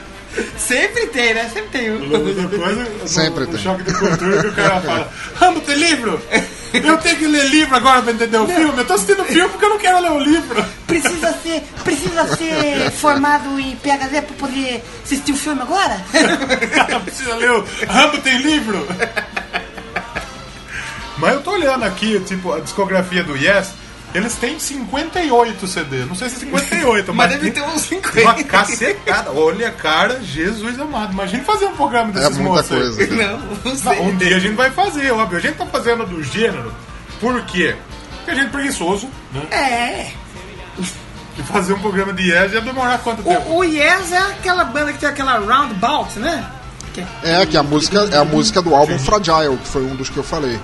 Sempre 0.57 1.07
tem, 1.07 1.33
né? 1.33 1.49
Sempre 1.51 1.69
tem 1.69 1.91
um. 1.91 2.13
Outra 2.13 2.59
coisa, 2.59 3.07
Sempre 3.07 3.45
no, 3.45 3.47
tem. 3.47 3.59
choque 3.59 3.83
de 3.83 3.93
cultura 3.93 4.41
que 4.41 4.47
o 4.47 4.53
cara 4.53 4.81
fala, 4.81 5.11
Rambo, 5.35 5.61
tem 5.61 5.75
livro? 5.75 6.21
Eu 6.73 6.97
tenho 6.97 7.15
que 7.15 7.25
ler 7.25 7.45
livro 7.45 7.75
agora 7.75 8.01
pra 8.01 8.11
entender 8.11 8.37
o 8.37 8.45
filme? 8.45 8.77
Eu 8.77 8.85
tô 8.85 8.93
assistindo 8.93 9.21
o 9.21 9.25
filme 9.25 9.49
porque 9.49 9.65
eu 9.65 9.69
não 9.69 9.77
quero 9.79 9.99
ler 10.01 10.11
o 10.11 10.19
livro. 10.19 10.63
Precisa 10.85 11.33
ser, 11.41 11.63
precisa 11.83 12.27
ser 12.35 12.91
formado 12.91 13.59
em 13.59 13.75
PHD 13.77 14.21
pra 14.21 14.35
poder 14.37 14.83
assistir 15.03 15.31
o 15.31 15.37
filme 15.37 15.61
agora? 15.61 15.99
Precisa 17.03 17.35
ler 17.35 17.51
o 17.51 17.65
Rambo 17.87 18.17
tem 18.19 18.37
livro? 18.37 18.85
Mas 21.17 21.33
eu 21.33 21.41
tô 21.41 21.51
olhando 21.51 21.83
aqui, 21.83 22.19
tipo, 22.19 22.53
a 22.53 22.59
discografia 22.59 23.23
do 23.23 23.35
Yes, 23.35 23.69
eles 24.13 24.35
têm 24.35 24.57
58 24.59 25.67
CD. 25.67 26.05
Não 26.05 26.15
sei 26.15 26.29
se 26.29 26.37
é 26.37 26.39
58, 26.39 27.13
Mas 27.13 27.29
mas, 27.31 27.39
deve 27.39 27.51
ter 27.51 27.61
uns 27.61 27.67
uma 27.71 27.79
50. 27.79 28.43
cacetada. 28.45 29.31
Olha, 29.31 29.71
cara, 29.71 30.19
Jesus 30.21 30.79
amado. 30.79 31.13
Imagina 31.13 31.43
fazer 31.43 31.65
um 31.65 31.75
programa 31.75 32.09
É 32.09 32.13
desses 32.13 32.37
muita 32.37 32.53
moços 32.53 32.67
coisa. 32.69 33.07
Não, 33.15 33.37
não 33.39 33.57
Não, 33.65 33.75
sei. 33.75 33.99
um 34.01 34.15
dia 34.15 34.37
a 34.37 34.39
gente 34.39 34.55
vai 34.55 34.71
fazer, 34.71 35.11
óbvio. 35.11 35.37
A 35.37 35.41
gente 35.41 35.55
tá 35.57 35.65
fazendo 35.65 36.05
do 36.05 36.23
gênero, 36.23 36.73
por 37.19 37.41
quê? 37.45 37.75
Porque 38.17 38.31
a 38.31 38.35
gente 38.35 38.47
é 38.47 38.49
preguiçoso, 38.49 39.07
né? 39.33 39.41
É. 39.51 40.11
E 41.37 41.43
fazer 41.43 41.73
um 41.73 41.79
programa 41.79 42.13
de 42.13 42.31
Yes 42.31 42.53
ia 42.53 42.61
demorar 42.61 42.97
quanto 42.99 43.21
tempo? 43.21 43.49
O, 43.51 43.57
o 43.59 43.63
Yes 43.63 44.11
é 44.11 44.17
aquela 44.17 44.63
banda 44.63 44.91
que 44.93 44.99
tem 44.99 45.09
aquela 45.09 45.37
roundabout, 45.37 46.17
né? 46.19 46.49
É, 47.23 47.45
que 47.45 47.55
a 47.55 47.61
música 47.61 48.09
é 48.11 48.17
a 48.17 48.25
música 48.25 48.59
do 48.59 48.73
álbum 48.73 48.97
Fragile, 48.97 49.55
que 49.57 49.67
foi 49.67 49.83
um 49.83 49.95
dos 49.95 50.09
que 50.09 50.17
eu 50.17 50.23
falei. 50.23 50.59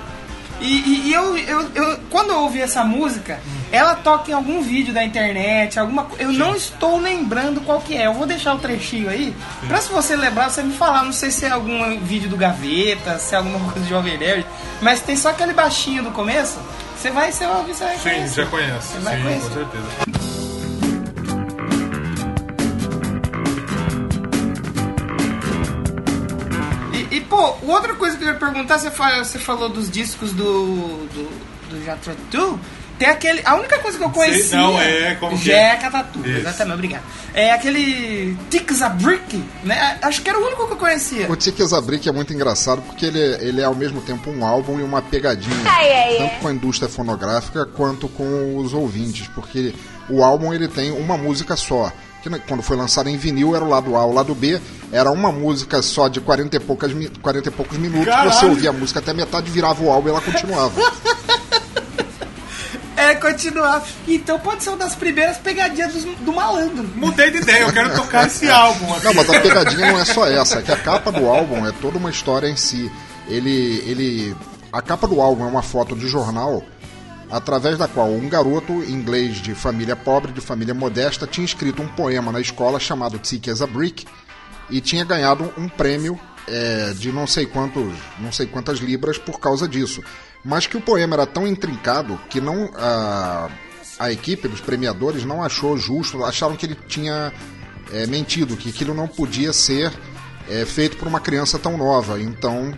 E, 0.64 1.10
e- 1.10 1.14
eu, 1.14 1.38
eu, 1.38 1.70
eu- 1.76 2.00
quando 2.10 2.30
eu 2.32 2.40
ouvi 2.40 2.62
essa 2.62 2.84
música, 2.86 3.40
ela 3.72 3.96
toca 3.96 4.32
em 4.32 4.34
algum 4.34 4.62
vídeo 4.62 4.94
da 4.94 5.04
internet, 5.04 5.78
alguma 5.80 6.08
Eu 6.18 6.32
não 6.32 6.56
estou 6.56 6.98
lembrando 7.00 7.60
qual 7.62 7.82
que 7.82 7.98
é. 7.98 8.06
Eu 8.08 8.14
vou 8.14 8.26
deixar 8.26 8.54
o 8.56 8.60
trechinho 8.60 9.10
aí, 9.10 9.36
pra 9.68 9.82
se 9.82 9.92
você 9.92 10.16
lembrar, 10.16 10.50
você 10.50 10.64
me 10.64 10.74
falar. 10.74 11.04
Não 11.04 11.12
sei 11.12 11.32
se 11.32 11.46
é 11.46 11.50
algum 11.50 12.00
vídeo 12.00 12.30
do 12.30 12.38
Gaveta, 12.38 13.20
se 13.20 13.36
é 13.36 13.38
alguma 13.38 13.60
coisa 13.72 13.82
de 13.82 13.90
Jovem 13.90 14.18
Nerd, 14.18 14.46
mas 14.82 15.02
tem 15.02 15.16
só 15.18 15.30
aquele 15.30 15.54
baixinho 15.54 16.02
do 16.04 16.12
começo. 16.12 16.58
Você 16.98 17.12
vai, 17.12 17.32
você 17.34 17.46
vai 17.46 17.58
ouvir, 17.58 17.74
você 17.76 17.84
vai 17.84 17.98
Sim, 17.98 18.04
conhecer. 18.04 18.44
já 18.44 18.50
conhece. 18.50 18.88
Você 18.94 19.00
vai 19.00 19.18
Sim, 19.18 19.24
conhecer. 19.24 19.48
com 19.50 19.54
certeza. 19.56 20.43
Pô, 27.34 27.72
outra 27.72 27.96
coisa 27.96 28.16
que 28.18 28.24
eu 28.24 28.28
ia 28.28 28.34
perguntar, 28.36 28.78
você, 28.78 28.92
fa- 28.92 29.24
você 29.24 29.40
falou 29.40 29.70
dos 29.70 29.90
discos 29.90 30.32
do, 30.34 31.08
do, 31.08 31.30
do 31.70 31.84
Jethro 31.84 32.16
Tull. 32.30 32.60
Tem 33.00 33.08
aquele. 33.10 33.42
A 33.44 33.56
única 33.56 33.80
coisa 33.80 33.98
que 33.98 34.04
eu 34.04 34.10
conhecia. 34.12 34.56
não, 34.56 34.80
é, 34.80 35.16
como 35.16 35.36
que 35.38 35.52
é? 35.52 35.72
Jeca 35.72 35.90
Tatu, 35.90 36.20
Isso. 36.20 36.38
exatamente, 36.38 36.74
obrigado. 36.76 37.02
É 37.34 37.52
aquele 37.52 38.38
Ticks 38.52 38.84
a 38.84 38.90
Brick, 38.90 39.44
né? 39.64 39.98
Acho 40.04 40.22
que 40.22 40.30
era 40.30 40.40
o 40.40 40.46
único 40.46 40.68
que 40.68 40.74
eu 40.74 40.78
conhecia. 40.78 41.30
O 41.30 41.36
Tique 41.36 41.66
Zabrick 41.66 42.08
é 42.08 42.12
muito 42.12 42.32
engraçado 42.32 42.84
porque 42.84 43.08
ele, 43.08 43.20
ele 43.20 43.62
é 43.62 43.64
ao 43.64 43.74
mesmo 43.74 44.00
tempo 44.02 44.30
um 44.30 44.46
álbum 44.46 44.80
e 44.80 44.84
uma 44.84 45.02
pegadinha. 45.02 45.58
tanto 46.20 46.40
com 46.40 46.48
a 46.50 46.54
indústria 46.54 46.88
fonográfica 46.88 47.66
quanto 47.66 48.08
com 48.08 48.58
os 48.58 48.76
ouvintes. 48.76 49.28
Porque 49.34 49.74
o 50.08 50.24
álbum 50.24 50.54
ele 50.54 50.68
tem 50.68 50.92
uma 50.92 51.18
música 51.18 51.56
só. 51.56 51.92
Que 52.24 52.30
né, 52.30 52.40
quando 52.48 52.64
foi 52.64 52.78
lançado 52.78 53.10
em 53.10 53.18
vinil 53.18 53.54
era 53.56 53.64
o 53.66 53.68
lado 53.70 53.96
A, 53.98 54.06
o 54.06 54.14
lado 54.14 54.34
B 54.34 54.60
era 54.94 55.12
uma 55.12 55.30
música 55.32 55.82
só 55.82 56.08
de 56.08 56.22
40 56.22 56.56
e, 56.56 56.60
poucas, 56.60 56.94
mi- 56.94 57.10
40 57.22 57.50
e 57.50 57.52
poucos 57.52 57.78
minutos. 57.78 58.06
Caralho! 58.06 58.32
Você 58.32 58.46
ouvia 58.46 58.70
a 58.70 58.74
música 58.74 59.00
até 59.00 59.14
metade, 59.14 59.52
virava 59.52 59.84
o 59.84 59.92
álbum 59.92 60.08
e 60.08 60.12
ela 60.12 60.22
continuava. 60.22 60.72
É, 62.96 63.16
continuar. 63.16 63.84
Então 64.08 64.40
pode 64.40 64.64
ser 64.64 64.70
uma 64.70 64.78
das 64.78 64.96
primeiras 64.96 65.38
pegadinhas 65.38 65.92
dos- 65.94 66.06
do 66.20 66.32
malandro. 66.32 66.88
Mudei 66.96 67.32
de 67.32 67.38
ideia, 67.40 67.64
eu 67.64 67.74
quero 67.74 67.94
tocar 67.96 68.28
esse 68.28 68.50
álbum 68.50 68.94
aqui. 68.94 69.04
Não, 69.06 69.14
mas 69.16 69.30
a 69.30 69.40
pegadinha 69.40 69.92
não 69.92 70.00
é 70.00 70.06
só 70.06 70.26
essa, 70.28 70.60
é 70.60 70.62
que 70.62 70.72
a 70.72 70.78
capa 70.78 71.12
do 71.12 71.26
álbum 71.28 71.66
é 71.68 71.72
toda 71.82 71.98
uma 71.98 72.10
história 72.12 72.48
em 72.48 72.56
si. 72.56 72.90
Ele, 73.28 73.84
ele 73.88 74.36
A 74.72 74.82
capa 74.82 75.08
do 75.08 75.20
álbum 75.20 75.44
é 75.44 75.48
uma 75.48 75.64
foto 75.64 75.96
de 75.96 76.08
jornal 76.08 76.64
através 77.34 77.80
da 77.80 77.88
qual 77.88 78.12
um 78.12 78.30
garoto 78.30 78.72
inglês 78.84 79.38
de 79.38 79.56
família 79.56 79.96
pobre, 79.96 80.32
de 80.32 80.40
família 80.40 80.72
modesta, 80.72 81.26
tinha 81.26 81.44
escrito 81.44 81.82
um 81.82 81.88
poema 81.88 82.32
na 82.32 82.40
escola 82.40 82.80
chamado 82.80 83.18
Thick 83.18 83.50
as 83.50 83.60
a 83.60 83.66
Brick 83.66 84.06
e 84.70 84.80
tinha 84.80 85.04
ganhado 85.04 85.52
um 85.58 85.68
prêmio 85.68 86.20
é, 86.48 86.94
de 86.94 87.12
não 87.12 87.26
sei 87.26 87.48
quantos, 87.48 87.92
não 88.20 88.32
sei 88.32 88.46
quantas 88.46 88.78
libras 88.78 89.18
por 89.18 89.40
causa 89.40 89.68
disso. 89.68 90.04
Mas 90.46 90.68
que 90.68 90.78
o 90.78 90.82
poema 90.82 91.16
era 91.16 91.26
tão 91.26 91.48
intrincado 91.48 92.20
que 92.30 92.40
não 92.40 92.70
a, 92.76 93.50
a 93.98 94.12
equipe 94.12 94.48
dos 94.48 94.62
premiadores 94.62 95.26
não 95.26 95.42
achou 95.42 95.76
justo, 95.76 96.24
acharam 96.24 96.56
que 96.56 96.68
ele 96.68 96.78
tinha 96.88 97.34
é, 97.92 98.06
mentido, 98.06 98.56
que 98.56 98.70
aquilo 98.70 98.94
não 98.94 99.08
podia 99.08 99.52
ser 99.52 99.92
é, 100.48 100.66
feito 100.66 100.98
por 100.98 101.08
uma 101.08 101.20
criança 101.20 101.58
tão 101.58 101.80
nova. 101.80 102.22
Então 102.22 102.78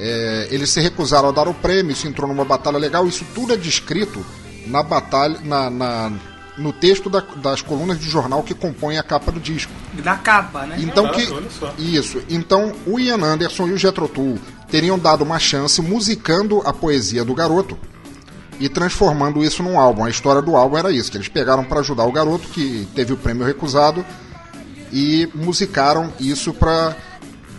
é, 0.00 0.48
eles 0.50 0.70
se 0.70 0.80
recusaram 0.80 1.28
a 1.28 1.32
dar 1.32 1.46
o 1.46 1.52
prêmio, 1.54 1.92
isso 1.92 2.08
entrou 2.08 2.26
numa 2.26 2.44
batalha 2.44 2.78
legal. 2.78 3.06
Isso 3.06 3.24
tudo 3.34 3.52
é 3.52 3.56
descrito 3.56 4.24
na 4.66 4.82
batalha, 4.82 5.38
na, 5.44 5.68
na- 5.68 6.12
no 6.58 6.72
texto 6.72 7.08
da- 7.08 7.22
das 7.36 7.62
colunas 7.62 7.98
de 7.98 8.08
jornal 8.08 8.42
que 8.42 8.54
compõem 8.54 8.98
a 8.98 9.02
capa 9.02 9.30
do 9.30 9.38
disco. 9.40 9.72
Da 10.02 10.16
capa, 10.16 10.66
né? 10.66 10.76
Então 10.78 11.10
que 11.12 11.30
olha 11.32 11.48
só. 11.50 11.72
isso. 11.78 12.22
Então 12.28 12.72
o 12.86 12.98
Ian 12.98 13.22
Anderson 13.22 13.66
e 13.68 13.72
o 13.72 13.78
Jethro 13.78 14.08
Tull 14.08 14.38
teriam 14.70 14.98
dado 14.98 15.22
uma 15.22 15.38
chance 15.38 15.80
musicando 15.82 16.60
a 16.64 16.72
poesia 16.72 17.24
do 17.24 17.34
garoto 17.34 17.78
e 18.58 18.68
transformando 18.68 19.42
isso 19.42 19.62
num 19.62 19.78
álbum. 19.78 20.04
A 20.04 20.10
história 20.10 20.42
do 20.42 20.54
álbum 20.56 20.76
era 20.76 20.90
isso, 20.92 21.10
que 21.10 21.16
eles 21.16 21.28
pegaram 21.28 21.64
para 21.64 21.80
ajudar 21.80 22.04
o 22.04 22.12
garoto 22.12 22.46
que 22.48 22.86
teve 22.94 23.12
o 23.12 23.16
prêmio 23.16 23.46
recusado 23.46 24.04
e 24.92 25.28
musicaram 25.34 26.12
isso 26.20 26.52
para 26.52 26.94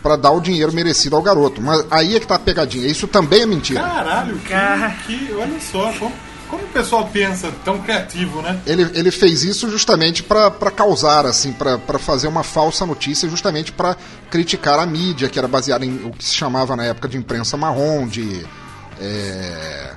para 0.02 0.16
dar 0.16 0.32
o 0.32 0.40
dinheiro 0.42 0.72
merecido 0.74 1.16
ao 1.16 1.22
garoto. 1.22 1.62
Mas 1.62 1.86
aí 1.92 2.16
é 2.16 2.20
que 2.20 2.28
tá 2.28 2.36
a 2.36 2.40
pegadinha. 2.40 2.88
Isso 2.88 3.08
também 3.08 3.42
é 3.42 3.46
mentira. 3.46 3.82
Caralho, 3.82 4.38
que, 4.40 4.50
Cara. 4.50 4.90
que- 5.06 5.32
olha 5.38 5.60
só, 5.60 5.92
como, 6.00 6.12
como 6.50 6.64
o 6.64 6.68
pessoal 6.68 7.08
pensa 7.12 7.52
tão 7.64 7.80
criativo, 7.80 8.42
né? 8.42 8.60
Ele, 8.66 8.90
ele 8.94 9.12
fez 9.12 9.44
isso 9.44 9.70
justamente 9.70 10.24
para 10.24 10.50
causar, 10.72 11.26
assim, 11.26 11.54
para 11.54 11.78
fazer 12.00 12.28
uma 12.28 12.44
falsa 12.44 12.86
notícia, 12.86 13.30
justamente 13.30 13.72
para 13.72 13.96
criticar 14.30 14.80
a 14.80 14.86
mídia, 14.86 15.30
que 15.30 15.38
era 15.40 15.48
baseada 15.48 15.86
em 15.86 16.02
o 16.06 16.12
que 16.12 16.24
se 16.26 16.34
chamava 16.34 16.76
na 16.76 16.84
época 16.86 17.08
de 17.08 17.18
imprensa 17.18 17.56
marrom, 17.56 18.08
de 18.08 18.46
é, 19.00 19.94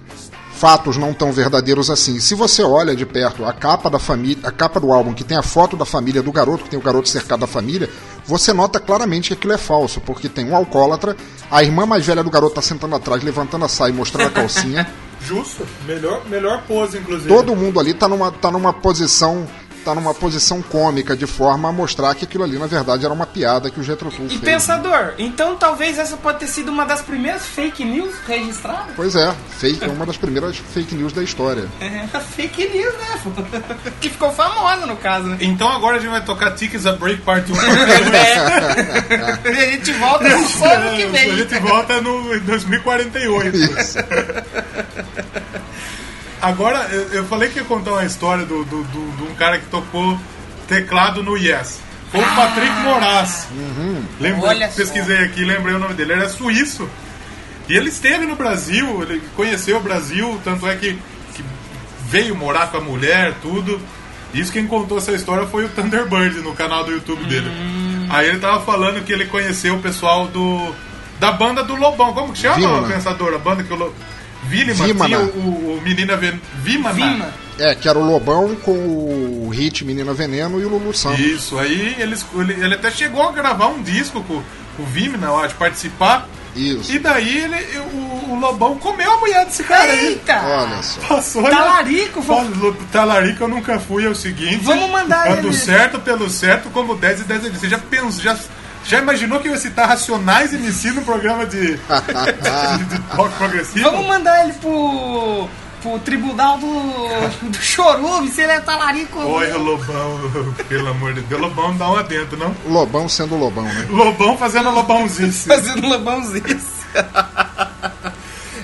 fatos 0.52 0.96
não 0.96 1.12
tão 1.12 1.32
verdadeiros 1.32 1.90
assim. 1.90 2.18
Se 2.20 2.34
você 2.34 2.62
olha 2.62 2.94
de 2.94 3.04
perto 3.04 3.44
a 3.44 3.52
capa 3.52 3.90
da 3.90 3.98
família, 3.98 4.38
a 4.46 4.50
capa 4.52 4.78
do 4.80 4.92
álbum 4.92 5.12
que 5.12 5.24
tem 5.24 5.36
a 5.36 5.42
foto 5.42 5.76
da 5.76 5.84
família 5.84 6.22
do 6.22 6.32
garoto, 6.32 6.64
que 6.64 6.70
tem 6.70 6.78
o 6.78 6.82
garoto 6.82 7.08
cercado 7.08 7.40
da 7.40 7.46
família, 7.46 7.90
você 8.26 8.52
nota 8.52 8.80
claramente 8.80 9.28
que 9.28 9.34
aquilo 9.34 9.52
é 9.52 9.58
falso, 9.58 10.00
porque 10.00 10.28
tem 10.28 10.46
um 10.46 10.56
alcoólatra, 10.56 11.16
a 11.50 11.62
irmã 11.62 11.86
mais 11.86 12.06
velha 12.06 12.22
do 12.22 12.30
garoto 12.30 12.54
tá 12.54 12.62
sentando 12.62 12.94
atrás, 12.96 13.22
levantando 13.22 13.64
a 13.64 13.68
saia 13.68 13.90
e 13.90 13.94
mostrando 13.94 14.28
a 14.28 14.30
calcinha. 14.32 14.88
Justo. 15.20 15.66
Melhor, 15.86 16.22
melhor 16.28 16.62
pose, 16.66 16.98
inclusive. 16.98 17.28
todo 17.28 17.56
mundo 17.56 17.80
ali 17.80 17.94
tá 17.94 18.06
numa, 18.06 18.30
tá 18.30 18.50
numa 18.50 18.72
posição 18.72 19.46
tá 19.84 19.94
numa 19.94 20.14
posição 20.14 20.62
cômica 20.62 21.16
de 21.16 21.26
forma 21.26 21.68
a 21.68 21.72
mostrar 21.72 22.14
que 22.14 22.24
aquilo 22.24 22.42
ali 22.44 22.58
na 22.58 22.66
verdade 22.66 23.04
era 23.04 23.12
uma 23.12 23.26
piada 23.26 23.70
que 23.70 23.78
o 23.78 23.82
Jethro 23.82 24.10
Tull 24.10 24.26
E 24.26 24.30
fez. 24.30 24.40
pensador, 24.40 25.12
então 25.18 25.56
talvez 25.56 25.98
essa 25.98 26.16
pode 26.16 26.38
ter 26.40 26.46
sido 26.46 26.70
uma 26.70 26.84
das 26.86 27.02
primeiras 27.02 27.44
fake 27.46 27.84
news 27.84 28.14
registradas? 28.26 28.94
Pois 28.96 29.14
é, 29.14 29.34
fake, 29.58 29.84
é 29.84 29.88
uma 29.88 30.06
das 30.06 30.16
primeiras 30.16 30.56
fake 30.56 30.94
news 30.94 31.12
da 31.12 31.22
história. 31.22 31.68
É, 31.84 32.06
fake 32.20 32.68
news, 32.68 32.94
né? 32.94 33.20
que 34.00 34.08
ficou 34.08 34.32
famosa 34.32 34.86
no 34.86 34.96
caso, 34.96 35.26
né? 35.26 35.36
Então 35.40 35.68
agora 35.70 35.96
a 35.96 36.00
gente 36.00 36.10
vai 36.10 36.24
tocar 36.24 36.52
Tickets 36.52 36.86
a 36.86 36.92
Break 36.92 37.22
Part 37.22 37.50
1. 37.52 37.54
É. 38.14 39.48
a 39.48 39.70
gente 39.70 39.92
volta 39.92 40.28
no 40.28 40.36
ano 40.64 40.96
que 40.96 41.02
A 41.02 41.08
vem. 41.08 41.36
gente 41.36 41.58
volta 41.58 42.00
no 42.00 42.34
em 42.34 42.40
2048. 42.40 43.56
Isso. 43.56 43.98
Agora, 46.44 46.88
eu, 46.90 47.08
eu 47.12 47.24
falei 47.26 47.48
que 47.48 47.58
ia 47.58 47.64
contar 47.64 47.92
uma 47.92 48.04
história 48.04 48.44
do, 48.44 48.64
do, 48.64 48.82
do- 48.84 49.16
de 49.16 49.22
um 49.22 49.34
cara 49.34 49.58
que 49.58 49.66
tocou 49.66 50.18
teclado 50.68 51.22
no 51.22 51.36
Yes. 51.36 51.80
Foi 52.10 52.20
o 52.20 52.34
Patrick 52.36 52.70
Moraz. 52.82 53.48
Lembra, 54.20 54.48
Olha 54.48 54.70
só. 54.70 54.76
pesquisei 54.76 55.18
aqui, 55.24 55.44
lembrei 55.44 55.74
o 55.74 55.78
nome 55.78 55.94
dele. 55.94 56.12
Ele 56.12 56.20
era 56.20 56.28
suíço. 56.30 56.88
E 57.68 57.74
ele 57.76 57.88
esteve 57.88 58.26
no 58.26 58.36
Brasil, 58.36 59.02
ele 59.02 59.22
conheceu 59.34 59.78
o 59.78 59.80
Brasil, 59.80 60.38
tanto 60.44 60.66
é 60.66 60.76
que, 60.76 60.98
que 61.34 61.44
veio 62.08 62.36
morar 62.36 62.68
com 62.70 62.76
a 62.76 62.80
mulher, 62.80 63.34
tudo. 63.42 63.80
Isso 64.34 64.52
quem 64.52 64.66
contou 64.66 64.98
essa 64.98 65.12
história 65.12 65.46
foi 65.46 65.64
o 65.64 65.68
Thunderbird 65.70 66.40
no 66.40 66.52
canal 66.52 66.84
do 66.84 66.92
YouTube 66.92 67.24
dele. 67.24 67.48
Hum. 67.48 68.06
Aí 68.10 68.28
ele 68.28 68.38
tava 68.38 68.60
falando 68.64 69.02
que 69.04 69.12
ele 69.12 69.24
conheceu 69.26 69.76
o 69.76 69.80
pessoal 69.80 70.26
do 70.28 70.74
da 71.18 71.32
banda 71.32 71.64
do 71.64 71.74
Lobão. 71.74 72.12
Como 72.12 72.32
que 72.32 72.38
chama, 72.40 72.56
Vimana. 72.56 72.86
pensador? 72.88 73.34
A 73.34 73.38
banda 73.38 73.62
que 73.64 73.72
o 73.72 73.76
Lo... 73.76 73.94
Viliman 74.48 74.86
Vimana. 74.86 75.06
tinha 75.06 75.20
o, 75.20 75.78
o, 75.78 75.80
menina 75.82 76.16
Ven... 76.16 76.40
Vimana. 76.62 76.94
Vima. 76.94 77.28
É, 77.58 77.74
que 77.74 77.88
era 77.88 77.98
o 77.98 78.04
Lobão 78.04 78.54
com 78.56 78.72
o 78.72 79.48
hit 79.50 79.84
Menina 79.84 80.12
Veneno 80.12 80.60
e 80.60 80.64
o 80.64 80.68
Lulu 80.68 80.92
Santos. 80.92 81.20
Isso, 81.20 81.58
aí 81.58 81.94
eles, 81.98 82.24
ele, 82.34 82.52
ele 82.54 82.74
até 82.74 82.90
chegou 82.90 83.22
a 83.22 83.30
gravar 83.32 83.68
um 83.68 83.80
disco 83.82 84.22
com, 84.24 84.42
com 84.76 84.82
o 84.82 84.86
Vimana, 84.86 85.28
eu 85.28 85.38
acho, 85.38 85.54
participar. 85.54 86.28
Isso. 86.56 86.92
E 86.92 86.98
daí 87.00 87.38
ele, 87.44 87.78
o, 87.92 88.32
o 88.32 88.38
Lobão 88.40 88.76
comeu 88.78 89.10
a 89.10 89.16
mulher 89.18 89.44
desse 89.44 89.64
cara 89.64 89.90
aí. 89.90 90.06
Eita! 90.06 90.40
Olha 90.44 90.82
só. 90.82 91.00
Passou 91.02 91.42
Talarico, 91.42 92.20
né? 92.20 92.26
vamos- 92.26 92.76
Talarico 92.92 93.42
eu 93.44 93.48
nunca 93.48 93.78
fui, 93.80 94.04
é 94.04 94.08
o 94.08 94.14
seguinte. 94.14 94.58
Vamos 94.64 94.88
mandar 94.90 95.30
Ando 95.32 95.48
ele- 95.48 95.56
certo 95.56 95.98
pelo 96.00 96.28
certo, 96.30 96.70
como 96.70 96.94
10 96.96 97.20
e 97.20 97.24
10 97.24 97.42
Você 97.52 97.68
já 97.68 97.78
pensou, 97.78 98.20
já, 98.22 98.36
já 98.84 98.98
imaginou 99.00 99.40
que 99.40 99.48
eu 99.48 99.52
ia 99.52 99.58
citar 99.58 99.88
Racionais 99.88 100.52
e 100.52 100.56
MC 100.56 100.92
no 100.92 101.02
programa 101.02 101.46
de, 101.46 101.76
de, 101.76 102.84
de 102.84 103.02
rock 103.16 103.34
progressivo? 103.36 103.90
Vamos 103.90 104.06
mandar 104.06 104.44
ele 104.44 104.52
pro, 104.54 105.48
pro 105.82 105.98
tribunal 106.00 106.58
do, 106.58 107.48
do 107.48 107.58
Chorume, 107.58 108.28
se 108.30 108.42
ele 108.42 108.52
é 108.52 108.60
talarico. 108.60 109.18
Olha, 109.20 109.56
Lobão, 109.56 110.20
pelo 110.68 110.88
amor 110.88 111.14
de 111.14 111.22
Deus, 111.22 111.40
Lobão 111.40 111.68
não 111.68 111.76
dá 111.78 111.90
um 111.90 111.96
adentro, 111.96 112.36
não? 112.36 112.54
Lobão 112.66 113.08
sendo 113.08 113.36
Lobão, 113.36 113.64
né? 113.64 113.86
Lobão 113.90 114.36
fazendo 114.36 114.70
lobãozice. 114.70 115.48
fazendo 115.48 115.86
lobãozice. 115.88 116.84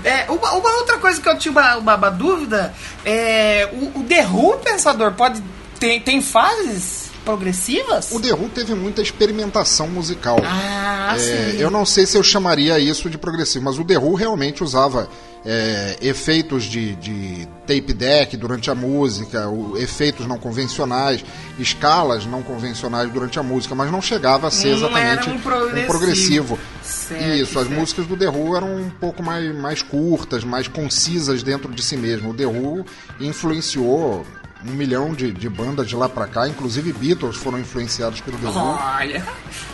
É, 0.04 0.30
uma, 0.30 0.52
uma 0.52 0.76
outra 0.76 0.96
coisa 0.98 1.20
que 1.20 1.28
eu 1.28 1.36
tinha 1.38 1.52
uma, 1.52 1.76
uma- 1.76 1.94
uma 1.96 2.10
dúvida 2.10 2.72
é 3.04 3.68
o, 3.72 4.00
o 4.00 4.04
The 4.04 4.26
Who, 4.26 4.58
pensador, 4.58 5.12
pode 5.12 5.42
tem, 5.78 6.00
tem 6.00 6.22
fases 6.22 7.09
progressivas? 7.24 8.10
O 8.12 8.20
The 8.20 8.32
Who 8.32 8.48
teve 8.48 8.74
muita 8.74 9.02
experimentação 9.02 9.88
musical. 9.88 10.38
Ah, 10.44 11.14
É, 11.16 11.18
sim. 11.52 11.58
eu 11.58 11.70
não 11.70 11.84
sei 11.86 12.06
se 12.06 12.16
eu 12.16 12.22
chamaria 12.22 12.78
isso 12.78 13.08
de 13.10 13.18
progressivo, 13.18 13.64
mas 13.64 13.78
o 13.78 13.84
The 13.84 13.98
Who 13.98 14.14
realmente 14.14 14.62
usava 14.62 15.08
é, 15.44 15.96
efeitos 16.02 16.64
de, 16.64 16.94
de 16.96 17.48
tape 17.66 17.94
deck 17.94 18.36
durante 18.36 18.70
a 18.70 18.74
música, 18.74 19.48
o- 19.48 19.76
efeitos 19.78 20.26
não 20.26 20.38
convencionais, 20.38 21.24
escalas 21.58 22.26
não 22.26 22.42
convencionais 22.42 23.10
durante 23.10 23.38
a 23.38 23.42
música, 23.42 23.74
mas 23.74 23.90
não 23.90 24.02
chegava 24.02 24.48
a 24.48 24.50
ser 24.50 24.68
Não 24.68 24.76
exatamente 24.76 25.30
um 25.30 25.38
progressivo. 25.40 25.86
progressivo. 25.86 26.58
Certo, 26.82 27.24
isso, 27.36 27.58
as 27.58 27.66
certo. 27.66 27.78
músicas 27.80 28.06
do 28.06 28.16
The 28.16 28.28
Who 28.28 28.54
eram 28.56 28.76
um 28.76 28.90
pouco 28.90 29.22
mais, 29.22 29.54
mais 29.54 29.80
curtas, 29.82 30.44
mais 30.44 30.68
concisas 30.68 31.42
dentro 31.42 31.72
de 31.72 31.82
si 31.82 31.96
mesmo. 31.96 32.30
O 32.30 32.34
The 32.34 32.46
Who 32.46 32.84
influenciou 33.18 34.26
um 34.66 34.72
milhão 34.72 35.12
de, 35.12 35.32
de 35.32 35.48
bandas 35.48 35.88
de 35.88 35.96
lá 35.96 36.08
pra 36.08 36.26
cá, 36.26 36.46
inclusive 36.48 36.92
Beatles 36.92 37.36
foram 37.36 37.58
influenciados 37.58 38.20
pelo 38.20 38.38
The 38.38 38.46
Who. 38.48 38.78
Olha, 38.98 39.24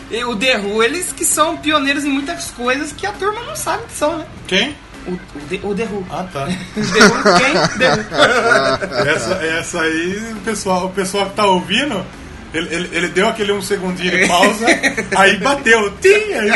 e 0.09 0.23
o 0.23 0.35
The 0.35 0.57
Who, 0.59 0.83
eles 0.83 1.11
que 1.11 1.25
são 1.25 1.57
pioneiros 1.57 2.05
em 2.05 2.09
muitas 2.09 2.51
coisas 2.51 2.91
que 2.91 3.05
a 3.05 3.11
turma 3.11 3.41
não 3.43 3.55
sabe 3.55 3.83
que 3.87 3.93
são, 3.93 4.17
né? 4.17 4.25
Quem? 4.47 4.75
O, 5.05 5.11
o, 5.11 5.41
The, 5.49 5.59
o 5.63 5.75
The 5.75 5.83
Who. 5.85 6.05
Ah, 6.09 6.25
tá. 6.31 6.47
O 6.75 6.81
The 6.93 7.05
Who 7.05 7.39
quem? 7.39 7.53
The 7.79 7.93
Who. 7.93 9.09
Essa, 9.09 9.33
essa 9.45 9.81
aí, 9.81 10.33
o 10.33 10.41
pessoal, 10.41 10.85
o 10.85 10.89
pessoal 10.89 11.29
que 11.29 11.35
tá 11.35 11.45
ouvindo, 11.45 12.05
ele, 12.53 12.73
ele, 12.73 12.89
ele 12.91 13.07
deu 13.09 13.27
aquele 13.27 13.51
um 13.51 13.61
segundinho 13.61 14.11
de 14.11 14.27
pausa, 14.27 14.65
aí 15.17 15.37
bateu. 15.37 15.91
Tim! 15.99 16.09
Aí, 16.33 16.51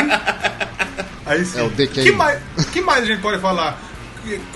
aí 1.26 1.44
sim. 1.44 1.60
É 1.60 1.62
o 1.62 1.70
The 1.70 1.86
Kane. 1.86 2.02
que 2.02 2.12
mais, 2.12 2.40
que 2.72 2.80
mais 2.80 3.02
a 3.04 3.06
gente 3.06 3.20
pode 3.20 3.40
falar? 3.40 3.78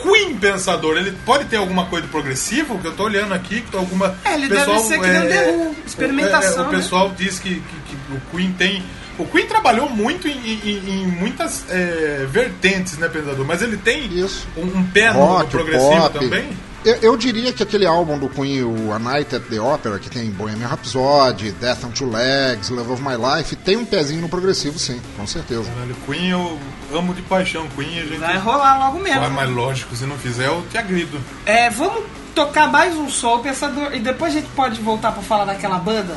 Queen 0.03 0.37
Pensador, 0.37 0.97
ele 0.97 1.12
pode 1.25 1.45
ter 1.47 1.57
alguma 1.57 1.87
coisa 1.87 2.07
de 2.07 2.12
progressivo? 2.12 2.79
Que 2.79 2.87
eu 2.89 2.93
tô 2.95 3.05
olhando 3.05 3.35
aqui, 3.35 3.62
que 3.62 3.77
alguma. 3.77 4.17
É, 4.25 4.35
ele 4.35 4.49
deve 4.49 4.79
ser 4.81 5.01
que 5.01 5.07
nem 5.07 5.21
o 5.21 5.29
The 5.29 5.51
Who, 5.51 5.77
experimentação, 5.87 6.64
é, 6.64 6.69
o 6.69 6.71
né? 6.71 6.77
pessoal 6.79 7.12
diz 7.17 7.39
que, 7.39 7.55
que- 7.57 7.61
que 7.61 7.97
o 8.14 8.21
Queen 8.37 8.53
tem. 8.53 8.83
O 9.19 9.25
Queen 9.27 9.47
trabalhou 9.47 9.89
muito 9.89 10.29
em, 10.29 10.33
em- 10.39 10.83
em 10.91 11.07
muitas 11.07 11.64
é, 11.71 12.27
vertentes, 12.31 12.99
né, 12.99 13.09
Pensador? 13.09 13.47
Mas 13.47 13.62
ele 13.62 13.77
tem 13.79 14.07
Isso. 14.19 14.47
um, 14.57 14.62
um 14.79 14.85
pé 14.85 15.11
no- 15.12 15.19
rock, 15.21 15.45
no 15.45 15.51
progressivo 15.51 16.01
pop. 16.03 16.19
também? 16.19 16.49
Eu, 16.87 16.95
eu 17.03 17.16
diria 17.16 17.53
que 17.53 17.64
aquele 17.64 17.84
álbum 17.84 18.16
do 18.16 18.28
Queen, 18.28 18.62
o 18.62 18.93
A 18.93 18.99
Night 19.01 19.34
at 19.34 19.43
the 19.51 19.61
Opera, 19.61 19.99
que 19.99 20.09
tem 20.09 20.30
Bohemian 20.30 20.68
Rhapsody, 20.68 21.51
Death 21.51 21.82
on 21.82 21.91
Two 21.91 22.09
Legs, 22.09 22.70
Love 22.70 22.93
of 22.93 23.03
My 23.03 23.16
Life, 23.16 23.57
tem 23.57 23.76
um 23.76 23.84
pezinho 23.84 24.20
no 24.22 24.28
progressivo, 24.28 24.78
sim, 24.78 25.03
com 25.16 25.26
certeza. 25.26 25.64
Caralho, 25.64 25.97
Queen 26.07 26.30
eu 26.30 26.59
amo 26.95 27.12
de 27.12 27.22
paixão. 27.22 27.66
Queen 27.74 27.99
a 27.99 28.05
gente. 28.05 28.18
Vai 28.18 28.39
rolar 28.39 28.78
logo 28.78 29.01
mesmo. 29.01 29.18
Vai, 29.20 29.30
mas 29.30 29.51
lógico, 29.51 29.97
se 29.97 30.05
não 30.07 30.16
fizer, 30.16 30.47
eu 30.47 30.64
te 30.70 30.78
agrido. 30.78 31.20
É, 31.45 31.68
vamos 31.70 32.05
tocar 32.37 32.68
mais 32.70 32.95
um 32.95 33.09
som, 33.11 33.41
pensador, 33.41 33.93
e 33.93 33.99
depois 33.99 34.32
a 34.32 34.39
gente 34.39 34.49
pode 34.51 34.80
voltar 34.80 35.11
pra 35.11 35.22
falar 35.24 35.45
daquela 35.45 35.78
banda, 35.78 36.16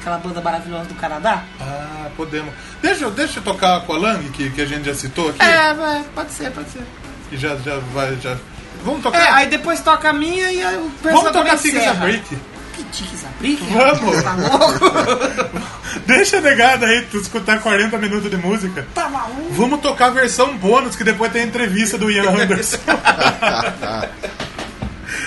aquela 0.00 0.16
banda 0.16 0.40
maravilhosa 0.40 0.86
do 0.86 0.94
Canadá? 0.94 1.44
Ah, 1.60 2.08
podemos. 2.16 2.54
Deixa, 2.80 3.04
eu- 3.04 3.10
deixa 3.10 3.40
eu 3.40 3.44
tocar 3.44 3.82
com 3.82 3.92
a 3.92 3.98
Lang, 3.98 4.26
que, 4.30 4.48
que 4.48 4.62
a 4.62 4.66
gente 4.66 4.86
já 4.86 4.94
citou 4.94 5.28
aqui. 5.28 5.42
É, 5.42 5.74
vai, 5.74 6.02
pode 6.14 6.32
ser, 6.32 6.50
pode 6.52 6.70
ser. 6.70 6.82
Que 7.28 7.36
já, 7.36 7.54
já 7.56 7.76
vai. 7.92 8.16
Já... 8.16 8.34
Vamos 8.84 9.00
É, 9.00 9.02
tocar. 9.02 9.34
aí 9.34 9.46
depois 9.48 9.80
toca 9.80 10.10
a 10.10 10.12
minha 10.12 10.50
e 10.52 10.62
aí 10.62 10.76
o 10.76 10.90
Vamos 11.02 11.30
tocar 11.32 11.56
Tigres. 11.58 11.96
Break. 11.96 12.36
Que 12.74 12.84
Tigres 12.84 13.24
Break? 13.40 13.62
Vamos! 13.72 14.22
Tá 14.22 14.34
louco? 14.34 14.90
Deixa 16.06 16.40
negada 16.40 16.86
aí 16.86 17.02
tu 17.10 17.16
escutar 17.18 17.60
40 17.60 17.96
minutos 17.98 18.30
de 18.30 18.36
música. 18.36 18.86
Tá 18.94 19.08
maluco? 19.08 19.46
Vamos 19.52 19.80
tocar 19.80 20.06
a 20.06 20.10
versão 20.10 20.56
bônus, 20.56 20.94
que 20.94 21.02
depois 21.04 21.32
tem 21.32 21.42
a 21.42 21.46
entrevista 21.46 21.96
do 21.98 22.10
Ian 22.10 22.30
Anderson. 22.30 22.78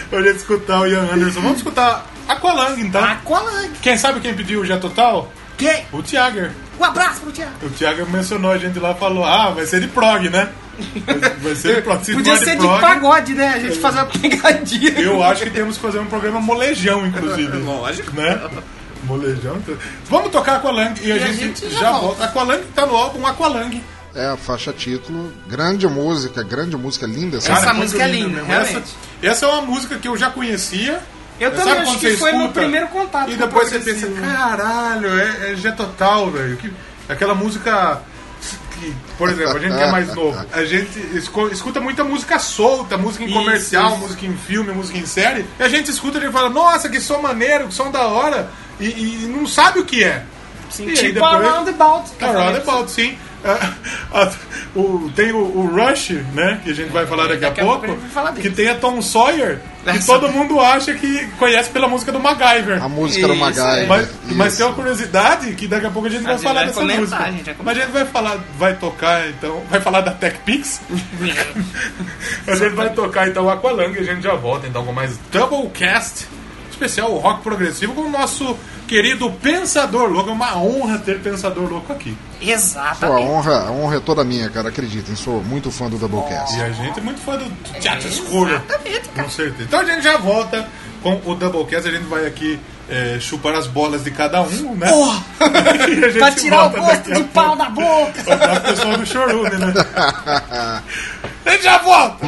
pra 0.09 0.21
gente 0.21 0.37
escutar 0.37 0.81
o 0.81 0.87
Ian 0.87 1.01
Anderson. 1.13 1.41
Vamos 1.41 1.57
escutar 1.57 2.05
Aqualung, 2.27 2.79
então. 2.79 3.03
Aqualung. 3.03 3.71
Quem 3.81 3.97
sabe 3.97 4.19
quem 4.19 4.33
pediu 4.35 4.61
o 4.61 4.65
Jet 4.65 4.79
Total? 4.79 5.31
Quem? 5.57 5.85
O 5.91 6.01
Tiager. 6.03 6.51
Um 6.79 6.83
abraço 6.83 7.21
pro 7.21 7.31
Thiago. 7.31 7.53
O 7.61 7.69
Tiago 7.69 8.09
mencionou 8.09 8.51
a 8.51 8.57
gente 8.57 8.79
lá 8.79 8.95
falou: 8.95 9.25
Ah, 9.25 9.49
vai 9.49 9.65
ser 9.65 9.81
de 9.81 9.87
prog, 9.87 10.29
né? 10.29 10.49
Vai 11.43 11.55
ser 11.55 11.75
de 11.75 11.81
prog. 11.81 12.05
Se 12.05 12.13
Podia 12.13 12.37
ser 12.37 12.51
de 12.55 12.65
prog, 12.65 12.79
pagode, 12.79 13.33
né? 13.33 13.49
A 13.55 13.59
gente 13.59 13.77
fazer 13.79 13.97
uma 13.97 14.05
pegadinha. 14.05 14.91
Eu 15.01 15.21
acho 15.21 15.43
que 15.43 15.49
temos 15.49 15.75
que 15.75 15.81
fazer 15.81 15.99
um 15.99 16.05
programa 16.05 16.39
molejão, 16.39 17.05
inclusive. 17.05 17.57
Lógico. 17.59 18.15
Né? 18.15 18.49
Molejão. 19.03 19.57
então. 19.57 19.75
Vamos 20.05 20.31
tocar 20.31 20.55
Aqualung 20.55 20.93
e 21.01 21.11
a, 21.11 21.17
E 21.17 21.23
a 21.23 21.27
gente, 21.33 21.59
gente 21.61 21.69
já, 21.73 21.79
já 21.79 21.91
volta. 21.91 22.05
volta. 22.05 22.23
Aqualung 22.25 22.61
tá 22.73 22.85
no 22.85 22.95
álbum 22.95 23.27
Aqualung. 23.27 23.81
É 24.15 24.25
a 24.27 24.37
faixa 24.37 24.71
título. 24.71 25.33
Grande 25.47 25.85
música, 25.87 26.43
grande 26.43 26.77
música, 26.77 27.05
linda. 27.05 27.37
essa 27.37 27.51
Essa 27.51 27.73
música 27.73 28.03
é 28.03 28.07
linda 28.07 28.27
linda, 28.27 28.41
mesmo. 28.43 28.53
Essa, 28.53 28.63
realmente. 28.69 28.95
essa 29.21 29.45
é 29.45 29.49
uma 29.49 29.61
música 29.63 29.97
que 29.97 30.07
eu 30.07 30.15
já 30.17 30.29
conhecia. 30.29 31.01
Eu 31.39 31.51
também 31.55 31.73
acho 31.79 31.99
que 31.99 32.17
foi 32.17 32.31
meu 32.33 32.49
primeiro 32.49 32.87
contato 32.89 33.31
E 33.31 33.35
depois 33.35 33.69
você 33.69 33.79
pensa, 33.79 34.07
progressivo. 34.07 34.33
caralho, 34.35 35.19
é, 35.19 35.51
é 35.51 35.55
G 35.55 35.71
Total, 35.71 36.29
velho. 36.29 36.57
Que- 36.57 36.73
Aquela 37.07 37.33
música 37.33 38.01
que, 38.79 38.93
por 39.17 39.29
exemplo, 39.29 39.57
a 39.57 39.59
gente 39.59 39.75
que 39.75 39.81
é 39.83 39.91
mais 39.91 40.13
novo, 40.13 40.45
a 40.53 40.63
gente 40.63 40.99
escuta 41.51 41.79
muita 41.81 42.03
música 42.03 42.37
solta, 42.39 42.97
música 42.97 43.23
em 43.23 43.27
Isso, 43.27 43.35
comercial, 43.35 43.89
isso. 43.91 43.97
música 43.99 44.25
em 44.25 44.37
filme, 44.37 44.71
música 44.73 44.97
em 44.97 45.05
série, 45.05 45.45
e 45.59 45.63
a 45.63 45.67
gente 45.67 45.89
escuta 45.89 46.17
e 46.19 46.31
fala, 46.31 46.49
nossa, 46.49 46.87
que 46.87 47.01
som 47.01 47.19
maneiro, 47.19 47.67
que 47.67 47.73
som 47.73 47.89
da 47.89 48.05
hora, 48.07 48.49
e, 48.79 48.85
e 49.23 49.27
não 49.27 49.47
sabe 49.47 49.79
o 49.79 49.85
que 49.85 50.03
é. 50.03 50.23
Sim, 50.69 50.87
E 50.87 50.93
tipo 50.93 51.13
depois- 51.15 51.33
a 51.33 51.37
Roundabout. 51.51 52.09
que 52.11 52.23
eu 52.23 52.27
falei. 52.27 52.43
Roundabout, 52.43 52.91
sim. 52.91 53.17
Ah, 53.43 54.29
o- 54.75 55.09
tem 55.15 55.31
o, 55.31 55.37
o 55.37 55.65
Rush, 55.67 56.11
né? 56.33 56.59
Que 56.63 56.71
a 56.71 56.73
gente 56.75 56.89
vai 56.91 57.05
falar 57.05 57.27
daqui, 57.27 57.41
Daqui 57.41 57.61
a 57.61 57.63
a 57.63 57.67
pouco. 57.67 57.85
pouco 57.87 58.01
a 58.19 58.31
que 58.33 58.49
tem 58.49 58.67
a 58.69 58.75
Tom 58.75 59.01
Sawyer, 59.01 59.59
que 59.83 59.89
Essa- 59.91 60.05
todo 60.19 60.29
mundo 60.31 60.59
acha 60.59 60.93
que 60.93 61.25
conhece 61.39 61.69
pela 61.69 61.87
música 61.87 62.11
do 62.11 62.19
MacGyver. 62.19 62.83
A 62.83 62.89
música 62.89 63.27
do 63.27 63.33
Isso, 63.33 63.41
MacGyver. 63.41 63.87
Mas, 63.87 64.09
mas 64.35 64.57
tem 64.57 64.65
uma 64.65 64.75
curiosidade 64.75 65.53
que 65.53 65.67
daqui 65.67 65.85
a 65.85 65.89
pouco 65.89 66.07
a 66.07 66.11
gente 66.11 66.23
vai 66.23 66.33
gente 66.33 66.43
falar 66.43 66.55
vai 66.59 66.65
dessa 66.67 66.79
comentar, 66.81 66.99
música. 67.01 67.23
a 67.23 67.31
gente 67.31 67.55
mas 67.63 67.77
a 67.77 67.81
gente 67.81 67.91
vai 67.91 68.05
falar, 68.05 68.37
vai 68.57 68.73
tocar 68.75 69.29
então, 69.29 69.63
vai 69.69 69.79
falar 69.79 70.01
da 70.01 70.11
TechPix. 70.11 70.81
a 72.47 72.55
gente 72.55 72.75
vai 72.75 72.89
tocar 72.91 73.27
então 73.27 73.45
o 73.45 73.49
Aqualung 73.49 73.93
e 73.93 73.99
a 73.99 74.03
gente 74.03 74.21
já 74.21 74.35
volta 74.35 74.67
então 74.67 74.85
com 74.85 74.91
mais 74.91 75.17
Doublecast 75.31 76.27
especial 76.79 77.13
rock 77.17 77.41
progressivo 77.43 77.93
com 77.93 78.01
o 78.01 78.09
nosso 78.09 78.57
querido 78.87 79.29
Pensador 79.31 80.09
Louco. 80.09 80.29
É 80.29 80.33
uma 80.33 80.57
honra 80.57 80.97
ter 80.97 81.19
Pensador 81.19 81.69
Louco 81.69 81.91
aqui. 81.91 82.11
Pô, 82.11 82.45
a 82.45 82.51
Exatamente. 82.51 83.27
honra, 83.27 83.67
a 83.67 83.71
honra 83.71 83.97
é 83.97 83.99
toda 83.99 84.23
minha, 84.23 84.49
cara. 84.49 84.69
Acreditem, 84.69 85.15
sou 85.15 85.43
muito 85.43 85.69
fã 85.69 85.89
do 85.89 85.97
Doublecast. 85.97 86.57
E 86.57 86.61
a 86.61 86.71
gente 86.71 86.99
é 86.99 87.01
muito 87.01 87.19
fã 87.19 87.37
do 87.37 87.49
teatro 87.79 88.07
escuro. 88.07 88.61
Com 89.15 89.29
certeza. 89.29 89.63
Então 89.63 89.81
a 89.81 89.83
gente 89.83 90.01
já 90.01 90.17
volta 90.17 90.67
com 91.03 91.21
o 91.25 91.35
Doublecast. 91.35 91.89
A 91.89 91.91
gente 91.91 92.05
vai 92.05 92.25
aqui 92.25 92.57
é, 92.89 93.19
chupar 93.19 93.53
as 93.55 93.67
bolas 93.67 94.03
de 94.03 94.11
cada 94.11 94.41
um, 94.41 94.75
né? 94.75 94.89
A 95.39 95.87
gente 95.87 96.17
Pra 96.17 96.31
tirar 96.31 96.65
o 96.67 96.69
gosto 96.71 97.13
de 97.13 97.23
pau 97.25 97.55
da 97.55 97.69
boca. 97.69 98.23
Pra 98.23 98.35
dar 98.35 98.61
pro 98.61 98.71
pessoal 98.71 98.97
do 98.97 99.05
chorume, 99.05 99.57
né? 99.57 99.73
a 101.45 101.51
gente 101.51 101.63
já 101.63 101.77
volta! 101.79 102.25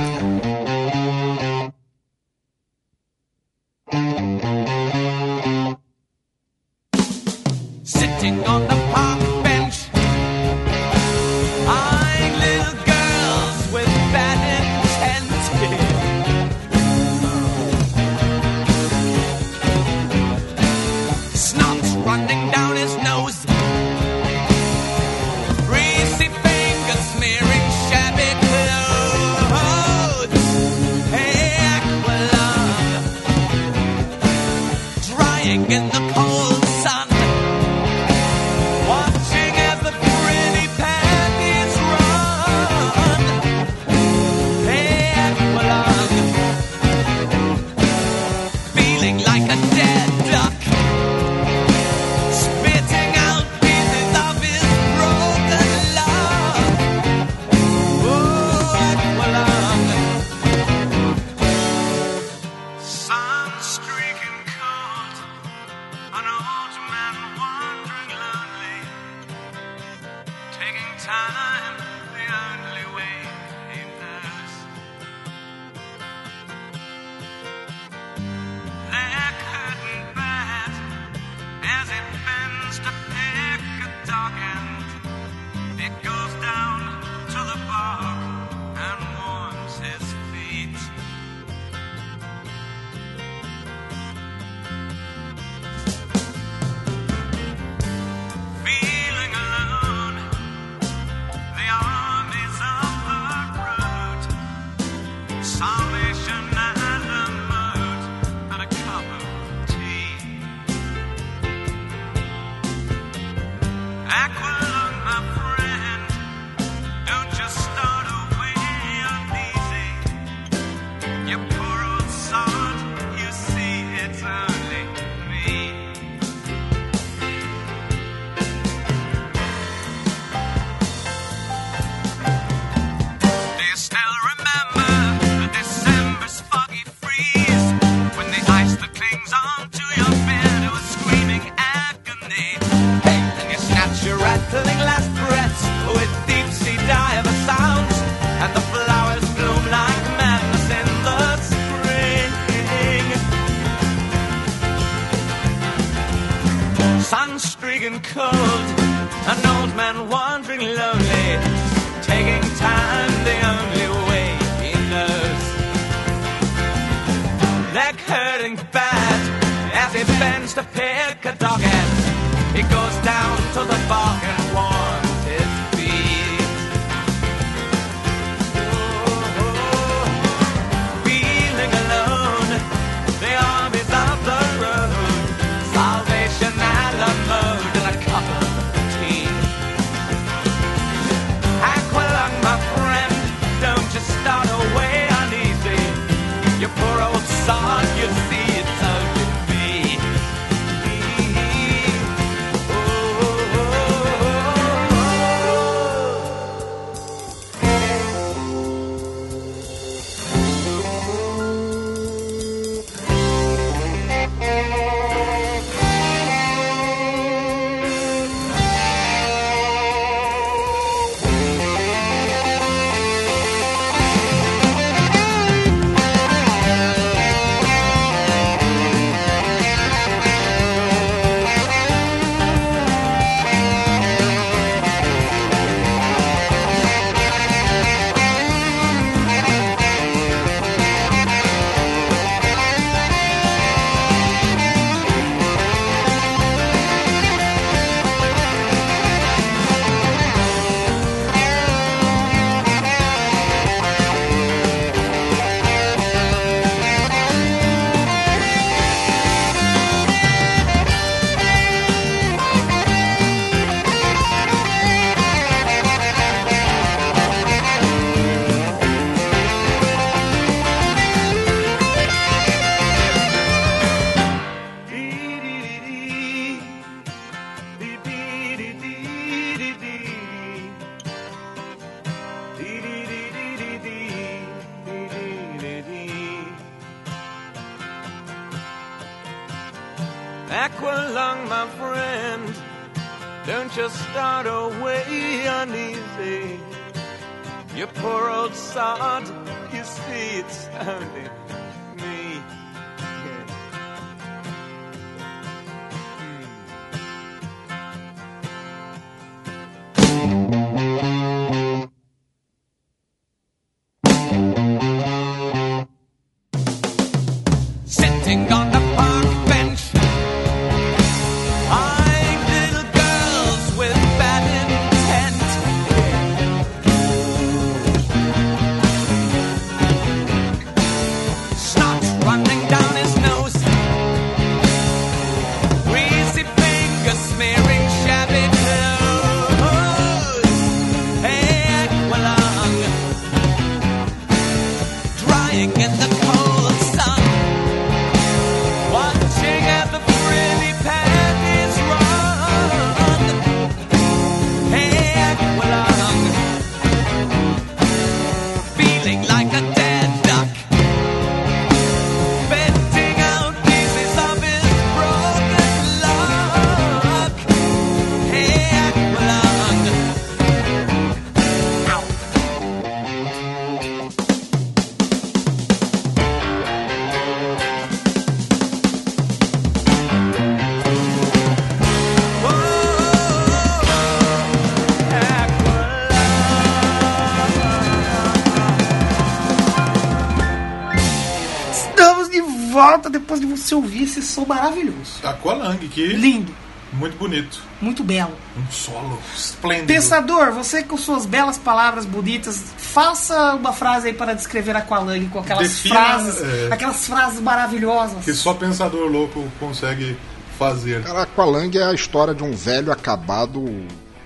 De 393.42 393.46
você 393.48 393.76
ouvir 393.76 394.04
esse 394.04 394.22
som 394.22 394.46
maravilhoso. 394.46 395.20
Aqualung, 395.24 395.78
que 395.78 396.08
Lindo, 396.08 396.54
muito 396.94 397.18
bonito. 397.18 397.62
muito 397.82 398.04
belo. 398.04 398.34
Um 398.58 398.72
solo 398.72 399.18
esplêndido. 399.36 399.88
Pensador, 399.88 400.52
você 400.52 400.84
com 400.84 400.98
suas 400.98 401.26
belas 401.26 401.58
palavras 401.58 402.06
bonitas, 402.06 402.62
faça 402.78 403.56
uma 403.56 403.74
frase 403.74 404.08
aí 404.08 404.14
para 404.14 404.34
descrever 404.34 404.76
Aqualung 404.76 405.28
com 405.30 405.40
aquelas 405.40 405.68
Defina, 405.68 405.96
frases, 405.96 406.42
é. 406.42 406.74
aquelas 406.74 407.06
frases 407.08 407.40
maravilhosas. 407.40 408.24
Que 408.24 408.34
só 408.34 408.54
pensador 408.54 409.10
louco 409.10 409.44
consegue 409.60 410.18
fazer. 410.58 411.04
Cara, 411.04 411.24
Aqualung 411.24 411.72
é 411.74 411.84
a 411.84 411.94
história 411.94 412.34
de 412.34 412.44
um 412.44 412.52
velho 412.52 412.92
acabado 412.92 413.66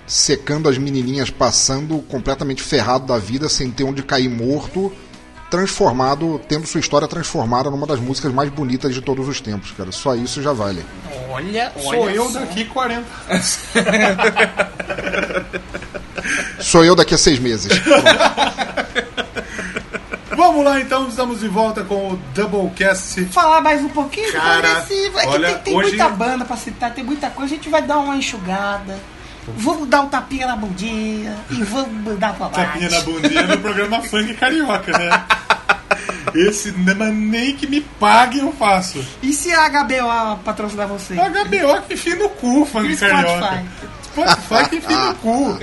secando 0.08 0.70
as 0.70 0.78
menininhas, 0.78 1.30
passando 1.30 1.98
completamente 2.04 2.62
ferrado 2.62 3.08
da 3.08 3.18
vida, 3.18 3.50
sem 3.50 3.72
ter 3.72 3.84
onde 3.84 4.04
cair 4.04 4.30
morto, 4.30 4.92
transformado, 5.50 6.40
tendo 6.48 6.68
sua 6.68 6.80
história 6.80 7.08
transformada 7.08 7.70
numa 7.70 7.86
das 7.88 8.00
músicas 8.00 8.34
mais 8.34 8.50
bonitas 8.50 8.94
de 8.94 9.02
todos 9.02 9.28
os 9.28 9.40
tempos, 9.40 9.72
cara. 9.72 9.92
Só 9.92 10.16
isso 10.16 10.42
já 10.42 10.54
vale. 10.54 10.84
Olha, 11.30 11.72
Sou 11.82 12.00
olha 12.00 12.12
eu 12.16 12.30
só. 12.30 12.40
daqui 12.40 12.66
40. 12.66 13.06
Sou 16.60 16.84
eu 16.84 16.96
daqui 16.96 17.14
a 17.14 17.18
seis 17.18 17.40
meses. 17.40 17.72
Vamos 20.36 20.66
lá 20.66 20.82
então, 20.82 21.08
estamos 21.08 21.40
de 21.40 21.48
volta 21.48 21.84
com 21.84 22.14
o 22.14 22.18
Doublecast. 22.34 23.26
Falar 23.26 23.62
mais 23.62 23.82
um 23.82 23.90
pouquinho 23.90 24.28
do 24.28 24.34
Cara, 24.34 24.62
progressivo. 24.62 25.20
É 25.20 25.22
que 25.22 25.28
olha, 25.28 25.48
tem, 25.54 25.64
tem 25.64 25.76
hoje- 25.78 25.90
muita 25.90 26.10
banda 26.10 26.44
pra 26.44 26.58
citar, 26.58 26.94
tem 26.94 27.04
muita 27.04 27.30
coisa. 27.30 27.54
A 27.54 27.58
gente 27.58 27.70
vai 27.70 27.82
dar 27.82 28.00
uma 28.00 28.18
enxugada. 28.18 29.00
Vamos 29.58 29.88
dar 29.90 30.02
um 30.02 30.10
tapinha 30.10 30.48
na 30.48 30.56
bundinha 30.56 31.36
e 31.50 31.64
vamos 31.64 31.92
mandar 32.04 32.34
pra 32.36 32.48
baixo. 32.50 32.72
Tapinha 32.72 32.90
na 32.90 33.02
bundinha 33.02 33.44
no 33.44 33.58
programa 33.60 34.02
Funk 34.02 34.34
Carioca, 34.36 34.98
né? 34.98 35.24
Esse 36.34 36.72
mas 36.74 37.14
nem 37.14 37.56
que 37.56 37.66
me 37.68 37.80
pague 37.82 38.40
eu 38.40 38.52
faço. 38.52 39.06
E 39.22 39.32
se 39.32 39.54
a 39.54 39.70
HBO 39.70 40.38
patrocinar 40.44 40.88
você? 40.88 41.14
HBO 41.16 41.82
que 41.88 41.94
enfia 41.94 42.16
no 42.16 42.30
cu, 42.30 42.66
Funk 42.66 42.92
E 42.92 42.98
Carioca. 42.98 43.64
Spotify? 44.04 44.36
Spotify 44.44 44.70
que 44.70 44.76
enfia 44.78 44.98
no 44.98 45.16
cu. 45.16 45.60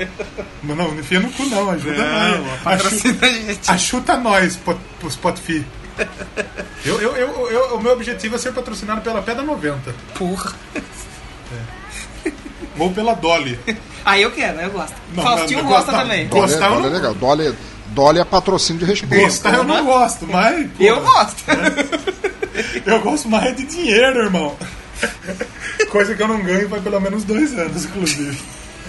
Não, 0.63 0.75
não, 0.77 0.89
não 0.93 0.99
enfia 1.01 1.21
no 1.21 1.31
cu 1.33 1.45
não, 1.47 1.71
ajuda 1.71 1.97
nós. 2.39 2.61
Patrocina 2.63 3.19
a 3.27 3.29
gente. 3.29 3.71
Achuta 3.71 4.17
nós, 4.17 4.59
Spotify. 5.11 5.65
Eu, 6.85 7.01
eu, 7.01 7.17
eu, 7.17 7.51
eu- 7.51 7.77
o 7.77 7.81
meu 7.83 7.93
objetivo 7.93 8.37
é 8.37 8.39
ser 8.39 8.53
patrocinado 8.53 9.01
pela 9.03 9.21
Pedra 9.21 9.43
90. 9.43 9.95
Porra. 10.19 10.53
Ou 12.79 12.91
pela 12.93 13.15
Dolly. 13.15 13.59
Aí 14.05 14.23
eu 14.23 14.31
quero, 14.33 14.61
eu 14.61 14.71
gosto. 14.71 14.95
Não, 15.15 15.23
Faustinho 15.23 15.63
não, 15.63 15.69
gosta 15.71 15.93
não, 15.93 15.99
também. 16.01 16.25
não. 16.25 16.31
Gostar 16.31 16.67
eu 16.67 16.71
Dolly 16.75 16.87
é 16.87 16.89
não- 16.91 16.97
legal. 16.97 17.15
Dolly, 17.15 17.55
Dolly 17.89 18.19
é 18.21 18.25
patrocínio 18.25 18.81
de 18.81 18.85
respeito. 18.87 19.23
Gostar 19.25 19.55
eu 19.55 19.65
não 19.65 19.85
gosto, 19.85 20.27
mas. 20.27 20.67
pô, 20.73 20.83
Eu 20.83 21.01
gosto. 21.03 21.43
Eu 22.85 23.01
gosto 23.01 23.31
mais 23.31 23.57
de 23.57 23.65
dinheiro, 23.65 24.25
irmão. 24.25 24.55
Coisa 25.91 26.15
que 26.15 26.23
eu 26.23 26.29
não 26.29 26.43
ganho 26.43 26.69
faz 26.69 26.83
pelo 26.83 27.01
menos 27.01 27.25
dois 27.25 27.57
anos, 27.59 27.87
inclusive. 27.87 28.39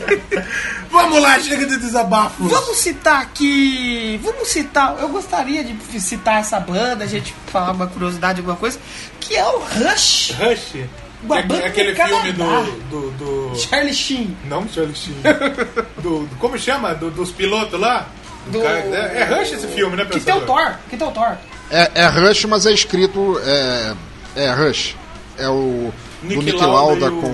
Vamos 0.91 1.22
lá, 1.22 1.39
chega 1.39 1.65
de 1.65 1.77
desabafos. 1.77 2.51
Vamos 2.51 2.77
citar 2.77 3.22
aqui. 3.22 4.19
Vamos 4.22 4.49
citar. 4.49 4.97
Eu 4.99 5.07
gostaria 5.10 5.64
de 5.64 5.99
citar 6.01 6.41
essa 6.41 6.60
banda, 6.60 7.03
a 7.03 7.07
gente 7.07 7.34
falar 7.47 7.72
uma 7.72 7.88
curiosidade, 7.88 8.39
alguma 8.39 8.57
coisa. 8.57 8.77
Que 9.19 9.35
é 9.35 9.45
o 9.45 9.60
Rush. 9.60 10.34
Rush. 10.38 10.84
Uma 11.24 11.40
É- 11.40 11.44
banda 11.44 11.62
é 11.64 11.68
aquele 11.68 11.94
do 11.94 12.04
filme 12.04 12.32
do, 12.34 12.72
do, 12.90 13.12
do- 13.52 13.56
Charlie 13.60 13.94
Sheen. 13.94 14.38
Não, 14.45 14.68
Charlie 14.68 14.95
Sheen. 14.95 15.16
do, 16.02 16.26
do- 16.26 16.36
como 16.38 16.58
chama? 16.58 16.94
Do- 16.94 17.12
dos 17.12 17.32
pilotos 17.32 17.80
lá? 17.80 18.08
Do- 18.48 18.60
Cara, 18.62 18.80
é, 18.80 19.22
é 19.22 19.24
Rush 19.40 19.54
esse 19.54 19.68
filme, 19.68 19.95
né, 19.95 20.06
Que 20.06 20.20
tem 20.20 20.36
o? 20.36 20.41
Thor. 20.41 20.74
Que 20.90 20.98
tem 20.98 21.08
o 21.08 21.12
Thor. 21.12 21.38
É, 21.72 21.90
é 21.95 22.08
Rush, 22.08 22.45
mas 22.45 22.66
é 22.66 22.72
escrito. 22.74 23.40
É, 23.45 23.94
é 24.36 24.52
Rush. 24.52 24.95
É 25.38 25.48
o. 25.50 25.91
do 26.22 26.41
Nick 26.41 26.52
Lauda 26.58 27.06
e 27.08 27.10
o, 27.10 27.22
com. 27.22 27.28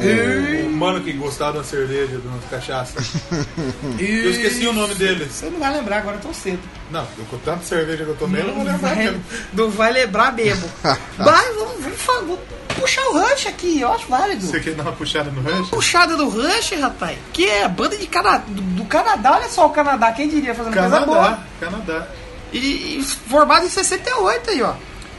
o 0.68 0.72
mano 0.72 1.02
que 1.02 1.12
gostava 1.14 1.58
da 1.58 1.64
cerveja, 1.64 2.18
de 2.18 2.28
umas 2.28 2.46
cachaças. 2.50 3.12
Eu 4.00 4.30
esqueci 4.32 4.68
o 4.68 4.74
nome 4.74 4.94
deles. 4.96 5.32
Você 5.32 5.50
não 5.50 5.60
vai 5.60 5.74
lembrar 5.74 5.98
agora 5.98 6.18
tão 6.18 6.34
cedo. 6.34 6.60
Não, 6.92 7.06
eu 7.18 7.26
com 7.30 7.38
tanta 7.40 7.64
cerveja 7.66 8.04
que 8.04 8.10
eu 8.10 8.16
tomei, 8.16 8.42
eu 8.42 8.48
não 8.48 8.54
vou 8.56 8.64
lembrar 8.64 8.78
vai, 8.96 8.96
mesmo. 8.96 9.24
não 9.54 9.70
vai 9.70 9.92
lembrar 9.92 10.34
mesmo. 10.34 10.68
Vai, 11.18 11.54
vamos, 11.54 11.84
vamos, 11.84 12.00
vamos 12.06 12.40
puxar 12.80 13.02
o 13.08 13.20
Rush 13.20 13.48
aqui, 13.48 13.82
eu 13.82 13.92
acho 13.92 14.08
válido. 14.08 14.46
Você 14.46 14.60
quer 14.60 14.74
dar 14.74 14.84
uma 14.84 14.92
puxada 14.92 15.32
no 15.32 15.42
Rush? 15.42 15.70
Puxada 15.70 16.16
do 16.16 16.30
Rush, 16.30 16.72
rapaz. 16.80 17.18
Que 17.34 17.46
é 17.46 17.64
a 17.64 17.70
banda 17.70 17.98
de 17.98 18.08
Cana 18.08 18.44
do, 18.48 18.62
do 18.62 18.86
Canadá, 18.86 19.34
olha 19.34 19.50
só 19.50 19.68
o 19.68 19.70
Canadá, 19.70 20.12
quem 20.12 20.28
diria 20.28 20.54
fazendo 20.56 20.74
coisa 20.74 21.00
boa. 21.02 21.18
Canadá, 21.18 21.44
Canadá. 21.60 22.08
E, 22.52 22.98
e 23.00 23.04
formado 23.04 23.66
em 23.66 23.70
68 23.70 24.50
aí, 24.50 24.62
ó. 24.64 24.74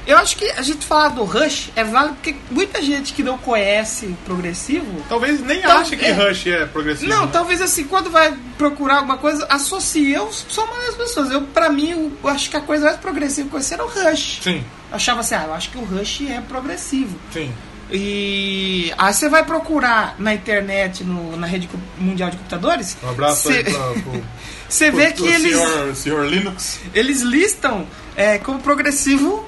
Eu 0.07 0.17
acho 0.19 0.37
que 0.37 0.45
a 0.51 0.63
gente 0.63 0.85
falar 0.87 1.09
do 1.11 1.25
Rush 1.25 1.71
é 1.77 1.85
válido 1.85 2.15
porque 2.15 2.35
muita 2.51 2.83
gente 2.83 3.13
que 3.13 3.23
não 3.23 3.37
conhece 3.39 4.07
o 4.07 4.15
progressivo. 4.25 4.87
Talvez 5.09 5.41
nem 5.41 5.59
Então, 5.59 5.79
ache 5.79 5.97
que 5.97 6.05
é. 6.05 6.13
Rush 6.13 6.47
é 6.47 6.67
progressivo. 6.67 7.11
Não, 7.11 7.27
né? 7.27 7.31
talvez 7.33 7.61
assim, 7.61 7.85
quando 7.85 8.11
vai 8.11 8.35
procurar 8.59 8.97
alguma 8.97 9.19
coisa, 9.19 9.47
associa. 9.49 10.17
Eu 10.17 10.33
sou 10.33 10.65
uma 10.65 10.77
das 10.87 10.95
pessoas. 10.97 11.31
Eu, 11.31 11.43
pra 11.43 11.69
mim, 11.71 11.91
eu 12.23 12.29
acho 12.31 12.51
que 12.51 12.57
a 12.57 12.61
coisa 12.61 12.87
mais 12.87 12.97
progressiva 12.97 13.43
que 13.43 13.49
eu 13.49 13.51
conheci 13.61 13.75
era 13.75 13.85
o 13.85 13.89
Rush. 13.89 14.41
Sim, 14.43 14.65
Eu 14.91 14.97
achava 14.97 15.21
assim, 15.21 15.35
ah, 15.35 15.45
eu 15.47 15.55
acho 15.55 15.71
que 15.71 15.79
o 15.79 15.85
Rush 15.85 16.23
é 16.29 16.41
progressivo. 16.41 17.17
sim. 17.33 17.53
E 17.93 18.93
aí 18.97 19.13
você 19.13 19.29
vai 19.29 19.45
procurar 19.45 20.15
na 20.17 20.33
internet, 20.33 21.03
no- 21.03 21.37
na 21.37 21.47
rede 21.47 21.69
mundial 21.99 22.31
de 22.31 22.37
computadores. 22.37 22.97
Um 23.03 23.11
abraço 23.11 23.49
Cê- 23.49 23.59
aí 23.59 23.65
pra, 23.65 23.73
pro, 24.03 24.23
Você 24.69 24.91
vê 24.93 25.11
pro 25.13 25.25
que 25.25 25.29
eles, 25.33 25.57
senhor, 25.57 25.97
senhor 25.97 26.25
Linux. 26.27 26.79
eles 26.95 27.21
listam 27.23 27.87
é, 28.17 28.39
como 28.39 28.61
progressivo, 28.61 29.45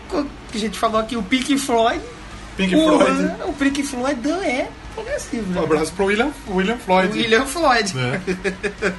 que 0.52 0.58
a 0.58 0.60
gente 0.60 0.78
falou 0.78 1.00
aqui, 1.00 1.16
o 1.16 1.22
Pink 1.22 1.56
Floyd. 1.58 2.00
Pink 2.56 2.76
o, 2.76 2.84
Floyd. 2.98 3.32
O 3.46 3.52
Pink 3.54 3.82
Floyd 3.82 4.30
é 4.44 4.68
progressivo. 4.94 5.50
né? 5.52 5.60
Um 5.60 5.64
abraço 5.64 5.92
pro 5.94 6.04
William, 6.06 6.30
William 6.48 6.76
Floyd. 6.78 7.18
William 7.18 7.46
Floyd. 7.46 7.96
né? 7.96 8.20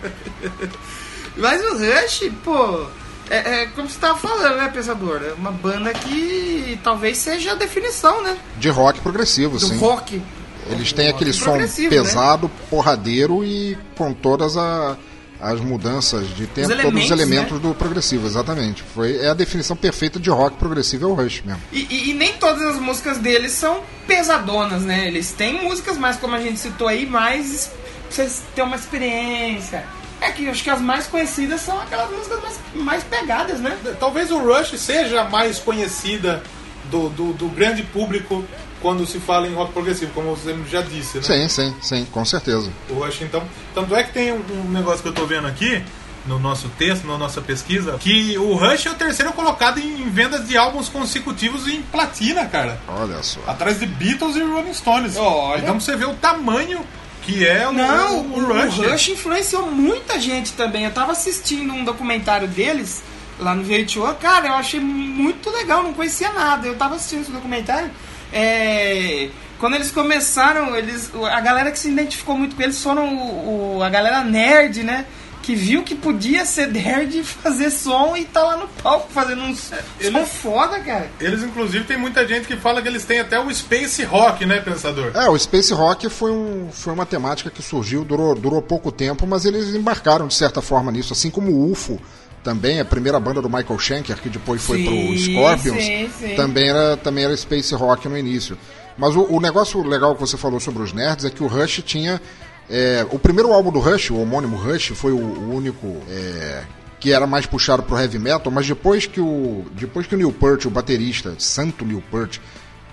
Mas 1.38 1.62
o 1.64 1.78
Rush, 1.78 2.32
pô, 2.44 2.86
é, 3.30 3.62
é 3.62 3.66
como 3.68 3.90
você 3.90 4.00
tava 4.00 4.18
falando, 4.20 4.58
né, 4.58 4.70
Pensador? 4.74 5.22
É 5.24 5.34
uma 5.34 5.52
banda 5.52 5.92
que 5.94 6.80
talvez 6.84 7.18
seja 7.18 7.52
a 7.54 7.56
definição, 7.56 8.22
né? 8.22 8.38
De 8.58 8.70
rock 8.70 9.00
progressivo, 9.02 9.58
Do 9.58 9.66
sim. 9.68 9.78
rock. 9.78 10.22
Eles 10.70 10.94
têm 10.94 11.10
aquele 11.10 11.34
som 11.34 11.46
progressivo, 11.46 11.90
pesado, 11.90 12.50
porradeiro 12.70 13.44
e 13.44 13.78
com 13.98 14.14
todas 14.14 14.56
a- 14.56 14.96
as 15.44 15.60
mudanças 15.60 16.28
de 16.36 16.48
tempo, 16.48 16.70
todos 16.82 17.04
os 17.06 17.12
elementos, 17.12 17.54
né? 17.54 17.60
do 17.60 17.74
progressivo, 17.76 18.26
exatamente. 18.26 18.84
Foi, 18.96 19.18
é 19.18 19.30
a 19.30 19.34
definição 19.34 19.76
perfeita 19.76 20.20
de 20.20 20.30
rock 20.30 20.58
progressivo, 20.58 21.06
é 21.06 21.08
o 21.08 21.14
Rush 21.14 21.42
mesmo. 21.46 21.62
E, 21.72 21.82
e- 21.90 22.10
e 22.12 22.14
nem 22.14 22.34
todas 22.34 22.62
as 22.64 22.80
músicas 22.80 23.18
deles 23.18 23.52
são 23.52 23.82
pesadonas, 24.08 24.84
né? 24.84 25.08
Eles 25.08 25.32
têm 25.32 25.62
músicas 25.64 25.98
mais, 25.98 26.18
como 26.18 26.36
a 26.36 26.40
gente 26.40 26.60
citou 26.60 26.88
aí, 26.88 27.06
mais. 27.06 27.70
pra 28.04 28.12
vocês 28.12 28.44
terem 28.56 28.68
uma 28.70 28.78
experiência. 28.78 29.84
É 30.22 30.32
que 30.32 30.46
eu 30.46 30.52
acho 30.52 30.64
que 30.64 30.70
as 30.70 30.80
mais 30.80 31.06
conhecidas 31.08 31.60
são 31.62 31.80
aquelas 31.82 32.10
músicas 32.10 32.40
mais, 32.42 32.60
mais 32.76 33.04
pegadas, 33.04 33.60
né? 33.60 33.78
Talvez 34.00 34.32
o 34.32 34.38
Rush 34.38 34.80
seja 34.80 35.22
a 35.22 35.30
mais 35.30 35.60
conhecida 35.60 36.42
do, 36.90 37.10
do, 37.10 37.34
do 37.34 37.48
grande 37.50 37.84
público 37.84 38.44
quando 38.84 39.08
se 39.08 39.18
fala 39.18 39.48
em 39.48 39.54
rock 39.56 39.72
progressivo, 39.72 40.12
como 40.14 40.36
você 40.36 40.54
já 40.70 40.82
disse, 40.82 41.18
né? 41.18 41.24
Sim, 41.24 41.48
sim, 41.48 41.76
sim, 41.82 42.08
com 42.12 42.26
certeza. 42.26 42.70
O 42.90 42.96
Rush, 42.96 43.22
então. 43.22 43.42
Tanto 43.74 43.96
é 43.96 44.04
que 44.04 44.12
tem 44.12 44.34
um, 44.34 44.44
um 44.66 44.70
negócio 44.70 45.02
que 45.02 45.08
eu 45.08 45.14
tô 45.14 45.26
vendo 45.26 45.48
aqui, 45.48 45.82
no 46.26 46.38
nosso 46.38 46.68
texto, 46.78 47.08
na 47.08 47.18
nossa 47.18 47.42
pesquisa, 47.42 47.98
que 47.98 48.38
o 48.38 48.54
Rush 48.56 48.86
é 48.86 48.92
o 48.92 48.96
terceiro 48.96 49.32
colocado 49.32 49.80
em 49.80 50.10
vendas 50.10 50.48
de 50.48 50.58
álbuns 50.58 50.90
consecutivos 50.90 51.66
em 51.66 51.82
platina, 51.82 52.46
cara. 52.46 52.78
Olha 52.86 53.24
só. 53.24 53.40
Atrás 53.48 53.80
de 53.80 53.86
Beatles 53.86 54.36
e 54.36 54.42
Rolling 54.42 54.74
Stones. 54.74 55.16
Olha. 55.16 55.62
Então 55.62 55.80
você 55.80 55.96
vê 55.96 56.06
o 56.06 56.16
tamanho 56.16 56.82
que 57.22 57.48
é 57.48 57.66
o, 57.66 57.72
Não, 57.72 58.20
o, 58.20 58.38
o, 58.38 58.54
Rush. 58.54 58.80
o 58.80 58.90
Rush 58.90 59.08
influenciou 59.10 59.72
muita 59.72 60.20
gente 60.20 60.52
também. 60.54 60.84
Eu 60.84 60.92
tava 60.92 61.14
assistindo 61.14 61.72
um 61.74 61.86
documentário 61.86 62.50
deles 62.50 63.02
lá 63.40 63.56
no 63.56 63.64
VH1, 63.64 64.16
cara, 64.18 64.48
eu 64.48 64.54
achei 64.54 64.80
muito 64.80 65.50
legal, 65.50 65.82
não 65.82 65.94
conhecia 65.94 66.32
nada. 66.34 66.68
Eu 66.68 66.76
tava 66.76 66.96
assistindo 66.96 67.22
esse 67.22 67.32
documentário. 67.32 67.90
É, 68.34 69.30
quando 69.60 69.76
eles 69.76 69.92
começaram, 69.92 70.76
eles, 70.76 71.12
a 71.32 71.40
galera 71.40 71.72
que 71.72 71.80
se 71.80 71.90
identificou 71.90 72.38
muito 72.38 72.56
com 72.56 72.62
eles 72.62 72.82
foram 72.82 73.16
o, 73.16 73.78
o- 73.78 73.84
a 73.84 73.90
galera 73.90 74.24
nerd, 74.24 74.84
né? 74.84 75.06
Que 75.42 75.56
viu 75.56 75.84
que 75.84 75.94
podia 75.94 76.46
ser 76.46 76.68
nerd 76.68 77.20
e 77.20 77.24
fazer 77.24 77.70
som 77.70 78.16
e 78.16 78.24
tá 78.24 78.42
lá 78.42 78.56
no 78.58 78.68
palco 78.68 79.10
fazendo 79.12 79.42
um 79.44 79.54
som 79.56 79.76
Eles- 80.00 80.30
foda, 80.30 80.80
cara. 80.80 81.10
Eles, 81.20 81.44
inclusive, 81.44 81.84
tem 81.86 81.98
muita 81.98 82.26
gente 82.28 82.48
que 82.48 82.56
fala 82.56 82.82
que 82.82 82.88
eles 82.88 83.04
têm 83.06 83.20
até 83.20 83.38
o 83.40 83.54
Space 83.54 84.04
Rock, 84.04 84.46
né, 84.46 84.60
Pensador? 84.62 85.12
É, 85.14 85.30
o 85.30 85.38
Space 85.38 85.74
Rock 85.74 86.10
foi, 86.10 86.32
um, 86.32 86.70
foi 86.72 86.94
uma 86.94 87.06
temática 87.06 87.50
que 87.50 87.62
surgiu, 87.62 88.04
durou, 88.06 88.34
durou 88.36 88.62
pouco 88.62 88.92
tempo, 88.92 89.28
mas 89.28 89.44
eles 89.46 89.76
embarcaram 89.76 90.28
de 90.28 90.34
certa 90.34 90.62
forma 90.62 90.92
nisso, 90.92 91.12
assim 91.14 91.30
como 91.30 91.52
o 91.52 91.72
UFO 91.72 92.00
também, 92.44 92.80
a 92.80 92.86
primeira 92.86 93.20
banda 93.20 93.42
do 93.42 93.50
Michael 93.50 93.80
Schenker, 93.80 94.18
que 94.22 94.30
depois 94.30 94.62
foi 94.62 94.80
Sim, 94.80 94.86
pro 94.86 95.18
Scorpions, 95.18 95.84
sim, 95.84 96.10
sim. 96.20 96.36
Também, 96.36 96.70
era, 96.70 96.98
também 96.98 97.24
era 97.24 97.36
Space 97.38 97.74
Rock 97.74 98.10
no 98.10 98.18
início. 98.18 98.58
Mas 98.98 99.16
o, 99.16 99.24
o 99.24 99.40
negócio 99.40 99.82
legal 99.82 100.14
que 100.14 100.22
você 100.22 100.38
falou 100.38 100.60
sobre 100.60 100.84
os 100.84 100.94
nerds 100.94 101.26
é 101.26 101.30
que 101.30 101.42
o 101.42 101.48
Rush 101.48 101.82
tinha. 101.86 102.22
é, 102.70 103.06
o 103.10 103.18
primeiro 103.18 103.52
álbum 103.52 103.72
do 103.72 103.80
Rush, 103.80 104.12
o 104.12 104.18
homônimo 104.18 104.58
Rush, 104.58 104.92
foi 104.94 105.12
o, 105.12 105.18
o 105.18 105.56
único 105.56 105.98
é, 106.10 106.64
que 107.00 107.12
era 107.12 107.26
mais 107.26 107.46
puxado 107.46 107.84
pro 107.84 107.98
heavy 107.98 108.20
metal, 108.20 108.52
mas 108.52 108.68
depois 108.68 109.06
que 109.06 109.20
o, 109.20 109.66
depois 109.72 110.06
que 110.06 110.16
o 110.16 110.18
Neil 110.18 110.32
Peart, 110.32 110.66
o 110.66 110.70
baterista, 110.70 111.36
santo 111.38 111.86
Neil 111.86 112.04
Peart, 112.12 112.38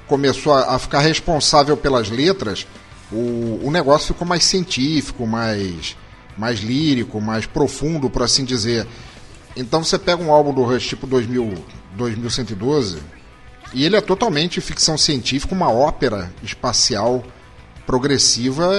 começou 0.07 0.53
a, 0.53 0.75
a 0.75 0.79
ficar 0.79 1.01
responsável 1.01 1.77
pelas 1.77 2.09
letras, 2.09 2.67
o, 3.13 3.61
o 3.63 3.71
negócio 3.71 4.09
ficou 4.09 4.27
mais 4.27 4.45
científico, 4.45 5.27
mais, 5.27 5.97
mais 6.37 6.61
lírico, 6.61 7.21
mais 7.21 7.47
profundo, 7.47 8.09
por 8.09 8.23
assim 8.23 8.45
dizer. 8.45 8.87
Então 9.57 9.83
você 9.83 9.99
pega 9.99 10.23
um 10.23 10.33
álbum 10.33 10.53
do 10.53 10.63
Rush 10.63 10.87
tipo 10.87 11.07
2000, 11.07 11.55
2112 11.97 13.03
e 13.73 13.85
ele 13.85 13.97
é 13.97 14.01
totalmente 14.01 14.61
ficção 14.61 14.99
científica, 14.99 15.55
uma 15.55 15.71
ópera 15.71 16.33
espacial 16.43 17.25
progressiva 17.87 18.71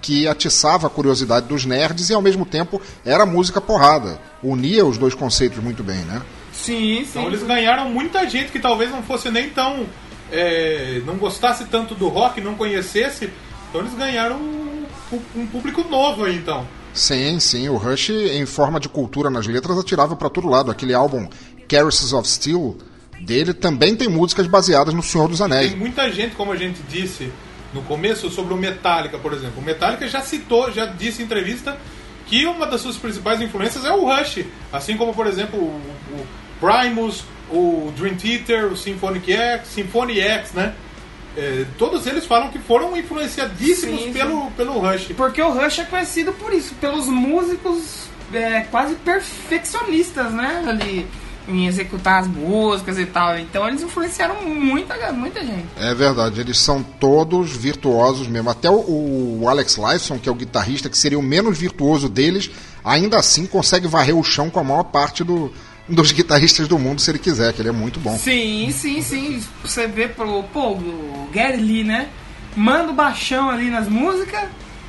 que 0.00 0.28
atiçava 0.28 0.86
a 0.86 0.90
curiosidade 0.90 1.46
dos 1.46 1.64
nerds 1.64 2.10
e 2.10 2.14
ao 2.14 2.22
mesmo 2.22 2.44
tempo 2.44 2.80
era 3.04 3.26
música 3.26 3.60
porrada. 3.60 4.20
Unia 4.42 4.84
os 4.84 4.98
dois 4.98 5.14
conceitos 5.14 5.58
muito 5.62 5.82
bem, 5.82 5.98
né? 6.04 6.22
Sim, 6.52 6.96
sim. 6.96 7.06
Então 7.10 7.26
eles 7.26 7.42
ganharam 7.42 7.90
muita 7.90 8.28
gente 8.28 8.52
que 8.52 8.58
talvez 8.58 8.90
não 8.90 9.02
fosse 9.02 9.30
nem 9.30 9.50
tão. 9.50 9.86
é, 10.30 11.00
não 11.04 11.16
gostasse 11.16 11.64
tanto 11.66 11.94
do 11.94 12.08
rock, 12.08 12.40
não 12.40 12.54
conhecesse. 12.54 13.30
Então 13.68 13.80
eles 13.80 13.94
ganharam 13.94 14.36
um, 14.36 14.86
um 15.34 15.46
público 15.46 15.84
novo 15.88 16.24
aí, 16.24 16.36
então. 16.36 16.66
Sim, 16.96 17.38
sim, 17.38 17.68
o 17.68 17.76
Rush 17.76 18.08
em 18.08 18.46
forma 18.46 18.80
de 18.80 18.88
cultura 18.88 19.28
nas 19.28 19.46
letras 19.46 19.78
atirava 19.78 20.16
para 20.16 20.30
todo 20.30 20.48
lado. 20.48 20.70
Aquele 20.70 20.94
álbum 20.94 21.28
Caresses 21.68 22.14
of 22.14 22.26
Steel 22.26 22.78
dele 23.20 23.52
também 23.52 23.94
tem 23.94 24.08
músicas 24.08 24.46
baseadas 24.46 24.94
no 24.94 25.02
Senhor 25.02 25.28
dos 25.28 25.42
Anéis. 25.42 25.70
Tem 25.70 25.78
muita 25.78 26.10
gente, 26.10 26.34
como 26.34 26.52
a 26.52 26.56
gente 26.56 26.80
disse 26.88 27.30
no 27.74 27.82
começo, 27.82 28.30
sobre 28.30 28.54
o 28.54 28.56
Metallica, 28.56 29.18
por 29.18 29.34
exemplo. 29.34 29.60
O 29.60 29.62
Metallica 29.62 30.08
já 30.08 30.22
citou, 30.22 30.72
já 30.72 30.86
disse 30.86 31.20
em 31.20 31.26
entrevista 31.26 31.76
que 32.26 32.46
uma 32.46 32.66
das 32.66 32.80
suas 32.80 32.96
principais 32.96 33.42
influências 33.42 33.84
é 33.84 33.92
o 33.92 34.06
Rush. 34.06 34.44
Assim 34.72 34.96
como, 34.96 35.12
por 35.12 35.26
exemplo, 35.26 35.60
o, 35.60 35.80
o 36.12 36.26
Primus, 36.58 37.24
o 37.50 37.92
Dream 37.94 38.16
Theater, 38.16 38.72
o 38.72 38.76
Symphonic 38.76 39.30
X, 39.30 39.68
Symphony 39.68 40.18
X, 40.20 40.52
né? 40.52 40.74
É, 41.36 41.64
todos 41.78 42.06
eles 42.06 42.24
falam 42.24 42.48
que 42.48 42.58
foram 42.58 42.96
influenciadíssimos 42.96 44.00
Sim, 44.00 44.06
sim. 44.06 44.12
pelo, 44.12 44.50
pelo 44.52 44.78
Rush. 44.78 45.08
Porque 45.16 45.42
o 45.42 45.50
Rush 45.50 45.80
é 45.80 45.84
conhecido 45.84 46.32
por 46.32 46.52
isso, 46.52 46.74
pelos 46.80 47.06
músicos 47.06 48.06
é, 48.32 48.62
quase 48.62 48.94
perfeccionistas, 48.94 50.32
né? 50.32 50.64
Ali 50.66 51.06
em 51.48 51.66
executar 51.66 52.22
as 52.22 52.26
músicas 52.26 52.98
e 52.98 53.06
tal. 53.06 53.38
Então 53.38 53.68
eles 53.68 53.80
influenciaram 53.82 54.42
muita, 54.42 55.12
muita 55.12 55.40
gente. 55.44 55.66
É 55.78 55.94
verdade, 55.94 56.40
eles 56.40 56.58
são 56.58 56.82
todos 56.82 57.52
virtuosos 57.56 58.26
mesmo. 58.26 58.50
Até 58.50 58.68
o, 58.68 59.40
o 59.42 59.48
Alex 59.48 59.76
Lifeson, 59.76 60.18
que 60.18 60.28
é 60.28 60.32
o 60.32 60.34
guitarrista, 60.34 60.88
que 60.88 60.98
seria 60.98 61.18
o 61.18 61.22
menos 61.22 61.56
virtuoso 61.56 62.08
deles, 62.08 62.50
ainda 62.84 63.18
assim 63.18 63.46
consegue 63.46 63.86
varrer 63.86 64.16
o 64.16 64.24
chão 64.24 64.50
com 64.50 64.58
a 64.58 64.64
maior 64.64 64.84
parte 64.84 65.22
do- 65.22 65.52
dos 65.88 66.10
guitarristas 66.12 66.66
do 66.68 66.78
mundo, 66.78 67.00
se 67.00 67.10
ele 67.10 67.18
quiser, 67.18 67.52
que 67.52 67.62
ele 67.62 67.68
é 67.68 67.72
muito 67.72 68.00
bom. 68.00 68.16
Sim, 68.18 68.70
sim, 68.72 69.00
sim. 69.02 69.42
Você 69.62 69.86
vê 69.86 70.08
pro, 70.08 70.42
pô, 70.44 70.70
o 70.72 71.28
Gary 71.32 71.58
Lee, 71.58 71.84
né? 71.84 72.08
Manda 72.56 72.90
o 72.90 72.94
baixão 72.94 73.48
ali 73.50 73.70
nas 73.70 73.86
músicas 73.88 74.44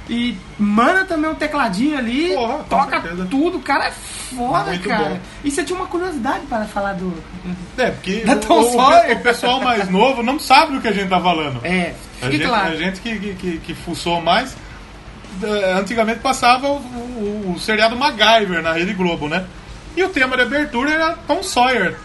e 0.09 0.35
manda 0.57 1.03
também 1.05 1.29
um 1.29 1.35
tecladinho 1.35 1.97
ali, 1.97 2.33
Porra, 2.33 2.65
toca 2.69 3.01
certeza. 3.01 3.27
tudo. 3.29 3.57
O 3.57 3.61
cara 3.61 3.87
é 3.87 3.91
foda, 3.91 4.69
Muito 4.71 4.87
cara. 4.87 5.03
bom. 5.09 5.19
E 5.43 5.51
você 5.51 5.63
tinha 5.63 5.77
uma 5.77 5.87
curiosidade 5.87 6.45
para 6.47 6.65
falar 6.65 6.93
do. 6.93 7.13
É, 7.77 7.91
porque 7.91 8.21
Da 8.21 8.33
o, 8.33 8.39
Tom 8.39 8.59
o- 8.61 8.71
Sawyer. 8.73 9.17
o 9.17 9.21
pessoal 9.21 9.61
mais 9.61 9.89
novo 9.89 10.23
não 10.23 10.39
sabe 10.39 10.73
do 10.73 10.81
que 10.81 10.87
a 10.87 10.93
gente 10.93 11.09
tá 11.09 11.19
falando. 11.19 11.59
É, 11.63 11.93
A 12.21 12.31
gente, 12.31 12.45
claro. 12.45 12.69
a 12.71 12.75
gente 12.75 13.01
que, 13.01 13.19
que, 13.19 13.33
que, 13.35 13.57
que 13.59 13.73
fuçou 13.75 14.21
mais, 14.21 14.55
eh, 15.43 15.73
antigamente 15.77 16.21
passava 16.21 16.67
o, 16.69 16.77
o- 16.77 17.53
o 17.55 17.59
seriado 17.59 17.95
MacGyver 17.97 18.61
na 18.63 18.71
Rede 18.71 18.93
Globo, 18.93 19.27
né? 19.27 19.45
E 19.97 20.03
o 20.03 20.09
tema 20.09 20.35
de 20.37 20.43
abertura 20.43 20.91
era 20.91 21.13
Tom 21.27 21.41
Sawyer. 21.43 21.95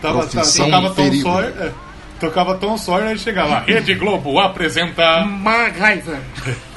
Tava, 0.00 0.20
Profissão 0.26 0.64
tocava 0.66 0.88
Tom 0.88 0.94
perigo. 0.94 1.22
Sawyer, 1.30 1.52
é, 1.60 1.70
tocava 2.18 2.54
Tom 2.54 2.78
Sawyer 2.78 3.14
e 3.14 3.18
chegava 3.18 3.48
lá, 3.50 3.60
Rede 3.66 3.94
Globo 3.94 4.38
apresenta. 4.38 5.24
MacGyver. 5.26 6.20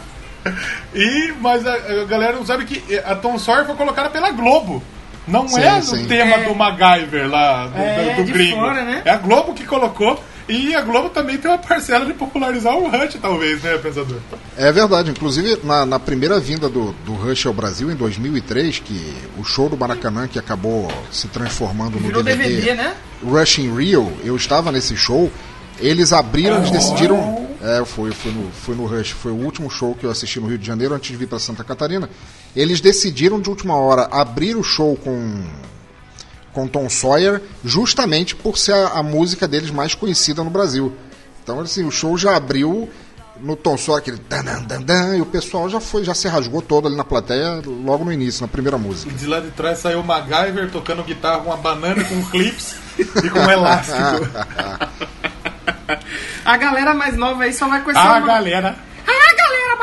E, 0.94 1.34
mas 1.40 1.66
a, 1.66 1.74
a 1.74 2.04
galera 2.04 2.34
não 2.34 2.45
sabe 2.45 2.66
que 2.66 3.00
a 3.00 3.16
Tom 3.16 3.38
Sawyer 3.40 3.66
foi 3.66 3.76
colocada 3.76 4.10
pela 4.10 4.30
Globo. 4.32 4.84
Não 5.26 5.48
Sim, 5.48 5.62
é 5.62 5.82
sim. 5.82 6.04
o 6.04 6.08
tema 6.10 6.36
É. 6.36 6.44
do 6.44 6.54
MacGyver 6.54 7.30
lá, 7.30 7.68
do, 7.68 7.78
É, 7.78 8.10
do, 8.10 8.16
do 8.18 8.24
de 8.26 8.32
gringo. 8.34 8.58
fora, 8.58 8.82
né? 8.84 9.02
É 9.06 9.12
a 9.12 9.16
Globo 9.18 9.54
que 9.54 9.66
colocou. 9.66 10.22
E 10.48 10.76
a 10.76 10.82
Globo 10.82 11.10
também 11.10 11.38
tem 11.38 11.49
uma 11.49 11.57
parcela 11.57 12.06
de 12.06 12.14
popularizar 12.14 12.76
o 12.76 12.88
Hunt, 12.88 13.15
talvez, 13.22 13.61
né, 13.61 13.78
pensador? 13.78 14.20
É 14.57 14.72
verdade, 14.72 15.10
inclusive 15.10 15.60
na, 15.64 15.86
na 15.86 15.99
primeira 15.99 16.40
vinda 16.40 16.68
do, 16.68 16.91
do 17.06 17.14
Rush 17.14 17.45
ao 17.45 17.53
Brasil, 17.53 17.90
em 17.90 17.95
2003, 17.95 18.80
que 18.80 19.14
o 19.38 19.44
show 19.44 19.70
do 19.70 19.78
Maracanã, 19.78 20.28
que 20.28 20.38
acabou 20.38 20.91
se 21.11 21.28
transformando 21.30 21.99
no 21.99 22.24
DVD, 22.24 22.44
DVD, 22.44 22.74
né? 22.76 22.95
Rush 23.24 23.60
in 23.60 23.74
Rio, 23.74 24.11
eu 24.24 24.36
estava 24.36 24.72
nesse 24.72 24.98
show, 24.98 25.32
eles 25.80 26.11
abriram, 26.11 26.57
eles 26.57 26.72
decidiram... 26.72 27.41
É, 27.61 27.86
foi, 27.86 28.11
foi, 28.11 28.32
no, 28.34 28.52
foi 28.52 28.76
no 28.76 28.86
Rush, 28.86 29.11
foi 29.11 29.32
o 29.32 29.36
último 29.36 29.70
show 29.70 29.95
que 29.95 30.06
eu 30.06 30.11
assisti 30.11 30.38
no 30.38 30.48
Rio 30.48 30.57
de 30.57 30.68
Janeiro, 30.68 30.94
antes 30.94 31.10
de 31.10 31.15
vir 31.15 31.28
para 31.28 31.40
Santa 31.40 31.64
Catarina. 31.64 32.10
Eles 32.53 32.82
decidiram, 32.82 33.40
de 33.40 33.49
última 33.49 33.78
hora, 33.78 34.10
abrir 34.11 34.57
o 34.57 34.64
show 34.64 34.98
com 34.98 35.45
com 36.54 36.68
Tom 36.68 36.90
Sawyer, 36.90 37.42
justamente 37.66 38.36
por 38.36 38.58
ser 38.58 38.74
a, 38.74 38.88
a 39.00 39.04
música 39.04 39.48
deles 39.48 39.72
mais 39.72 39.96
conhecida 39.96 40.44
no 40.44 40.50
Brasil. 40.50 40.94
Então, 41.44 41.60
assim, 41.60 41.84
o 41.84 41.92
show 41.92 42.18
já 42.18 42.36
abriu 42.38 42.88
no 43.40 43.56
Tom 43.56 43.78
Sawyer, 43.78 44.00
aquele 44.00 44.18
dan, 44.30 44.44
dan, 44.44 44.62
dan, 44.62 44.82
dan, 44.82 45.18
e 45.18 45.22
o 45.22 45.26
pessoal 45.26 45.68
já 45.70 45.80
foi, 45.80 46.04
já 46.04 46.14
se 46.14 46.28
rasgou 46.28 46.62
todo 46.62 46.88
ali 46.88 46.96
na 46.96 47.04
plateia 47.04 47.62
logo 47.66 48.06
no 48.06 48.14
início, 48.14 48.42
na 48.42 48.48
primeira 48.48 48.78
música. 48.78 49.12
E 49.12 49.16
de 49.16 49.26
lá 49.28 49.40
de 49.40 49.50
trás 49.52 49.80
saiu 49.80 50.00
o 50.00 50.04
MacGyver 50.04 50.70
tocando 50.72 51.04
guitarra 51.04 51.40
com 51.40 51.50
uma 51.50 51.58
banana 51.58 52.04
com 52.06 52.24
clips 52.26 52.76
e 52.98 53.30
com 53.30 53.40
um 53.40 53.50
elástico. 53.50 53.98
A 56.46 56.58
galera 56.58 56.94
mais 56.94 57.18
nova 57.18 57.44
aí 57.44 57.54
só 57.54 57.68
vai 57.68 57.82
conhecer 57.82 58.06
A 58.06 58.18
um- 58.20 58.26
galera. 58.26 58.76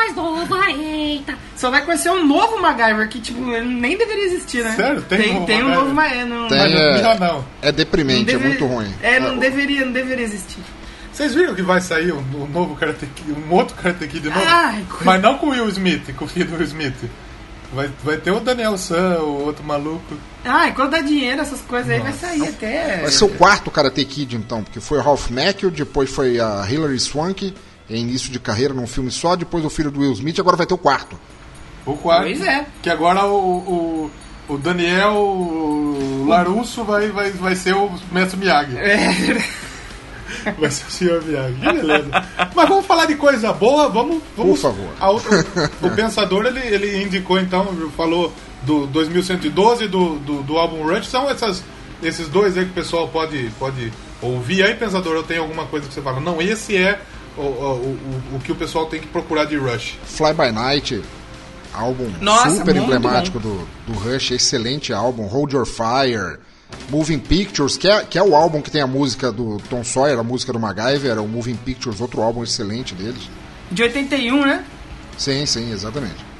Mais 0.01 0.17
nova, 0.17 0.71
eita. 0.71 1.35
Só 1.57 1.71
vai 1.71 1.85
conhecer 1.85 2.11
um 2.11 2.27
novo 2.27 2.61
MacGyver 2.61 3.09
que, 3.09 3.21
tipo, 3.21 3.39
ele 3.51 3.69
nem 3.75 3.97
deveria 3.99 4.25
existir, 4.25 4.63
né? 4.65 4.73
Sério? 4.77 5.03
Tem 5.03 5.19
Tem, 5.19 5.35
novo 5.35 5.47
tem 5.47 5.63
um 5.63 5.75
novo 5.75 5.93
MacGyver. 5.95 6.27
Não, 6.27 6.49
Tem, 6.49 6.59
Mas 6.59 6.73
é, 6.73 7.03
não, 7.03 7.19
não. 7.19 7.45
é 7.61 7.71
deprimente, 7.73 8.23
é 8.31 8.33
deve- 8.33 8.49
muito 8.49 8.67
ruim. 8.67 8.95
É, 9.03 9.21
não 9.21 9.37
deveria, 9.39 9.85
não 9.85 9.93
deveria 9.93 10.25
existir. 10.25 10.61
Vocês 11.13 11.35
viram 11.35 11.55
que 11.55 11.61
vai 11.63 11.81
sair 11.83 12.13
um, 12.13 12.19
um 12.35 12.47
novo 12.47 12.75
Karate 12.77 13.05
Kid, 13.07 13.33
um 13.33 13.53
outro 13.53 13.75
Karate 13.77 14.07
Kid 14.07 14.27
novo? 14.29 14.41
Ai, 14.47 14.83
Mas 15.05 15.21
não 15.21 15.37
com 15.37 15.47
o 15.47 15.51
Will 15.51 15.69
Smith, 15.69 16.15
com 16.17 16.25
o 16.25 16.29
filho 16.29 16.47
do 16.47 16.55
Will 16.57 16.65
Smith. 16.65 16.95
Vai, 17.73 17.89
vai 18.03 18.17
ter 18.17 18.31
o 18.33 18.41
Daniel 18.41 18.77
San, 18.79 19.19
o 19.21 19.45
outro 19.45 19.63
maluco. 19.63 20.17
Ai, 20.45 20.73
quando 20.75 20.91
dá 20.93 21.01
dinheiro, 21.03 21.41
essas 21.41 21.61
coisas 21.61 21.89
aí 21.91 22.01
vai 22.01 22.13
sair 22.13 22.49
até. 22.49 22.97
Vai 23.03 23.11
ser 23.13 23.25
o 23.25 23.29
quarto 23.29 23.71
Karate 23.71 24.05
Kid, 24.05 24.35
então, 24.35 24.65
porque 24.65 24.81
foi 24.81 24.99
o 24.99 25.03
Ralph 25.03 25.29
Macchio, 25.31 25.71
depois 25.71 26.11
foi 26.11 26.41
a 26.41 26.67
Hilary 26.69 26.99
Swank, 26.99 27.55
em 27.91 28.03
início 28.03 28.31
de 28.33 28.39
carreira 28.39 28.73
num 28.73 28.87
filme 28.87 29.11
só, 29.11 29.35
depois 29.37 29.65
o 29.65 29.71
filho 29.71 29.91
do 29.91 30.01
Will 30.01 30.12
Smith, 30.12 30.39
agora 30.39 30.57
vai 30.57 30.65
ter 30.67 30.75
o 30.75 30.79
quarto. 30.79 31.19
O 31.85 31.95
quarto. 31.97 32.23
Pois 32.25 32.41
é. 32.41 32.65
Que 32.83 32.89
agora 32.89 33.27
o, 33.27 34.11
o, 34.49 34.55
o 34.55 34.59
Daniel 34.59 35.97
Larusso 36.27 36.85
vai, 36.85 37.09
vai, 37.09 37.31
vai 37.33 37.55
ser 37.55 37.75
o 37.75 37.91
Mestre 38.12 38.39
Miyagi. 38.39 38.77
É. 38.79 39.43
Vai 40.59 40.71
ser 40.71 40.87
o 40.87 40.91
senhor 40.91 41.25
Miyagi. 41.25 41.55
Que 41.55 41.73
beleza. 41.73 42.09
Mas 42.55 42.69
vamos 42.69 42.87
falar 42.87 43.05
de 43.07 43.17
coisa 43.17 43.53
boa, 43.53 43.89
vamos. 43.89 44.23
vamos 44.37 44.61
Por 44.61 44.71
favor. 44.71 44.89
a 45.01 45.11
outra- 45.11 45.45
o 45.83 45.91
Pensador 45.91 46.47
ele, 46.47 46.61
ele 46.61 47.03
indicou 47.03 47.39
então, 47.39 47.67
falou 47.97 48.33
do 48.62 48.87
2112 48.87 49.89
do, 49.89 50.19
do, 50.21 50.43
do 50.45 50.57
álbum 50.57 50.85
Rush. 50.85 51.09
São 51.09 51.29
essas, 51.29 51.65
esses 52.01 52.29
dois 52.29 52.57
aí 52.57 52.65
que 52.65 52.71
o 52.71 52.75
pessoal 52.75 53.09
pode, 53.09 53.51
pode 53.59 53.93
ouvir. 54.23 54.62
Aí, 54.62 54.75
Pensador, 54.75 55.15
eu 55.17 55.25
tenho 55.25 55.43
alguma 55.43 55.67
coisa 55.67 55.89
que 55.89 55.93
você 55.95 56.01
fala. 56.01 56.21
Não, 56.21 56.41
esse 56.41 56.77
é 56.77 57.01
o, 57.36 57.40
o, 57.40 58.32
o, 58.32 58.36
o 58.36 58.40
que 58.40 58.52
o 58.52 58.57
pessoal 58.57 58.86
tem 58.86 59.01
que 59.01 59.07
procurar 59.07 59.44
de 59.44 59.57
Rush. 59.57 59.98
Fly 60.05 60.32
By 60.35 60.52
Night, 60.52 61.02
álbum 61.73 62.11
Nossa, 62.20 62.51
super 62.51 62.77
emblemático 62.77 63.39
do, 63.39 63.66
do 63.86 63.93
Rush, 63.93 64.32
excelente 64.32 64.93
álbum. 64.93 65.27
Hold 65.27 65.52
Your 65.52 65.66
Fire, 65.66 66.39
Moving 66.89 67.19
Pictures, 67.19 67.77
que 67.77 67.89
é, 67.89 68.05
que 68.05 68.19
é 68.19 68.23
o 68.23 68.35
álbum 68.35 68.61
que 68.61 68.70
tem 68.70 68.81
a 68.81 68.86
música 68.86 69.31
do 69.31 69.59
Tom 69.69 69.85
Sawyer, 69.85 70.19
a 70.19 70.23
música 70.23 70.52
do 70.52 70.59
MacGyver, 70.59 71.19
o 71.19 71.28
Moving 71.28 71.57
Pictures, 71.57 72.01
outro 72.01 72.23
álbum 72.23 72.43
excelente 72.43 72.94
deles. 72.94 73.28
De 73.70 73.82
81, 73.82 74.44
né? 74.44 74.65
Sim, 75.16 75.47
sim, 75.47 75.73
exatamente. 75.73 76.31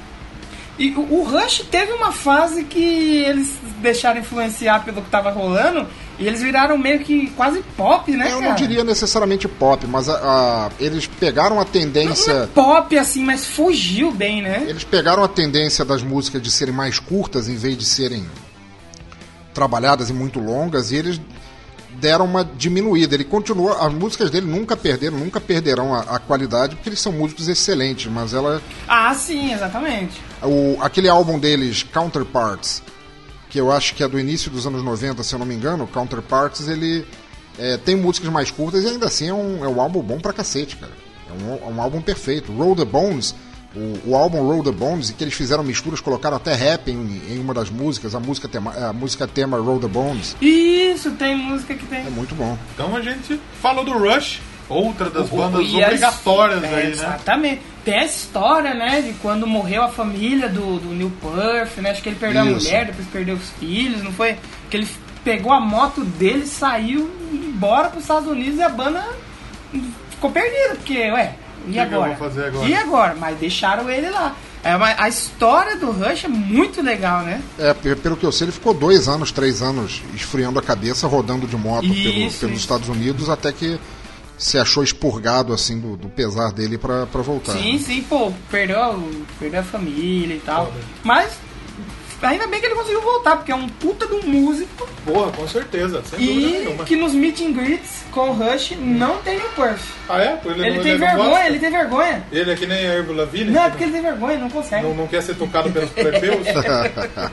E 0.77 0.91
o, 0.91 1.19
o 1.19 1.23
Rush 1.23 1.65
teve 1.69 1.91
uma 1.93 2.11
fase 2.11 2.63
que 2.63 3.23
eles 3.23 3.55
deixaram 3.81 4.19
influenciar 4.19 4.83
pelo 4.83 5.01
que 5.01 5.09
tava 5.09 5.31
rolando 5.31 5.87
e 6.21 6.27
eles 6.27 6.41
viraram 6.41 6.77
meio 6.77 6.99
que 6.99 7.27
quase 7.31 7.61
pop, 7.75 8.11
né, 8.11 8.27
Eu 8.31 8.37
cara? 8.39 8.49
não 8.49 8.55
diria 8.55 8.83
necessariamente 8.83 9.47
pop, 9.47 9.85
mas 9.87 10.07
a- 10.07 10.13
a- 10.15 10.69
eles 10.79 11.07
pegaram 11.07 11.55
a 11.57 11.61
Não 11.61 11.61
é 11.63 11.65
tendência. 11.65 12.49
pop 12.53 12.97
assim, 12.97 13.23
mas 13.23 13.45
fugiu 13.45 14.11
bem, 14.11 14.41
né? 14.41 14.63
Eles 14.67 14.83
pegaram 14.83 15.23
a 15.23 15.27
tendência 15.27 15.83
das 15.83 16.01
músicas 16.03 16.41
de 16.41 16.51
serem 16.51 16.73
mais 16.73 16.99
curtas 16.99 17.49
em 17.49 17.55
vez 17.55 17.77
de 17.77 17.85
serem 17.85 18.25
trabalhadas 19.53 20.09
e 20.09 20.13
muito 20.13 20.39
longas 20.39 20.91
e 20.91 20.95
eles 20.95 21.19
deram 21.99 22.25
uma 22.25 22.43
diminuída. 22.43 23.15
Ele 23.15 23.23
continua, 23.25 23.85
as 23.85 23.93
músicas 23.93 24.29
dele 24.31 24.45
nunca 24.49 24.77
perderam, 24.77 25.17
nunca 25.17 25.41
perderão 25.41 25.93
a, 25.93 25.99
a 26.01 26.19
qualidade 26.19 26.75
porque 26.75 26.89
eles 26.89 27.01
são 27.01 27.11
músicos 27.11 27.47
excelentes, 27.47 28.09
mas 28.11 28.33
ela 28.33 28.61
Ah, 28.87 29.13
sim, 29.13 29.53
exatamente. 29.53 30.21
o, 30.41 30.77
aquele 30.81 31.09
álbum 31.09 31.37
deles, 31.37 31.83
Counterparts, 31.83 32.81
que 33.51 33.59
eu 33.59 33.71
acho 33.71 33.93
que 33.93 34.03
é 34.03 34.07
do 34.07 34.19
início 34.19 34.49
dos 34.49 34.65
anos 34.65 34.81
90, 34.83 35.21
se 35.21 35.35
eu 35.35 35.39
não 35.39 35.45
me 35.45 35.53
engano, 35.53 35.85
Counterparts, 35.85 36.67
ele 36.67 37.05
é, 37.59 37.77
tem 37.77 37.95
músicas 37.95 38.31
mais 38.31 38.49
curtas 38.49 38.83
e 38.83 38.87
ainda 38.87 39.05
assim 39.07 39.27
é 39.29 39.33
um, 39.33 39.63
é 39.63 39.67
um 39.67 39.79
álbum 39.79 40.01
bom 40.01 40.19
pra 40.19 40.31
cacete, 40.33 40.77
cara. 40.77 40.93
É 41.29 41.43
um, 41.43 41.69
é 41.69 41.73
um 41.73 41.81
álbum 41.81 42.01
perfeito. 42.01 42.51
Roll 42.51 42.75
the 42.75 42.85
Bones, 42.85 43.35
o, 43.75 44.09
o 44.11 44.15
álbum 44.15 44.41
Roll 44.41 44.63
the 44.63 44.71
Bones, 44.71 45.09
e 45.09 45.13
que 45.13 45.23
eles 45.23 45.33
fizeram 45.33 45.63
misturas, 45.63 45.99
colocaram 45.99 46.37
até 46.37 46.53
rap 46.53 46.89
em, 46.89 47.21
em 47.29 47.39
uma 47.39 47.53
das 47.53 47.69
músicas, 47.69 48.15
a 48.15 48.19
música 48.21 48.47
tema, 48.47 48.71
a 48.73 48.93
música 48.93 49.27
tema 49.27 49.57
Roll 49.59 49.79
the 49.79 49.87
Bones. 49.87 50.35
Isso, 50.41 51.11
tem 51.11 51.35
música 51.35 51.73
que 51.75 51.85
tem. 51.85 52.07
É 52.07 52.09
muito 52.09 52.33
bom. 52.35 52.57
Então 52.73 52.95
a 52.95 53.01
gente 53.01 53.39
falou 53.61 53.83
do 53.83 53.91
Rush, 53.97 54.39
outra 54.69 55.09
das 55.09 55.29
bandas 55.29 55.65
E 55.67 55.77
as- 55.83 55.87
obrigatórias 55.89 56.63
é, 56.63 56.67
aí, 56.67 56.83
né? 56.85 56.89
Exatamente. 56.91 57.61
Tem 57.83 57.95
essa 57.95 58.15
história, 58.17 58.73
né, 58.75 59.01
de 59.01 59.13
quando 59.13 59.47
morreu 59.47 59.81
a 59.83 59.89
família 59.89 60.47
do, 60.47 60.79
do 60.79 60.89
Neil 60.93 61.11
Perth, 61.21 61.77
né? 61.77 61.89
Acho 61.91 62.01
que 62.03 62.09
ele 62.09 62.15
perdeu 62.19 62.43
Isso. 62.45 62.67
a 62.67 62.69
mulher, 62.71 62.85
depois 62.85 63.07
perdeu 63.07 63.35
os 63.35 63.49
filhos, 63.59 64.03
não 64.03 64.11
foi? 64.11 64.37
Que 64.69 64.77
ele 64.77 64.87
pegou 65.23 65.51
a 65.51 65.59
moto 65.59 66.03
dele, 66.03 66.45
saiu 66.45 67.09
embora 67.31 67.89
pros 67.89 68.03
Estados 68.03 68.27
Unidos 68.29 68.59
e 68.59 68.63
a 68.63 68.69
banda 68.69 69.03
ficou 70.09 70.31
perdida, 70.31 70.75
porque, 70.75 70.97
ué, 71.11 71.33
e 71.67 71.71
que 71.73 71.79
agora? 71.79 72.11
eu 72.11 72.17
vou 72.17 72.29
fazer 72.29 72.45
agora? 72.45 72.67
E 72.69 72.75
agora? 72.75 73.15
Mas 73.19 73.37
deixaram 73.39 73.89
ele 73.89 74.09
lá. 74.09 74.35
É 74.63 74.75
uma, 74.75 74.93
a 74.95 75.09
história 75.09 75.75
do 75.75 75.89
Rush 75.91 76.25
é 76.25 76.27
muito 76.27 76.83
legal, 76.83 77.21
né? 77.23 77.41
É, 77.57 77.73
pe- 77.73 77.95
pelo 77.95 78.15
que 78.15 78.23
eu 78.23 78.31
sei, 78.31 78.45
ele 78.45 78.51
ficou 78.51 78.75
dois 78.75 79.07
anos, 79.07 79.31
três 79.31 79.59
anos 79.63 80.03
esfriando 80.13 80.59
a 80.59 80.61
cabeça, 80.61 81.07
rodando 81.07 81.47
de 81.47 81.57
moto 81.57 81.81
pelo- 81.81 81.93
Isso, 81.95 82.11
pelos 82.11 82.37
isso. 82.37 82.53
Estados 82.53 82.87
Unidos, 82.87 83.27
até 83.27 83.51
que 83.51 83.79
se 84.41 84.57
achou 84.57 84.83
expurgado 84.83 85.53
assim 85.53 85.79
do, 85.79 85.95
do 85.95 86.09
pesar 86.09 86.51
dele 86.51 86.75
pra, 86.77 87.05
pra 87.05 87.21
voltar. 87.21 87.53
Sim, 87.53 87.77
sim, 87.77 88.01
pô, 88.01 88.33
perdeu, 88.49 89.07
perdeu 89.39 89.59
a 89.59 89.63
família 89.63 90.33
e 90.35 90.39
tal. 90.39 90.73
Mas 91.03 91.33
ainda 92.23 92.47
bem 92.47 92.59
que 92.59 92.65
ele 92.65 92.73
conseguiu 92.75 93.01
voltar, 93.01 93.35
porque 93.37 93.51
é 93.51 93.55
um 93.55 93.69
puta 93.69 94.07
de 94.07 94.13
um 94.15 94.23
músico 94.23 94.89
Boa, 95.05 95.31
com 95.31 95.47
certeza, 95.47 96.03
sem 96.03 96.19
dúvida 96.19 96.47
e 96.47 96.51
nenhuma. 96.63 96.83
que 96.85 96.95
nos 96.95 97.13
meet 97.13 97.39
and 97.41 97.53
greets 97.53 98.03
com 98.11 98.29
o 98.29 98.33
Rush 98.33 98.73
não 98.79 99.17
tem 99.23 99.37
o 99.37 99.49
Perth. 99.49 99.81
Ah, 100.09 100.19
é? 100.21 100.39
Ele, 100.45 100.65
Ele 100.67 100.75
não- 100.77 100.83
tem 100.83 100.91
não 100.93 100.99
vergonha, 100.99 101.29
gosta? 101.29 101.47
ele 101.47 101.59
tem 101.59 101.71
vergonha. 101.71 102.23
Ele 102.31 102.51
é 102.51 102.55
que 102.55 102.65
nem 102.67 102.77
a 102.77 102.93
Ervo 102.93 103.13
Lavigne? 103.13 103.51
Não, 103.51 103.61
é 103.61 103.63
que 103.65 103.69
porque 103.71 103.83
ele 103.85 103.93
tem 103.93 104.01
vergonha, 104.01 104.37
não 104.39 104.49
consegue. 104.49 104.85
não, 104.87 104.93
não 104.95 105.07
quer 105.07 105.21
ser 105.23 105.35
tocado 105.35 105.71
pelos 105.71 105.89
plebeus? 105.91 106.45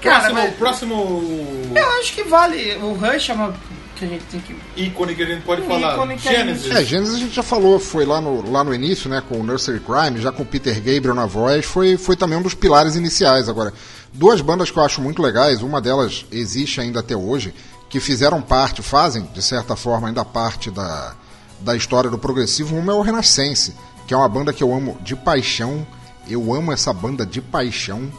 Cara, 0.00 0.20
próximo, 0.20 0.34
mas- 0.34 0.54
próximo 0.56 1.70
Eu 1.74 1.90
acho 2.00 2.12
que 2.14 2.22
vale. 2.24 2.74
O 2.76 2.92
Rush 2.94 3.28
é 3.30 3.34
uma. 3.34 3.54
Que 4.00 4.06
a 4.06 4.08
gente 4.08 4.24
tem 4.24 4.40
que. 4.40 4.56
ícone 4.76 5.14
que 5.14 5.22
a 5.22 5.26
gente 5.26 5.42
pode 5.42 5.60
Um 5.60 5.66
falar. 5.66 5.92
ícone 5.92 6.16
que 6.16 6.22
Genesis. 6.22 6.70
É, 6.70 6.82
Gênesis 6.82 7.14
a 7.14 7.18
gente 7.18 7.34
já 7.34 7.42
falou, 7.42 7.78
foi 7.78 8.06
lá 8.06 8.18
no, 8.18 8.50
lá 8.50 8.64
no 8.64 8.74
início, 8.74 9.10
né, 9.10 9.22
com 9.28 9.38
o 9.38 9.42
Nursery 9.44 9.78
Crime, 9.80 10.18
já 10.18 10.32
com 10.32 10.42
o 10.42 10.46
Peter 10.46 10.74
Gabriel 10.76 11.14
na 11.14 11.26
voz, 11.26 11.66
foi, 11.66 11.98
foi 11.98 12.16
também 12.16 12.38
um 12.38 12.42
dos 12.42 12.54
pilares 12.54 12.96
iniciais. 12.96 13.46
Agora, 13.46 13.74
duas 14.10 14.40
bandas 14.40 14.70
que 14.70 14.78
eu 14.78 14.82
acho 14.82 15.02
muito 15.02 15.20
legais, 15.20 15.60
uma 15.60 15.82
delas 15.82 16.24
existe 16.32 16.80
ainda 16.80 17.00
até 17.00 17.14
hoje, 17.14 17.52
que 17.90 18.00
fizeram 18.00 18.40
parte, 18.40 18.80
fazem, 18.80 19.28
de 19.34 19.42
certa 19.42 19.76
forma, 19.76 20.08
ainda 20.08 20.24
parte 20.24 20.70
da, 20.70 21.14
da 21.60 21.76
história 21.76 22.08
do 22.08 22.16
progressivo, 22.16 22.74
uma 22.76 22.92
é 22.92 22.94
o 22.94 23.02
Renascense, 23.02 23.74
que 24.06 24.14
é 24.14 24.16
uma 24.16 24.28
banda 24.30 24.50
que 24.50 24.62
eu 24.62 24.74
amo 24.74 24.96
de 25.02 25.14
paixão, 25.14 25.86
eu 26.26 26.54
amo 26.54 26.72
essa 26.72 26.90
banda 26.92 27.26
de 27.26 27.42
paixão. 27.42 28.10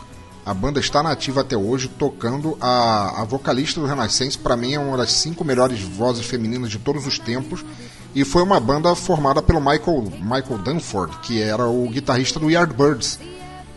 A 0.51 0.53
banda 0.53 0.81
está 0.81 1.01
nativa 1.01 1.39
até 1.39 1.55
hoje, 1.55 1.87
tocando. 1.87 2.57
A, 2.59 3.21
a 3.21 3.23
vocalista 3.23 3.79
do 3.79 3.87
Renascense, 3.87 4.37
para 4.37 4.57
mim, 4.57 4.73
é 4.73 4.79
uma 4.79 4.97
das 4.97 5.13
cinco 5.13 5.45
melhores 5.45 5.79
vozes 5.79 6.25
femininas 6.25 6.69
de 6.69 6.77
todos 6.77 7.07
os 7.07 7.17
tempos. 7.17 7.63
E 8.13 8.25
foi 8.25 8.43
uma 8.43 8.59
banda 8.59 8.93
formada 8.93 9.41
pelo 9.41 9.61
Michael, 9.61 10.11
Michael 10.19 10.57
Dunford, 10.61 11.19
que 11.19 11.41
era 11.41 11.65
o 11.65 11.87
guitarrista 11.87 12.37
do 12.37 12.51
Yardbirds. 12.51 13.17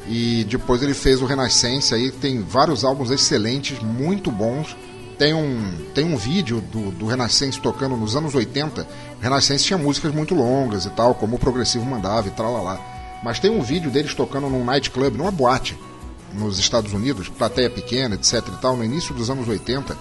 E 0.09 0.45
depois 0.51 0.83
ele 0.83 0.95
fez 0.95 1.23
o 1.23 1.27
Renascense, 1.27 1.95
aí 1.95 2.11
tem 2.11 2.43
vários 2.43 2.83
álbuns 2.83 3.13
excelentes, 3.13 3.79
muito 3.81 4.33
bons. 4.33 4.77
Tem 5.17 5.33
um, 5.33 5.79
tem 5.95 6.05
um 6.05 6.17
vídeo 6.17 6.61
do, 6.61 6.91
do 6.91 7.07
Renascense 7.07 7.61
tocando 7.61 7.97
nos 7.97 8.17
anos 8.17 8.35
80. 8.35 8.85
O 9.21 9.23
Renascense 9.23 9.65
tinha 9.65 9.79
músicas 9.79 10.13
muito 10.13 10.35
longas 10.35 10.87
e 10.87 10.91
tal, 10.91 11.15
como 11.15 11.37
o 11.37 11.39
Progressivo 11.39 11.85
mandava 11.85 12.27
e 12.27 12.33
tal. 12.33 12.81
Mas 13.23 13.39
tem 13.39 13.53
um 13.53 13.63
vídeo 13.63 13.93
deles 13.93 14.13
tocando 14.13 14.51
num 14.51 14.65
nightclub, 14.65 15.17
numa 15.17 15.31
boate 15.31 15.79
nos 16.35 16.59
Estados 16.59 16.93
Unidos, 16.93 17.29
plateia 17.29 17.71
pequena, 17.71 18.15
etc 18.17 18.35
e 18.49 18.61
tal, 18.61 18.77
no 18.77 18.85
início 18.85 19.15
dos 19.15 19.31
anos 19.31 19.47
80, 19.49 19.97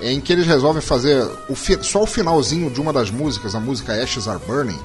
em 0.00 0.20
que 0.20 0.32
eles 0.32 0.46
resolvem 0.46 0.82
fazer 0.82 1.22
o 1.48 1.54
só 1.82 2.02
o 2.02 2.06
finalzinho 2.06 2.70
de 2.70 2.80
uma 2.80 2.92
das 2.92 3.10
músicas, 3.10 3.54
a 3.54 3.60
música 3.60 3.92
Ashes 4.02 4.26
Are 4.26 4.40
Burning, 4.46 4.78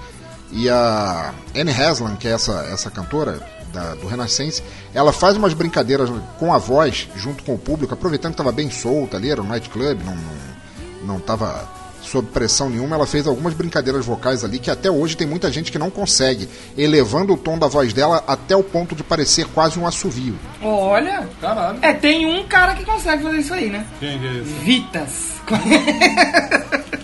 e 0.52 0.68
a 0.70 1.34
Anne 1.56 1.72
Haslam, 1.72 2.16
que 2.16 2.28
é 2.28 2.32
essa, 2.32 2.66
essa 2.72 2.90
cantora 2.90 3.40
da- 3.72 3.94
do 3.96 4.08
Renascense, 4.08 4.64
ela 4.94 5.12
faz 5.14 5.38
umas 5.38 5.54
brincadeiras 5.54 6.10
com 6.40 6.54
a 6.54 6.58
voz, 6.58 7.08
junto 7.16 7.44
com 7.44 7.54
o 7.54 7.58
público, 7.58 7.94
aproveitando 7.94 8.32
que 8.32 8.42
estava 8.42 8.52
bem 8.52 8.70
solta 8.72 9.18
ali, 9.18 9.30
era 9.30 9.42
um 9.42 9.48
nightclub, 9.48 10.04
não, 10.04 10.16
não, 10.16 11.06
não 11.06 11.18
estava 11.18 11.68
sob 12.10 12.30
pressão 12.30 12.69
nenhuma, 12.69 12.95
ela 12.95 13.06
fez 13.06 13.27
algumas 13.27 13.53
brincadeiras 13.53 14.06
vocais 14.06 14.44
ali 14.44 14.60
que 14.60 14.72
até 14.72 14.90
hoje 14.90 15.15
tem 15.15 15.27
muita 15.27 15.52
gente 15.52 15.72
que 15.72 15.77
não 15.77 15.90
consegue, 15.90 16.49
elevando 16.77 17.34
o 17.34 17.38
tom 17.38 17.57
da 17.57 17.68
voz 17.68 17.94
dela 17.94 18.23
até 18.27 18.56
o 18.56 18.64
ponto 18.64 18.95
de 18.95 19.03
parecer 19.03 19.45
quase 19.48 19.80
um 19.80 19.86
assovio. 19.86 20.36
Olha. 20.61 21.27
Caralho. 21.40 21.80
É, 21.81 21.94
tem 21.94 22.26
um 22.26 22.45
cara 22.48 22.73
que 22.73 22.84
consegue 22.84 23.23
fazer 23.23 23.38
isso 23.38 23.53
aí, 23.53 23.69
né? 23.69 23.86
Quem 23.99 24.19
que 24.19 24.26
é 24.26 24.34
esse? 24.34 24.52
Vitas. 24.64 25.41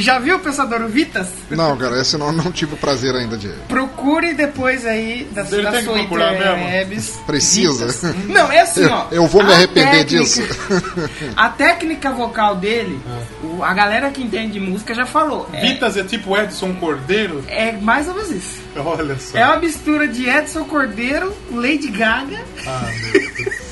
Já 0.00 0.18
viu 0.18 0.36
o 0.36 0.38
pensador 0.40 0.86
Vitas? 0.88 1.28
Não, 1.50 1.76
cara, 1.76 2.00
esse 2.00 2.16
não, 2.16 2.32
não 2.32 2.50
tive 2.52 2.74
o 2.74 2.76
prazer 2.76 3.14
ainda 3.14 3.36
de. 3.36 3.48
Procure 3.68 4.32
depois 4.34 4.86
aí 4.86 5.28
da, 5.32 5.42
Ele 5.42 5.62
da 5.62 5.70
tem 5.70 5.80
que 5.80 5.84
sua 5.86 5.94
procurar 5.98 6.34
interwebs. 6.34 7.18
Precisa. 7.26 7.86
Vitas. 7.88 8.14
Não, 8.26 8.50
é 8.50 8.60
assim, 8.60 8.84
ó. 8.86 9.06
Eu 9.10 9.26
vou 9.26 9.42
me 9.42 9.52
a 9.52 9.56
arrepender 9.56 10.04
técnica- 10.04 10.24
disso. 10.24 10.42
A 11.36 11.48
técnica 11.48 12.10
vocal 12.12 12.56
dele, 12.56 13.00
o- 13.42 13.62
a 13.62 13.72
galera 13.74 14.10
que 14.10 14.22
entende 14.22 14.52
de 14.52 14.60
música 14.60 14.94
já 14.94 15.04
falou. 15.06 15.48
É, 15.52 15.60
Vitas 15.60 15.96
é 15.96 16.04
tipo 16.04 16.36
Edson 16.36 16.74
Cordeiro? 16.74 17.44
é 17.48 17.72
mais 17.72 18.06
ou 18.08 18.14
menos 18.14 18.30
isso. 18.30 18.58
Olha 18.76 19.18
só. 19.18 19.36
É 19.36 19.44
uma 19.46 19.56
mistura 19.58 20.06
de 20.08 20.28
Edson 20.28 20.64
Cordeiro, 20.64 21.34
Lady 21.50 21.88
Gaga. 21.88 22.38
Ah, 22.66 22.88
meu 23.12 23.12
Deus. 23.34 23.67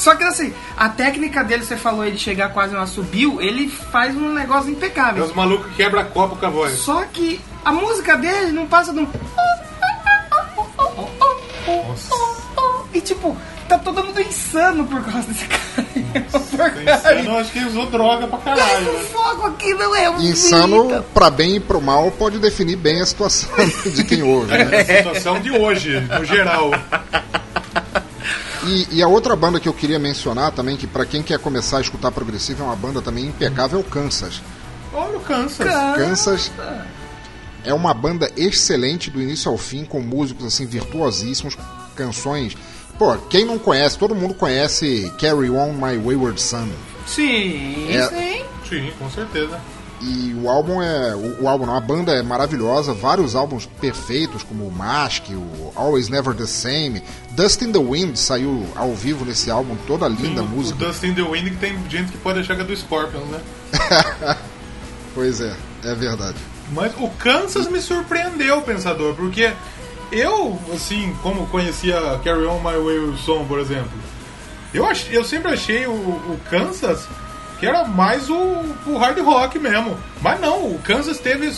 Só 0.00 0.14
que 0.14 0.24
assim, 0.24 0.50
a 0.78 0.88
técnica 0.88 1.44
dele, 1.44 1.62
você 1.62 1.76
falou 1.76 2.06
ele 2.06 2.16
chegar 2.16 2.48
quase 2.54 2.72
no 2.72 2.80
assobio, 2.80 3.38
ele 3.38 3.68
faz 3.68 4.16
um 4.16 4.32
negócio 4.32 4.70
É 4.70 4.72
impecável. 4.72 5.22
os 5.24 5.34
malucos 5.34 5.66
que 5.72 5.74
quebra 5.76 6.02
copo 6.04 6.36
com 6.36 6.46
a 6.46 6.48
voz. 6.48 6.78
Só 6.78 7.04
que 7.04 7.38
a 7.62 7.70
música 7.70 8.16
dele 8.16 8.50
não 8.50 8.66
passa 8.66 8.94
de 8.94 9.00
um. 9.00 9.08
E 12.94 13.00
tipo, 13.02 13.36
tá 13.68 13.78
todo 13.78 14.02
mundo 14.02 14.20
insano 14.20 14.84
por 14.86 15.02
causa 15.04 15.28
desse 15.28 15.44
cara. 15.44 15.60
Insano, 16.96 17.30
eu 17.30 17.36
acho 17.38 17.52
que 17.52 17.60
usou 17.64 17.86
droga 17.86 18.26
pra 18.26 18.38
caralho. 18.38 18.92
Né? 18.92 19.00
fogo 19.12 19.46
aqui 19.48 19.74
não 19.74 19.94
é 19.94 20.10
um 20.10 20.20
Insano, 20.20 20.84
vida. 20.88 21.06
pra 21.14 21.28
bem 21.30 21.56
e 21.56 21.60
pro 21.60 21.80
mal, 21.80 22.10
pode 22.10 22.38
definir 22.38 22.76
bem 22.76 23.00
a 23.02 23.06
situação 23.06 23.50
de 23.94 24.02
quem 24.02 24.22
ouve. 24.22 24.50
Né? 24.50 24.68
É 24.72 24.80
a 24.80 24.96
situação 24.98 25.38
de 25.40 25.50
hoje, 25.52 26.00
no 26.00 26.24
geral. 26.24 26.70
E, 28.66 28.96
e 28.98 29.02
a 29.02 29.08
outra 29.08 29.34
banda 29.34 29.58
que 29.58 29.68
eu 29.68 29.72
queria 29.72 29.98
mencionar 29.98 30.52
também, 30.52 30.76
que 30.76 30.86
pra 30.86 31.06
quem 31.06 31.22
quer 31.22 31.38
começar 31.38 31.78
a 31.78 31.80
escutar 31.80 32.10
progressivo 32.10 32.62
é 32.62 32.66
uma 32.66 32.76
banda 32.76 33.00
também 33.00 33.26
impecável, 33.26 33.78
é 33.78 33.82
o 33.82 33.84
Kansas. 33.84 34.42
Olha 34.92 35.16
o 35.16 35.20
Kansas. 35.20 35.66
Kansas 35.96 36.52
é 37.64 37.72
uma 37.72 37.94
banda 37.94 38.30
excelente 38.36 39.10
do 39.10 39.20
início 39.20 39.50
ao 39.50 39.56
fim, 39.56 39.84
com 39.84 40.00
músicos 40.00 40.44
assim 40.46 40.66
virtuosíssimos, 40.66 41.56
canções. 41.94 42.56
Pô, 42.98 43.16
quem 43.30 43.46
não 43.46 43.58
conhece, 43.58 43.98
todo 43.98 44.14
mundo 44.14 44.34
conhece 44.34 45.10
Carry 45.18 45.48
On 45.48 45.72
My 45.72 45.96
Wayward 45.96 46.40
Son. 46.40 46.68
Sim, 47.06 47.88
É. 47.90 48.06
sim. 48.08 48.44
Sim, 48.68 48.92
com 48.98 49.10
certeza. 49.10 49.58
E 50.00 50.34
o 50.34 50.48
álbum 50.48 50.80
é. 50.80 51.14
O, 51.14 51.42
o 51.42 51.48
álbum, 51.48 51.66
não, 51.66 51.76
a 51.76 51.80
banda 51.80 52.12
é 52.12 52.22
maravilhosa, 52.22 52.94
vários 52.94 53.34
álbuns 53.34 53.66
perfeitos, 53.80 54.42
como 54.42 54.66
o 54.66 54.72
Mask, 54.72 55.24
o 55.30 55.72
Always 55.76 56.08
Never 56.08 56.34
the 56.34 56.46
Same. 56.46 57.02
Dust 57.32 57.62
in 57.62 57.72
the 57.72 57.78
Wind 57.78 58.16
saiu 58.16 58.66
ao 58.74 58.94
vivo 58.94 59.24
nesse 59.24 59.50
álbum, 59.50 59.76
toda 59.86 60.08
linda 60.08 60.42
o, 60.42 60.48
música. 60.48 60.82
O 60.82 60.86
Dust 60.86 61.04
in 61.04 61.14
the 61.14 61.22
Wind 61.22 61.50
que 61.50 61.56
tem 61.56 61.76
gente 61.88 62.12
que 62.12 62.18
pode 62.18 62.40
achar 62.40 62.56
que 62.56 62.62
é 62.62 62.64
do 62.64 62.76
Scorpion, 62.76 63.20
né? 63.26 63.40
Pois 65.12 65.40
é, 65.40 65.54
é 65.84 65.94
verdade. 65.94 66.36
Mas 66.72 66.92
o 66.96 67.08
Kansas 67.10 67.68
me 67.68 67.80
surpreendeu, 67.80 68.62
pensador, 68.62 69.14
porque 69.14 69.52
eu, 70.12 70.58
assim, 70.72 71.14
como 71.22 71.46
conhecia 71.48 71.96
Carry 72.24 72.46
On 72.46 72.60
My 72.60 72.76
Way 72.76 73.16
Son, 73.24 73.44
por 73.44 73.58
exemplo, 73.58 73.90
eu, 74.72 74.86
ach, 74.86 75.08
eu 75.10 75.24
sempre 75.24 75.52
achei 75.52 75.86
o, 75.86 75.92
o 75.92 76.40
Kansas 76.48 77.08
que 77.60 77.66
era 77.66 77.84
mais 77.84 78.28
o, 78.30 78.34
o 78.86 78.96
hard 78.98 79.18
rock 79.20 79.58
mesmo. 79.58 79.96
Mas 80.22 80.40
não, 80.40 80.64
o 80.66 80.80
Kansas 80.82 81.18
teve. 81.18 81.52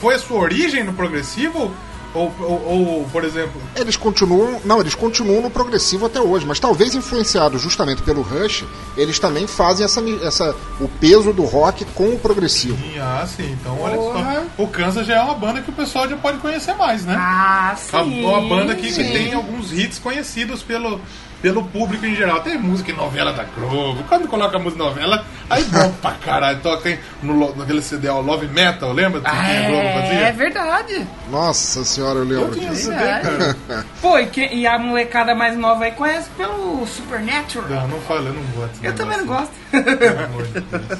Foi 0.00 0.14
a 0.14 0.18
sua 0.18 0.38
origem 0.40 0.82
no 0.82 0.92
progressivo? 0.94 1.70
Ou, 2.14 2.30
ou, 2.40 2.66
ou, 2.66 3.08
por 3.10 3.24
exemplo. 3.24 3.58
Eles 3.74 3.96
continuam. 3.96 4.60
Não, 4.66 4.80
eles 4.80 4.94
continuam 4.94 5.40
no 5.40 5.50
progressivo 5.50 6.04
até 6.04 6.20
hoje, 6.20 6.44
mas 6.44 6.60
talvez 6.60 6.94
influenciados 6.94 7.62
justamente 7.62 8.02
pelo 8.02 8.20
Rush, 8.20 8.64
eles 8.98 9.18
também 9.18 9.46
fazem 9.46 9.82
essa, 9.84 10.02
essa, 10.22 10.54
o 10.78 10.88
peso 10.88 11.32
do 11.32 11.44
rock 11.44 11.86
com 11.94 12.10
o 12.10 12.18
progressivo. 12.18 12.76
Ah, 13.00 13.26
sim, 13.26 13.56
então 13.58 13.80
olha 13.80 13.96
Porra. 13.96 14.34
só. 14.56 14.62
O 14.62 14.68
Kansas 14.68 15.06
já 15.06 15.14
é 15.16 15.22
uma 15.22 15.34
banda 15.34 15.62
que 15.62 15.70
o 15.70 15.72
pessoal 15.72 16.06
já 16.06 16.16
pode 16.18 16.36
conhecer 16.38 16.74
mais, 16.74 17.02
né? 17.06 17.14
Ah, 17.18 17.70
A- 17.72 17.76
sim. 17.76 18.24
Uma 18.26 18.42
banda 18.42 18.74
que, 18.74 18.82
que 18.88 18.92
sim. 18.92 19.10
tem 19.10 19.32
alguns 19.32 19.72
hits 19.72 19.98
conhecidos 19.98 20.62
pelo, 20.62 21.00
pelo 21.42 21.64
público 21.64 22.06
em 22.06 22.14
geral. 22.14 22.40
Tem 22.40 22.56
música 22.56 22.90
em 22.92 22.94
novela 22.96 23.32
da 23.32 23.42
Globo. 23.44 24.02
Quando 24.08 24.28
coloca 24.28 24.58
música 24.58 24.80
em 24.82 24.86
novela, 24.86 25.26
aí 25.50 25.64
bom 25.64 25.92
pra 26.00 26.12
caralho. 26.12 26.60
Toca 26.60 26.82
tem 26.82 26.98
no, 27.22 27.32
lo- 27.34 27.54
naquele 27.56 27.82
CD, 27.82 28.08
ó, 28.08 28.20
Love 28.20 28.46
Metal, 28.46 28.92
lembra? 28.92 29.20
do 29.20 29.24
que 29.24 29.30
a 29.30 29.68
Globo 29.68 29.82
É, 29.82 30.00
fazia? 30.00 30.18
é 30.28 30.32
verdade. 30.32 31.06
Nossa 31.30 31.84
senhora, 31.84 32.20
eu 32.20 32.30
Eu 32.30 32.40
lembro 32.42 32.54
tinha 32.58 32.70
disso. 32.70 32.84
CD, 32.84 32.96
cara. 32.96 33.56
Pô, 34.00 34.18
e, 34.18 34.26
que- 34.26 34.46
e 34.54 34.66
a 34.66 34.78
molecada 34.78 35.34
mais 35.34 35.56
nova 35.58 35.84
aí 35.84 35.92
conhece 35.92 36.30
pelo 36.36 36.86
Supernatural. 36.86 37.68
Não, 37.68 37.88
não 37.88 38.00
fala, 38.00 38.28
eu 38.28 38.34
não 38.34 38.42
gosto. 38.54 38.78
Eu 38.84 38.94
também 38.94 39.18
não 39.18 39.26
gosto. 39.26 39.50
Pelo 39.70 40.24
amor 40.24 40.44
de 40.46 40.60
Deus. 40.60 40.98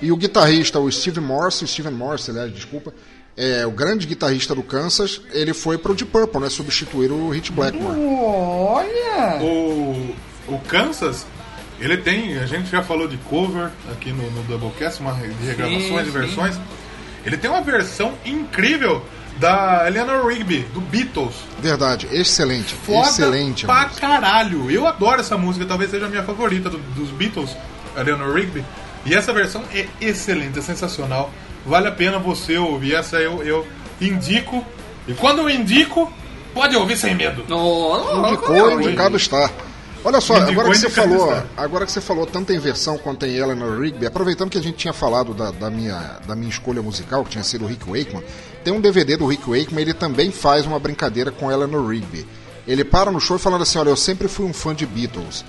E 0.00 0.10
o 0.10 0.16
guitarrista, 0.16 0.78
o 0.80 0.90
Steve 0.90 1.20
Morse, 1.20 1.64
o 1.64 1.68
Steven 1.68 1.92
Morse, 1.92 2.30
aliás, 2.30 2.52
desculpa, 2.52 2.92
é 3.36 3.66
o 3.66 3.70
grande 3.70 4.06
guitarrista 4.06 4.54
do 4.54 4.62
Kansas, 4.62 5.20
ele 5.32 5.54
foi 5.54 5.78
pro 5.78 5.94
Deep 5.94 6.10
Purple, 6.10 6.40
né? 6.40 6.48
Substituir 6.50 7.10
o 7.10 7.30
Hit 7.30 7.50
Blackmore. 7.52 7.96
Olha! 7.98 9.38
O, 9.42 10.14
o 10.48 10.58
Kansas, 10.68 11.26
ele 11.80 11.96
tem, 11.96 12.38
a 12.38 12.46
gente 12.46 12.70
já 12.70 12.82
falou 12.82 13.08
de 13.08 13.16
cover 13.18 13.70
aqui 13.90 14.12
no, 14.12 14.30
no 14.30 14.42
Doublecast, 14.44 15.00
uma 15.00 15.12
de 15.14 15.44
regravações 15.46 16.06
e 16.06 16.10
versões. 16.10 16.60
Ele 17.24 17.36
tem 17.36 17.50
uma 17.50 17.62
versão 17.62 18.12
incrível 18.24 19.02
da 19.38 19.84
Eleanor 19.86 20.26
Rigby, 20.26 20.60
do 20.74 20.80
Beatles. 20.80 21.34
Verdade, 21.60 22.06
excelente. 22.12 22.74
Foda 22.74 23.08
excelente. 23.08 23.64
pra 23.64 23.84
música. 23.86 24.00
caralho. 24.06 24.70
Eu 24.70 24.86
adoro 24.86 25.20
essa 25.20 25.38
música, 25.38 25.64
talvez 25.64 25.90
seja 25.90 26.06
a 26.06 26.08
minha 26.08 26.22
favorita 26.22 26.68
do- 26.68 26.78
dos 26.78 27.10
Beatles, 27.10 27.56
Eleanor 27.96 28.34
Rigby. 28.34 28.64
E 29.06 29.14
essa 29.14 29.32
versão 29.32 29.62
é 29.72 29.86
excelente, 30.00 30.58
é 30.58 30.62
sensacional. 30.62 31.32
Vale 31.64 31.88
a 31.88 31.92
pena 31.92 32.18
você 32.18 32.58
ouvir. 32.58 32.94
Essa 32.94 33.16
eu, 33.16 33.42
eu 33.42 33.66
indico. 34.00 34.64
E 35.06 35.14
quando 35.14 35.40
eu 35.40 35.50
indico, 35.50 36.12
pode 36.54 36.76
ouvir 36.76 36.96
sem 36.96 37.14
medo. 37.14 37.42
Indicou, 37.42 38.80
indicado 38.80 39.16
está. 39.16 39.50
Olha 40.04 40.20
só, 40.20 40.36
Indicou, 40.36 40.62
agora 40.62 40.70
que 40.70 40.78
você 40.78 40.90
falou, 40.90 41.28
está. 41.28 41.44
agora 41.56 41.86
que 41.86 41.92
você 41.92 42.00
falou 42.00 42.26
tanto 42.26 42.52
em 42.52 42.58
versão 42.58 42.98
quanto 42.98 43.24
em 43.24 43.36
Eleanor 43.36 43.80
Rigby, 43.80 44.04
aproveitando 44.04 44.50
que 44.50 44.58
a 44.58 44.62
gente 44.62 44.76
tinha 44.76 44.92
falado 44.92 45.32
da, 45.32 45.52
da 45.52 45.70
minha, 45.70 46.18
da 46.26 46.34
minha 46.34 46.50
escolha 46.50 46.82
musical, 46.82 47.22
que 47.24 47.30
tinha 47.30 47.44
sido 47.44 47.64
o 47.64 47.68
Rick 47.68 47.88
Wakeman, 47.88 48.22
tem 48.64 48.72
um 48.72 48.80
DVD 48.80 49.16
do 49.16 49.26
Rick 49.26 49.48
Wakeman, 49.48 49.82
ele 49.82 49.94
também 49.94 50.32
faz 50.32 50.66
uma 50.66 50.78
brincadeira 50.80 51.30
com 51.30 51.52
Eleanor 51.52 51.88
Rigby. 51.88 52.26
Ele 52.66 52.84
para 52.84 53.12
no 53.12 53.20
show 53.20 53.38
falando 53.38 53.62
assim, 53.62 53.78
olha, 53.78 53.90
eu 53.90 53.96
sempre 53.96 54.26
fui 54.26 54.44
um 54.44 54.52
fã 54.52 54.74
de 54.74 54.86
Beatles. 54.86 55.44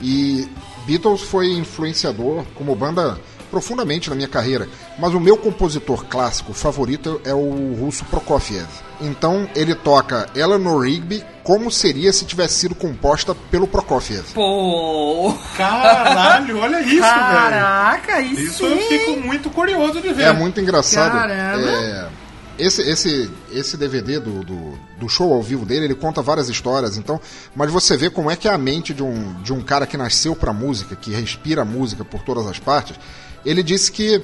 E 0.00 0.48
Beatles 0.84 1.22
foi 1.22 1.52
influenciador 1.52 2.44
como 2.56 2.74
banda 2.74 3.20
profundamente 3.52 4.08
na 4.08 4.16
minha 4.16 4.26
carreira, 4.26 4.66
mas 4.98 5.12
o 5.12 5.20
meu 5.20 5.36
compositor 5.36 6.06
clássico 6.06 6.54
favorito 6.54 7.20
é 7.22 7.34
o 7.34 7.76
russo 7.78 8.02
Prokofiev. 8.06 8.66
Então 8.98 9.46
ele 9.54 9.74
toca 9.74 10.26
Eleanor 10.34 10.80
Rigby 10.80 11.22
como 11.44 11.70
seria 11.70 12.12
se 12.12 12.24
tivesse 12.24 12.54
sido 12.54 12.74
composta 12.74 13.34
pelo 13.50 13.68
Prokofiev. 13.68 14.24
Pô! 14.32 15.34
Caralho, 15.54 16.58
olha 16.60 16.80
isso, 16.80 16.92
velho. 16.92 17.02
Caraca, 17.02 18.20
isso, 18.22 18.42
Isso 18.42 18.64
eu 18.64 18.78
fico 18.78 19.20
muito 19.20 19.50
curioso 19.50 20.00
de 20.00 20.12
ver. 20.14 20.22
É 20.22 20.32
muito 20.32 20.58
engraçado. 20.58 21.12
Caramba. 21.12 21.68
É, 21.68 22.08
esse, 22.58 22.80
esse, 22.82 23.30
esse 23.50 23.76
DVD 23.76 24.18
do, 24.20 24.44
do, 24.44 24.78
do 24.98 25.08
show 25.08 25.34
ao 25.34 25.42
vivo 25.42 25.66
dele, 25.66 25.86
ele 25.86 25.94
conta 25.94 26.22
várias 26.22 26.48
histórias, 26.48 26.96
então, 26.96 27.20
mas 27.56 27.70
você 27.70 27.96
vê 27.96 28.08
como 28.08 28.30
é 28.30 28.36
que 28.36 28.46
é 28.46 28.52
a 28.52 28.58
mente 28.58 28.94
de 28.94 29.02
um, 29.02 29.34
de 29.42 29.52
um 29.52 29.60
cara 29.60 29.86
que 29.86 29.96
nasceu 29.96 30.36
pra 30.36 30.52
música, 30.52 30.94
que 30.94 31.10
respira 31.10 31.64
música 31.64 32.04
por 32.04 32.22
todas 32.22 32.46
as 32.46 32.58
partes. 32.58 32.96
Ele 33.44 33.62
disse 33.62 33.90
que 33.90 34.22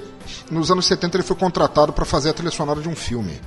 nos 0.50 0.70
anos 0.70 0.86
70 0.86 1.16
ele 1.16 1.24
foi 1.24 1.36
contratado 1.36 1.92
para 1.92 2.04
fazer 2.04 2.30
a 2.30 2.32
trilha 2.32 2.50
sonora 2.50 2.80
de 2.80 2.88
um 2.88 2.94
filme. 2.96 3.40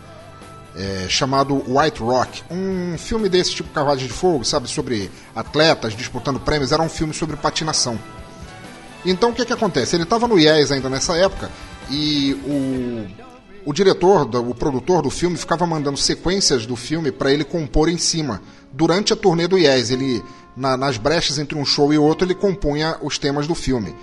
é, 0.73 1.05
chamado 1.09 1.61
White 1.67 1.99
Rock, 2.01 2.43
um 2.49 2.97
filme 2.97 3.27
desse 3.27 3.51
tipo 3.51 3.69
Carruagem 3.73 4.07
de 4.07 4.13
Fogo, 4.13 4.45
sabe, 4.45 4.69
sobre 4.69 5.11
atletas 5.35 5.93
disputando 5.93 6.39
prêmios, 6.39 6.71
era 6.71 6.81
um 6.81 6.87
filme 6.87 7.13
sobre 7.13 7.35
patinação. 7.35 7.99
Então 9.05 9.31
o 9.31 9.33
que 9.33 9.43
que 9.45 9.51
acontece? 9.51 9.97
Ele 9.97 10.03
estava 10.03 10.27
no 10.29 10.39
IES 10.39 10.71
ainda 10.71 10.89
nessa 10.89 11.17
época 11.17 11.51
e 11.89 12.33
o, 13.65 13.69
o 13.69 13.73
diretor, 13.73 14.21
o 14.33 14.55
produtor 14.55 15.01
do 15.01 15.09
filme 15.09 15.35
ficava 15.35 15.67
mandando 15.67 15.97
sequências 15.97 16.65
do 16.65 16.77
filme 16.77 17.11
para 17.11 17.33
ele 17.33 17.43
compor 17.43 17.89
em 17.89 17.97
cima. 17.97 18.41
Durante 18.71 19.11
a 19.11 19.15
turnê 19.17 19.47
do 19.49 19.57
IES, 19.59 19.89
ele 19.91 20.23
na- 20.55 20.77
nas 20.77 20.95
brechas 20.97 21.37
entre 21.37 21.57
um 21.57 21.65
show 21.65 21.91
e 21.93 21.97
outro, 21.97 22.25
ele 22.25 22.35
compunha 22.35 22.95
os 23.01 23.17
temas 23.17 23.45
do 23.45 23.55
filme. 23.55 23.93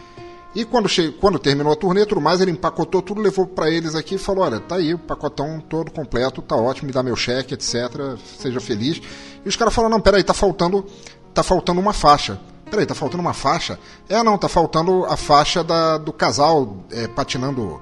E 0.59 0.65
quando, 0.65 0.89
che- 0.89 1.13
quando 1.21 1.39
terminou 1.39 1.73
a 1.73 1.77
turnê 1.77 2.05
tudo 2.05 2.21
mais, 2.21 2.41
ele 2.41 2.51
empacotou 2.51 3.01
tudo, 3.01 3.21
levou 3.21 3.47
para 3.47 3.71
eles 3.71 3.95
aqui 3.95 4.17
e 4.17 4.19
falou: 4.19 4.43
Olha, 4.43 4.59
tá 4.59 4.75
aí 4.75 4.93
o 4.93 4.99
pacotão 4.99 5.61
todo 5.61 5.89
completo, 5.93 6.43
tá 6.43 6.57
ótimo, 6.57 6.89
me 6.89 6.93
dá 6.93 7.01
meu 7.01 7.15
cheque, 7.15 7.55
etc. 7.55 8.19
Seja 8.41 8.59
feliz. 8.59 9.01
E 9.45 9.49
os 9.49 9.55
caras 9.55 9.73
falaram: 9.73 9.93
Não, 9.95 10.01
peraí, 10.01 10.25
tá 10.25 10.35
faltando, 10.35 10.85
tá 11.33 11.45
faltando 11.45 11.81
uma 11.81 11.93
faixa. 11.93 12.41
Peraí, 12.69 12.85
tá 12.85 12.93
faltando 12.93 13.21
uma 13.21 13.33
faixa? 13.33 13.79
É, 14.09 14.21
não, 14.25 14.37
tá 14.37 14.49
faltando 14.49 15.05
a 15.05 15.17
faixa 15.17 15.63
da, 15.63 15.97
do 15.97 16.13
casal 16.13 16.79
é, 16.91 17.07
patinando 17.07 17.81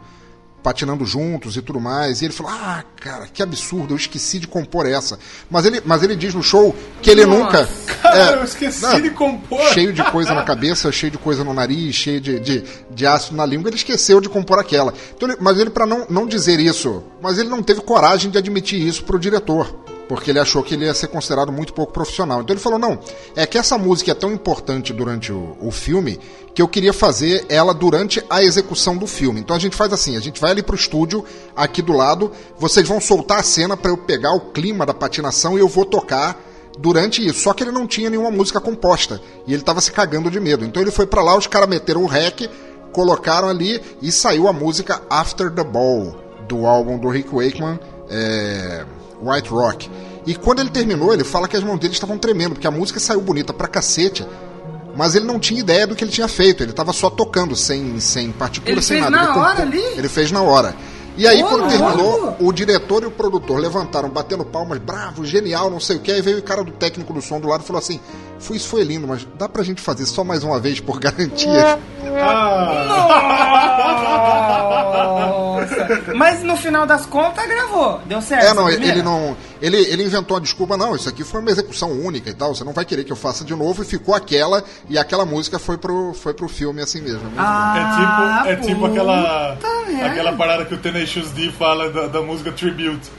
patinando 0.63 1.05
juntos 1.05 1.57
e 1.57 1.63
tudo 1.63 1.81
mais. 1.81 2.21
E 2.21 2.25
ele 2.27 2.33
falou: 2.35 2.53
Ah, 2.53 2.85
cara, 3.01 3.27
que 3.27 3.43
absurdo, 3.43 3.95
eu 3.95 3.97
esqueci 3.97 4.39
de 4.39 4.47
compor 4.49 4.87
essa. 4.87 5.19
Mas 5.51 5.65
ele, 5.65 5.81
mas 5.85 6.03
ele 6.03 6.17
diz 6.17 6.35
no 6.35 6.43
show 6.43 6.75
que 7.01 7.11
ele 7.11 7.25
Nossa. 7.25 7.39
nunca. 7.45 7.69
Cara, 8.03 8.19
é, 8.19 8.35
eu 8.35 8.45
esqueci 8.45 8.83
não, 8.83 9.01
de 9.01 9.11
compor. 9.11 9.61
Cheio 9.73 9.93
de 9.93 10.03
coisa 10.11 10.35
na 10.35 10.43
cabeça, 10.43 10.91
cheio 10.91 11.11
de 11.13 11.19
coisa 11.19 11.45
no 11.45 11.55
nariz, 11.55 11.95
cheio 11.95 12.21
de, 12.21 12.41
de, 12.41 12.65
de 12.91 13.07
ácido 13.07 13.37
na 13.37 13.47
língua, 13.47 13.69
ele 13.69 13.77
esqueceu 13.77 14.21
de 14.21 14.29
compor 14.29 14.59
aquela. 14.59 14.93
Então 15.15 15.29
ele- 15.29 15.39
mas 15.41 15.59
ele, 15.59 15.71
para 15.71 15.87
não, 15.87 16.07
não 16.11 16.27
dizer 16.27 16.59
isso, 16.61 17.03
mas 17.23 17.39
ele 17.39 17.49
não 17.49 17.63
teve 17.63 17.81
coragem 17.81 18.31
de 18.31 18.39
admitir 18.39 18.81
isso 18.81 19.05
pro 19.05 19.19
diretor. 19.19 19.75
Porque 20.09 20.31
ele 20.31 20.39
achou 20.39 20.63
que 20.63 20.75
ele 20.75 20.85
ia 20.85 20.95
ser 20.95 21.09
considerado 21.09 21.51
muito 21.51 21.73
pouco 21.73 21.93
profissional. 21.93 22.41
Então 22.41 22.55
ele 22.55 22.61
falou: 22.61 22.79
não, 22.79 22.99
é 23.35 23.47
que 23.47 23.59
essa 23.59 23.77
música 23.77 24.13
é 24.13 24.15
tão 24.15 24.33
importante 24.33 24.93
durante 24.93 25.33
o, 25.33 25.57
o 25.61 25.71
filme 25.71 26.21
que 26.55 26.63
eu 26.63 26.69
queria 26.69 26.93
fazer 26.93 27.45
ela 27.49 27.75
durante 27.75 28.25
a 28.31 28.43
execução 28.43 28.97
do 28.97 29.07
filme. 29.07 29.41
Então 29.41 29.57
a 29.57 29.59
gente 29.59 29.77
faz 29.77 29.93
assim: 29.93 30.17
a 30.17 30.21
gente 30.21 30.41
vai 30.41 30.53
ali 30.53 30.63
pro 30.63 30.77
estúdio, 30.77 31.25
aqui 31.55 31.83
do 31.83 31.93
lado, 31.93 32.33
vocês 32.59 32.87
vão 32.87 33.01
soltar 33.01 33.41
a 33.41 33.43
cena 33.43 33.77
para 33.77 33.91
eu 33.91 33.97
pegar 33.97 34.33
o 34.33 34.53
clima 34.53 34.87
da 34.87 34.95
patinação 34.95 35.59
e 35.59 35.61
eu 35.61 35.69
vou 35.69 35.85
tocar 35.85 36.41
durante 36.79 37.27
isso. 37.27 37.41
Só 37.41 37.53
que 37.53 37.65
ele 37.65 37.73
não 37.73 37.87
tinha 37.87 38.09
nenhuma 38.09 38.31
música 38.31 38.61
composta 38.61 39.21
e 39.47 39.53
ele 39.53 39.63
tava 39.63 39.81
se 39.81 39.93
cagando 39.93 40.31
de 40.31 40.39
medo. 40.39 40.65
Então 40.65 40.81
ele 40.83 40.91
foi 40.91 41.07
pra 41.07 41.23
lá, 41.23 41.37
os 41.37 41.47
caras 41.47 41.69
meteram 41.69 42.03
o 42.03 42.07
rec, 42.07 42.49
colocaram 42.93 43.49
ali 43.49 43.81
e 44.01 44.11
saiu 44.13 44.49
a 44.49 44.53
música 44.53 45.03
After 45.11 45.51
the 45.51 45.65
Ball 45.65 46.17
do 46.49 46.65
álbum 46.65 46.97
do 46.97 47.09
Rick 47.09 47.29
Wakeman, 47.35 47.79
é, 48.09 48.85
White 49.23 49.49
Rock. 49.51 49.91
E 50.27 50.35
quando 50.35 50.61
ele 50.61 50.71
terminou, 50.71 51.13
ele 51.13 51.25
fala 51.25 51.47
que 51.49 51.57
as 51.57 51.63
mãos 51.63 51.79
dele 51.79 51.93
estavam 51.95 52.19
tremendo, 52.19 52.55
porque 52.55 52.67
a 52.67 52.71
música 52.71 52.99
saiu 53.01 53.21
bonita 53.21 53.53
pra 53.53 53.69
cacete, 53.69 54.27
mas 54.97 55.15
ele 55.15 55.25
não 55.27 55.39
tinha 55.39 55.61
ideia 55.61 55.87
do 55.87 55.95
que 55.95 56.03
ele 56.03 56.11
tinha 56.11 56.27
feito, 56.29 56.63
ele 56.63 56.73
tava 56.73 56.93
só 56.93 57.09
tocando, 57.11 57.55
sem, 57.55 58.01
sem 58.01 58.33
partitura, 58.33 58.73
Ele 58.73 58.83
sem 58.83 58.99
fez 59.01 59.11
nada. 59.11 59.25
na 59.27 59.31
Ele 59.33 59.39
hora 59.41 59.49
compô- 59.57 59.63
ali? 59.63 59.83
Ele 59.99 60.09
fez 60.09 60.33
na 60.33 60.43
hora. 60.43 60.75
E 61.19 61.27
aí, 61.27 61.43
quando 61.45 61.67
terminou, 61.71 62.37
o 62.41 62.53
diretor 62.53 63.03
e 63.03 63.07
o 63.07 63.11
produtor 63.11 63.59
levantaram, 63.59 64.07
batendo 64.11 64.45
palmas, 64.45 64.79
bravo, 64.79 65.25
genial, 65.25 65.71
não 65.71 65.81
sei 65.81 65.97
o 65.97 66.01
que. 66.01 66.13
Aí 66.13 66.21
veio 66.21 66.37
o 66.39 66.43
cara 66.43 66.63
do 66.63 66.73
técnico 66.73 67.11
do 67.15 67.23
som 67.23 67.41
do 67.41 67.49
lado 67.49 67.63
e 67.63 67.67
falou 67.67 67.79
assim: 67.81 67.99
Foi, 68.39 68.59
Isso 68.59 68.69
foi 68.69 68.83
lindo, 68.85 69.07
mas 69.09 69.27
dá 69.39 69.49
pra 69.49 69.63
gente 69.63 69.81
fazer 69.81 70.05
só 70.05 70.23
mais 70.23 70.45
uma 70.45 70.61
vez 70.61 70.79
por 70.79 71.01
garantia? 71.01 71.79
Nossa. 72.03 73.76
Mas 76.15 76.43
no 76.43 76.57
final 76.57 76.87
das 76.87 77.07
contas 77.07 77.47
gravou. 77.47 78.01
Deu 78.07 78.21
certo. 78.21 78.45
É, 78.45 78.55
não, 78.55 78.69
ele 78.69 79.03
não. 79.03 79.37
Ele, 79.61 79.77
ele 79.79 80.05
inventou 80.05 80.37
a 80.37 80.41
desculpa, 80.41 80.77
não, 80.77 80.95
isso 80.95 81.09
aqui 81.09 81.25
foi 81.25 81.41
uma 81.41 81.51
execução 81.51 81.91
única 81.93 82.29
e 82.31 82.35
tal, 82.35 82.55
você 82.55 82.63
não 82.65 82.73
vai 82.73 82.85
querer 82.85 83.05
que 83.05 83.13
eu 83.13 83.17
faça 83.17 83.45
de 83.45 83.55
novo, 83.55 83.83
e 83.83 83.87
ficou 83.87 84.15
aquela, 84.15 84.63
e 84.89 84.99
aquela 84.99 85.25
música 85.25 85.59
foi 85.59 85.79
pro, 85.79 86.13
foi 86.15 86.35
pro 86.35 86.49
filme 86.49 86.83
assim 86.83 87.01
mesmo. 87.01 87.23
muito 87.25 87.39
Ah, 87.39 88.43
É 88.47 88.55
tipo, 88.57 88.65
é 88.65 88.69
tipo 88.75 88.87
aquela, 88.87 89.57
merda. 89.87 90.07
aquela 90.07 90.33
parada 90.33 90.65
que 90.65 90.75
o 90.75 90.79
Tenacious 90.79 91.31
D 91.31 91.51
fala 91.53 91.91
da, 91.91 92.07
da 92.07 92.21
música 92.23 92.53
Tribute. 92.53 93.11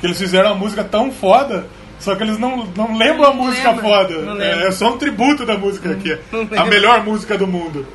Que 0.00 0.06
eles 0.06 0.16
fizeram 0.18 0.50
uma 0.52 0.54
música 0.56 0.82
tão 0.82 1.10
foda, 1.12 1.66
só 1.98 2.14
que 2.14 2.22
eles 2.22 2.38
não, 2.38 2.64
não 2.76 2.96
lembram 2.96 3.26
a 3.30 3.34
música 3.34 3.70
lembra, 3.72 3.82
foda. 3.84 4.14
É, 4.42 4.68
é 4.68 4.70
só 4.70 4.94
um 4.94 4.96
tributo 4.96 5.44
da 5.44 5.58
música 5.58 5.90
aqui. 5.90 6.16
não 6.32 6.48
A 6.58 6.64
melhor 6.64 7.04
música 7.04 7.36
do 7.36 7.46
mundo. 7.46 7.86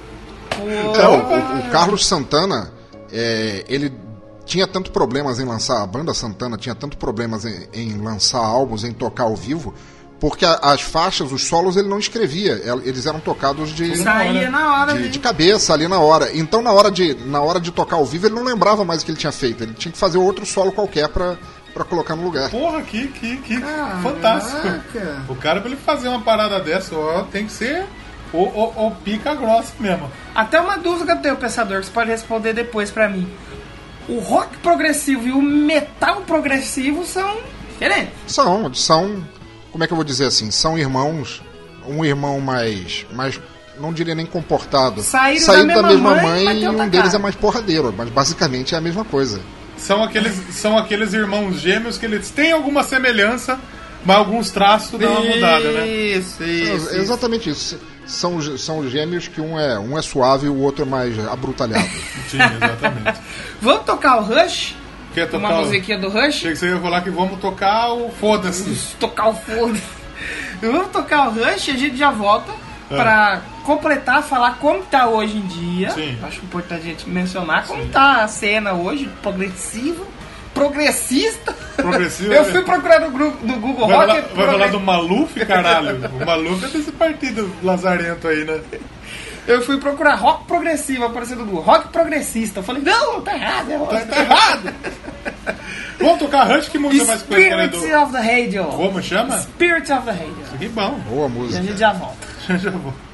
É, 0.52 1.08
o, 1.08 1.12
o- 1.12 1.60
o 1.60 1.70
Carlos 1.72 2.06
Santana, 2.06 2.72
é, 3.12 3.66
ele 3.68 3.92
tinha 4.46 4.68
tanto 4.68 4.92
problemas 4.92 5.40
em 5.40 5.46
lançar, 5.46 5.82
a 5.82 5.88
banda 5.88 6.14
Santana 6.14 6.58
tinha 6.58 6.76
tanto 6.76 6.98
problemas 6.98 7.46
em, 7.46 7.68
em 7.74 7.98
lançar 7.98 8.40
álbuns, 8.40 8.84
em 8.84 8.92
tocar 8.94 9.24
ao 9.24 9.36
vivo, 9.36 9.74
porque 10.20 10.46
a- 10.46 10.60
as 10.62 10.82
faixas, 10.82 11.32
os 11.32 11.44
solos, 11.46 11.76
ele 11.76 11.88
não 11.90 12.00
escrevia, 12.00 12.54
el- 12.64 12.82
eles 12.86 13.06
eram 13.06 13.20
tocados 13.20 13.70
de, 13.72 13.98
Saía 13.98 14.50
na 14.50 14.82
hora. 14.82 14.94
de, 14.94 15.00
né? 15.00 15.08
de 15.10 15.20
cabeça 15.20 15.74
ali 15.74 15.88
na 15.88 16.00
hora. 16.00 16.30
Então 16.38 16.62
na 16.62 16.72
hora, 16.72 16.90
de, 16.92 17.16
na 17.26 17.42
hora 17.42 17.60
de 17.60 17.72
tocar 17.72 17.98
ao 17.98 18.06
vivo, 18.06 18.28
ele 18.28 18.36
não 18.36 18.44
lembrava 18.44 18.86
mais 18.86 19.02
o 19.02 19.06
que 19.06 19.12
ele 19.12 19.18
tinha 19.18 19.32
feito, 19.32 19.64
ele 19.64 19.74
tinha 19.74 19.92
que 19.92 19.98
fazer 19.98 20.18
outro 20.18 20.46
solo 20.46 20.72
qualquer 20.72 21.10
pra, 21.10 21.36
pra 21.74 21.84
colocar 21.84 22.16
no 22.16 22.24
lugar. 22.24 22.50
Porra, 22.50 22.82
que, 22.84 23.08
que, 23.08 23.38
que 23.38 23.60
fantástico. 24.02 24.68
O 25.28 25.36
cara, 25.36 25.60
pra 25.60 25.70
ele 25.70 25.80
fazer 25.80 26.08
uma 26.08 26.22
parada 26.22 26.60
dessa, 26.60 26.96
ó, 26.96 27.24
tem 27.24 27.46
que 27.48 27.52
ser 27.52 27.86
o, 28.32 28.44
o, 28.44 28.88
o 28.88 28.92
pica 28.92 29.34
grossa 29.36 29.74
mesmo. 29.80 30.10
Até 30.34 30.60
uma 30.60 30.78
dúvida 30.78 31.06
que 31.06 31.12
eu 31.20 31.22
tenho, 31.22 31.36
pensador, 31.38 31.80
que 31.80 31.88
você 31.88 31.92
pode 31.92 32.10
responder 32.10 32.54
depois 32.54 32.92
pra 32.92 33.10
mim. 33.10 33.28
O 34.08 34.20
rock 34.20 34.58
progressivo 34.58 35.28
e 35.28 35.32
o 35.32 35.42
metal 35.42 36.22
progressivo 36.22 37.06
são 37.06 37.38
diferentes. 37.70 38.14
São, 38.28 38.74
são, 38.74 39.28
como 39.72 39.84
é 39.84 39.88
que 39.88 39.94
eu 39.94 39.98
vou 39.98 40.06
dizer 40.06 40.26
assim, 40.26 40.52
são 40.52 40.78
irmãos, 40.78 41.42
um 41.88 42.06
irmão 42.06 42.40
mais, 42.40 43.06
mais 43.12 43.40
não 43.80 43.92
diria 43.92 44.16
nem 44.16 44.26
comportado, 44.26 45.02
Saíram 45.02 45.68
da 45.68 45.84
mesma 45.84 46.16
mãe, 46.16 46.46
mas 46.46 46.62
e 46.62 46.68
um 46.68 46.88
deles 46.88 47.14
é 47.14 47.18
mais 47.18 47.36
porradeiro, 47.36 47.94
mas 47.96 48.10
basicamente 48.10 48.76
é 48.76 48.78
a 48.78 48.82
mesma 48.82 49.04
coisa. 49.04 49.42
São 49.78 50.04
aqueles, 50.04 50.34
são 50.56 50.78
aqueles 50.78 51.14
irmãos 51.14 51.60
gêmeos 51.60 51.98
que 51.98 52.06
eles 52.06 52.30
têm 52.30 52.52
alguma 52.54 52.84
semelhança, 52.84 53.60
mas 54.06 54.18
alguns 54.18 54.52
traços 54.52 55.00
dão 55.00 55.12
uma 55.12 55.36
mudada, 55.36 55.72
né? 55.72 55.88
Isso, 55.88 56.44
isso. 56.44 56.96
É 56.96 56.98
exatamente 56.98 57.50
isso. 57.50 57.80
São, 58.06 58.40
são 58.58 58.88
gêmeos 58.90 59.28
que 59.28 59.42
um 59.42 59.60
é, 59.60 59.80
um 59.80 59.98
é 59.98 60.02
suave 60.02 60.46
e 60.46 60.50
o 60.50 60.58
outro 60.60 60.84
é 60.84 60.88
mais 60.88 61.18
abrutaleado. 61.28 61.88
Sim, 62.30 62.38
exatamente. 62.38 63.20
Vamos 63.62 63.84
tocar 63.86 64.18
o 64.20 64.24
Rush? 64.24 64.76
Quer 65.14 65.26
tocar 65.30 65.48
Uma 65.48 65.56
o... 65.60 65.66
musiquinha 65.66 65.98
do 65.98 66.10
Rush? 66.10 66.28
Achei 66.28 66.52
que 66.52 66.58
você 66.58 66.70
ia 66.70 66.80
falar 66.80 67.02
que 67.02 67.10
vamos 67.10 67.40
tocar 67.40 67.94
o 67.94 68.12
Foda-se. 68.12 68.96
tocar 69.00 69.30
o 69.30 69.34
foda. 69.34 69.80
Vamos 70.62 70.88
tocar 70.90 71.28
o 71.30 71.32
Rush 71.32 71.68
e 71.70 71.72
a 71.72 71.78
gente 71.78 71.96
já 71.98 72.12
volta 72.12 72.52
É. 72.92 72.96
pra 72.96 73.42
completar, 73.64 74.22
falar 74.24 74.58
como 74.60 74.84
tá 74.84 75.08
hoje 75.08 75.38
em 75.38 75.48
dia. 75.48 75.90
Sim. 75.92 76.18
Acho 76.22 76.42
importante 76.44 76.82
a 76.82 76.84
gente 76.86 77.10
mencionar 77.10 77.66
como 77.66 77.88
tá 77.88 78.24
a 78.24 78.28
cena 78.28 78.74
hoje, 78.74 79.10
progressiva, 79.24 80.04
progressista. 80.56 81.54
Progressivo, 81.76 82.34
Eu 82.34 82.44
né? 82.46 82.52
fui 82.52 82.64
procurar 82.64 83.00
no, 83.02 83.12
grupo, 83.12 83.46
no 83.46 83.60
Google 83.60 83.88
Vai, 83.88 83.98
Rock. 84.08 84.08
falar, 84.08 84.36
vai 84.36 84.46
falar 84.48 84.68
do 84.70 84.80
Maluf, 84.80 85.46
caralho? 85.46 86.10
O 86.22 86.26
Maluf 86.26 86.66
é 86.66 86.70
desse 86.70 86.92
partido 86.94 87.52
lazarento 87.62 88.28
aí, 88.28 88.44
né? 88.46 88.60
Eu 89.48 89.62
fui 89.62 89.78
procurar 89.78 90.16
rock 90.16 90.46
progressivo, 90.46 91.04
apareceu 91.06 91.36
no 91.38 91.46
Google. 91.46 91.62
Rock 91.62 91.90
progressista. 91.90 92.62
Eu 92.62 92.64
falei, 92.64 92.82
não, 92.82 93.22
tá 93.22 93.36
errado, 93.36 93.72
é 93.72 93.76
rock. 93.76 94.06
Tá 94.08 94.20
errado! 94.20 94.74
Vamos 96.00 96.20
tocar 96.20 96.44
Rush, 96.46 96.70
que 96.70 96.78
música 96.80 97.06
mais 97.06 97.22
conhecida 97.22 97.68
Spirit 97.68 97.90
do... 97.92 98.02
of 98.02 98.12
the 98.12 98.20
Radio. 98.20 98.64
Como 98.66 99.02
chama? 99.04 99.38
Spirit 99.38 99.92
of 99.92 100.06
the 100.06 100.12
Radio. 100.12 100.58
Que 100.58 100.68
bom. 100.70 101.00
Boa 101.10 101.24
E 101.24 101.26
a 101.26 101.30
música. 101.30 101.62
gente 101.64 101.78
já 101.78 101.94
volta. 101.94 102.28
Já 102.58 102.72
vou. 102.72 102.94
Spirit 102.94 103.05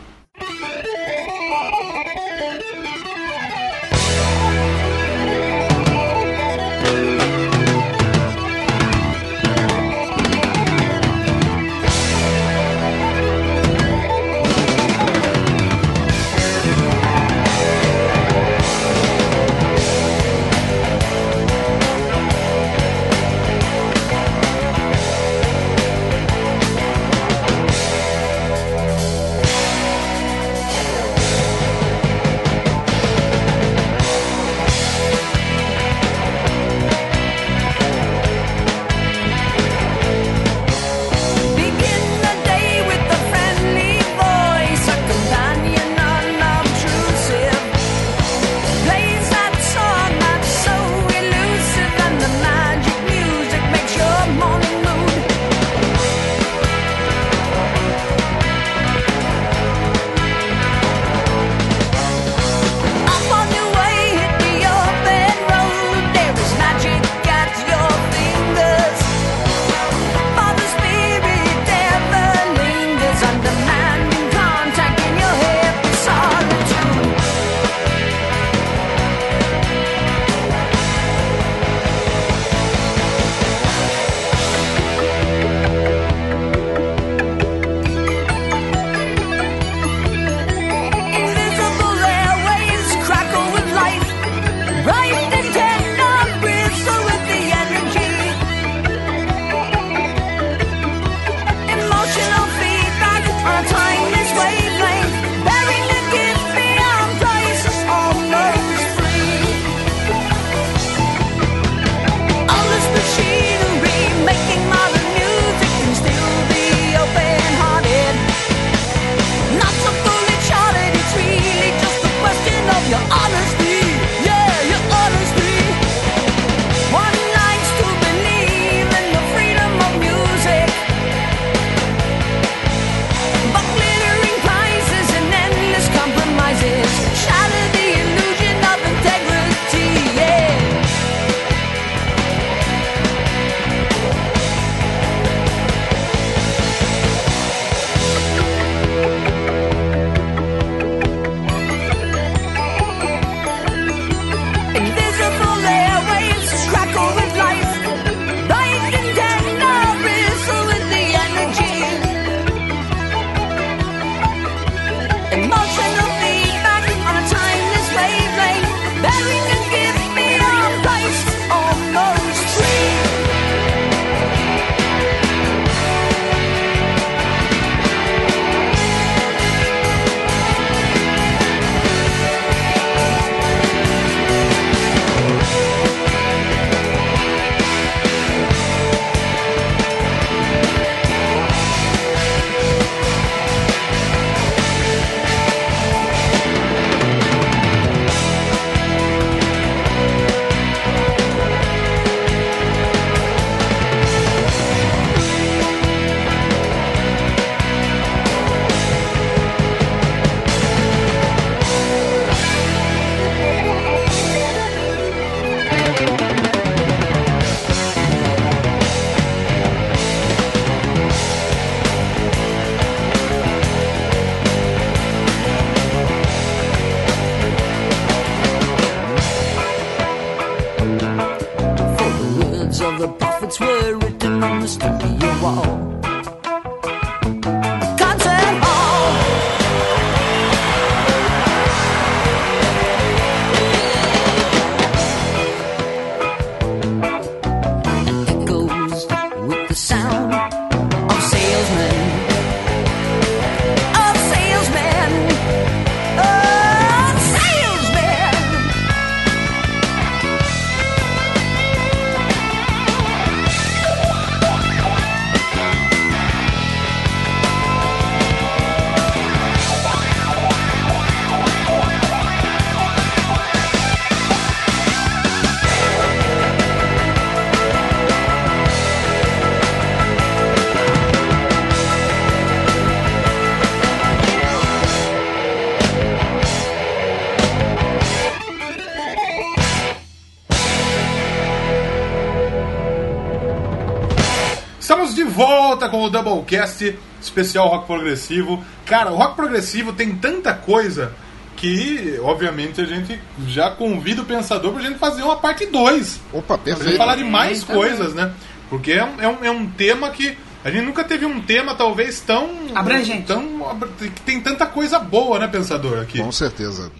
Doublecast 296.21 296.97
especial 297.21 297.67
rock 297.67 297.85
progressivo. 297.87 298.63
Cara, 298.85 299.11
o 299.11 299.15
rock 299.15 299.35
progressivo 299.35 299.93
tem 299.93 300.15
tanta 300.15 300.53
coisa 300.53 301.13
que, 301.55 302.19
obviamente, 302.23 302.81
a 302.81 302.85
gente 302.85 303.19
já 303.47 303.69
convida 303.71 304.21
o 304.21 304.25
pensador 304.25 304.73
pra 304.73 304.81
gente 304.81 304.97
fazer 304.97 305.21
uma 305.21 305.35
parte 305.37 305.65
2. 305.67 306.19
Opa, 306.33 306.57
Pra 306.57 306.71
gente 306.71 306.77
perfeito. 306.77 306.97
falar 306.97 307.15
de 307.15 307.23
mais 307.23 307.59
Eita, 307.61 307.73
coisas, 307.73 308.13
né? 308.15 308.33
Porque 308.69 308.93
é 308.93 309.03
um, 309.03 309.21
é, 309.21 309.27
um, 309.27 309.45
é 309.45 309.51
um 309.51 309.69
tema 309.69 310.09
que. 310.09 310.37
A 310.63 310.69
gente 310.69 310.85
nunca 310.85 311.03
teve 311.03 311.25
um 311.25 311.41
tema, 311.41 311.73
talvez, 311.75 312.19
tão. 312.21 312.49
Abrangente. 312.75 313.25
Tão, 313.27 313.77
tem 314.25 314.39
tanta 314.41 314.65
coisa 314.65 314.99
boa, 314.99 315.39
né, 315.39 315.47
pensador? 315.47 315.99
Aqui. 315.99 316.19
Com 316.19 316.31
certeza. 316.31 316.91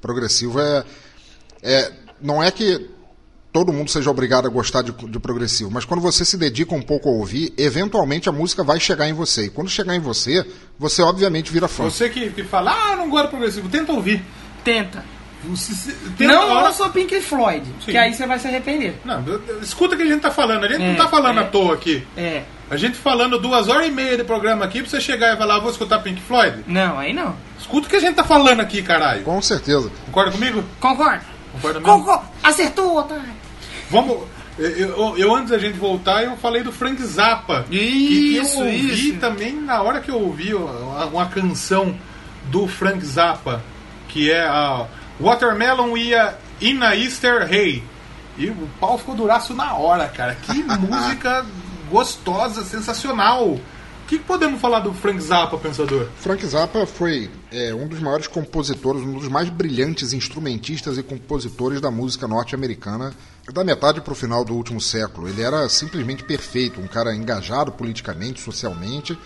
Progressivo 0.00 0.58
é, 0.60 0.84
é. 1.62 1.92
Não 2.20 2.42
é 2.42 2.50
que 2.50 2.88
todo 3.52 3.72
mundo 3.72 3.90
seja 3.90 4.10
obrigado 4.10 4.46
a 4.46 4.50
gostar 4.50 4.82
de, 4.82 4.92
de 4.92 5.18
progressivo, 5.18 5.70
mas 5.70 5.84
quando 5.84 6.00
você 6.00 6.24
se 6.24 6.36
dedica 6.36 6.74
um 6.74 6.82
pouco 6.82 7.08
a 7.08 7.12
ouvir, 7.12 7.52
eventualmente 7.56 8.28
a 8.28 8.32
música 8.32 8.64
vai 8.64 8.80
chegar 8.80 9.08
em 9.08 9.12
você. 9.12 9.44
E 9.46 9.50
quando 9.50 9.68
chegar 9.68 9.94
em 9.94 10.00
você, 10.00 10.46
você 10.78 11.02
obviamente 11.02 11.52
vira 11.52 11.68
fã. 11.68 11.84
Você 11.84 12.08
que, 12.08 12.30
que 12.30 12.42
fala, 12.44 12.72
ah, 12.72 12.96
não 12.96 13.10
gosto 13.10 13.24
de 13.24 13.30
progressivo, 13.30 13.68
tenta 13.68 13.92
ouvir. 13.92 14.22
Tenta. 14.64 15.04
Você, 15.44 15.74
se- 15.74 15.92
tenta 16.16 16.32
Não 16.32 16.48
hora- 16.54 16.68
ouça 16.68 16.84
o 16.84 16.90
Pink 16.90 17.20
Floyd, 17.20 17.66
Sim. 17.84 17.90
que 17.90 17.96
aí 17.98 18.14
você 18.14 18.24
vai 18.28 18.38
se 18.38 18.46
arrepender. 18.46 18.94
Não, 19.04 19.24
escuta 19.60 19.94
o 19.94 19.98
que 19.98 20.04
a 20.04 20.06
gente 20.06 20.20
tá 20.20 20.30
falando. 20.30 20.64
A 20.64 20.68
gente 20.68 20.78
não 20.78 20.92
É, 20.92 20.94
tá 20.94 21.08
falando 21.08 21.40
é. 21.40 21.42
à 21.42 21.46
toa 21.46 21.74
aqui. 21.74 22.06
É. 22.16 22.44
A 22.70 22.76
gente 22.76 22.96
falando 22.96 23.38
duas 23.40 23.68
horas 23.68 23.88
e 23.88 23.90
meia 23.90 24.16
de 24.16 24.22
programa 24.24 24.64
aqui 24.64 24.80
pra 24.80 24.88
você 24.88 25.00
chegar 25.00 25.34
e 25.34 25.36
falar, 25.36 25.56
ah, 25.56 25.58
vou 25.58 25.70
escutar 25.72 25.98
Pink 25.98 26.22
Floyd. 26.22 26.62
Não, 26.66 26.96
aí 26.96 27.12
não. 27.12 27.34
Escuta 27.58 27.86
o 27.88 27.90
que 27.90 27.96
a 27.96 28.00
gente 28.00 28.14
tá 28.14 28.22
falando 28.24 28.60
aqui, 28.60 28.82
caralho. 28.82 29.24
Com 29.24 29.42
certeza. 29.42 29.90
Concorda 30.06 30.30
comigo? 30.30 30.62
Concorda? 30.78 31.22
Concorda 31.54 31.80
mesmo? 31.80 31.92
Concorda. 31.98 32.22
Acertou, 32.42 32.96
otário. 32.96 33.41
Vamos. 33.92 34.18
Eu, 34.58 34.68
eu- 34.70 35.16
eu, 35.18 35.34
antes 35.34 35.50
da 35.50 35.58
gente 35.58 35.78
voltar, 35.78 36.24
eu 36.24 36.36
falei 36.36 36.62
do 36.62 36.72
Frank 36.72 37.02
Zappa. 37.04 37.64
que, 37.70 37.78
que 37.78 38.36
eu 38.36 38.42
Isso, 38.42 38.58
ouvi 38.58 39.10
isso. 39.10 39.18
também 39.20 39.54
na 39.54 39.80
hora 39.82 40.00
que 40.00 40.10
eu 40.10 40.20
ouvi 40.20 40.52
uma, 40.54 41.06
uma 41.06 41.26
canção 41.26 41.96
do 42.50 42.66
Frank 42.66 43.04
Zappa, 43.04 43.62
que 44.08 44.30
é 44.30 44.44
a 44.46 44.86
Watermelon 45.20 45.96
ia 45.96 46.36
in 46.60 46.82
a 46.82 46.94
Easter 46.96 47.42
Hay. 47.50 47.82
E 48.36 48.48
o 48.48 48.68
pau 48.80 48.98
ficou 48.98 49.14
duraço 49.14 49.54
na 49.54 49.74
hora, 49.74 50.06
cara. 50.08 50.34
Que 50.34 50.62
música 50.64 51.46
gostosa, 51.90 52.62
sensacional. 52.64 53.48
O 53.48 53.60
que, 54.06 54.18
que 54.18 54.24
podemos 54.24 54.60
falar 54.60 54.80
do 54.80 54.92
Frank 54.92 55.18
Zappa, 55.20 55.56
pensador? 55.56 56.08
Frank 56.16 56.44
Zappa 56.46 56.84
foi 56.86 57.30
é, 57.50 57.72
um 57.74 57.86
dos 57.88 58.00
maiores 58.00 58.26
compositores, 58.26 59.00
um 59.02 59.12
dos 59.14 59.28
mais 59.28 59.48
brilhantes 59.48 60.12
instrumentistas 60.12 60.98
e 60.98 61.02
compositores 61.02 61.80
da 61.80 61.90
música 61.90 62.28
norte-americana 62.28 63.14
da 63.50 63.64
metade 63.64 64.00
para 64.00 64.12
o 64.12 64.16
final 64.16 64.44
do 64.44 64.54
último 64.54 64.80
século. 64.80 65.28
Ele 65.28 65.42
era 65.42 65.68
simplesmente 65.68 66.22
perfeito, 66.22 66.80
um 66.80 66.86
cara 66.86 67.14
engajado 67.14 67.72
politicamente, 67.72 68.40
socialmente, 68.40 69.18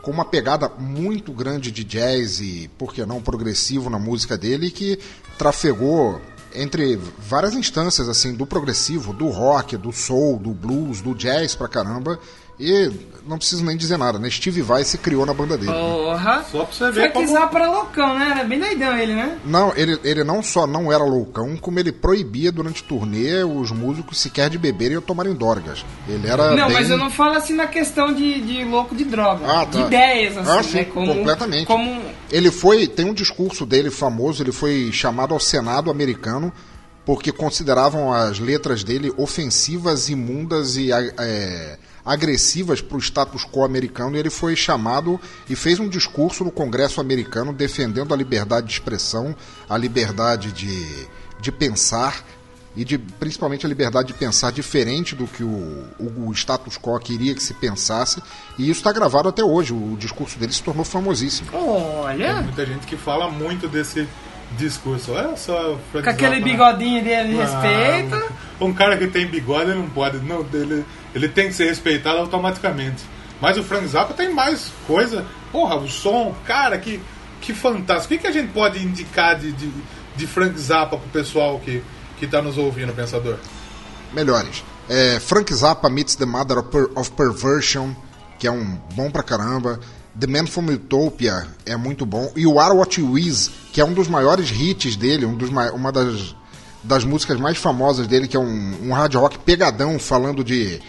com 0.00 0.10
uma 0.10 0.24
pegada 0.24 0.68
muito 0.78 1.32
grande 1.32 1.70
de 1.70 1.84
jazz 1.84 2.40
e, 2.40 2.70
por 2.78 2.94
que 2.94 3.04
não, 3.04 3.20
progressivo 3.20 3.90
na 3.90 3.98
música 3.98 4.38
dele, 4.38 4.70
que 4.70 4.98
trafegou 5.36 6.20
entre 6.54 6.96
várias 7.18 7.54
instâncias 7.54 8.08
assim 8.08 8.34
do 8.34 8.46
progressivo, 8.46 9.12
do 9.12 9.28
rock, 9.28 9.76
do 9.76 9.92
soul, 9.92 10.38
do 10.38 10.50
blues, 10.50 11.02
do 11.02 11.14
jazz 11.14 11.54
pra 11.54 11.68
caramba. 11.68 12.18
E 12.60 12.90
não 13.26 13.38
preciso 13.38 13.64
nem 13.64 13.76
dizer 13.76 13.96
nada, 13.96 14.18
né? 14.18 14.28
Steve 14.30 14.62
Vai 14.62 14.82
se 14.82 14.98
criou 14.98 15.24
na 15.24 15.32
banda 15.32 15.56
dele. 15.56 15.70
né? 15.70 15.78
Porra. 15.78 16.44
Só 16.50 16.64
pra 16.64 16.74
você 16.74 16.90
ver 16.90 17.12
como- 17.12 17.28
Zappa 17.28 17.58
era 17.58 17.70
loucão, 17.70 18.18
né? 18.18 18.30
Era 18.34 18.42
bem 18.44 18.58
doidão 18.58 18.96
ele, 18.98 19.14
né? 19.14 19.38
Não, 19.44 19.72
ele, 19.76 19.98
ele 20.02 20.24
não 20.24 20.42
só 20.42 20.66
não 20.66 20.92
era 20.92 21.04
loucão, 21.04 21.56
como 21.56 21.78
ele 21.78 21.92
proibia 21.92 22.50
durante 22.50 22.82
turnê 22.82 23.44
os 23.44 23.70
músicos 23.70 24.18
sequer 24.18 24.50
de 24.50 24.58
beberem 24.58 24.96
ou 24.96 25.02
tomarem 25.02 25.34
drogas. 25.34 25.84
Ele 26.08 26.26
era 26.26 26.54
não, 26.56 26.66
bem... 26.66 26.74
mas 26.74 26.90
eu 26.90 26.96
não 26.98 27.10
falo 27.10 27.36
assim 27.36 27.54
na 27.54 27.66
questão 27.68 28.12
de, 28.12 28.40
de 28.40 28.64
louco 28.64 28.94
de 28.96 29.04
droga. 29.04 29.44
Ah, 29.46 29.64
De 29.64 29.78
tá. 29.78 29.86
ideias, 29.86 30.36
assim, 30.36 30.50
Ah, 30.50 30.62
sim, 30.62 30.76
né? 30.78 30.84
Como, 30.86 31.14
completamente. 31.14 31.66
Como 31.66 32.00
Ele 32.30 32.50
foi, 32.50 32.88
tem 32.88 33.06
um 33.06 33.14
discurso 33.14 33.64
dele 33.64 33.90
famoso, 33.90 34.42
ele 34.42 34.52
foi 34.52 34.90
chamado 34.92 35.32
ao 35.32 35.38
Senado 35.38 35.90
americano 35.92 36.52
porque 37.04 37.30
consideravam 37.32 38.12
as 38.12 38.38
letras 38.38 38.82
dele 38.84 39.12
ofensivas, 39.16 40.08
imundas 40.08 40.76
e 40.76 40.92
é, 40.92 41.78
agressivas 42.08 42.80
para 42.80 42.96
o 42.96 43.00
status 43.00 43.44
quo 43.44 43.64
americano. 43.64 44.16
E 44.16 44.18
ele 44.18 44.30
foi 44.30 44.56
chamado 44.56 45.20
e 45.48 45.54
fez 45.54 45.78
um 45.78 45.88
discurso 45.88 46.42
no 46.42 46.50
Congresso 46.50 47.00
americano 47.00 47.52
defendendo 47.52 48.14
a 48.14 48.16
liberdade 48.16 48.66
de 48.66 48.72
expressão, 48.72 49.36
a 49.68 49.76
liberdade 49.76 50.50
de, 50.52 51.06
de 51.38 51.52
pensar 51.52 52.24
e 52.74 52.84
de, 52.84 52.96
principalmente 52.96 53.66
a 53.66 53.68
liberdade 53.68 54.08
de 54.08 54.14
pensar 54.14 54.52
diferente 54.52 55.14
do 55.14 55.26
que 55.26 55.42
o, 55.42 55.84
o, 55.98 56.28
o 56.28 56.32
status 56.32 56.78
quo 56.78 56.98
queria 56.98 57.34
que 57.34 57.42
se 57.42 57.52
pensasse. 57.52 58.22
E 58.56 58.70
isso 58.70 58.80
está 58.80 58.92
gravado 58.92 59.28
até 59.28 59.44
hoje. 59.44 59.72
O 59.74 59.96
discurso 59.98 60.38
dele 60.38 60.52
se 60.52 60.62
tornou 60.62 60.84
famosíssimo. 60.84 61.50
Tem 61.50 61.60
Olha, 61.60 62.40
muita 62.40 62.64
gente 62.64 62.86
que 62.86 62.96
fala 62.96 63.28
muito 63.30 63.68
desse 63.68 64.08
discurso. 64.56 65.12
Olha 65.12 65.36
só, 65.36 65.74
o 65.74 65.78
Frank 65.90 66.04
com 66.04 66.10
aquele 66.10 66.40
bigodinho 66.40 67.02
dele 67.02 67.34
de 67.34 67.40
Ah, 67.40 67.60
respeito. 67.60 68.32
Um 68.60 68.72
cara 68.72 68.96
que 68.96 69.06
tem 69.08 69.26
bigode 69.26 69.70
ele 69.70 69.80
não 69.80 69.90
pode. 69.90 70.18
Não, 70.18 70.46
ele, 70.52 70.84
ele 71.14 71.28
tem 71.28 71.48
que 71.48 71.54
ser 71.54 71.66
respeitado 71.66 72.18
automaticamente. 72.18 73.02
Mas 73.40 73.56
o 73.56 73.62
Frank 73.62 73.86
Zappa 73.86 74.14
tem 74.14 74.32
mais 74.32 74.72
coisa. 74.86 75.24
Porra, 75.52 75.76
o 75.76 75.88
som, 75.88 76.34
cara, 76.46 76.76
que 76.78 77.00
que 77.40 77.54
fantástico. 77.54 78.12
O 78.12 78.16
que, 78.16 78.22
que 78.22 78.26
a 78.26 78.32
gente 78.32 78.52
pode 78.52 78.82
indicar 78.84 79.38
de, 79.38 79.52
de, 79.52 79.72
de 80.16 80.26
Frank 80.26 80.58
Zappa 80.58 80.96
pro 80.96 81.08
pessoal 81.10 81.60
que, 81.60 81.82
que 82.18 82.26
tá 82.26 82.42
nos 82.42 82.58
ouvindo, 82.58 82.92
pensador? 82.92 83.38
melhores. 84.12 84.64
É, 84.88 85.20
Frank 85.20 85.52
Zappa 85.54 85.88
meets 85.88 86.14
the 86.16 86.24
Mother 86.24 86.58
of, 86.58 86.68
Per- 86.70 86.90
of 86.96 87.10
Perversion, 87.12 87.92
que 88.38 88.46
é 88.46 88.50
um 88.50 88.78
bom 88.94 89.10
pra 89.10 89.22
caramba. 89.22 89.78
The 90.18 90.26
Man 90.26 90.46
from 90.46 90.66
Utopia 90.66 91.46
é 91.64 91.76
muito 91.76 92.04
bom. 92.04 92.32
E 92.34 92.46
o 92.46 92.58
Are 92.58 92.74
What 92.74 93.00
You 93.00 93.16
Is, 93.18 93.50
que 93.72 93.80
é 93.80 93.84
um 93.84 93.92
dos 93.92 94.08
maiores 94.08 94.50
hits 94.50 94.96
dele, 94.96 95.26
um 95.26 95.36
dos, 95.36 95.50
uma 95.50 95.92
das, 95.92 96.34
das 96.82 97.04
músicas 97.04 97.38
mais 97.38 97.56
famosas 97.58 98.06
dele, 98.08 98.26
que 98.26 98.36
é 98.36 98.40
um, 98.40 98.88
um 98.88 98.92
hard 98.92 99.14
rock 99.14 99.38
pegadão, 99.38 99.98
falando 99.98 100.42
de, 100.42 100.80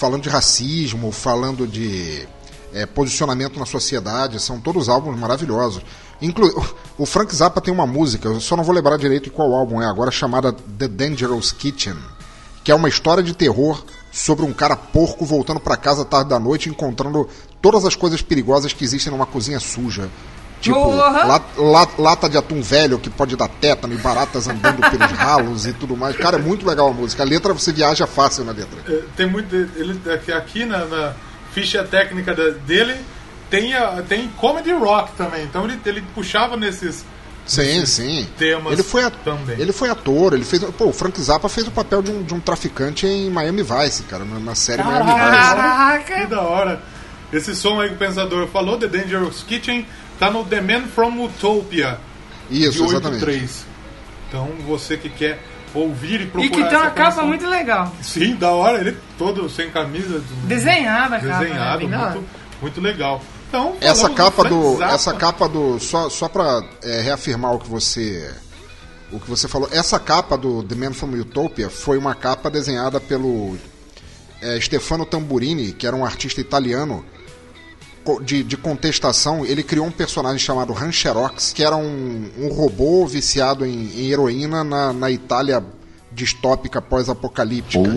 falando 0.00 0.22
de 0.22 0.30
racismo, 0.30 1.12
falando 1.12 1.66
de 1.66 2.26
é, 2.72 2.86
posicionamento 2.86 3.60
na 3.60 3.66
sociedade. 3.66 4.40
São 4.40 4.58
todos 4.58 4.88
álbuns 4.88 5.18
maravilhosos. 5.18 5.82
Inclu 6.22 6.48
o 6.96 7.04
Frank 7.04 7.34
Zappa 7.36 7.60
tem 7.60 7.72
uma 7.72 7.86
música, 7.86 8.28
eu 8.28 8.40
só 8.40 8.56
não 8.56 8.64
vou 8.64 8.74
lembrar 8.74 8.96
direito 8.96 9.30
qual 9.30 9.52
álbum 9.54 9.80
é 9.80 9.86
agora, 9.86 10.10
chamada 10.10 10.52
The 10.52 10.88
Dangerous 10.88 11.52
Kitchen, 11.52 11.96
que 12.64 12.72
é 12.72 12.74
uma 12.74 12.88
história 12.88 13.22
de 13.22 13.34
terror 13.34 13.84
sobre 14.10 14.44
um 14.44 14.54
cara 14.54 14.74
porco 14.74 15.24
voltando 15.26 15.60
pra 15.60 15.76
casa 15.76 16.04
tarde 16.04 16.30
da 16.30 16.38
noite 16.38 16.70
encontrando 16.70 17.28
todas 17.60 17.84
as 17.84 17.94
coisas 17.94 18.22
perigosas 18.22 18.72
que 18.72 18.84
existem 18.84 19.12
numa 19.12 19.26
cozinha 19.26 19.60
suja. 19.60 20.10
Tipo, 20.60 20.94
la- 20.94 21.88
lata 21.98 22.28
de 22.28 22.36
atum 22.36 22.60
velho 22.60 22.98
que 22.98 23.08
pode 23.08 23.34
dar 23.34 23.48
tétano 23.48 23.94
e 23.94 23.96
baratas 23.96 24.46
andando 24.46 24.78
pelos 24.90 25.10
ralos 25.16 25.66
e 25.66 25.72
tudo 25.72 25.96
mais. 25.96 26.16
Cara, 26.16 26.36
é 26.36 26.40
muito 26.40 26.66
legal 26.66 26.88
a 26.88 26.92
música. 26.92 27.22
A 27.22 27.26
letra, 27.26 27.52
você 27.54 27.72
viaja 27.72 28.06
fácil 28.06 28.44
na 28.44 28.52
letra. 28.52 28.78
É, 28.86 29.02
tem 29.16 29.26
muito. 29.26 29.54
Ele 29.54 29.98
aqui, 30.36 30.64
na, 30.66 30.84
na 30.84 31.12
ficha 31.52 31.82
técnica 31.82 32.34
da- 32.34 32.50
dele 32.50 32.94
tem, 33.48 33.74
a- 33.74 34.02
tem 34.06 34.28
comedy 34.36 34.70
rock 34.72 35.12
também. 35.16 35.44
Então 35.44 35.64
ele, 35.64 35.80
ele 35.86 36.02
puxava 36.14 36.56
nesses. 36.56 37.04
Sim, 37.46 37.84
sim. 37.86 38.28
temas 38.38 38.74
ele 38.74 38.82
foi, 38.82 39.02
a- 39.02 39.10
também. 39.10 39.58
ele 39.58 39.72
foi 39.72 39.88
ator, 39.88 40.34
ele 40.34 40.44
fez. 40.44 40.62
Pô, 40.62 40.84
o 40.88 40.92
Frank 40.92 41.18
Zappa 41.20 41.48
fez 41.48 41.66
o 41.66 41.70
papel 41.70 42.02
de 42.02 42.10
um, 42.10 42.22
de 42.22 42.34
um 42.34 42.38
traficante 42.38 43.06
em 43.06 43.30
Miami 43.30 43.62
Vice, 43.62 44.02
cara, 44.04 44.24
na, 44.24 44.38
na 44.38 44.54
série 44.54 44.82
Miami 44.82 45.06
Vice. 45.10 45.18
Caraca! 45.18 46.14
Que 46.20 46.26
da 46.26 46.42
hora. 46.42 46.80
Esse 47.32 47.54
som 47.56 47.80
aí 47.80 47.88
que 47.88 47.94
o 47.94 47.98
pensador 47.98 48.46
falou, 48.48 48.76
The 48.76 48.88
Dangerous 48.88 49.42
Kitchen, 49.42 49.86
tá 50.20 50.30
no 50.30 50.44
The 50.44 50.60
Man 50.60 50.82
from 50.82 51.24
Utopia. 51.24 51.98
Isso, 52.50 52.72
de 52.72 52.84
exatamente. 52.84 53.24
83. 53.24 53.66
Então 54.28 54.48
você 54.66 54.96
que 54.98 55.08
quer 55.08 55.42
ouvir 55.74 56.20
e 56.20 56.26
procurar 56.26 56.46
E 56.46 56.50
que 56.50 56.68
tem 56.68 56.78
uma 56.78 56.90
capa 56.90 57.22
muito 57.22 57.46
legal. 57.48 57.92
Sim, 58.02 58.36
da 58.36 58.50
hora, 58.50 58.78
ele 58.78 58.96
todo 59.16 59.48
sem 59.48 59.70
camisa. 59.70 60.22
Desenhada, 60.44 61.16
a 61.16 61.20
capa, 61.20 61.32
né? 61.32 61.38
Desenhado, 61.38 61.88
muito, 61.88 62.24
muito 62.60 62.80
legal. 62.80 63.22
Então, 63.48 63.76
Essa 63.80 64.10
capa 64.10 64.44
do. 64.44 64.76
Zappa. 64.76 64.94
Essa 64.94 65.14
capa 65.14 65.48
do. 65.48 65.80
Só, 65.80 66.08
só 66.10 66.28
pra 66.28 66.62
é, 66.82 67.00
reafirmar 67.00 67.54
o 67.54 67.58
que 67.58 67.68
você. 67.68 68.32
O 69.10 69.18
que 69.18 69.28
você 69.28 69.48
falou. 69.48 69.68
Essa 69.72 69.98
capa 69.98 70.36
do 70.36 70.62
The 70.62 70.74
Man 70.74 70.92
from 70.92 71.08
Utopia 71.14 71.68
foi 71.68 71.98
uma 71.98 72.14
capa 72.14 72.48
desenhada 72.48 73.00
pelo 73.00 73.56
é, 74.40 74.60
Stefano 74.60 75.04
Tamburini, 75.04 75.72
que 75.72 75.86
era 75.86 75.96
um 75.96 76.04
artista 76.04 76.40
italiano 76.40 77.04
de, 78.22 78.42
de 78.42 78.56
contestação. 78.56 79.44
Ele 79.44 79.62
criou 79.62 79.86
um 79.86 79.90
personagem 79.90 80.38
chamado 80.38 80.72
Rancherox, 80.72 81.52
que 81.52 81.62
era 81.64 81.76
um, 81.76 82.30
um 82.38 82.48
robô 82.48 83.06
viciado 83.06 83.64
em, 83.66 83.90
em 83.96 84.10
heroína 84.10 84.62
na, 84.64 84.92
na 84.92 85.10
Itália 85.10 85.62
distópica 86.12 86.82
pós-apocalíptica. 86.82 87.88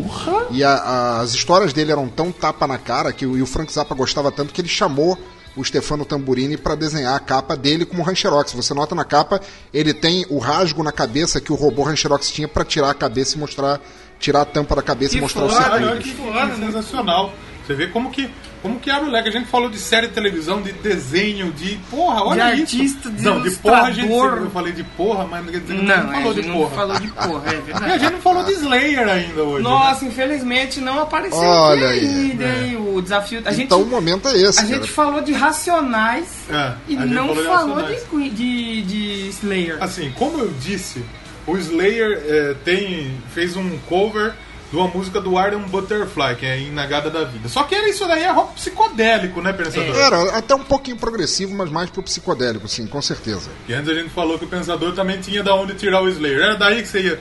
E 0.51 0.63
a- 0.63 0.69
a- 0.75 1.19
as 1.21 1.33
histórias 1.33 1.73
dele 1.73 1.91
eram 1.91 2.07
tão 2.07 2.31
tapa 2.31 2.67
na 2.67 2.77
cara 2.77 3.11
que 3.11 3.25
o, 3.25 3.37
e 3.37 3.41
o 3.41 3.45
Frank 3.45 3.71
Zappa 3.73 3.95
gostava 3.95 4.31
tanto 4.31 4.53
que 4.53 4.61
ele 4.61 4.67
chamou 4.67 5.17
o 5.55 5.63
Stefano 5.63 6.03
Tamburini 6.03 6.57
para 6.57 6.73
desenhar 6.75 7.15
a 7.15 7.19
capa 7.19 7.55
dele 7.55 7.85
como 7.85 8.01
Rancherox. 8.03 8.53
Você 8.53 8.73
nota 8.73 8.95
na 8.95 9.05
capa, 9.05 9.39
ele 9.73 9.93
tem 9.93 10.25
o 10.29 10.37
rasgo 10.39 10.81
na 10.83 10.91
cabeça 10.91 11.39
que 11.39 11.51
o 11.51 11.55
robô 11.55 11.83
Rancherox 11.83 12.29
tinha 12.31 12.47
para 12.47 12.63
tirar 12.65 12.89
a 12.89 12.93
cabeça 12.93 13.35
e 13.35 13.39
mostrar 13.39 13.79
tirar 14.19 14.41
a 14.41 14.45
tampa 14.45 14.75
da 14.75 14.81
cabeça 14.81 15.11
Que 15.11 15.17
e 15.17 15.21
mostrar 15.21 15.49
foda, 15.49 15.53
o 15.53 15.61
circuito. 15.63 15.85
olha 15.91 15.97
que, 16.01 16.55
que 16.55 16.65
sensacional. 16.65 17.33
Você 17.65 17.73
vê 17.73 17.87
como 17.87 18.11
que, 18.11 18.29
como 18.61 18.77
que 18.79 18.91
abre 18.91 19.07
o 19.09 19.11
leque. 19.11 19.29
A 19.29 19.31
gente 19.31 19.47
falou 19.47 19.69
de 19.69 19.79
série 19.79 20.07
de 20.07 20.13
televisão, 20.13 20.61
de 20.61 20.73
desenho, 20.73 21.51
de 21.53 21.77
porra, 21.89 22.23
olha 22.25 22.47
De 22.55 22.61
isso. 22.63 22.75
artista, 22.75 23.09
de 23.09 23.21
não, 23.23 23.41
de 23.41 23.51
porra 23.51 23.83
a 23.83 23.91
gente 23.91 24.09
eu 24.11 24.49
falei 24.51 24.73
de 24.73 24.83
porra, 24.83 25.25
mas 25.25 25.45
quer 25.49 25.59
dizer, 25.61 25.73
Não, 25.75 25.83
não 25.83 26.09
a 26.09 26.13
falou 26.13 26.33
gente 26.33 26.43
de 26.43 26.49
não 26.49 26.57
porra. 26.57 26.75
falou 26.75 26.99
de 26.99 27.07
porra, 27.07 27.43
é 27.47 27.53
E 27.53 27.57
a 27.57 27.61
verdade. 27.61 27.99
gente 27.99 28.11
não 28.13 28.19
falou 28.21 28.43
de 28.43 28.51
Slayer 28.51 29.07
ainda 29.07 29.43
hoje. 29.43 29.63
né? 29.63 29.69
Nossa, 29.69 30.05
infelizmente 30.05 30.81
não 30.81 30.99
apareceu 31.01 31.39
Olha 31.39 31.87
aí. 31.87 31.99
ainda, 32.05 32.45
hein, 32.45 32.75
o 32.77 33.01
desafio. 33.01 33.41
A 33.45 33.51
gente, 33.51 33.63
Então 33.65 33.81
o 33.81 33.85
momento 33.85 34.27
é 34.27 34.37
esse, 34.37 34.59
a 34.59 34.63
cara. 34.63 34.75
gente 34.75 34.89
falou 34.91 35.21
de 35.21 35.31
Racionais 35.33 36.27
É, 36.49 36.73
e 36.87 36.95
não 36.95 37.27
falou 37.35 37.83
de 37.83 37.97
falou 37.97 38.19
de, 38.19 38.29
de, 38.29 38.81
de 38.81 39.29
Slayer. 39.29 39.77
Assim, 39.81 40.11
como 40.17 40.39
eu 40.39 40.53
disse, 40.59 41.03
o 41.47 41.57
Slayer 41.57 42.21
é, 42.27 42.55
tem, 42.65 43.11
fez 43.33 43.55
um 43.55 43.77
cover 43.89 44.33
de 44.73 44.77
uma 44.77 44.87
música 44.87 45.21
do 45.21 45.37
Arden 45.37 45.59
Butterfly, 45.59 46.35
que 46.35 46.47
é 46.47 46.59
Inagada 46.59 47.07
da 47.07 47.23
Vida. 47.25 47.47
Só 47.47 47.61
que 47.61 47.75
ele, 47.75 47.91
isso 47.91 48.07
daí 48.07 48.23
é 48.23 48.31
rock 48.31 48.55
psicodélico, 48.55 49.39
né, 49.39 49.53
Pensador? 49.53 49.95
Era 49.95 50.35
até 50.35 50.55
um 50.55 50.63
pouquinho 50.63 50.97
progressivo, 50.97 51.53
mas 51.53 51.69
mais 51.69 51.91
pro 51.91 52.01
psicodélico, 52.01 52.67
sim, 52.67 52.87
com 52.87 52.99
certeza. 52.99 53.51
E 53.69 53.73
antes 53.75 53.87
a 53.87 53.93
gente 53.93 54.09
falou 54.09 54.39
que 54.39 54.45
o 54.45 54.47
Pensador 54.47 54.95
também 54.95 55.21
tinha 55.21 55.43
da 55.43 55.53
onde 55.53 55.75
tirar 55.75 56.01
o 56.01 56.09
Slayer. 56.09 56.39
Era 56.39 56.55
daí 56.55 56.81
que 56.81 56.87
você 56.87 57.01
ia. 57.01 57.19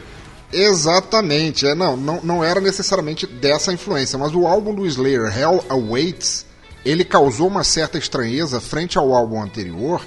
Exatamente, 0.50 1.66
é, 1.66 1.74
não, 1.74 1.94
não, 1.94 2.20
não 2.22 2.42
era 2.42 2.58
necessariamente 2.58 3.26
dessa 3.26 3.70
influência, 3.70 4.18
mas 4.18 4.34
o 4.34 4.46
álbum 4.46 4.74
do 4.74 4.86
Slayer, 4.86 5.38
Hell 5.38 5.62
Awaits, 5.68 6.46
ele 6.86 7.04
causou 7.04 7.48
uma 7.48 7.64
certa 7.64 7.98
estranheza 7.98 8.62
frente 8.62 8.96
ao 8.96 9.12
álbum 9.12 9.42
anterior, 9.42 10.00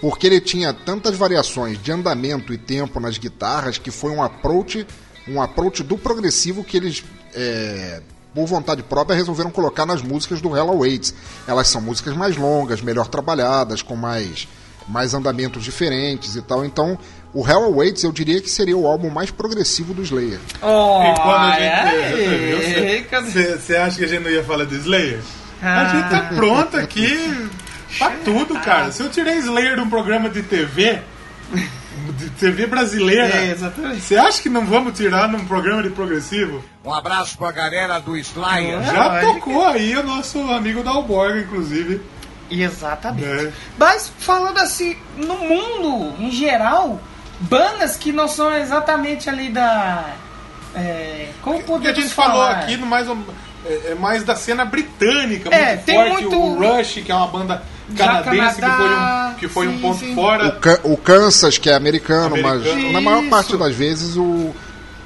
porque 0.00 0.26
ele 0.26 0.40
tinha 0.40 0.72
tantas 0.72 1.16
variações 1.16 1.80
de 1.80 1.92
andamento 1.92 2.52
e 2.52 2.58
tempo 2.58 2.98
nas 2.98 3.18
guitarras 3.18 3.78
que 3.78 3.92
foi 3.92 4.10
um 4.10 4.20
approach, 4.20 4.84
um 5.30 5.40
approach 5.42 5.82
do 5.82 5.96
progressivo 5.98 6.62
que 6.64 6.76
eles, 6.76 7.04
é, 7.34 8.00
por 8.34 8.46
vontade 8.46 8.82
própria, 8.82 9.16
resolveram 9.16 9.50
colocar 9.50 9.84
nas 9.86 10.02
músicas 10.02 10.40
do 10.40 10.56
Hell 10.56 10.70
Awaits. 10.70 11.14
Elas 11.46 11.68
são 11.68 11.80
músicas 11.80 12.16
mais 12.16 12.36
longas, 12.36 12.80
melhor 12.80 13.06
trabalhadas, 13.08 13.82
com 13.82 13.96
mais 13.96 14.48
mais 14.86 15.12
andamentos 15.12 15.62
diferentes 15.62 16.34
e 16.34 16.40
tal. 16.40 16.64
Então, 16.64 16.98
o 17.34 17.46
Hell 17.46 17.64
Awaits 17.64 18.04
eu 18.04 18.10
diria 18.10 18.40
que 18.40 18.48
seria 18.48 18.74
o 18.74 18.86
álbum 18.86 19.10
mais 19.10 19.30
progressivo 19.30 19.92
do 19.92 20.00
Slayer. 20.02 20.40
Oh, 20.62 21.02
E 21.02 21.14
quando 21.14 21.44
a 21.44 21.50
gente. 21.52 22.74
aí, 22.78 23.02
cadê- 23.04 23.58
Você 23.58 23.76
acha 23.76 23.98
que 23.98 24.04
a 24.04 24.08
gente 24.08 24.22
não 24.24 24.30
ia 24.30 24.42
falar 24.42 24.64
de 24.64 24.76
Slayer? 24.76 25.20
A 25.60 25.80
Ah. 25.82 25.88
gente 25.94 26.08
tá 26.08 26.20
pronto 26.34 26.74
aqui 26.78 27.50
pra 27.98 28.12
tudo, 28.24 28.54
cara. 28.60 28.90
Se 28.90 29.02
eu 29.02 29.10
tirei 29.10 29.36
Slayer 29.40 29.74
de 29.74 29.82
um 29.82 29.90
programa 29.90 30.30
de 30.30 30.42
TV, 30.42 31.00
de 32.18 32.30
TV 32.30 32.66
brasileira, 32.66 33.34
É, 33.34 33.50
exatamente. 33.52 34.00
você 34.00 34.16
acha 34.16 34.42
que 34.42 34.48
não 34.48 34.66
vamos 34.66 34.96
tirar 34.96 35.28
num 35.28 35.44
programa 35.46 35.82
de 35.82 35.90
progressivo? 35.90 36.62
Um 36.84 36.92
abraço 36.92 37.38
pra 37.38 37.52
galera 37.52 37.98
do 37.98 38.16
Slayer. 38.16 38.82
Já 38.82 39.08
lógico. 39.08 39.34
tocou 39.34 39.64
aí 39.66 39.96
o 39.96 40.02
nosso 40.02 40.38
amigo 40.50 40.82
da 40.82 40.90
Alborga, 40.90 41.40
inclusive. 41.40 42.00
Exatamente. 42.50 43.24
É. 43.46 43.52
Mas 43.78 44.10
falando 44.18 44.58
assim, 44.58 44.96
no 45.16 45.36
mundo 45.36 46.14
em 46.18 46.30
geral, 46.30 47.00
bandas 47.40 47.96
que 47.96 48.10
não 48.12 48.26
são 48.26 48.52
exatamente 48.54 49.28
ali 49.28 49.50
da. 49.50 50.14
É, 50.74 51.28
como 51.42 51.58
O 51.66 51.80
que 51.80 51.88
a 51.88 51.92
gente 51.94 52.08
falou 52.10 52.42
falar? 52.46 52.58
aqui 52.60 52.76
no 52.76 52.86
mais, 52.86 53.08
ou- 53.08 53.16
é, 53.68 53.92
é 53.92 53.94
mais 53.94 54.22
da 54.24 54.34
cena 54.34 54.64
britânica, 54.64 55.48
É, 55.54 55.74
muito 55.74 55.84
tem 55.84 55.94
forte. 55.96 56.22
muito- 56.24 56.40
O 56.40 56.58
Rush, 56.76 57.00
que 57.04 57.12
é 57.12 57.14
uma 57.14 57.26
banda 57.28 57.62
canadense, 57.96 58.60
Canadá, 58.60 59.34
que 59.38 59.48
foi 59.48 59.66
um, 59.68 59.68
que 59.68 59.68
foi 59.68 59.68
um 59.68 59.72
sim, 59.76 59.78
ponto 59.80 59.98
sim. 59.98 60.12
O, 60.12 60.14
fora. 60.14 60.50
Ca- 60.52 60.80
o 60.84 60.96
Kansas, 60.96 61.58
que 61.58 61.70
é 61.70 61.74
americano, 61.74 62.36
Americano. 62.36 62.64
mas 62.82 62.92
na 62.92 63.00
maior 63.00 63.20
Isso. 63.20 63.30
parte 63.30 63.56
das 63.56 63.74
vezes 63.74 64.16
o 64.16 64.54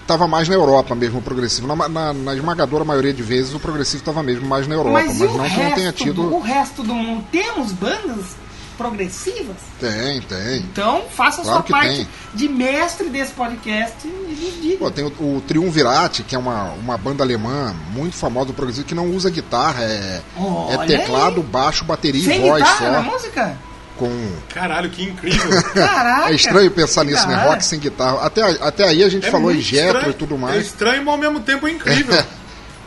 tava 0.06 0.26
mais 0.26 0.48
na 0.48 0.54
Europa 0.56 0.94
mesmo 0.94 1.20
o 1.20 1.22
progressivo. 1.22 1.66
Na, 1.68 1.88
na- 1.88 2.12
na 2.12 2.34
esmagadora 2.34 2.84
maioria 2.84 3.12
de 3.14 3.22
vezes 3.22 3.54
o 3.54 3.60
progressivo 3.60 4.02
tava 4.02 4.22
mesmo 4.22 4.46
mais 4.46 4.66
na 4.66 4.74
Europa, 4.74 4.92
mas, 4.94 5.06
Mas, 5.06 5.20
e 5.20 5.24
o 5.24 5.38
não 5.38 5.48
que 5.48 5.62
não 5.62 5.70
tenha 5.72 5.92
tido. 5.92 6.14
do, 6.14 6.34
o 6.36 6.40
resto 6.40 6.82
do 6.82 6.92
mundo? 6.94 7.24
Temos 7.30 7.72
bandas 7.72 8.36
progressivas? 8.72 9.56
Tem, 9.80 10.20
tem. 10.22 10.56
Então 10.58 11.02
faça 11.14 11.42
a 11.42 11.44
Claro 11.44 11.58
sua 11.58 11.62
que 11.64 11.72
parte 11.72 11.94
tem. 11.96 12.08
de 12.34 12.48
mestre 12.48 13.08
desse 13.08 13.32
podcast 13.32 13.96
e 14.04 14.08
nos 14.08 14.62
diga. 14.62 14.76
Pô, 14.78 14.90
tem 14.90 15.04
o, 15.04 15.08
o 15.08 15.42
Triunvirate, 15.46 16.22
que 16.22 16.34
é 16.34 16.38
uma, 16.38 16.70
uma 16.72 16.96
banda 16.98 17.22
alemã 17.22 17.74
muito 17.92 18.16
famosa 18.16 18.46
do 18.46 18.54
progressivo, 18.54 18.86
que 18.86 18.94
não 18.94 19.06
usa 19.10 19.30
guitarra, 19.30 19.82
é, 19.84 20.20
é 20.70 20.86
teclado, 20.86 21.40
aí. 21.40 21.46
baixo, 21.46 21.84
bateria 21.84 22.24
Sem 22.24 22.44
e 22.44 22.48
voz 22.48 22.62
guitarra 22.62 22.90
na 22.90 23.04
só. 23.04 23.10
música? 23.10 23.56
Com... 23.98 24.10
Caralho, 24.52 24.88
que 24.90 25.04
incrível. 25.04 25.62
Caraca! 25.74 26.30
É 26.30 26.34
estranho 26.34 26.70
pensar 26.70 27.04
nisso, 27.04 27.26
né? 27.28 27.36
Rock 27.46 27.64
sem 27.64 27.78
guitarra. 27.78 28.26
Até, 28.26 28.42
até 28.60 28.84
aí 28.88 29.04
a 29.04 29.08
gente 29.08 29.26
É 29.26 29.30
falou 29.30 29.52
em 29.52 29.60
Jetro 29.60 30.10
e 30.10 30.14
tudo 30.14 30.34
É 30.34 30.38
mais. 30.38 30.66
estranho, 30.66 31.04
mas 31.04 31.14
ao 31.14 31.20
mesmo 31.20 31.40
tempo 31.40 31.68
é 31.68 31.70
incrível. 31.72 32.22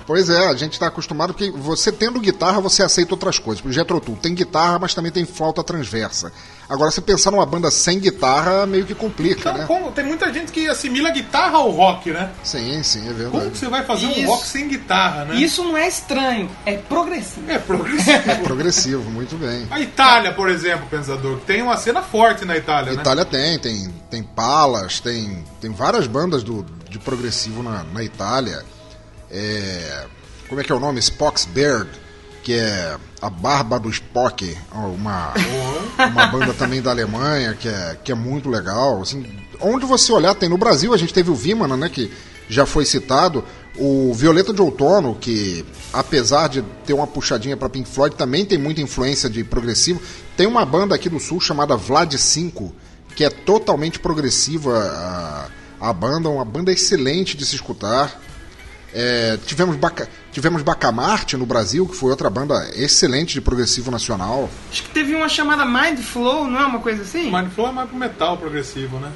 Pois 0.07 0.30
é, 0.30 0.48
a 0.49 0.53
gente 0.56 0.80
tá 0.80 0.86
acostumado 0.88 1.34
porque 1.34 1.49
você 1.52 1.91
tendo 1.91 2.19
guitarra, 2.19 2.61
você 2.61 2.84
aceita 2.84 3.14
outras 3.15 3.40
coisas. 3.40 3.60
Por 3.61 3.72
Jethro 3.72 3.99
Tull 3.99 4.15
tem 4.15 4.36
guitarra, 4.36 4.77
mas 4.77 4.94
também 4.94 5.11
tem 5.11 5.26
flauta 5.26 5.64
transversa. 5.64 6.32
Agora, 6.69 6.91
se 6.91 7.02
pensar 7.02 7.32
numa 7.32 7.45
banda 7.45 7.69
sem 7.72 7.99
guitarra, 7.99 8.65
meio 8.68 8.86
que 8.86 8.94
complica, 8.95 9.40
Então, 9.49 9.53
né? 9.57 9.65
como- 9.68 9.91
tem 9.91 10.06
muita 10.06 10.32
gente 10.34 10.52
que 10.52 10.68
assimila 10.68 11.10
a 11.10 11.11
guitarra 11.11 11.57
ao 11.57 11.72
rock, 11.72 12.11
né? 12.11 12.32
Sim, 12.44 12.82
sim, 12.84 13.02
é 13.02 13.03
Como 13.06 13.18
verdade. 13.18 13.49
que 13.52 13.57
você 13.57 13.68
vai 13.68 13.84
fazer 13.84 14.06
um 14.07 14.11
Isso. 14.11 14.26
rock 14.27 14.48
sem 14.48 14.68
guitarra, 14.68 15.26
né? 15.26 15.36
Isso 15.38 15.64
não 15.64 15.76
é 15.77 15.88
estranho, 15.88 16.49
é 16.65 16.77
progressivo. 16.77 17.52
É 17.52 17.57
progressivo. 17.60 18.11
É 18.30 18.36
progressivo, 18.36 19.10
muito 19.11 19.36
bem. 19.38 19.68
A 19.72 19.80
Itália, 19.80 20.34
por 20.34 20.49
exemplo, 20.49 20.86
pensador, 20.90 21.40
tem 21.48 21.61
uma 21.64 21.77
cena 21.77 22.02
forte 22.02 22.45
na 22.45 22.56
Itália, 22.57 22.94
né? 22.94 23.02
Itália 23.02 23.26
tem, 23.26 23.57
tem, 23.60 23.94
tem 24.10 24.23
Palas, 24.23 24.99
tem, 24.99 25.44
tem 25.61 25.72
várias 25.72 26.06
bandas 26.07 26.44
do, 26.44 26.64
de 26.90 26.98
progressivo 26.99 27.61
na, 27.64 27.84
na 27.91 28.03
Itália. 28.03 28.64
É, 29.37 30.05
como 30.47 30.61
é 30.61 30.63
que 30.63 30.71
é 30.71 30.75
o 30.75 30.79
nome? 30.79 30.99
Spock's 30.99 31.45
Beard, 31.45 31.89
que 32.41 32.53
é 32.53 32.95
a 33.21 33.29
barba 33.29 33.77
do 33.77 33.89
Spock, 33.89 34.57
uma, 34.71 35.33
uma 36.09 36.27
banda 36.27 36.53
também 36.53 36.81
da 36.81 36.91
Alemanha, 36.91 37.53
que 37.53 37.67
é, 37.67 37.97
que 38.01 38.11
é 38.13 38.15
muito 38.15 38.49
legal. 38.49 39.01
Assim, 39.01 39.25
onde 39.59 39.85
você 39.85 40.13
olhar, 40.13 40.33
tem 40.35 40.47
no 40.47 40.57
Brasil, 40.57 40.93
a 40.93 40.97
gente 40.97 41.13
teve 41.13 41.29
o 41.29 41.35
Vimana, 41.35 41.75
né, 41.75 41.89
que 41.89 42.09
já 42.47 42.65
foi 42.65 42.85
citado, 42.85 43.43
o 43.77 44.13
Violeta 44.13 44.53
de 44.53 44.61
Outono, 44.61 45.15
que 45.15 45.65
apesar 45.91 46.47
de 46.47 46.61
ter 46.85 46.93
uma 46.93 47.07
puxadinha 47.07 47.57
para 47.57 47.67
Pink 47.67 47.89
Floyd, 47.89 48.15
também 48.15 48.45
tem 48.45 48.57
muita 48.57 48.79
influência 48.79 49.29
de 49.29 49.43
progressivo. 49.43 50.01
Tem 50.37 50.47
uma 50.47 50.63
banda 50.65 50.95
aqui 50.95 51.09
do 51.09 51.19
Sul 51.19 51.41
chamada 51.41 51.75
Vlad 51.75 52.13
5, 52.13 52.73
que 53.15 53.25
é 53.25 53.29
totalmente 53.29 53.99
progressiva 53.99 54.77
a, 54.77 55.89
a 55.89 55.91
banda, 55.91 56.29
uma 56.29 56.45
banda 56.45 56.71
excelente 56.71 57.35
de 57.35 57.45
se 57.45 57.55
escutar. 57.55 58.21
É, 58.97 59.38
tivemos, 59.45 59.76
Baca, 59.76 60.07
tivemos 60.31 60.61
Bacamarte 60.61 61.35
no 61.35 61.45
Brasil, 61.45 61.85
que 61.85 61.93
foi 61.93 62.11
outra 62.11 62.30
banda 62.30 62.65
excelente 62.76 63.34
de 63.34 63.41
progressivo 63.41 63.91
nacional. 63.91 64.49
Acho 64.72 64.84
que 64.84 64.89
teve 64.89 65.13
uma 65.13 65.27
chamada 65.27 65.65
Mind 65.65 65.99
Flow, 65.99 66.47
não 66.47 66.61
é 66.61 66.65
uma 66.65 66.80
coisa 66.80 67.01
assim? 67.01 67.27
O 67.27 67.38
Mindflow 67.38 67.67
é 67.67 67.72
mais 67.73 67.89
pro 67.89 67.97
metal 67.97 68.38
progressivo, 68.38 68.97
né? 68.97 69.11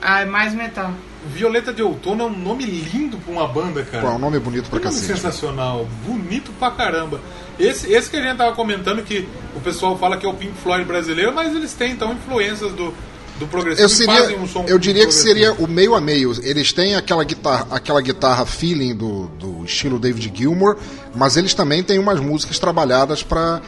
Ah, 0.00 0.20
é 0.20 0.24
mais 0.24 0.54
metal. 0.54 0.92
Violeta 1.26 1.72
de 1.72 1.82
Outono 1.82 2.22
é 2.22 2.26
um 2.28 2.38
nome 2.38 2.64
lindo 2.64 3.18
pra 3.18 3.32
uma 3.32 3.48
banda, 3.48 3.82
cara. 3.82 4.06
Pô, 4.06 4.12
é 4.12 4.14
um 4.14 4.20
nome 4.20 4.38
bonito 4.38 4.70
pra 4.70 4.78
cacete. 4.78 5.06
sensacional, 5.06 5.88
bonito 6.06 6.52
pra 6.52 6.70
caramba. 6.70 7.20
Esse, 7.58 7.92
esse 7.92 8.08
que 8.08 8.16
a 8.16 8.22
gente 8.22 8.36
tava 8.36 8.54
comentando 8.54 9.02
que 9.02 9.28
o 9.56 9.60
pessoal 9.60 9.98
fala 9.98 10.16
que 10.16 10.24
é 10.24 10.28
o 10.28 10.34
Pink 10.34 10.54
Floyd 10.62 10.84
brasileiro, 10.84 11.34
mas 11.34 11.52
eles 11.56 11.74
têm 11.74 11.90
então 11.90 12.12
influências 12.12 12.72
do, 12.72 12.94
do 13.38 13.46
progressivo 13.46 13.84
Eu, 13.84 13.88
seria, 13.88 14.14
fazem 14.14 14.38
um 14.38 14.46
som 14.46 14.64
eu 14.66 14.78
diria 14.78 15.06
que 15.06 15.14
seria 15.14 15.52
o 15.52 15.66
meio 15.66 15.94
a 15.94 16.00
meio. 16.00 16.32
Eles 16.42 16.72
têm 16.72 16.96
aquela 16.96 17.24
guitarra, 17.24 17.66
aquela 17.70 18.00
guitarra 18.00 18.44
feeling 18.44 18.94
do, 18.94 19.26
do 19.38 19.64
estilo 19.64 19.98
David 19.98 20.32
Gilmour, 20.34 20.76
mas 21.14 21.36
eles 21.36 21.54
também 21.54 21.82
têm 21.82 21.98
umas 21.98 22.20
músicas 22.20 22.58
trabalhadas 22.58 23.22
para 23.22 23.60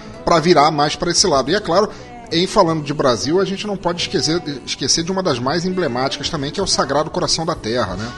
virar 0.42 0.70
mais 0.70 0.96
para 0.96 1.10
esse 1.10 1.26
lado. 1.26 1.50
E 1.50 1.54
é 1.54 1.60
claro, 1.60 1.88
em 2.32 2.46
falando 2.46 2.82
de 2.82 2.92
Brasil, 2.92 3.40
a 3.40 3.44
gente 3.44 3.66
não 3.66 3.76
pode 3.76 4.02
esquecer, 4.02 4.42
esquecer 4.66 5.04
de 5.04 5.12
uma 5.12 5.22
das 5.22 5.38
mais 5.38 5.64
emblemáticas 5.64 6.28
também, 6.28 6.50
que 6.50 6.60
é 6.60 6.62
o 6.62 6.66
Sagrado 6.66 7.10
Coração 7.10 7.46
da 7.46 7.54
Terra, 7.54 7.96
né? 7.96 8.08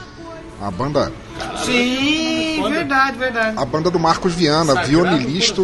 A 0.61 0.71
banda, 0.71 1.11
Sim, 1.65 2.63
verdade, 2.69 3.17
verdade. 3.17 3.57
a 3.57 3.65
banda 3.65 3.91
do 3.91 3.99
Marcos 3.99 4.33
Viana, 4.33 4.83
violinista, 4.83 5.61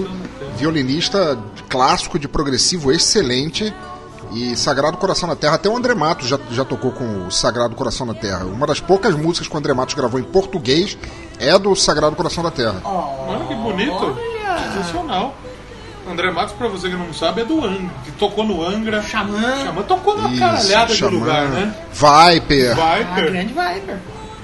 violinista 0.57 1.40
clássico 1.70 2.20
de 2.20 2.28
progressivo 2.28 2.91
excelente. 2.91 3.74
E 4.32 4.56
Sagrado 4.56 4.98
Coração 4.98 5.28
da 5.28 5.36
Terra, 5.36 5.56
até 5.56 5.68
o 5.68 5.76
André 5.76 5.96
Matos 5.96 6.28
já, 6.28 6.40
já 6.52 6.64
tocou 6.64 6.92
com 6.92 7.26
o 7.26 7.32
Sagrado 7.32 7.76
Coração 7.76 8.06
da 8.06 8.14
Terra. 8.14 8.46
Uma 8.46 8.68
das 8.68 8.80
poucas 8.80 9.16
músicas 9.16 9.48
que 9.48 9.56
o 9.56 9.58
André 9.58 9.74
Matos 9.74 9.96
gravou 9.96 10.20
em 10.20 10.24
português 10.24 10.98
é 11.40 11.58
do 11.58 11.76
Sagrado 11.76 12.16
Coração 12.16 12.44
da 12.44 12.52
Terra. 12.52 12.82
Mano, 12.84 13.48
que 13.48 13.56
bonito. 13.56 14.18
Sensacional. 14.74 15.34
André 16.10 16.32
Matos, 16.32 16.54
pra 16.54 16.68
você 16.68 16.90
que 16.90 16.96
não 16.96 17.14
sabe, 17.14 17.42
é 17.42 17.46
do 17.46 17.64
Angra. 17.64 17.92
Que 18.04 18.12
tocou 18.14 18.44
no 18.44 18.64
Angra. 18.66 19.02
Xamã. 19.02 19.64
Xamã 19.64 19.82
tocou 19.84 20.16
numa 20.16 20.30
Isso, 20.30 20.40
caralhada 20.40 20.88
de 20.88 20.96
Xamã, 20.96 21.12
lugar, 21.12 21.50
né? 21.50 21.76
Viper. 21.92 22.76
Viper. 22.76 23.32
grande 23.32 23.54
Viper. 23.54 23.98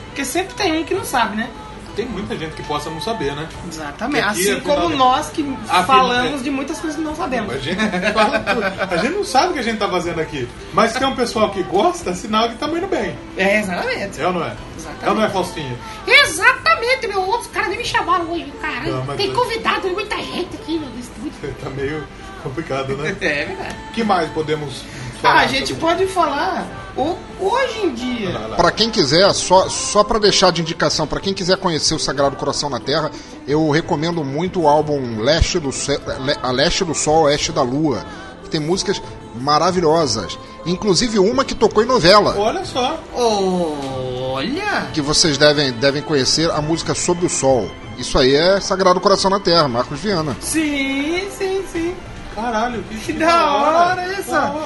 Porque 0.07 0.25
sempre 0.25 0.53
tem 0.55 0.79
um 0.79 0.83
que 0.83 0.93
não 0.93 1.03
sabe, 1.03 1.37
né? 1.37 1.49
Tem 1.95 2.05
muita 2.05 2.37
gente 2.37 2.53
que 2.53 2.63
possa 2.63 2.89
não 2.89 2.99
saber, 2.99 3.35
né? 3.35 3.47
Exatamente. 3.67 4.23
Aqui, 4.23 4.41
Assim 4.41 4.57
afinal, 4.57 4.75
como 4.75 4.89
né? 4.89 4.95
nós 4.95 5.29
que 5.29 5.57
falamos 5.85 6.41
é. 6.41 6.43
de 6.43 6.51
muitas 6.51 6.79
coisas 6.79 6.97
que 6.97 7.03
não 7.05 7.15
sabemos. 7.15 7.53
A 7.53 7.57
gente 7.57 7.79
fala 8.13 8.39
tudo. 8.39 8.93
A 8.93 8.97
gente 8.97 9.13
não 9.13 9.23
sabe 9.23 9.49
o 9.49 9.53
que 9.53 9.59
a 9.59 9.63
gente 9.63 9.77
tá 9.77 9.87
fazendo 9.89 10.19
aqui. 10.19 10.47
Mas 10.73 10.91
se 10.91 10.99
tem 10.99 11.07
um 11.07 11.15
pessoal 11.15 11.49
que 11.51 11.63
gosta, 11.63 12.13
sinal 12.13 12.49
que 12.49 12.55
tá 12.55 12.67
indo 12.67 12.87
bem. 12.87 13.17
É, 13.37 13.59
exatamente. 13.59 14.21
É 14.21 14.27
ou 14.27 14.33
não 14.33 14.43
é? 14.43 14.55
Exatamente. 14.77 15.05
É 15.05 15.09
ou 15.09 15.15
não 15.15 15.23
é, 15.23 15.29
Faustinho? 15.29 15.77
Exatamente, 16.07 17.07
meu. 17.07 17.29
Os 17.29 17.47
caras 17.47 17.69
nem 17.69 17.77
me 17.77 17.85
chamaram 17.85 18.31
hoje, 18.31 18.51
cara. 18.61 18.89
Não, 18.89 19.15
Tem 19.15 19.33
convidado, 19.33 19.81
tem 19.81 19.93
muita 19.93 20.17
gente 20.17 20.55
aqui 20.55 20.77
no 20.77 20.99
estúdio. 20.99 21.55
Tá 21.63 21.69
meio 21.69 22.05
complicado, 22.43 22.95
né? 22.97 23.15
É 23.21 23.45
verdade. 23.45 23.75
O 23.89 23.93
que 23.93 24.03
mais 24.03 24.29
podemos 24.31 24.83
Ah, 25.23 25.39
a 25.39 25.47
gente 25.47 25.73
pode 25.75 26.05
falar. 26.07 26.65
o- 26.97 27.17
hoje 27.41 27.79
em 27.87 27.93
dia. 27.93 28.31
Para 28.55 28.71
quem 28.71 28.89
quiser, 28.89 29.33
só, 29.33 29.67
só 29.67 30.01
para 30.01 30.17
deixar 30.17 30.51
de 30.53 30.61
indicação, 30.61 31.05
para 31.05 31.19
quem 31.19 31.33
quiser 31.33 31.57
conhecer 31.57 31.93
o 31.93 31.99
Sagrado 31.99 32.37
Coração 32.37 32.69
na 32.69 32.79
Terra, 32.79 33.11
eu 33.45 33.69
recomendo 33.69 34.23
muito 34.23 34.61
o 34.61 34.67
álbum 34.67 35.19
Leste 35.19 35.59
do 35.59 35.73
Céu, 35.73 35.99
A 36.41 36.51
Leste 36.51 36.85
do 36.85 36.95
Sol, 36.95 37.23
Oeste 37.23 37.51
da 37.51 37.61
Lua, 37.61 38.05
que 38.43 38.49
tem 38.49 38.61
músicas 38.61 39.01
maravilhosas. 39.35 40.39
Inclusive 40.65 41.19
uma 41.19 41.43
que 41.43 41.53
tocou 41.53 41.83
em 41.83 41.85
novela, 41.85 42.33
Olha 42.37 42.63
só. 42.63 42.97
Olha! 43.13 44.87
que 44.93 45.01
vocês 45.01 45.37
devem, 45.37 45.71
devem 45.73 46.01
conhecer, 46.01 46.49
a 46.51 46.61
música 46.61 46.93
Sobre 46.95 47.25
o 47.25 47.29
Sol. 47.29 47.69
Isso 47.97 48.17
aí 48.17 48.33
é 48.35 48.59
Sagrado 48.59 48.99
Coração 48.99 49.29
na 49.29 49.39
Terra, 49.39 49.67
Marcos 49.67 49.99
Viana. 49.99 50.35
Sim, 50.41 51.27
sim, 51.37 51.63
sim. 51.71 51.93
Caralho, 52.35 52.83
que, 52.83 52.97
Que 52.97 53.13
da 53.13 53.53
hora 53.55 54.01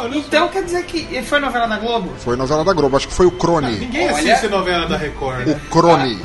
olha 0.01 0.17
Então 0.17 0.47
quer 0.47 0.63
dizer 0.63 0.83
que 0.85 1.21
foi 1.21 1.39
novela 1.39 1.67
da 1.67 1.77
Globo? 1.77 2.11
Foi 2.17 2.35
novela 2.35 2.65
da 2.65 2.73
Globo, 2.73 2.97
acho 2.97 3.07
que 3.07 3.13
foi 3.13 3.27
o. 3.27 3.31
Crone. 3.31 3.77
Ninguém 3.77 4.07
Olha- 4.11 4.33
assiste 4.33 4.47
novela 4.47 4.87
da 4.87 4.97
Record, 4.97 5.45
O 5.45 5.49
né? 5.49 5.61
Crone. 5.69 6.19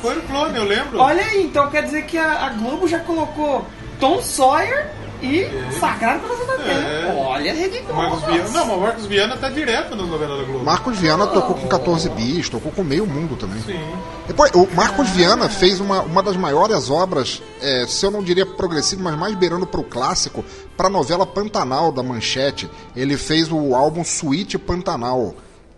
Foi 0.00 0.16
o 0.16 0.22
clone, 0.22 0.56
eu 0.56 0.64
lembro. 0.64 0.98
Olha 0.98 1.22
aí, 1.22 1.42
então 1.44 1.68
quer 1.70 1.82
dizer 1.82 2.02
que 2.06 2.16
a, 2.16 2.46
a 2.46 2.48
Globo 2.50 2.88
já 2.88 2.98
colocou 3.00 3.66
Tom 4.00 4.20
Sawyer 4.22 4.86
e 5.22 5.46
Sagrado 5.78 6.26
da 6.28 6.56
Terra. 6.56 6.88
É. 6.88 7.14
Olha, 7.16 7.54
Rede 7.54 7.82
O 7.88 7.94
Marcos 7.94 8.22
Viana. 8.24 8.48
Não, 8.50 8.66
mas 8.66 8.76
o 8.76 8.80
Marcos 8.80 9.06
Viana 9.06 9.36
tá 9.36 9.48
direto 9.48 9.96
nas 9.96 10.08
novelas 10.08 10.38
da 10.38 10.44
Globo. 10.44 10.64
Marcos 10.64 10.98
Viana 10.98 11.26
tocou 11.26 11.54
com 11.54 11.68
14 11.68 12.08
bis, 12.10 12.48
tocou 12.48 12.72
com 12.72 12.82
meio 12.82 13.06
mundo 13.06 13.36
também. 13.36 13.60
Sim. 13.62 13.80
Depois, 14.26 14.50
o 14.54 14.66
Marcos 14.74 15.08
Viana 15.10 15.48
fez 15.48 15.80
uma, 15.80 16.02
uma 16.02 16.22
das 16.22 16.36
maiores 16.36 16.90
obras, 16.90 17.42
é, 17.60 17.84
se 17.86 18.04
eu 18.04 18.10
não 18.10 18.22
diria 18.22 18.46
progressivo, 18.46 19.02
mas 19.02 19.18
mais 19.18 19.34
beirando 19.34 19.66
para 19.66 19.80
o 19.80 19.84
clássico, 19.84 20.44
para 20.76 20.86
a 20.86 20.90
novela 20.90 21.26
Pantanal 21.26 21.92
da 21.92 22.02
Manchete. 22.02 22.70
Ele 22.94 23.16
fez 23.16 23.50
o 23.50 23.74
álbum 23.74 24.04
Suíte 24.04 24.58
Pantanal, 24.58 25.34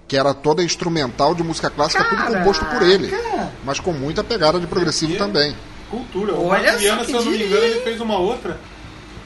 que 0.06 0.16
era 0.16 0.34
toda 0.34 0.62
instrumental 0.62 1.34
de 1.34 1.42
música 1.42 1.70
clássica, 1.70 2.04
tudo 2.04 2.16
Caraca! 2.16 2.38
composto 2.38 2.64
por 2.66 2.82
ele, 2.82 3.12
mas 3.64 3.80
com 3.80 3.92
muita 3.92 4.22
pegada 4.22 4.60
de 4.60 4.66
progressivo 4.66 5.16
também. 5.16 5.56
Cultura. 5.90 6.34
O 6.34 6.46
Olha 6.46 6.62
Marcos 6.62 6.80
Viana, 6.80 7.04
se 7.04 7.12
eu 7.12 7.24
não 7.24 7.32
me 7.32 7.44
engano, 7.44 7.64
ele 7.64 7.80
fez 7.80 8.00
uma 8.00 8.18
outra. 8.18 8.58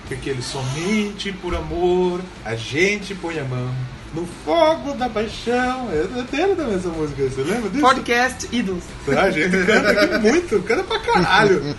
Porque 0.08 0.30
ele 0.30 0.42
somente 0.42 1.32
por 1.32 1.54
amor, 1.54 2.20
a 2.44 2.54
gente 2.54 3.14
põe 3.14 3.38
a 3.38 3.44
mão 3.44 3.74
no 4.14 4.26
fogo 4.44 4.92
da 4.94 5.08
paixão. 5.08 5.90
Eu 5.90 6.24
tenho 6.24 6.54
também 6.54 6.76
essa 6.76 6.88
música, 6.88 7.22
você 7.28 7.42
lembra 7.42 7.68
disso? 7.70 7.82
Podcast 7.82 8.48
Ídolos. 8.52 8.84
A 9.08 9.30
gente 9.30 9.66
canta 9.66 9.90
aqui 9.90 10.18
muito, 10.18 10.62
canta 10.62 10.84
pra 10.84 10.98
caralho. 11.00 11.74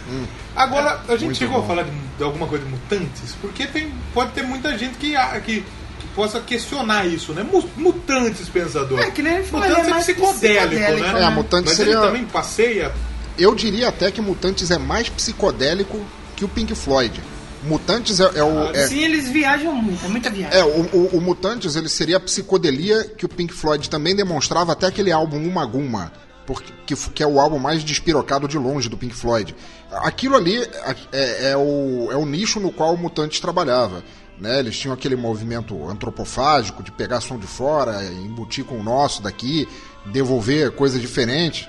Agora, 0.55 0.99
a 1.07 1.11
gente 1.13 1.25
Muito 1.25 1.37
chegou 1.37 1.59
bom. 1.59 1.63
a 1.63 1.67
falar 1.67 1.83
de, 1.83 1.91
de 2.17 2.23
alguma 2.23 2.47
coisa 2.47 2.65
de 2.65 2.71
mutantes, 2.71 3.35
porque 3.39 3.67
tem, 3.67 3.91
pode 4.13 4.31
ter 4.31 4.41
muita 4.43 4.75
gente 4.77 4.95
que, 4.97 5.13
que, 5.45 5.61
que 5.61 6.07
possa 6.15 6.39
questionar 6.41 7.05
isso, 7.05 7.31
né? 7.31 7.43
Mu- 7.43 7.69
Mutantes, 7.77 8.49
pensador. 8.49 8.99
É, 8.99 9.11
que 9.11 9.21
nem 9.21 9.35
ele 9.35 9.43
falou, 9.43 9.65
ele 9.67 9.75
Mutantes 9.75 9.87
é 9.87 9.91
é 9.91 9.93
mais 9.93 10.05
psicodélico, 10.05 10.69
psicodélico, 10.75 11.13
né? 11.13 11.21
É, 11.21 11.25
a 11.25 11.31
Mutantes 11.31 11.65
Mas 11.69 11.77
seria- 11.77 11.93
ele 11.93 12.01
também 12.01 12.25
passeia 12.25 12.91
Eu 13.37 13.53
diria 13.53 13.87
até 13.87 14.09
que 14.11 14.19
Mutantes 14.19 14.71
é 14.71 14.79
mais 14.79 15.07
psicodélico 15.09 16.03
que 16.35 16.43
o 16.43 16.47
Pink 16.47 16.73
Floyd. 16.75 17.21
Mutantes 17.67 18.19
é, 18.19 18.23
é 18.39 18.43
o. 18.43 18.69
é- 18.75 18.87
Sim, 18.87 18.99
eles 19.03 19.27
viajam 19.29 19.75
muito, 19.75 20.05
é 20.05 20.09
muita 20.09 20.29
viagem. 20.29 20.57
É, 20.59 20.63
o, 20.63 20.81
o- 20.95 21.17
o 21.17 21.21
Mutantes 21.21 21.75
ele 21.75 21.89
seria 21.89 22.17
a 22.17 22.19
psicodelia 22.19 23.03
que 23.03 23.25
o 23.25 23.29
Pink 23.29 23.53
Floyd 23.53 23.89
também 23.89 24.15
demonstrava 24.15 24.71
até 24.71 24.87
aquele 24.87 25.11
álbum 25.11 25.37
Uma 25.37 25.65
Guma, 25.65 26.11
porque, 26.45 26.71
que, 26.85 26.95
que 27.11 27.23
é 27.23 27.27
o 27.27 27.39
álbum 27.39 27.59
mais 27.59 27.83
despirocado 27.83 28.47
de 28.47 28.57
longe 28.57 28.89
do 28.89 28.97
Pink 28.97 29.13
Floyd. 29.15 29.55
Aquilo 29.91 30.35
ali 30.35 30.57
é, 30.57 30.95
é- 31.11 31.51
é 31.51 31.57
o, 31.57 32.09
é 32.11 32.15
o 32.15 32.25
nicho 32.25 32.59
no 32.59 32.71
qual 32.71 32.93
o 32.93 32.97
Mutantes 32.97 33.39
trabalhava. 33.39 34.03
Né? 34.39 34.59
Eles 34.59 34.77
tinham 34.77 34.93
aquele 34.93 35.15
movimento 35.15 35.89
antropofágico 35.89 36.83
de 36.83 36.91
pegar 36.91 37.21
som 37.21 37.37
de 37.39 37.47
fora, 37.47 38.03
embutir 38.05 38.63
com 38.63 38.75
o 38.79 38.83
nosso 38.83 39.21
daqui, 39.21 39.67
devolver 40.05 40.71
coisas 40.71 41.01
diferentes. 41.01 41.67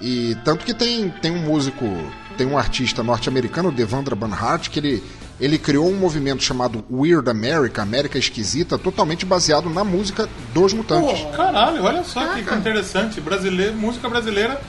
E 0.00 0.34
tanto 0.44 0.64
que 0.64 0.72
tem, 0.74 1.08
tem 1.10 1.30
um 1.30 1.38
músico, 1.40 1.84
tem 2.36 2.46
um 2.46 2.56
artista 2.58 3.02
norte-americano, 3.02 3.70
Devandra 3.72 4.14
Banhart, 4.16 4.68
que 4.70 4.78
ele, 4.78 5.02
ele 5.40 5.58
criou 5.58 5.88
um 5.90 5.96
movimento 5.96 6.42
chamado 6.42 6.84
Weird 6.90 7.28
America, 7.28 7.82
América 7.82 8.18
Esquisita, 8.18 8.78
totalmente 8.78 9.26
baseado 9.26 9.68
na 9.68 9.84
música 9.84 10.28
dos 10.54 10.72
Mutantes. 10.72 11.26
Caralho, 11.36 11.82
olha 11.82 12.02
só 12.04 12.26
que 12.34 12.40
interessante. 12.54 13.20
Brasileiro, 13.20 13.74
música 13.74 14.08
brasileira 14.08 14.60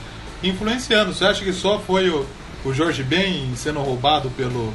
influenciando. 0.42 1.14
Você 1.14 1.24
acha 1.24 1.42
que 1.44 1.52
só 1.52 1.78
foi 1.78 2.10
o, 2.10 2.26
o 2.64 2.72
Jorge 2.72 3.02
Ben 3.02 3.50
sendo 3.56 3.80
roubado 3.80 4.30
pelo. 4.30 4.72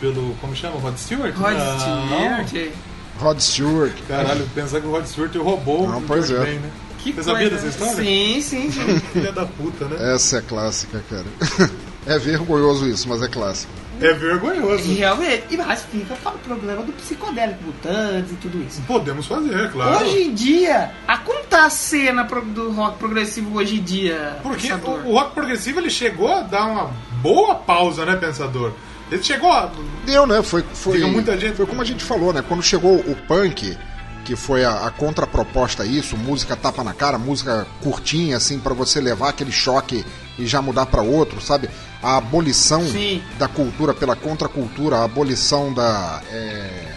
pelo. 0.00 0.34
como 0.40 0.54
chama? 0.54 0.78
Rod 0.78 0.96
Stewart? 0.96 1.34
Rod 1.34 1.56
Não. 1.56 2.46
Stewart. 2.46 2.72
Rod 3.18 3.38
Stewart. 3.40 3.92
Caralho, 4.08 4.48
pensar 4.54 4.80
que 4.80 4.86
o 4.86 4.90
Rod 4.90 5.04
Stewart 5.06 5.34
roubou 5.36 5.88
Não, 5.88 5.98
o 5.98 6.02
pois 6.02 6.28
Jorge 6.28 6.42
é. 6.42 6.52
Ben, 6.52 6.60
né? 6.60 6.70
Que 6.98 7.10
Você 7.12 7.14
coisa. 7.14 7.32
sabia 7.32 7.50
dessa 7.50 7.66
história? 7.66 7.94
Sim, 7.96 8.40
sim, 8.40 8.70
sim. 8.72 9.00
Filha 9.12 9.30
da 9.32 9.44
puta, 9.44 9.84
né? 9.86 10.14
Essa 10.14 10.38
é 10.38 10.40
clássica, 10.42 11.02
cara. 11.10 11.26
É 12.06 12.18
vergonhoso 12.18 12.86
isso, 12.86 13.08
mas 13.08 13.22
é 13.22 13.28
clássico. 13.28 13.72
É 14.00 14.12
vergonhoso. 14.12 14.92
Realmente. 14.94 15.44
E 15.50 15.56
mais 15.56 15.82
fica 15.82 16.14
para 16.16 16.34
o 16.34 16.38
problema 16.38 16.82
do 16.82 16.92
psicodélico, 16.92 17.62
mutantes 17.64 18.32
e 18.32 18.36
tudo 18.36 18.62
isso. 18.62 18.82
Podemos 18.82 19.26
fazer, 19.26 19.70
claro. 19.70 20.04
Hoje 20.04 20.22
em 20.22 20.34
dia, 20.34 20.90
a 21.06 21.18
como 21.18 21.44
tá 21.44 21.66
a 21.66 21.70
cena 21.70 22.24
do 22.24 22.72
rock 22.72 22.98
progressivo 22.98 23.56
hoje 23.58 23.76
em 23.76 23.82
dia? 23.82 24.38
Porque 24.42 24.68
pensador? 24.68 25.06
o, 25.06 25.12
rock 25.12 25.34
progressivo 25.34 25.80
ele 25.80 25.90
chegou 25.90 26.30
a 26.32 26.40
dar 26.40 26.66
uma 26.66 26.90
boa 27.22 27.54
pausa, 27.54 28.04
né, 28.04 28.16
pensador? 28.16 28.72
Ele 29.10 29.22
chegou 29.22 29.52
a. 29.52 29.70
Deu, 30.06 30.26
né? 30.26 30.42
Foi, 30.42 30.64
foi, 30.74 30.94
Fica 30.96 31.06
muita 31.08 31.38
gente- 31.38 31.54
foi 31.56 31.66
como 31.66 31.82
a 31.82 31.84
gente 31.84 32.02
falou, 32.02 32.32
né? 32.32 32.42
Quando 32.46 32.62
chegou 32.62 32.96
o 32.96 33.14
punk, 33.28 33.76
que 34.24 34.34
foi 34.34 34.64
a, 34.64 34.86
a 34.86 34.90
contraproposta 34.90 35.82
a 35.82 35.86
isso, 35.86 36.16
música 36.16 36.56
tapa 36.56 36.82
na 36.82 36.94
cara, 36.94 37.18
música 37.18 37.66
curtinha, 37.82 38.38
assim, 38.38 38.58
pra 38.58 38.72
você 38.72 39.00
levar 39.00 39.28
aquele 39.28 39.52
choque 39.52 40.04
e 40.38 40.46
já 40.46 40.60
mudar 40.62 40.86
pra 40.86 41.02
outro, 41.02 41.40
sabe? 41.40 41.68
A 42.04 42.18
abolição 42.18 42.86
Sim. 42.86 43.22
da 43.38 43.48
cultura 43.48 43.94
pela 43.94 44.14
contracultura, 44.14 44.98
a 44.98 45.04
abolição 45.04 45.72
da. 45.72 46.22
é, 46.30 46.94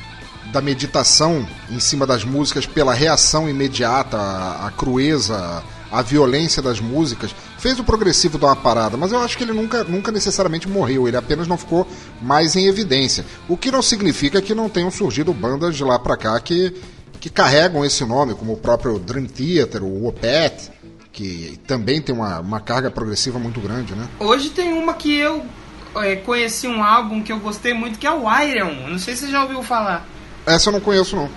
da 0.51 0.61
meditação 0.61 1.45
em 1.69 1.79
cima 1.79 2.07
das 2.07 2.23
músicas 2.23 2.65
pela 2.65 2.93
reação 2.93 3.49
imediata, 3.49 4.17
a, 4.17 4.67
a 4.67 4.71
crueza, 4.71 5.61
a 5.91 6.01
violência 6.01 6.61
das 6.61 6.79
músicas, 6.79 7.33
fez 7.57 7.79
o 7.79 7.83
progressivo 7.83 8.37
dar 8.37 8.47
uma 8.47 8.55
parada, 8.55 8.97
mas 8.97 9.11
eu 9.11 9.19
acho 9.19 9.37
que 9.37 9.43
ele 9.43 9.53
nunca, 9.53 9.83
nunca 9.83 10.11
necessariamente 10.11 10.67
morreu, 10.67 11.07
ele 11.07 11.17
apenas 11.17 11.47
não 11.47 11.57
ficou 11.57 11.87
mais 12.21 12.55
em 12.55 12.67
evidência. 12.67 13.25
O 13.47 13.57
que 13.57 13.71
não 13.71 13.81
significa 13.81 14.41
que 14.41 14.53
não 14.53 14.69
tenham 14.69 14.91
surgido 14.91 15.33
bandas 15.33 15.75
de 15.75 15.83
lá 15.83 15.97
pra 15.97 16.17
cá 16.17 16.39
que, 16.39 16.73
que 17.19 17.29
carregam 17.29 17.83
esse 17.83 18.05
nome, 18.05 18.35
como 18.35 18.53
o 18.53 18.57
próprio 18.57 18.99
Dream 18.99 19.25
Theater, 19.25 19.83
o 19.83 20.07
Opeth, 20.07 20.71
que 21.17 21.59
também 21.65 21.99
tem 21.99 22.13
uma, 22.13 22.39
uma 22.39 22.59
carga 22.59 22.91
progressiva 22.91 23.39
muito 23.39 23.59
grande, 23.59 23.95
né? 23.95 24.07
Hoje 24.19 24.49
tem 24.51 24.71
uma 24.71 24.93
que 24.93 25.15
eu 25.17 25.43
é, 25.95 26.15
conheci 26.17 26.67
um 26.67 26.83
álbum 26.83 27.23
que 27.23 27.31
eu 27.33 27.39
gostei 27.39 27.73
muito, 27.73 27.97
que 27.97 28.05
é 28.05 28.11
o 28.11 28.21
Iron. 28.43 28.87
Não 28.87 28.99
sei 28.99 29.15
se 29.15 29.25
você 29.25 29.31
já 29.31 29.41
ouviu 29.41 29.63
falar. 29.63 30.05
Essa 30.45 30.69
eu 30.69 30.73
não 30.73 30.79
conheço, 30.79 31.15
não. 31.15 31.27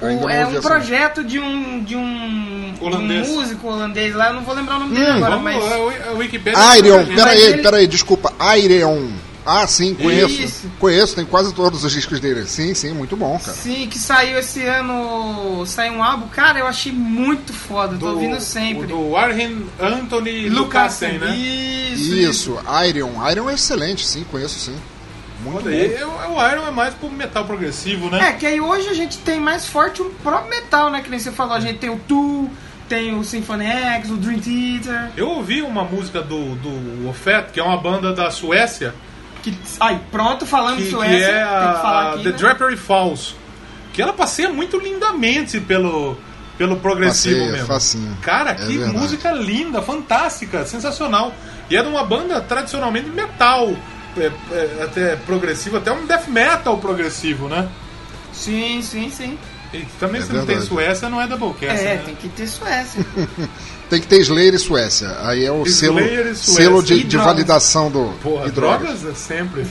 O- 0.00 0.28
é 0.28 0.44
um 0.46 0.60
projeto 0.60 1.24
de 1.24 1.38
um, 1.38 1.82
de 1.82 1.96
um, 1.96 2.02
um 2.02 2.74
Holandês. 2.84 3.28
músico 3.28 3.66
holandês 3.68 4.14
lá, 4.14 4.28
eu 4.28 4.34
não 4.34 4.42
vou 4.42 4.54
lembrar 4.54 4.76
o 4.76 4.80
nome 4.80 4.94
dele 4.94 5.10
Hum, 5.12 5.16
agora, 5.16 5.36
Vamos, 5.36 5.44
mas. 5.44 5.64
a, 6.06 6.10
a 6.10 6.12
Wikipedia. 6.12 6.76
Iron, 6.78 7.06
peraí, 7.14 7.40
ele- 7.42 7.62
peraí, 7.62 7.86
desculpa, 7.86 8.30
Iron. 8.58 9.08
Ah, 9.44 9.66
sim, 9.66 9.94
conheço. 9.94 10.40
Isso. 10.40 10.70
Conheço, 10.78 11.14
tem 11.16 11.24
quase 11.24 11.52
todos 11.52 11.84
os 11.84 11.92
discos 11.92 12.20
dele. 12.20 12.46
Sim, 12.46 12.74
sim, 12.74 12.92
muito 12.92 13.16
bom, 13.16 13.38
cara. 13.38 13.56
Sim, 13.56 13.88
que 13.88 13.98
saiu 13.98 14.38
esse 14.38 14.62
ano. 14.64 15.64
Saiu 15.66 15.94
um 15.94 16.02
álbum, 16.02 16.28
cara, 16.28 16.58
eu 16.58 16.66
achei 16.66 16.92
muito 16.92 17.52
foda, 17.52 17.96
tô 17.96 18.10
ouvindo 18.10 18.40
sempre. 18.40 18.84
o 18.84 19.08
Do 19.10 19.16
Arjen 19.16 19.66
Anthony 19.80 20.48
Lucassen, 20.48 21.18
né? 21.18 21.34
Isso, 21.36 22.14
Isso, 22.14 22.58
Iron. 22.88 23.30
Iron 23.30 23.50
é 23.50 23.54
excelente, 23.54 24.06
sim, 24.06 24.24
conheço 24.30 24.58
sim. 24.58 24.76
Muito 25.44 25.66
Olha, 25.66 26.06
o 26.06 26.34
o 26.34 26.50
Iron 26.50 26.66
é 26.68 26.70
mais 26.70 26.94
pro 26.94 27.10
metal 27.10 27.44
progressivo, 27.44 28.08
né? 28.08 28.28
É, 28.28 28.32
que 28.32 28.46
aí 28.46 28.60
hoje 28.60 28.88
a 28.88 28.94
gente 28.94 29.18
tem 29.18 29.40
mais 29.40 29.66
forte 29.66 30.00
o 30.00 30.10
próprio 30.22 30.50
metal, 30.50 30.88
né? 30.88 31.02
Que 31.02 31.10
nem 31.10 31.18
você 31.18 31.32
falou, 31.32 31.54
a 31.54 31.60
gente 31.60 31.78
tem 31.78 31.90
o 31.90 31.98
Tool, 31.98 32.48
tem 32.88 33.18
o 33.18 33.24
Symphony 33.24 33.66
X, 33.66 34.10
o 34.10 34.16
Dream 34.16 34.38
Theater. 34.38 35.10
Eu 35.16 35.28
ouvi 35.30 35.62
uma 35.62 35.82
música 35.82 36.22
do, 36.22 36.54
do 36.54 37.08
Ofet, 37.08 37.50
que 37.52 37.58
é 37.58 37.62
uma 37.62 37.76
banda 37.76 38.12
da 38.12 38.30
Suécia, 38.30 38.94
Que, 39.42 39.56
ai, 39.80 40.00
pronto, 40.10 40.46
falando 40.46 40.76
que, 40.76 40.82
de 40.84 40.88
que 40.90 40.94
Suécia, 40.94 41.26
é 41.26 41.44
tem 41.64 41.74
que 41.74 41.80
falar 41.82 42.12
aqui. 42.14 42.22
The 42.24 42.30
né? 42.30 42.36
Drapery 42.36 42.76
Falls. 42.76 43.34
Que 43.92 44.00
ela 44.00 44.12
passeia 44.12 44.48
muito 44.50 44.78
lindamente 44.78 45.60
pelo, 45.60 46.16
pelo 46.56 46.76
progressivo 46.76 47.34
Passeia, 47.36 47.52
mesmo. 47.52 47.66
facinho. 47.66 48.16
Cara, 48.22 48.52
É 48.52 48.54
que 48.54 48.78
verdade. 48.78 48.96
música 48.96 49.32
linda, 49.32 49.82
fantástica, 49.82 50.64
sensacional. 50.64 51.34
E 51.68 51.76
é 51.76 51.82
de 51.82 51.88
uma 51.88 52.04
banda 52.04 52.40
tradicionalmente 52.40 53.08
metal, 53.10 53.74
é, 54.16 54.30
é, 54.52 54.82
até 54.84 55.16
progressivo, 55.16 55.76
até 55.78 55.90
um 55.92 56.06
death 56.06 56.28
metal 56.28 56.78
progressivo, 56.78 57.48
né? 57.48 57.68
Sim, 58.32 58.80
sim, 58.82 59.10
sim. 59.10 59.38
E 59.74 59.80
também 59.98 60.20
É 60.20 60.24
se 60.24 60.28
não 60.32 60.40
tem 60.40 60.56
verdade. 60.56 60.68
Suécia, 60.68 61.08
não 61.08 61.20
é 61.20 61.26
Doublecast, 61.26 61.82
é, 61.84 61.96
né? 61.96 62.02
tem 62.04 62.14
que 62.14 62.28
ter 62.28 62.46
Suécia. 62.46 63.04
Tem 63.92 64.00
que 64.00 64.06
ter 64.06 64.20
Slayer 64.22 64.54
e 64.54 64.58
Suécia. 64.58 65.14
Aí 65.20 65.44
é 65.44 65.52
o 65.52 65.66
selo, 65.66 66.00
Slayer 66.00 66.34
selo 66.34 66.82
de, 66.82 67.00
de 67.00 67.04
drogas. 67.08 67.26
validação 67.26 67.90
do. 67.90 68.06
Porra, 68.22 68.46
e 68.48 68.50
drogas 68.50 69.04
é 69.04 69.12
sempre. 69.12 69.66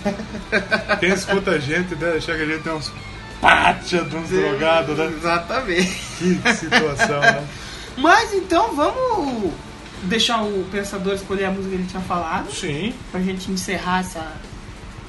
Quem 1.00 1.10
escuta 1.12 1.50
a 1.50 1.58
gente 1.58 1.96
achar 1.96 2.36
que 2.36 2.44
a 2.44 2.46
gente 2.46 2.62
tem 2.62 2.72
uns 2.72 2.92
pátia 3.42 4.04
de 4.04 4.16
uns 4.16 4.30
drogados, 4.30 4.96
né? 4.96 5.12
Exatamente. 5.18 6.04
Que 6.20 6.54
situação, 6.54 7.20
né? 7.20 7.48
Mas 7.98 8.32
então 8.36 8.76
vamos 8.76 9.52
deixar 10.04 10.44
o 10.44 10.68
pensador 10.72 11.16
escolher 11.16 11.46
a 11.46 11.50
música 11.50 11.70
que 11.70 11.82
ele 11.82 11.90
tinha 11.90 12.04
falado, 12.04 12.54
Sim. 12.54 12.94
pra 13.12 13.20
gente 13.22 13.50
encerrar 13.52 14.02
essa, 14.02 14.34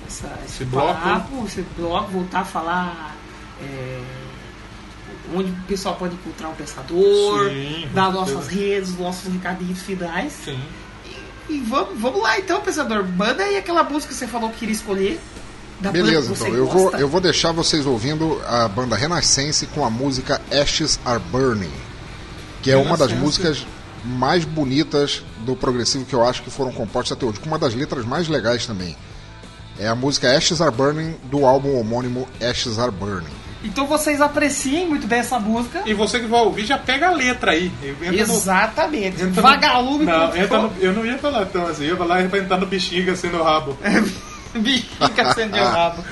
essa, 0.09 0.27
esse, 0.47 0.55
Esse 0.55 0.65
bloco. 0.65 0.99
papo, 0.99 1.45
esse 1.47 1.63
bloco, 1.77 2.11
voltar 2.13 2.41
a 2.41 2.45
falar 2.47 3.15
é, 3.61 4.01
onde 5.35 5.51
o 5.51 5.55
pessoal 5.67 5.97
pode 5.97 6.15
encontrar 6.15 6.49
o 6.49 6.55
pensador, 6.55 7.49
Sim, 7.51 7.89
dar 7.93 8.13
nossas 8.13 8.47
redes, 8.49 8.97
nossos 8.99 9.33
recadinhos 9.33 9.81
finais. 9.81 10.33
Sim. 10.45 10.61
E 11.49 11.59
vamos, 11.61 12.01
vamos 12.01 12.23
lá 12.23 12.39
então, 12.39 12.61
pensador. 12.61 13.05
Manda 13.05 13.43
aí 13.43 13.57
aquela 13.57 13.83
música 13.83 14.13
que 14.13 14.19
você 14.19 14.27
falou 14.27 14.51
que 14.51 14.59
queria 14.59 14.75
escolher. 14.75 15.21
Da 15.81 15.91
banda 15.91 16.05
Beleza, 16.05 16.33
que 16.33 16.39
você 16.39 16.49
então. 16.49 16.59
Eu 16.59 16.67
vou, 16.67 16.83
gosta. 16.85 16.99
eu 16.99 17.09
vou 17.09 17.21
deixar 17.21 17.53
vocês 17.53 17.87
ouvindo 17.87 18.41
a 18.47 18.69
banda 18.69 18.95
Renascense 18.95 19.67
com 19.67 19.85
a 19.85 19.91
música 19.91 20.41
Ashes 20.51 20.99
Are 21.05 21.21
Burning, 21.31 21.73
que 22.63 22.71
é 22.71 22.77
uma 22.77 22.97
das 22.97 23.13
músicas 23.13 23.67
mais 24.05 24.45
bonitas 24.45 25.23
do 25.41 25.57
progressivo 25.57 26.05
que 26.05 26.15
eu 26.15 26.25
acho 26.25 26.43
que 26.43 26.51
foram 26.51 26.73
compostas 26.73 27.17
até 27.17 27.27
hoje, 27.27 27.41
com 27.41 27.47
uma 27.47 27.59
das 27.59 27.75
letras 27.75 28.05
mais 28.05 28.29
legais 28.29 28.67
também. 28.67 28.97
É 29.79 29.89
a 29.89 29.95
música 29.95 30.37
Ashes 30.37 30.61
Are 30.61 30.75
Burning 30.75 31.17
do 31.25 31.45
álbum 31.45 31.77
homônimo 31.79 32.29
Ashes 32.41 32.79
Are 32.79 32.93
Burning. 32.93 33.42
Então 33.65 33.87
vocês 33.87 34.21
apreciem 34.21 34.89
muito 34.89 35.07
bem 35.07 35.21
essa 35.21 35.39
música. 35.39 35.83
E 35.87 35.95
você 35.95 36.19
que 36.21 36.27
vai 36.27 36.41
ouvir, 36.41 36.65
já 36.67 36.77
pega 36.79 37.09
a 37.09 37.11
letra 37.13 37.53
aí. 37.53 37.71
Entra 37.83 38.11
no- 38.11 38.35
Exatamente. 38.35 39.23
entra 39.23 39.27
no- 39.27 39.43
Vagalume 39.43 40.05
Não, 40.05 40.31
com 40.31 40.37
entra 40.37 40.59
no- 40.59 40.73
eu 40.81 40.93
não 40.93 41.07
ia 41.07 41.17
falar 41.19 41.47
tão 41.47 41.67
assim. 41.67 41.85
Eu 41.85 41.91
ia 41.91 41.97
falar 41.97 42.29
pra 42.29 42.39
entrar 42.41 42.57
no 42.59 42.67
bexiga 42.67 43.15
sendo 43.15 43.39
o 43.39 43.43
rabo. 43.43 43.77
Bichica 44.55 45.23
acendeu 45.31 45.63
o 45.65 45.69
rabo. 45.69 46.05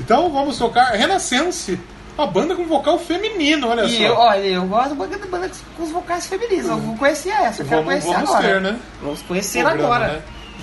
Então 0.00 0.30
vamos 0.30 0.58
tocar 0.58 0.92
Renascense. 0.92 1.78
Uma 2.16 2.26
banda 2.28 2.54
com 2.54 2.64
vocal 2.66 2.96
feminino, 2.98 3.68
olha 3.68 3.82
E 3.86 3.96
só. 3.96 4.02
eu, 4.04 4.14
olha, 4.14 4.46
eu 4.46 4.62
gosto 4.66 4.90
de 4.90 4.94
banda, 4.94 5.18
banda 5.28 5.50
com 5.76 5.82
os 5.82 5.90
vocais 5.90 6.26
femininos. 6.26 6.66
Eu 6.66 6.78
vou 6.78 6.96
conhecer 6.96 7.30
essa, 7.30 7.62
eu 7.62 7.66
quero 7.66 7.82
Vamos- 7.82 8.04
conhecer 8.04 8.12
vamos 8.14 8.30
agora. 8.30 8.46
ter, 8.54 8.60
né? 8.60 8.76
Vamos 9.02 9.22
conhecer 9.22 9.62
Programa, 9.64 9.94
agora. 9.96 10.12
né? 10.12 10.22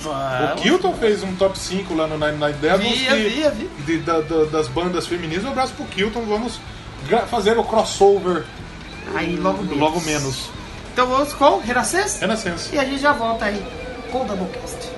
O 0.09 0.47
Vamos. 0.47 0.61
Kilton 0.61 0.93
fez 0.93 1.23
um 1.23 1.35
top 1.35 1.57
5 1.57 1.93
lá 1.93 2.07
no 2.07 2.17
Nine 2.17 2.37
Nine 2.37 2.53
Devils. 2.53 2.97
Vi, 2.97 3.05
que- 3.05 3.15
vi, 3.15 3.49
vi. 3.49 3.69
de- 3.85 3.97
da- 3.99 4.21
da- 4.21 4.45
das 4.45 4.67
bandas 4.67 5.05
femininas. 5.07 5.43
Um 5.45 5.49
abraço 5.51 5.73
pro 5.73 5.85
Kilton. 5.85 6.21
Vamos 6.21 6.59
fazer 7.29 7.57
o 7.57 7.63
crossover 7.63 8.43
Aí 9.15 9.35
logo 9.35 9.63
menos. 9.63 9.77
logo 9.79 10.01
menos. 10.01 10.49
Então 10.93 11.07
vamos 11.07 11.33
com 11.33 11.59
Renascença 11.59 12.19
Renascense. 12.19 12.75
e 12.75 12.79
a 12.79 12.83
gente 12.85 13.01
já 13.01 13.13
volta 13.13 13.45
aí 13.45 13.63
com 14.11 14.21
o 14.21 14.25
Doublecast. 14.25 14.90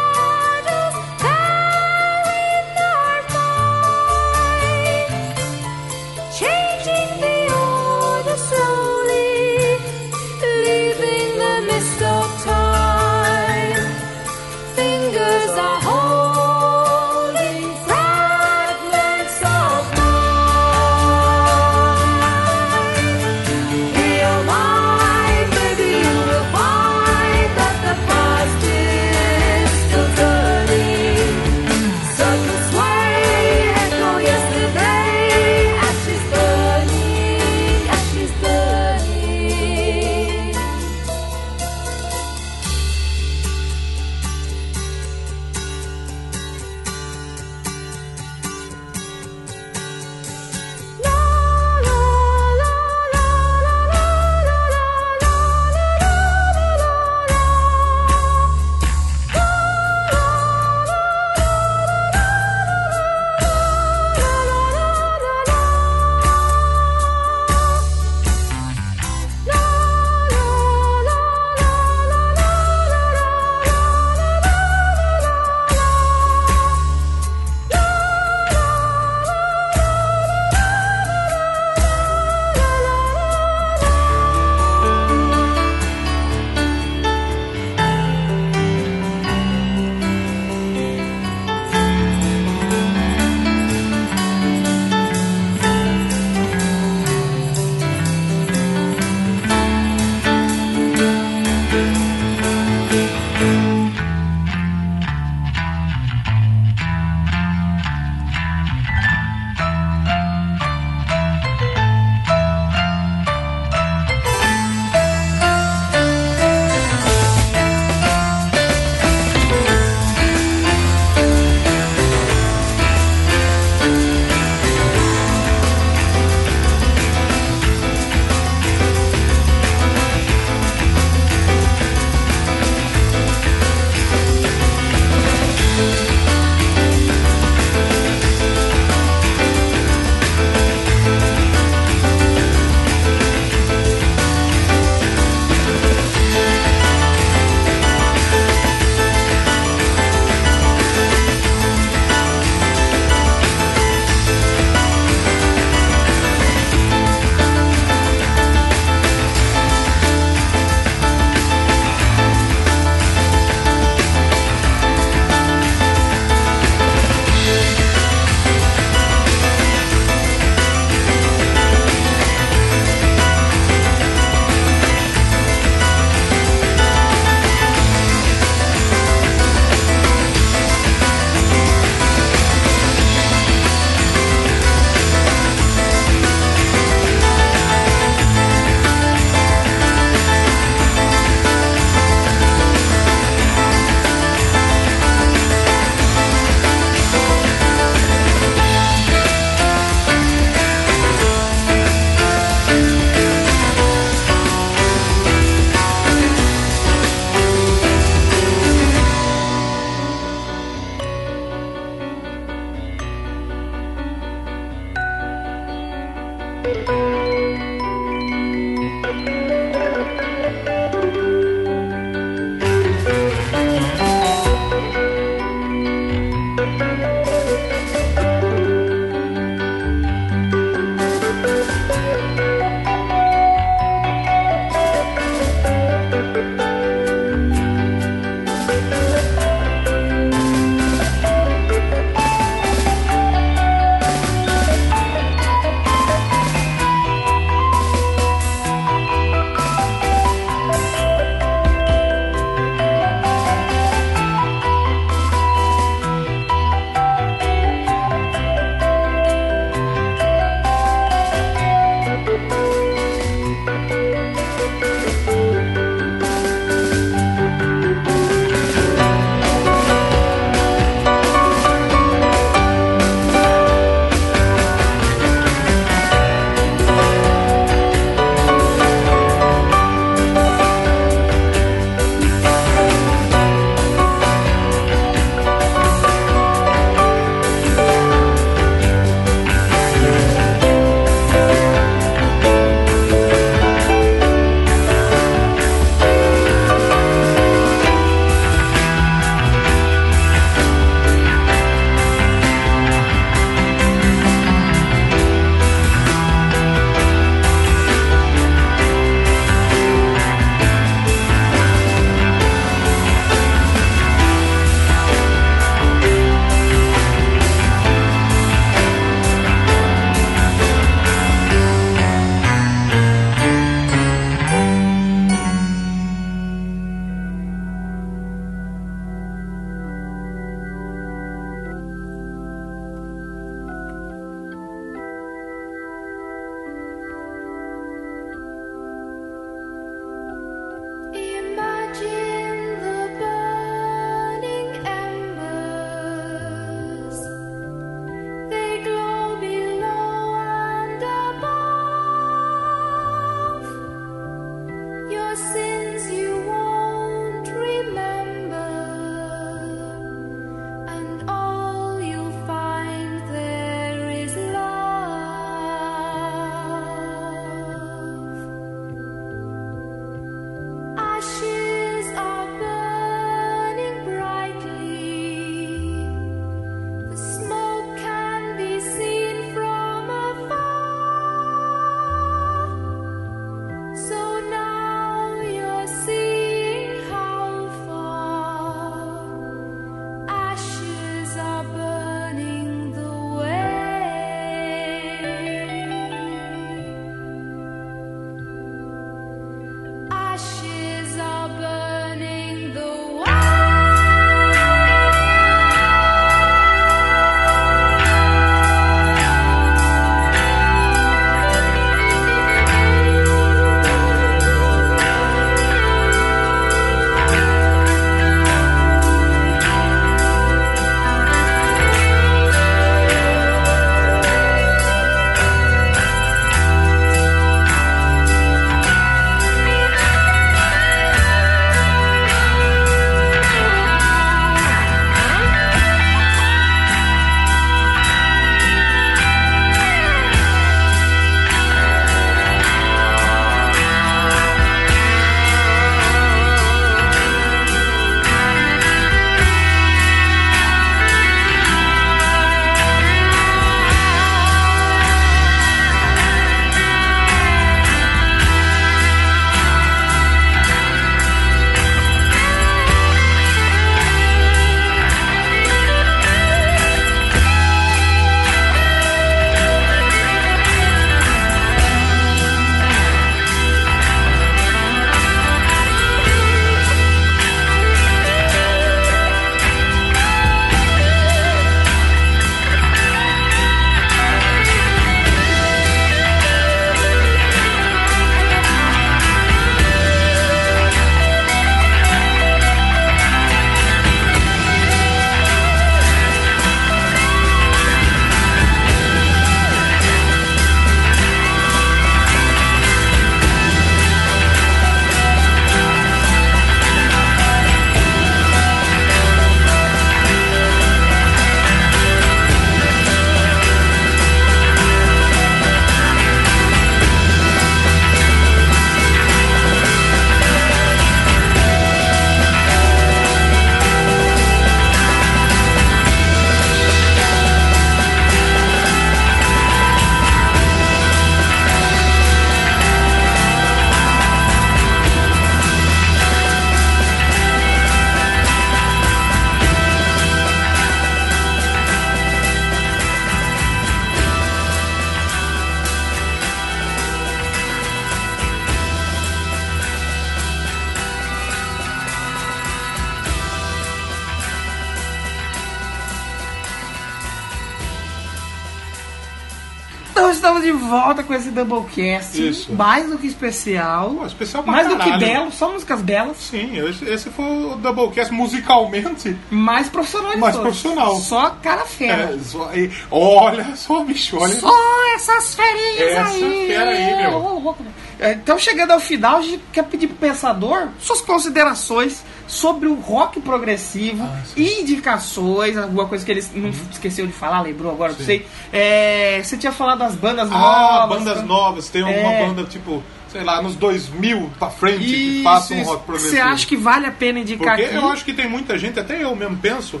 De 561.08 561.14
volta 561.14 561.22
com 561.22 561.34
esse 561.34 561.50
Doublecast. 561.50 562.48
Isso. 562.48 562.72
Mais 562.74 563.08
do 563.08 563.16
que 563.18 563.26
especial. 563.26 564.10
Pô, 564.10 564.26
especial 564.26 564.62
pra 564.62 564.72
mais 564.72 564.86
do 564.88 564.96
que 564.96 565.04
caralho. 565.04 565.26
belo, 565.26 565.52
só 565.52 565.72
músicas 565.72 566.02
belas. 566.02 566.36
Sim, 566.38 566.78
esse, 566.86 567.04
esse 567.06 567.30
foi 567.30 567.44
o 567.44 567.76
Doublecast 567.76 568.32
musicalmente. 568.32 569.36
Mais 569.50 569.88
profissional 569.88 570.32
de 570.32 570.38
Mais 570.38 570.54
todos. 570.54 570.68
profissional. 570.80 571.16
Só 571.16 571.50
cara 571.62 571.84
fera. 571.86 572.34
É, 572.34 572.38
só- 572.44 572.70
e- 572.74 572.90
olha 573.10 573.74
só, 573.76 574.04
bicho, 574.04 574.36
olha. 574.38 574.54
Só 574.54 574.70
essas 575.14 575.54
ferinhas 575.54 576.10
Essa 576.12 576.30
aí. 576.44 576.66
fera 576.68 576.90
aí, 576.90 577.16
meu. 577.30 577.76
É, 578.20 578.32
Então, 578.32 578.58
chegando 578.58 578.90
ao 578.90 579.00
final, 579.00 579.38
a 579.38 579.42
gente 579.42 579.62
quer 579.72 579.84
pedir 579.84 580.08
pro 580.08 580.16
pensador 580.28 580.88
suas 581.00 581.20
considerações 581.22 582.22
sobre 582.48 582.88
o 582.88 582.94
rock 582.94 583.40
progressivo, 583.40 584.24
Ah, 584.24 584.42
sim. 584.44 584.62
Uhum. 584.62 584.80
indicações, 584.80 585.76
alguma 585.76 586.06
coisa 586.08 586.24
que 586.24 586.32
ele 586.32 586.44
não 586.54 586.70
esqueceu 586.90 587.26
de 587.26 587.32
falar, 587.32 587.60
lembrou 587.60 587.92
agora, 587.92 588.12
não 588.12 588.24
sei. 588.24 588.44
É, 588.72 589.40
você 589.44 589.56
tinha 589.56 589.70
falado 589.70 589.98
das 589.98 590.14
bandas 590.16 590.50
Ah, 590.50 591.04
novas. 591.06 591.18
bandas 591.18 591.36
tá? 591.38 591.42
novas. 591.44 591.88
Tem 591.88 592.02
alguma 592.02 592.32
É. 592.32 592.46
banda 592.46 592.64
tipo, 592.64 593.02
sei 593.30 593.44
lá, 593.44 593.62
nos 593.62 593.76
2000 593.76 594.50
pra 594.58 594.70
frente 594.70 595.04
que 595.04 595.14
Isso, 595.14 595.44
façam 595.44 595.76
um 595.76 595.80
isso. 595.82 595.90
rock 595.90 596.04
progressivo. 596.04 596.34
Você 596.34 596.40
acha 596.40 596.66
que 596.66 596.76
vale 596.76 597.06
a 597.06 597.12
pena 597.12 597.38
indicar 597.40 597.68
Porque 597.76 597.84
aqui? 597.84 597.94
eu 597.94 598.08
acho 598.08 598.24
que 598.24 598.32
tem 598.32 598.48
muita 598.48 598.78
gente, 598.78 598.98
até 598.98 599.22
eu 599.22 599.36
mesmo 599.36 599.56
penso, 599.58 600.00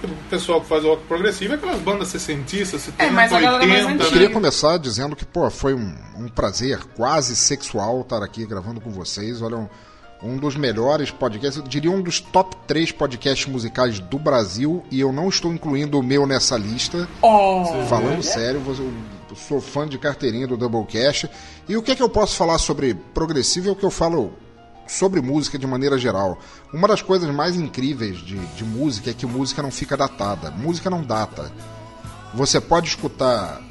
que 0.00 0.06
o 0.06 0.14
pessoal 0.30 0.60
que 0.60 0.68
faz 0.68 0.84
o 0.84 0.90
rock 0.90 1.02
progressivo 1.08 1.54
é 1.54 1.56
aquelas 1.56 1.80
bandas 1.80 2.06
60, 2.06 2.64
70, 2.64 3.02
É, 3.02 3.10
mas 3.10 3.32
a 3.32 3.40
galera 3.40 3.66
mais 3.66 3.80
80, 3.80 3.90
antiga. 3.94 4.04
Eu 4.04 4.12
queria 4.12 4.28
né? 4.28 4.34
começar 4.34 4.78
dizendo 4.78 5.16
que, 5.16 5.24
pô, 5.24 5.50
foi 5.50 5.74
um, 5.74 5.92
um 6.16 6.28
prazer 6.28 6.78
quase 6.96 7.34
sexual 7.34 8.02
estar 8.02 8.22
aqui 8.22 8.46
gravando 8.46 8.80
com 8.80 8.90
vocês. 8.90 9.42
Olha, 9.42 9.56
um, 9.56 9.68
um 10.22 10.36
dos 10.36 10.56
melhores 10.56 11.10
podcasts, 11.10 11.62
eu 11.62 11.68
diria 11.68 11.90
um 11.90 12.02
dos 12.02 12.20
top 12.20 12.56
3 12.66 12.92
podcasts 12.92 13.46
musicais 13.46 14.00
do 14.00 14.18
Brasil, 14.18 14.84
e 14.90 15.00
eu 15.00 15.12
não 15.12 15.28
estou 15.28 15.52
incluindo 15.52 15.98
o 15.98 16.02
meu 16.02 16.26
nessa 16.26 16.56
lista. 16.56 17.08
Oh, 17.22 17.64
Falando 17.88 18.22
sério, 18.22 18.60
eu 18.66 19.36
sou 19.36 19.60
fã 19.60 19.86
de 19.86 19.98
carteirinha 19.98 20.46
do 20.46 20.56
Doublecast. 20.56 21.30
E 21.68 21.76
o 21.76 21.82
que 21.82 21.92
é 21.92 21.94
que 21.94 22.02
eu 22.02 22.08
posso 22.08 22.36
falar 22.36 22.58
sobre 22.58 22.94
progressivo 22.94 23.68
é 23.68 23.72
o 23.72 23.76
que 23.76 23.84
eu 23.84 23.90
falo 23.90 24.32
sobre 24.88 25.20
música 25.20 25.58
de 25.58 25.66
maneira 25.66 25.98
geral. 25.98 26.38
Uma 26.72 26.88
das 26.88 27.02
coisas 27.02 27.32
mais 27.32 27.56
incríveis 27.56 28.18
de, 28.18 28.38
de 28.38 28.64
música 28.64 29.10
é 29.10 29.14
que 29.14 29.26
música 29.26 29.62
não 29.62 29.70
fica 29.70 29.96
datada. 29.96 30.50
Música 30.50 30.90
não 30.90 31.02
data. 31.02 31.52
Você 32.34 32.60
pode 32.60 32.88
escutar 32.88 33.62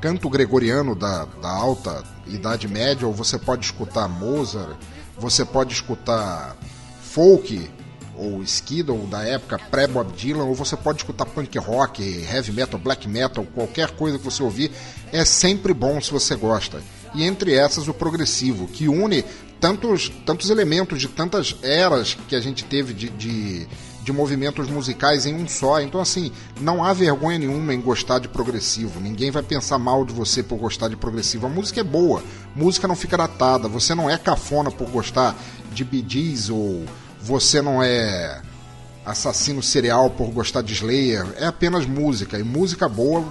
canto 0.00 0.28
gregoriano 0.28 0.96
da, 0.96 1.26
da 1.40 1.50
alta 1.50 2.02
Idade 2.26 2.66
Média, 2.66 3.06
ou 3.06 3.12
você 3.12 3.38
pode 3.38 3.64
escutar 3.66 4.08
Mozart, 4.08 4.76
você 5.22 5.44
pode 5.44 5.72
escutar 5.72 6.56
folk 7.00 7.70
ou 8.16 8.42
Skiddle 8.42 9.06
da 9.06 9.22
época 9.22 9.58
pré-Bob 9.70 10.12
Dylan, 10.12 10.44
ou 10.44 10.54
você 10.54 10.76
pode 10.76 10.98
escutar 10.98 11.24
punk 11.24 11.56
rock, 11.58 12.02
heavy 12.02 12.52
metal, 12.52 12.78
black 12.78 13.08
metal, 13.08 13.46
qualquer 13.54 13.92
coisa 13.92 14.18
que 14.18 14.24
você 14.24 14.42
ouvir, 14.42 14.72
é 15.12 15.24
sempre 15.24 15.72
bom 15.72 16.00
se 16.00 16.10
você 16.10 16.34
gosta. 16.34 16.82
E 17.14 17.24
entre 17.24 17.54
essas 17.54 17.86
o 17.86 17.94
progressivo, 17.94 18.66
que 18.66 18.88
une 18.88 19.24
tantos, 19.60 20.10
tantos 20.26 20.50
elementos 20.50 20.98
de 20.98 21.08
tantas 21.08 21.56
eras 21.62 22.18
que 22.28 22.34
a 22.34 22.40
gente 22.40 22.64
teve 22.64 22.92
de, 22.92 23.08
de, 23.10 23.66
de 24.02 24.12
movimentos 24.12 24.68
musicais 24.68 25.26
em 25.26 25.34
um 25.34 25.46
só. 25.46 25.80
Então, 25.80 26.00
assim, 26.00 26.32
não 26.60 26.84
há 26.84 26.92
vergonha 26.92 27.38
nenhuma 27.38 27.72
em 27.72 27.80
gostar 27.80 28.18
de 28.18 28.28
progressivo. 28.28 29.00
Ninguém 29.00 29.30
vai 29.30 29.42
pensar 29.42 29.78
mal 29.78 30.04
de 30.04 30.12
você 30.12 30.42
por 30.42 30.58
gostar 30.58 30.88
de 30.88 30.96
progressivo. 30.96 31.46
A 31.46 31.50
música 31.50 31.80
é 31.80 31.84
boa, 31.84 32.22
música 32.54 32.88
não 32.88 32.96
fica 32.96 33.16
datada. 33.16 33.68
Você 33.68 33.94
não 33.94 34.10
é 34.10 34.18
cafona 34.18 34.70
por 34.70 34.88
gostar 34.90 35.36
de 35.72 35.86
Gees 36.06 36.50
ou 36.50 36.84
você 37.20 37.62
não 37.62 37.82
é 37.82 38.42
assassino 39.06 39.62
serial 39.62 40.10
por 40.10 40.30
gostar 40.30 40.62
de 40.62 40.72
Slayer. 40.72 41.26
É 41.36 41.46
apenas 41.46 41.86
música. 41.86 42.38
E 42.38 42.42
música 42.42 42.88
boa 42.88 43.24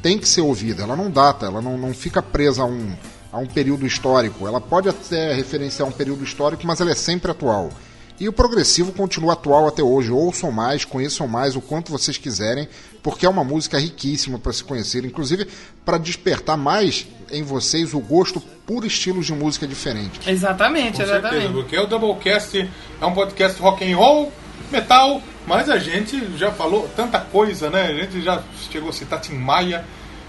tem 0.00 0.18
que 0.18 0.28
ser 0.28 0.40
ouvida. 0.40 0.82
Ela 0.82 0.96
não 0.96 1.10
data, 1.10 1.46
ela 1.46 1.60
não, 1.60 1.76
não 1.76 1.92
fica 1.92 2.22
presa 2.22 2.62
a 2.62 2.66
um, 2.66 2.94
a 3.30 3.38
um 3.38 3.46
período 3.46 3.86
histórico. 3.86 4.46
Ela 4.46 4.62
pode 4.62 4.88
até 4.88 5.34
referenciar 5.34 5.86
um 5.86 5.92
período 5.92 6.24
histórico, 6.24 6.66
mas 6.66 6.80
ela 6.80 6.90
é 6.90 6.94
sempre 6.94 7.30
atual. 7.30 7.70
E 8.18 8.28
o 8.28 8.32
progressivo 8.32 8.92
continua 8.92 9.34
atual 9.34 9.68
até 9.68 9.82
hoje. 9.82 10.10
Ouçam 10.10 10.50
mais, 10.50 10.84
conheçam 10.84 11.28
mais 11.28 11.54
o 11.54 11.60
quanto 11.60 11.92
vocês 11.92 12.16
quiserem, 12.16 12.66
porque 13.02 13.26
é 13.26 13.28
uma 13.28 13.44
música 13.44 13.78
riquíssima 13.78 14.38
para 14.38 14.52
se 14.52 14.64
conhecer, 14.64 15.04
inclusive 15.04 15.46
para 15.84 15.98
despertar 15.98 16.56
mais 16.56 17.06
em 17.30 17.42
vocês 17.42 17.92
o 17.92 18.00
gosto 18.00 18.40
por 18.66 18.84
estilos 18.84 19.26
de 19.26 19.32
música 19.34 19.66
diferentes. 19.66 20.26
Exatamente, 20.26 20.92
Com 20.92 20.96
certeza, 21.06 21.18
exatamente. 21.18 21.52
porque 21.52 21.78
o 21.78 21.86
Doublecast 21.86 22.68
é 23.00 23.06
um 23.06 23.12
podcast 23.12 23.60
rock 23.60 23.84
and 23.92 23.96
roll, 23.96 24.32
metal, 24.72 25.20
mas 25.46 25.68
a 25.68 25.78
gente 25.78 26.36
já 26.36 26.50
falou 26.50 26.88
tanta 26.96 27.20
coisa, 27.20 27.68
né? 27.68 27.82
A 27.82 27.94
gente 28.02 28.22
já 28.22 28.42
chegou 28.70 28.88
a 28.88 28.92
citar 28.92 29.20
Tim 29.20 29.34
Maia. 29.34 29.84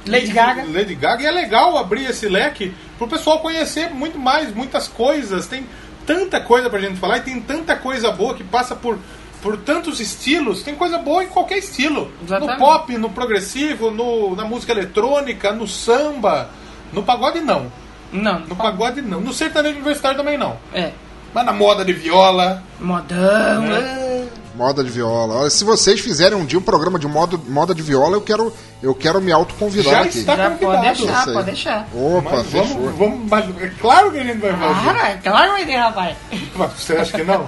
Lady 0.05 0.31
Gaga. 0.31 0.65
Lady 0.71 0.95
Gaga. 0.95 1.23
E 1.23 1.25
é 1.25 1.31
legal 1.31 1.77
abrir 1.77 2.05
esse 2.09 2.27
leque 2.29 2.73
pro 2.97 3.07
pessoal 3.07 3.39
conhecer 3.39 3.89
muito 3.89 4.17
mais, 4.17 4.53
muitas 4.53 4.87
coisas. 4.87 5.47
Tem 5.47 5.65
tanta 6.07 6.39
coisa 6.39 6.69
pra 6.69 6.79
gente 6.79 6.97
falar 6.99 7.17
e 7.17 7.21
tem 7.21 7.39
tanta 7.39 7.75
coisa 7.75 8.09
boa 8.11 8.33
que 8.33 8.43
passa 8.43 8.73
por, 8.75 8.97
por 9.43 9.57
tantos 9.57 9.99
estilos. 9.99 10.63
Tem 10.63 10.73
coisa 10.73 10.97
boa 10.97 11.23
em 11.23 11.27
qualquer 11.27 11.57
estilo. 11.59 12.11
Exatamente. 12.23 12.59
No 12.59 12.65
pop, 12.65 12.97
no 12.97 13.09
progressivo, 13.11 13.91
no, 13.91 14.35
na 14.35 14.43
música 14.45 14.71
eletrônica, 14.71 15.51
no 15.51 15.67
samba. 15.67 16.49
No 16.91 17.03
pagode 17.03 17.41
não. 17.41 17.71
Não, 18.11 18.39
No 18.39 18.55
pagode 18.55 19.01
não. 19.01 19.19
No 19.19 19.33
sertanejo 19.33 19.75
universitário 19.75 20.17
também 20.17 20.37
não. 20.37 20.57
é. 20.73 20.91
Mas 21.33 21.45
na 21.45 21.51
moda 21.51 21.83
de 21.83 21.91
viola. 21.91 22.63
Modão, 22.79 23.61
Né? 23.63 23.77
é. 23.79 24.27
Moda 24.57 24.83
de 24.83 24.89
viola. 24.89 25.35
Olha, 25.35 25.49
se 25.51 25.63
vocês 25.63 25.99
fizerem 25.99 26.35
um 26.35 26.43
dia 26.43 26.57
um 26.57 26.63
programa 26.63 26.97
de 26.97 27.07
moda, 27.07 27.39
moda 27.47 27.75
de 27.75 27.81
viola, 27.83 28.15
eu 28.17 28.21
quero, 28.21 28.51
eu 28.81 28.95
quero 28.95 29.21
me 29.21 29.31
autoconvidar 29.31 29.93
Já 29.93 30.01
aqui. 30.01 30.17
está 30.17 30.35
Já 30.35 30.49
pode 30.49 30.81
deixar, 30.81 31.25
pode 31.25 31.45
deixar. 31.45 31.87
Opa, 31.93 32.29
Mas 32.37 32.47
fechou. 32.47 32.67
vamos, 32.67 32.95
vamos, 32.97 33.29
mas 33.29 33.61
é 33.61 33.71
claro 33.79 34.11
que 34.11 34.17
a 34.17 34.23
gente 34.23 34.39
vai 34.39 34.51
fazer. 34.51 34.85
Cara, 34.85 35.17
claro 35.23 35.45
que 35.51 35.57
vai 35.57 35.65
ter, 35.67 35.75
rapaz. 35.75 36.17
Mas 36.55 36.71
Você 36.73 36.93
acha 36.97 37.15
que 37.17 37.23
não? 37.23 37.45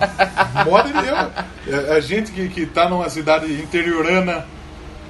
Moda 0.66 0.90
de 1.02 1.08
eu, 1.74 1.94
a 1.96 2.00
gente 2.00 2.32
que, 2.32 2.48
que 2.48 2.66
tá 2.68 2.88
numa 2.88 3.10
cidade 3.10 3.52
interiorana 3.54 4.46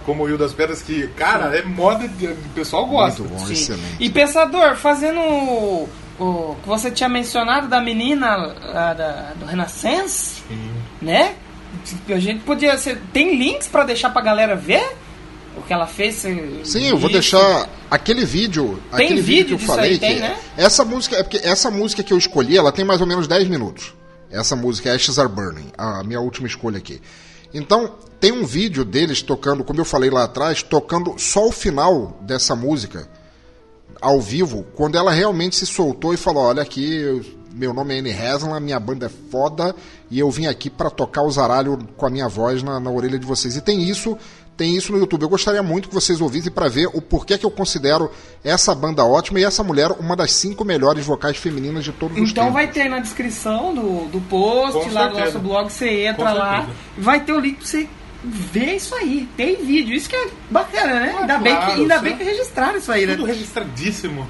como 0.05 0.23
o 0.23 0.25
Rio 0.25 0.37
das 0.37 0.53
Pedras, 0.53 0.81
que, 0.81 1.05
cara, 1.09 1.53
é 1.57 1.61
moda. 1.63 2.05
O 2.05 2.49
pessoal 2.55 2.85
gosta. 2.85 3.21
Muito 3.23 3.33
bom, 3.37 3.45
Sim. 3.45 3.51
excelente. 3.53 3.97
E 3.99 4.09
Pensador, 4.09 4.75
fazendo 4.77 5.19
o, 5.19 5.89
o 6.17 6.55
que 6.63 6.67
você 6.67 6.89
tinha 6.89 7.09
mencionado 7.09 7.67
da 7.67 7.81
menina 7.81 8.37
lá 8.37 8.93
da, 8.93 9.33
do 9.35 9.45
Renascença, 9.45 10.41
né? 11.01 11.35
A 12.09 12.19
gente 12.19 12.41
podia. 12.43 12.77
Ser, 12.77 12.99
tem 13.13 13.35
links 13.37 13.67
pra 13.67 13.83
deixar 13.83 14.09
pra 14.09 14.21
galera 14.21 14.55
ver 14.55 14.83
o 15.57 15.61
que 15.61 15.73
ela 15.73 15.87
fez? 15.87 16.15
Sim, 16.63 16.87
eu 16.87 16.97
vou 16.97 17.09
deixar 17.11 17.69
aquele 17.89 18.25
vídeo. 18.25 18.81
Tem 18.95 19.05
aquele 19.05 19.21
vídeo 19.21 19.57
que 19.57 19.63
eu 19.63 19.67
falei 19.67 19.91
aí, 19.91 19.99
tem, 19.99 20.15
que 20.15 20.21
né? 20.21 20.37
essa 20.57 20.83
música 20.85 21.17
é 21.17 21.23
porque 21.23 21.37
essa 21.37 21.69
música 21.71 22.03
que 22.03 22.13
eu 22.13 22.17
escolhi, 22.17 22.57
ela 22.57 22.71
tem 22.71 22.83
mais 22.85 23.01
ou 23.01 23.07
menos 23.07 23.27
10 23.27 23.47
minutos. 23.47 23.93
Essa 24.31 24.55
música 24.55 24.93
Ashes 24.93 25.17
Are 25.17 25.27
Burning, 25.29 25.71
a 25.77 26.03
minha 26.03 26.19
última 26.19 26.47
escolha 26.47 26.77
aqui. 26.77 27.01
Então, 27.51 27.95
tem 28.19 28.31
um 28.31 28.45
vídeo 28.45 28.85
deles 28.85 29.23
tocando, 29.23 29.63
como 29.63 29.79
eu 29.79 29.85
falei 29.85 30.09
lá 30.11 30.25
atrás, 30.25 30.61
tocando 30.61 31.15
só 31.17 31.47
o 31.47 31.51
final 31.51 32.19
dessa 32.21 32.55
música 32.55 33.07
ao 33.99 34.21
vivo, 34.21 34.65
quando 34.75 34.97
ela 34.97 35.11
realmente 35.11 35.55
se 35.55 35.65
soltou 35.65 36.13
e 36.13 36.17
falou: 36.17 36.43
Olha 36.43 36.61
aqui, 36.61 37.01
eu- 37.01 37.25
meu 37.53 37.73
nome 37.73 37.95
é 37.95 37.99
Annie 37.99 38.13
Haslam, 38.13 38.59
minha 38.59 38.79
banda 38.79 39.07
é 39.07 39.09
foda 39.31 39.75
e 40.11 40.19
eu 40.19 40.29
vim 40.31 40.47
aqui 40.47 40.69
para 40.69 40.89
tocar 40.89 41.21
o 41.23 41.31
zaralho 41.31 41.77
com 41.97 42.05
a 42.05 42.09
minha 42.09 42.27
voz 42.27 42.63
na, 42.63 42.79
na 42.79 42.89
orelha 42.89 43.19
de 43.19 43.25
vocês. 43.25 43.55
E 43.55 43.61
tem 43.61 43.83
isso, 43.83 44.17
tem 44.57 44.75
isso 44.75 44.91
no 44.91 44.97
YouTube. 44.97 45.21
Eu 45.21 45.29
gostaria 45.29 45.61
muito 45.61 45.87
que 45.89 45.93
vocês 45.93 46.19
ouvissem 46.19 46.51
para 46.51 46.67
ver 46.67 46.87
o 46.93 47.01
porquê 47.01 47.37
que 47.37 47.45
eu 47.45 47.51
considero 47.51 48.09
essa 48.43 48.73
banda 48.73 49.05
ótima 49.05 49.39
e 49.39 49.43
essa 49.43 49.63
mulher 49.63 49.91
uma 49.99 50.15
das 50.15 50.31
cinco 50.31 50.65
melhores 50.65 51.05
vocais 51.05 51.37
femininas 51.37 51.83
de 51.83 51.91
todos 51.91 52.17
os 52.19 52.31
Então 52.31 52.45
tempos. 52.45 52.53
vai 52.53 52.67
ter 52.71 52.81
aí 52.81 52.89
na 52.89 52.99
descrição 52.99 53.73
do, 53.73 54.07
do 54.09 54.19
post, 54.21 54.73
Com 54.79 54.93
lá 54.93 55.07
do 55.07 55.15
certeza. 55.15 55.25
nosso 55.25 55.39
blog, 55.39 55.69
você 55.71 56.05
entra 56.05 56.25
Com 56.31 56.37
lá, 56.37 56.55
certeza. 56.57 56.77
vai 56.97 57.19
ter 57.23 57.33
o 57.33 57.39
link 57.39 57.57
pra 57.57 57.65
você 57.67 57.87
ver 58.23 58.75
isso 58.75 58.95
aí. 58.95 59.29
Tem 59.37 59.63
vídeo, 59.63 59.95
isso 59.95 60.09
que 60.09 60.15
é 60.15 60.27
bacana, 60.49 60.99
né? 60.99 61.13
Ah, 61.15 61.21
ainda 61.21 61.37
bem, 61.37 61.55
claro, 61.55 61.73
que, 61.73 61.81
ainda 61.81 61.97
bem 61.99 62.17
que 62.17 62.23
registraram 62.23 62.77
isso 62.79 62.91
aí, 62.91 63.05
né? 63.05 63.15
Tudo 63.15 63.25
registradíssimo. 63.27 64.27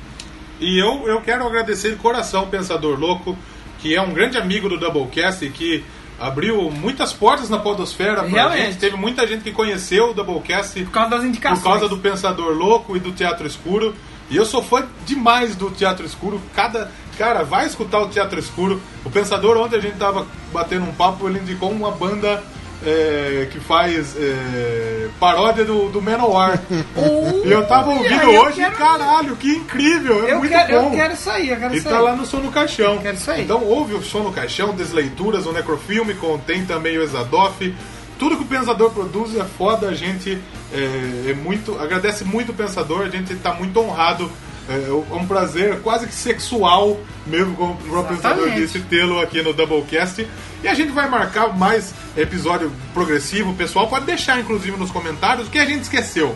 E 0.60 0.78
eu, 0.78 1.08
eu 1.08 1.22
quero 1.22 1.48
agradecer 1.48 1.92
de 1.92 1.96
coração 1.96 2.48
Pensador 2.50 3.00
Louco, 3.00 3.36
que 3.82 3.96
é 3.96 4.02
um 4.02 4.14
grande 4.14 4.38
amigo 4.38 4.68
do 4.70 4.78
Doublecast 4.78 5.46
e 5.46 5.50
que 5.50 5.84
abriu 6.20 6.70
muitas 6.70 7.14
portas 7.14 7.50
na 7.50 7.58
podosfera 7.60 8.16
pra 8.24 8.28
Realmente. 8.28 8.66
gente. 8.66 8.78
Teve 8.80 8.98
muita 8.98 9.26
gente 9.26 9.42
que 9.44 9.52
conheceu 9.52 10.12
o 10.12 10.14
Doublecast 10.14 10.84
Por 10.84 10.92
causa 10.92 11.10
das 11.12 11.24
indicações. 11.24 11.60
por 11.62 11.70
causa 11.70 11.88
do 11.90 11.98
Pensador 11.98 12.54
Louco 12.54 12.98
e 12.98 13.00
do 13.00 13.12
Teatro 13.12 13.48
Escuro. 13.48 13.96
E 14.30 14.36
eu 14.36 14.46
sou 14.46 14.62
fã 14.62 14.86
demais 15.06 15.56
do 15.56 15.72
Teatro 15.72 16.06
Escuro. 16.06 16.42
Cada 16.54 16.92
cara 17.18 17.44
vai 17.44 17.66
escutar 17.66 18.00
o 18.00 18.10
Teatro 18.10 18.38
Escuro. 18.40 18.82
O 19.06 19.10
Pensador 19.10 19.58
ontem 19.58 19.78
a 19.78 19.82
gente 19.82 19.98
tava 19.98 20.28
batendo 20.54 20.86
um 20.86 20.94
papo, 20.94 21.28
ele 21.28 21.40
indicou 21.40 21.72
uma 21.72 21.92
banda 21.92 22.44
é, 22.86 23.48
que 23.52 23.60
faz 23.60 24.16
é, 24.18 25.08
paródia 25.20 25.66
do, 25.66 25.90
do 25.90 26.02
Manowar. 26.02 26.62
e 27.46 27.52
eu 27.52 27.66
tava 27.66 27.92
ouvindo 27.92 28.22
eu 28.22 28.42
hoje, 28.42 28.58
quero- 28.58 28.76
caralho, 28.76 29.36
que 29.36 29.50
incrível, 29.50 30.28
é 30.28 30.34
Eu 30.34 30.40
muito 30.40 30.52
quero, 30.52 30.74
bom. 30.82 30.86
eu 30.88 30.92
quero 30.92 31.14
aí, 31.28 31.50
eu 31.50 31.58
quero 31.58 31.74
E 31.74 31.78
isso 31.78 31.90
tá 31.90 32.00
lá 32.00 32.16
no 32.16 32.26
Som 32.26 32.38
no 32.38 32.52
Caixão. 32.52 32.98
Quero 33.00 33.18
isso 33.18 33.32
aí. 33.32 33.44
Então 33.44 33.64
ouve 33.64 33.94
o 33.94 34.02
Som 34.02 34.20
no 34.20 34.32
Caixão, 34.32 34.74
Desleituras, 34.74 35.46
o 35.46 35.52
Necrofilme, 35.52 36.14
contém 36.14 36.66
também 36.66 36.98
o 36.98 37.04
Exadoff. 37.04 37.74
Tudo 38.18 38.36
que 38.36 38.44
o 38.44 38.48
Pensador 38.48 38.92
produz 38.92 39.36
é 39.38 39.46
foda, 39.46 39.88
a 39.88 39.94
gente 39.94 40.38
é, 40.74 41.30
é 41.32 41.34
muito. 41.34 41.80
Agradece 41.80 42.24
muito 42.26 42.52
o 42.52 42.56
Pensador, 42.56 43.02
a 43.04 43.10
gente 43.10 43.34
tá 43.36 43.54
muito 43.54 43.80
honrado 43.80 44.30
É 44.70 45.16
um 45.16 45.26
prazer 45.26 45.82
quase 45.82 46.06
que 46.06 46.14
sexual, 46.14 47.00
mesmo 47.26 47.56
como 47.56 47.74
o 47.74 47.78
próprio 47.78 48.18
pensador 48.18 48.52
disse, 48.52 48.80
tê-lo 48.82 49.20
aqui 49.20 49.42
no 49.42 49.52
Doublecast. 49.52 50.28
E 50.64 50.68
a 50.68 50.76
gente 50.76 50.92
vai 50.92 51.10
marcar 51.10 51.58
mais 51.58 51.92
episódio 52.16 52.72
progressivo. 52.94 53.50
O 53.50 53.56
pessoal 53.56 53.88
pode 53.88 54.06
deixar, 54.06 54.40
inclusive, 54.40 54.78
nos 54.78 54.92
comentários 54.92 55.48
o 55.48 55.50
que 55.50 55.58
a 55.58 55.66
gente 55.66 55.82
esqueceu. 55.82 56.36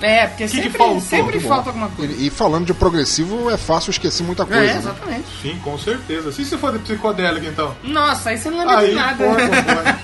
É, 0.00 0.28
porque 0.28 0.44
que 0.44 0.50
sempre, 0.50 0.78
faltou? 0.78 1.00
sempre 1.00 1.40
falta 1.40 1.70
alguma 1.70 1.88
coisa. 1.88 2.12
E, 2.12 2.26
e 2.26 2.30
falando 2.30 2.66
de 2.66 2.74
progressivo, 2.74 3.50
é 3.50 3.56
fácil 3.56 3.90
esquecer 3.90 4.22
muita 4.22 4.46
coisa. 4.46 4.62
É, 4.62 4.74
né? 4.74 4.78
exatamente. 4.78 5.26
Sim, 5.40 5.58
com 5.62 5.76
certeza. 5.76 6.30
Se 6.30 6.44
você 6.44 6.58
for 6.58 6.72
de 6.72 6.78
psicodélico, 6.80 7.46
então. 7.46 7.74
Nossa, 7.82 8.30
aí 8.30 8.38
você 8.38 8.48
não 8.48 8.58
lembra 8.58 8.78
Aí, 8.78 8.90
de 8.90 8.94
nada. 8.94 9.24
porra. 9.24 10.00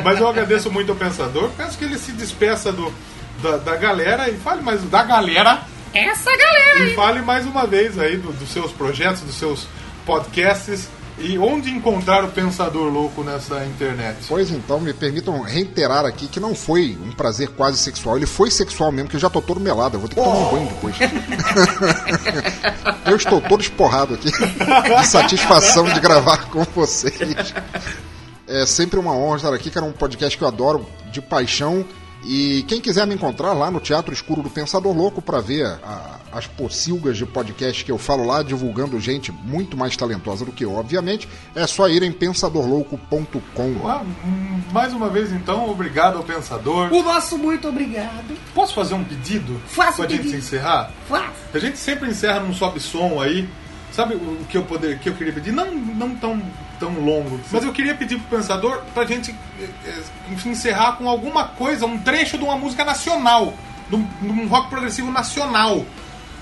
Mas 0.02 0.18
eu 0.18 0.28
agradeço 0.28 0.70
muito 0.70 0.92
ao 0.92 0.96
pensador. 0.96 1.50
Peço 1.56 1.76
que 1.76 1.84
ele 1.84 1.98
se 1.98 2.12
despeça 2.12 2.72
do, 2.72 2.92
da, 3.42 3.56
da 3.58 3.76
galera 3.76 4.30
e 4.30 4.36
fale 4.36 4.62
mais 4.62 4.82
da 4.84 5.02
galera 5.02 5.62
Essa 5.94 6.30
galera 6.36 6.84
e 6.84 6.94
fale 6.94 7.22
mais 7.22 7.46
uma 7.46 7.66
vez 7.66 7.98
aí 7.98 8.16
do- 8.16 8.32
dos 8.32 8.50
seus 8.50 8.70
projetos, 8.72 9.20
dos 9.22 9.34
seus 9.36 9.66
podcasts 10.06 10.88
e 11.20 11.36
onde 11.38 11.70
encontrar 11.70 12.24
o 12.24 12.28
pensador 12.28 12.92
louco 12.92 13.24
nessa 13.24 13.64
internet. 13.64 14.18
Pois 14.28 14.50
então, 14.52 14.78
me 14.80 14.92
permitam 14.94 15.40
reiterar 15.40 16.04
aqui 16.04 16.28
que 16.28 16.38
não 16.38 16.54
foi 16.54 16.96
um 17.02 17.10
prazer 17.10 17.48
quase 17.48 17.76
sexual. 17.78 18.16
Ele 18.16 18.26
foi 18.26 18.50
sexual 18.52 18.92
mesmo, 18.92 19.08
que 19.10 19.16
eu 19.16 19.20
já 19.20 19.28
tô 19.28 19.42
todo 19.42 19.58
melado. 19.58 19.96
Eu 19.96 20.00
vou 20.00 20.08
ter 20.08 20.14
que 20.14 20.22
tomar 20.22 20.36
um 20.36 20.50
banho 20.52 20.68
depois. 20.68 20.94
eu 23.04 23.16
estou 23.16 23.40
todo 23.40 23.60
esporrado 23.60 24.14
aqui. 24.14 24.30
De 24.30 25.06
satisfação 25.06 25.84
de 25.92 25.98
gravar 25.98 26.48
com 26.50 26.62
vocês. 26.74 27.52
É 28.46 28.64
sempre 28.64 29.00
uma 29.00 29.12
honra 29.12 29.36
estar 29.38 29.52
aqui, 29.54 29.70
que 29.70 29.78
era 29.78 29.86
um 29.86 29.92
podcast 29.92 30.38
que 30.38 30.44
eu 30.44 30.48
adoro 30.48 30.86
de 31.10 31.20
paixão. 31.20 31.84
E 32.24 32.64
quem 32.66 32.80
quiser 32.80 33.06
me 33.06 33.14
encontrar 33.14 33.52
lá 33.52 33.70
no 33.70 33.80
Teatro 33.80 34.12
Escuro 34.12 34.42
do 34.42 34.50
Pensador 34.50 34.92
Louco 34.94 35.22
para 35.22 35.40
ver 35.40 35.64
a- 35.66 36.16
as 36.32 36.46
pocilgas 36.46 37.16
de 37.16 37.24
podcast 37.24 37.84
que 37.84 37.90
eu 37.90 37.96
falo 37.96 38.26
lá, 38.26 38.42
divulgando 38.42 39.00
gente 39.00 39.32
muito 39.32 39.76
mais 39.76 39.96
talentosa 39.96 40.44
do 40.44 40.52
que 40.52 40.64
eu, 40.64 40.74
obviamente, 40.74 41.26
é 41.54 41.66
só 41.66 41.88
ir 41.88 42.02
em 42.02 42.12
pensadorlouco.com. 42.12 43.88
Ah, 43.88 44.02
hum, 44.24 44.60
Mais 44.72 44.92
uma 44.92 45.08
vez, 45.08 45.32
então, 45.32 45.70
obrigado 45.70 46.18
ao 46.18 46.22
pensador. 46.24 46.92
O 46.92 47.02
nosso 47.02 47.38
muito 47.38 47.68
obrigado. 47.68 48.36
Posso 48.54 48.74
fazer 48.74 48.94
um 48.94 49.04
pedido? 49.04 49.58
Faça 49.66 50.04
pra 50.04 50.06
um 50.06 50.08
gente 50.10 50.36
encerrar? 50.36 50.90
Faz. 51.08 51.30
A 51.54 51.58
gente 51.58 51.78
sempre 51.78 52.10
encerra 52.10 52.40
num 52.40 52.52
sobe 52.52 52.80
som 52.80 53.20
aí. 53.22 53.48
Sabe 53.92 54.14
o 54.14 54.44
que 54.48 54.58
eu 54.58 54.64
poder, 54.64 54.98
que 54.98 55.08
eu 55.08 55.14
queria 55.14 55.32
pedir? 55.32 55.50
Não, 55.52 55.72
não 55.72 56.14
tão, 56.16 56.42
tão 56.78 56.92
longo, 57.00 57.40
mas 57.52 57.64
eu 57.64 57.72
queria 57.72 57.94
pedir 57.94 58.18
pro 58.20 58.36
pensador 58.38 58.82
pra 58.94 59.04
gente 59.04 59.34
eh, 59.60 59.68
eh, 59.86 60.02
enfim, 60.30 60.50
encerrar 60.50 60.92
com 60.92 61.08
alguma 61.08 61.44
coisa, 61.44 61.86
um 61.86 61.98
trecho 61.98 62.38
de 62.38 62.44
uma 62.44 62.56
música 62.56 62.84
nacional, 62.84 63.52
de 63.88 63.96
um, 63.96 64.06
de 64.22 64.28
um 64.28 64.46
rock 64.48 64.68
progressivo 64.70 65.10
nacional. 65.10 65.84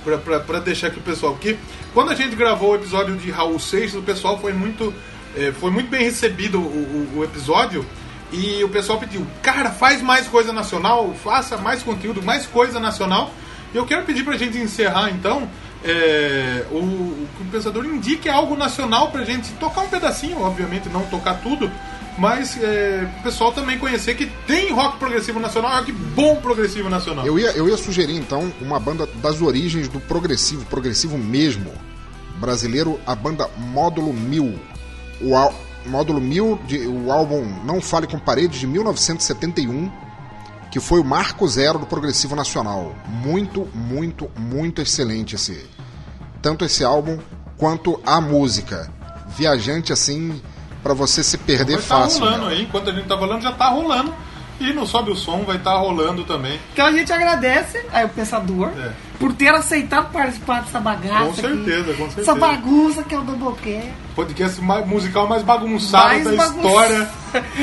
Pra, 0.05 0.18
pra, 0.18 0.39
pra 0.39 0.60
deixar 0.60 0.86
aqui 0.86 1.00
o 1.00 1.02
pessoal. 1.02 1.32
Porque 1.32 1.56
quando 1.92 2.12
a 2.12 2.15
gente 2.15 2.36
gravou 2.36 2.70
o 2.70 2.74
episódio 2.76 3.16
de 3.16 3.28
Raul 3.32 3.58
Seixas, 3.58 3.97
o 3.97 4.02
pessoal 4.02 4.39
foi 4.39 4.52
muito, 4.52 4.94
eh, 5.36 5.52
foi 5.58 5.68
muito 5.73 5.89
bem 5.90 6.05
recebido 6.05 6.60
o, 6.60 6.62
o- 6.62 7.18
o 7.18 7.24
episódio. 7.24 7.84
E 8.32 8.62
o 8.62 8.68
pessoal 8.68 9.00
pediu, 9.00 9.26
cara, 9.42 9.70
faz 9.70 10.00
mais 10.02 10.28
coisa 10.28 10.52
nacional, 10.52 11.12
faça 11.24 11.56
mais 11.56 11.82
conteúdo, 11.82 12.23
mais 12.23 12.47
coisa 12.47 12.78
nacional. 12.78 13.32
E 13.74 13.76
eu 13.76 13.84
quero 13.84 14.05
pedir 14.05 14.24
pra 14.24 14.36
gente 14.36 14.56
encerrar 14.58 15.10
então. 15.10 15.48
É, 15.86 16.65
o, 16.70 16.76
o 16.78 17.28
que 17.36 17.42
o 17.42 17.47
pensador 17.47 17.84
indique 17.86 18.28
algo 18.28 18.56
nacional 18.56 19.10
pra 19.10 19.24
gente 19.24 19.50
tocar 19.55 19.82
um 19.82 19.89
pedacinho, 19.89 20.40
obviamente 20.42 20.89
não 20.89 21.02
tocar 21.06 21.40
tudo, 21.40 21.70
mas 22.18 22.56
é, 22.62 23.08
o 23.20 23.23
pessoal 23.23 23.52
também 23.52 23.78
conhecer 23.78 24.15
que 24.16 24.26
tem 24.47 24.73
rock 24.73 24.98
progressivo 24.98 25.39
nacional, 25.39 25.76
rock 25.76 25.92
bom 25.92 26.36
progressivo 26.36 26.89
nacional. 26.89 27.26
Eu 27.26 27.39
ia, 27.39 27.50
eu 27.52 27.68
ia 27.68 27.76
sugerir 27.76 28.16
então 28.16 28.52
uma 28.60 28.81
banda 28.81 29.06
das 29.23 29.40
origens 29.42 29.86
do 29.89 30.00
progressivo, 30.00 30.65
progressivo 30.66 31.16
mesmo, 31.18 31.70
brasileiro, 32.39 32.98
a 33.06 33.15
banda 33.15 33.48
Módulo 33.58 34.12
1000. 34.12 34.58
O 35.20 35.34
ál- 35.36 35.55
Módulo 35.86 36.20
1000, 36.20 36.58
de, 36.66 36.78
o 36.86 37.12
álbum 37.12 37.44
Não 37.65 37.81
Fale 37.81 38.06
com 38.08 38.18
Paredes, 38.18 38.58
de 38.60 38.66
1971, 38.66 39.90
que 40.70 40.81
foi 40.81 41.00
o 41.00 41.05
marco 41.05 41.47
zero 41.47 41.78
do 41.78 41.86
progressivo 41.86 42.34
nacional. 42.34 42.94
Muito, 43.08 43.68
muito, 43.74 44.28
muito 44.39 44.82
excelente 44.82 45.36
esse. 45.36 45.65
Tanto 46.47 46.65
esse 46.65 46.84
álbum 46.84 47.18
quanto 47.57 48.00
a 48.07 48.20
música. 48.20 48.89
Viajante 49.36 49.92
assim, 49.92 50.41
pra 50.81 50.94
você 50.94 51.20
se 51.25 51.36
perder 51.39 51.73
Vai 51.73 51.83
estar 51.83 52.02
fácil. 52.02 52.20
rolando 52.20 52.44
né? 52.44 52.52
aí, 52.52 52.62
enquanto 52.62 52.89
a 52.89 52.92
gente 52.92 53.08
tá 53.08 53.18
falando, 53.18 53.42
já 53.42 53.50
tá 53.50 53.68
rolando. 53.68 54.15
E 54.60 54.73
no 54.73 54.86
Sobe 54.86 55.10
o 55.10 55.16
Som 55.16 55.42
vai 55.42 55.57
estar 55.57 55.76
rolando 55.76 56.23
também. 56.23 56.60
Então 56.73 56.86
a 56.86 56.92
gente 56.92 57.12
agradece 57.12 57.84
aí 57.92 58.05
o 58.05 58.08
pensador 58.10 58.70
É. 58.78 58.92
por 59.18 59.32
ter 59.32 59.48
aceitado 59.54 60.10
participar 60.12 60.62
dessa 60.62 60.78
bagaça. 60.80 61.24
Com 61.26 61.34
certeza, 61.34 61.90
aqui. 61.90 61.94
com 61.94 62.04
certeza. 62.06 62.20
Essa 62.20 62.34
bagunça 62.34 63.02
que 63.02 63.14
é 63.14 63.18
o 63.18 63.22
Doublecast. 63.22 63.92
Podcast 64.14 64.60
mais, 64.62 64.86
musical 64.86 65.26
mais 65.28 65.42
bagunçado 65.42 66.04
Mais 66.06 66.24
da 66.24 66.32
bagun- 66.32 66.56
história 66.66 67.08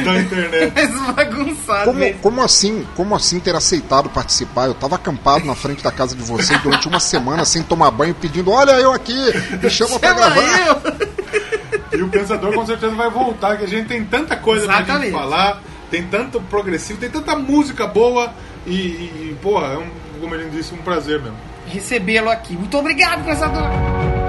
da 0.03 0.19
internet. 0.19 0.73
Mais 0.75 1.15
bagunçado 1.15 1.85
Como, 1.85 1.99
mesmo. 1.99 2.19
como 2.19 2.41
assim? 2.43 2.85
Como 2.95 3.15
assim 3.15 3.40
ter 3.40 3.56
aceitado 3.56 4.09
participar? 4.09 4.65
Eu 4.67 4.73
tava 4.75 4.95
acampado 4.95 5.45
na 5.45 5.56
frente 5.56 5.83
da 5.83 5.91
casa 5.91 6.15
de 6.15 6.22
vocês 6.22 6.61
durante 6.61 6.88
uma 6.88 6.99
semana 6.99 7.43
sem 7.45 7.64
tomar 7.64 7.90
banho, 7.91 8.14
pedindo: 8.14 8.51
Olha 8.51 8.72
eu 8.73 8.91
aqui, 8.93 9.15
me 9.61 9.69
chama 9.69 9.98
pra 9.99 10.14
gravar. 10.14 10.67
eu. 10.67 11.19
E 11.99 12.01
o 12.03 12.07
pensador 12.09 12.53
com 12.53 12.65
certeza 12.65 12.93
vai 12.95 13.09
voltar, 13.09 13.57
que 13.57 13.64
a 13.64 13.67
gente 13.67 13.88
tem 13.88 14.03
tanta 14.03 14.35
coisa 14.35 14.65
pra 14.65 14.77
gente 14.77 14.85
Exatamente. 14.90 15.11
falar, 15.14 15.61
tem 15.91 16.03
tanto 16.03 16.40
progressivo, 16.41 16.99
tem 16.99 17.09
tanta 17.09 17.35
música 17.35 17.85
boa 17.88 18.32
e, 18.65 18.72
e, 18.73 19.30
e, 19.32 19.38
porra, 19.41 19.67
é 19.73 19.77
um, 19.77 19.88
como 20.24 20.35
ele 20.35 20.50
disse, 20.50 20.74
um 20.74 20.77
prazer 20.77 21.19
mesmo. 21.19 21.35
Recebê-lo 21.68 22.30
aqui. 22.30 22.53
Muito 22.53 22.77
obrigado, 22.77 23.26
pensador. 23.26 24.23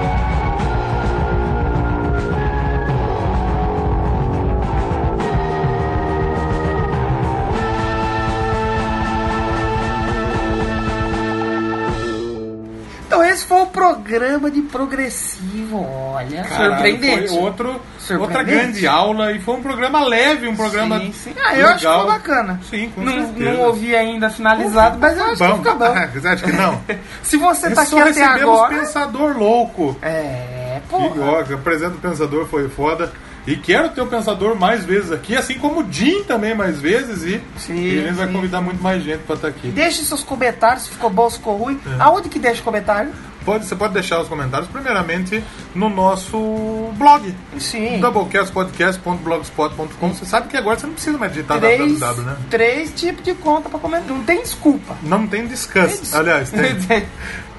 Esse 13.35 13.45
foi 13.45 13.61
o 13.61 13.65
programa 13.67 14.49
de 14.49 14.61
progressivo, 14.61 15.85
olha, 15.85 16.43
Caralho, 16.43 16.71
surpreendente. 16.71 17.27
Foi 17.27 17.37
outro, 17.37 17.69
outra 17.69 17.83
Surpreendente. 17.99 18.55
grande 18.55 18.87
aula 18.87 19.31
e 19.33 19.39
foi 19.39 19.55
um 19.55 19.61
programa 19.61 20.05
leve, 20.05 20.47
um 20.47 20.55
programa 20.55 20.99
Sim, 20.99 21.11
sim. 21.11 21.33
Ah, 21.37 21.55
eu 21.55 21.67
acho 21.67 21.79
que 21.79 21.85
legal. 21.85 21.99
ficou 21.99 22.13
bacana. 22.13 22.59
Sim, 22.69 22.91
com 22.95 23.01
não, 23.01 23.11
certeza. 23.11 23.51
não 23.51 23.61
ouvi 23.61 23.95
ainda 23.95 24.29
finalizado, 24.29 24.97
mas 24.99 25.17
eu 25.17 25.25
acho 25.25 25.35
que 25.35 25.47
Bom, 25.47 25.57
fica 25.57 25.73
bom. 25.75 25.93
Você 26.13 26.27
acha 26.27 26.45
que 26.45 26.51
não? 26.53 26.81
Se 27.21 27.37
você 27.37 27.69
tá 27.71 27.81
aqui 27.81 27.99
até 27.99 28.09
recebemos 28.09 28.41
agora. 28.41 28.75
Pensador 28.77 29.37
Louco. 29.37 29.97
É, 30.01 30.79
pô. 30.89 30.97
ó, 30.97 31.39
apresenta 31.53 31.95
o 31.95 31.99
Pensador, 31.99 32.45
foi 32.45 32.69
foda. 32.69 33.11
E 33.47 33.55
quero 33.55 33.89
ter 33.89 34.01
o 34.01 34.07
Pensador 34.07 34.55
mais 34.55 34.83
vezes 34.83 35.11
aqui, 35.11 35.35
assim 35.35 35.59
como 35.59 35.81
o 35.81 35.91
Jim 35.91 36.23
também 36.23 36.55
mais 36.55 36.79
vezes. 36.79 37.23
E, 37.23 37.41
Sim, 37.57 37.75
e 37.75 38.01
gente 38.01 38.13
vai 38.13 38.31
convidar 38.31 38.61
muito 38.61 38.81
mais 38.81 39.03
gente 39.03 39.19
pra 39.19 39.35
estar 39.35 39.47
aqui. 39.49 39.69
Deixe 39.69 40.03
seus 40.03 40.23
comentários, 40.23 40.83
se 40.83 40.89
ficou 40.89 41.09
bom, 41.09 41.29
se 41.29 41.37
ficou 41.37 41.57
ruim. 41.57 41.79
É. 41.85 42.01
Aonde 42.01 42.29
que 42.29 42.39
deixa 42.39 42.61
o 42.61 42.63
comentário? 42.63 43.11
Pode, 43.45 43.65
você 43.65 43.75
pode 43.75 43.93
deixar 43.93 44.19
os 44.19 44.27
comentários, 44.27 44.67
primeiramente, 44.69 45.43
no 45.75 45.87
nosso 45.87 46.89
blog. 46.97 47.33
Sim. 47.59 47.99
Doublecastpodcast.blogspot.com 47.99 50.13
Você 50.13 50.25
sabe 50.25 50.47
que 50.49 50.57
agora 50.57 50.79
você 50.79 50.87
não 50.87 50.93
precisa 50.93 51.17
mais 51.17 51.31
digitar 51.31 51.59
Três, 51.59 51.99
www, 51.99 52.23
né? 52.25 52.35
três 52.49 52.91
tipos 52.93 53.23
de 53.23 53.33
conta 53.35 53.69
pra 53.69 53.79
comentar. 53.79 54.09
Não 54.09 54.23
tem 54.23 54.41
desculpa. 54.41 54.97
Não 55.03 55.27
tem 55.27 55.47
discuss. 55.47 56.13
Aliás, 56.13 56.49
tem. 56.51 57.05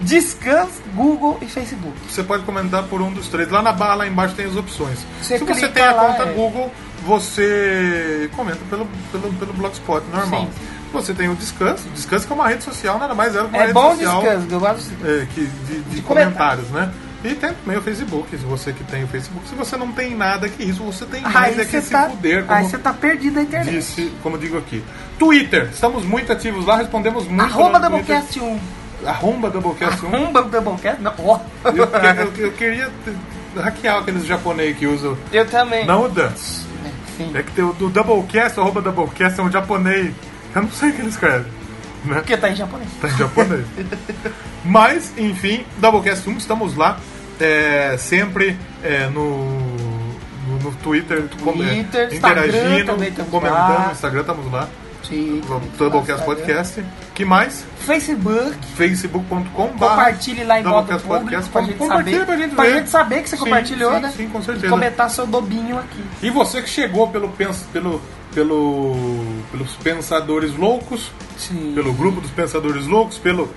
Descanso, 0.00 0.82
Google 0.94 1.38
e 1.40 1.46
Facebook. 1.46 1.96
Você 2.10 2.22
pode 2.22 2.42
comentar 2.42 2.82
por 2.84 3.00
um 3.00 3.10
dos 3.12 3.28
três. 3.28 3.48
Lá 3.50 3.62
na 3.62 3.72
barra, 3.72 3.94
lá 3.94 4.06
embaixo, 4.06 4.34
tem 4.34 4.44
as 4.46 4.56
opções. 4.56 4.98
Você 5.22 5.38
Se 5.38 5.44
você 5.44 5.68
tem 5.68 5.82
a 5.84 5.92
lá, 5.92 6.08
conta 6.08 6.24
é. 6.24 6.32
Google, 6.34 6.70
você 7.02 8.28
comenta 8.36 8.58
pelo, 8.68 8.86
pelo, 9.10 9.32
pelo 9.34 9.52
Blogspot, 9.54 10.04
normal. 10.12 10.42
Sim. 10.42 10.50
Você 10.92 11.12
tem 11.14 11.28
o 11.28 11.34
Descanso. 11.34 11.88
Descanso 11.94 12.26
que 12.26 12.32
é 12.32 12.36
uma 12.36 12.48
rede 12.48 12.64
social, 12.64 12.98
nada 12.98 13.14
mais 13.14 13.34
é 13.34 13.40
que 13.40 13.44
uma 13.46 13.56
É 13.56 13.60
rede 13.62 13.72
bom 13.72 13.90
social 13.96 14.20
descanso, 14.22 14.46
eu 14.50 14.60
gosto. 14.60 14.90
é, 15.04 15.26
que, 15.34 15.46
de, 15.46 15.80
de 15.82 16.00
comentários, 16.02 16.68
né? 16.70 16.90
E 17.24 17.34
tem 17.34 17.52
também 17.54 17.76
o 17.76 17.82
Facebook, 17.82 18.30
se 18.30 18.44
você 18.44 18.72
que 18.72 18.84
tem 18.84 19.02
o 19.02 19.08
Facebook. 19.08 19.48
Se 19.48 19.54
você 19.54 19.76
não 19.76 19.90
tem 19.90 20.14
nada 20.14 20.48
que 20.48 20.62
isso, 20.62 20.82
você 20.84 21.04
tem 21.06 21.22
mais 21.22 21.34
Aí 21.36 21.60
é 21.60 21.64
que 21.64 21.70
você 21.72 21.80
se 21.82 21.90
tá, 21.90 22.10
aí 22.22 22.42
como 22.44 22.68
você 22.70 22.78
tá 22.78 22.92
perdido 22.92 23.34
na 23.36 23.42
internet. 23.42 23.74
disse, 23.74 24.12
como 24.22 24.38
digo 24.38 24.56
aqui. 24.58 24.82
Twitter, 25.18 25.68
estamos 25.72 26.04
muito 26.04 26.32
ativos 26.32 26.64
lá, 26.66 26.76
respondemos 26.76 27.26
muito 27.26 27.40
Arroba. 27.42 27.80
Doublecast 27.80 28.38
1. 28.38 28.58
Arromba 29.04 29.50
Doublecast 29.50 30.04
1. 30.06 30.14
Arroba 30.14 30.42
Doublecast? 30.42 31.02
Não, 31.02 31.12
ó. 31.18 31.40
Eu, 31.64 31.74
eu- 31.76 32.32
eu 32.46 32.52
queria 32.52 32.90
hackear 33.56 33.98
aqueles 33.98 34.24
japonês 34.24 34.76
que 34.76 34.86
usam. 34.86 35.16
Eu 35.32 35.46
também. 35.46 35.84
Não 35.86 36.04
o 36.04 36.08
Dance. 36.08 36.64
Sim. 37.16 37.32
É 37.34 37.42
que 37.42 37.50
tem 37.52 37.64
o 37.64 37.72
do 37.72 37.88
Doublecast, 37.88 38.60
arroba 38.60 38.80
Doublecast, 38.82 39.40
é 39.40 39.42
um 39.42 39.50
japonês. 39.50 40.12
Eu 40.56 40.62
não 40.62 40.70
sei 40.70 40.88
o 40.88 40.92
que 40.94 41.02
ele 41.02 41.10
escreve. 41.10 41.44
Né? 42.06 42.14
Porque 42.14 42.36
tá 42.36 42.48
em 42.48 42.56
japonês. 42.56 42.88
Tá 42.98 43.08
em 43.08 43.16
japonês. 43.16 43.66
Mas, 44.64 45.12
enfim, 45.18 45.66
Doublecast 45.78 46.28
1, 46.28 46.38
estamos 46.38 46.74
lá. 46.74 46.98
é, 47.38 47.96
sempre 47.98 48.56
é, 48.82 49.06
no, 49.08 49.44
no, 50.62 50.72
Twitter, 50.82 51.18
é, 51.18 51.36
Twitter, 51.36 52.08
Instagram 52.14 52.46
interagindo, 52.46 52.94
comentando. 53.26 53.42
lá. 53.42 53.84
No 53.86 53.92
Instagram 53.92 54.20
estamos 54.20 54.50
lá. 54.50 54.68
Sim. 55.06 55.42
Doublecast 55.76 56.24
Podcast. 56.24 56.82
Que 57.16 57.24
mais? 57.24 57.64
Facebook. 57.80 58.54
facebook.com 58.76 59.68
Compartilhe 59.68 60.44
lá 60.44 60.60
em 60.60 60.62
público 60.62 61.00
Podcast. 61.08 61.50
pra 61.50 61.62
gente 61.62 61.78
saber. 61.78 62.26
pra 62.26 62.36
gente 62.36 62.54
pra 62.54 62.64
ver. 62.64 62.74
gente 62.74 62.90
saber 62.90 63.22
que 63.22 63.30
você 63.30 63.36
Sim, 63.36 63.44
compartilhou, 63.44 63.94
sim, 63.94 64.00
né? 64.00 64.12
sim, 64.14 64.28
com 64.28 64.38
E 64.38 64.42
certeza. 64.44 64.68
comentar 64.68 65.08
seu 65.10 65.26
dobinho 65.26 65.78
aqui. 65.78 66.04
E 66.22 66.28
você 66.28 66.60
que 66.60 66.68
chegou 66.68 67.08
pelo, 67.08 67.30
pelo, 67.72 68.02
pelo, 68.34 68.94
pelos 69.50 69.72
Pensadores 69.76 70.54
Loucos, 70.56 71.10
Sim. 71.38 71.72
pelo 71.74 71.94
grupo 71.94 72.20
dos 72.20 72.30
Pensadores 72.30 72.86
Loucos, 72.86 73.16
pelo 73.16 73.48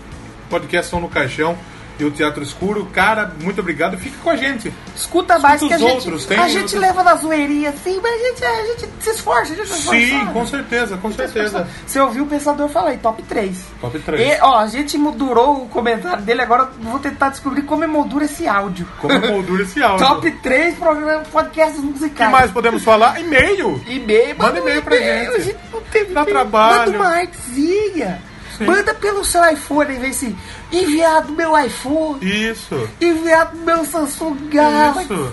podcast 0.49 0.89
Som 0.89 1.01
no 1.01 1.09
Caixão 1.09 1.57
e 2.00 2.06
o 2.06 2.11
Teatro 2.11 2.42
Escuro, 2.44 2.86
cara, 2.94 3.32
muito 3.42 3.60
obrigado. 3.61 3.98
Fica 3.98 4.18
com 4.24 4.30
a 4.30 4.36
gente. 4.36 4.74
Escuta 4.95 5.38
mais 5.40 5.61
Escuta 5.61 5.78
que 5.78 5.84
a 5.84 5.86
os 5.86 5.92
gente, 5.92 6.06
outros, 6.06 6.26
tem 6.26 6.40
a 6.40 6.48
gente 6.48 6.60
outros. 6.61 6.82
leva 6.82 7.03
na 7.03 7.16
zoeirinha 7.16 7.69
assim, 7.69 8.00
mas 8.02 8.14
a 8.14 8.26
gente, 8.26 8.45
a 8.45 8.66
gente 8.68 8.90
se 9.00 9.10
esforça, 9.10 9.53
a 9.53 9.56
gente 9.56 9.68
se 9.68 9.78
esforça. 9.80 10.00
Sim, 10.00 10.26
com 10.34 10.48
certeza, 10.48 10.98
com 10.98 11.11
certeza. 11.11 11.68
Você 11.86 12.00
ouviu 12.00 12.24
o 12.24 12.28
Pensador 12.28 12.69
falar 12.69 12.92
aí, 12.92 12.98
top 12.98 13.22
3. 13.24 13.58
Top 13.82 14.00
3. 14.00 14.22
E, 14.22 14.38
ó, 14.42 14.58
a 14.60 14.68
gente 14.68 14.98
moldurou 14.98 15.64
o 15.64 15.68
comentário 15.69 16.24
dele, 16.24 16.42
agora 16.42 16.69
vou 16.82 17.00
tentar 17.00 17.30
descobrir 17.30 17.64
como 17.64 17.84
emoldura 17.84 18.26
esse 18.26 18.48
áudio. 18.48 18.88
Como 19.00 19.19
moldura 19.19 19.64
esse 19.64 19.82
áudio. 19.82 20.06
Top 20.08 20.32
3 20.32 20.76
programas, 20.78 21.28
podcasts 21.28 21.80
O 21.80 21.82
que 21.82 21.88
musicais. 21.88 22.32
mais 22.32 22.52
podemos 22.52 22.84
falar? 22.84 23.19
E-mail. 23.19 23.82
E-mail, 23.88 24.38
Manda 24.38 24.60
e-mail 24.60 24.82
pra 24.82 24.95
gente. 24.98 25.36
A 25.36 25.40
gente 25.40 25.58
não 25.72 25.82
teve 25.82 26.14
Dá 26.14 26.26
trabalho. 26.26 26.92
Manda 26.94 26.98
uma 26.98 27.18
artezinha. 27.18 28.22
Manda 28.65 28.93
pelo 28.93 29.23
seu 29.25 29.43
iPhone, 29.51 29.95
em 29.95 29.99
vez 29.99 30.19
de 30.19 30.35
enviar 30.71 31.21
do 31.23 31.33
meu 31.33 31.57
iPhone, 31.57 32.19
Isso. 32.21 32.89
enviar 32.99 33.47
do 33.47 33.57
meu 33.59 33.85
Samsung 33.85 34.35
Galaxy. 34.51 35.03
Isso. 35.03 35.31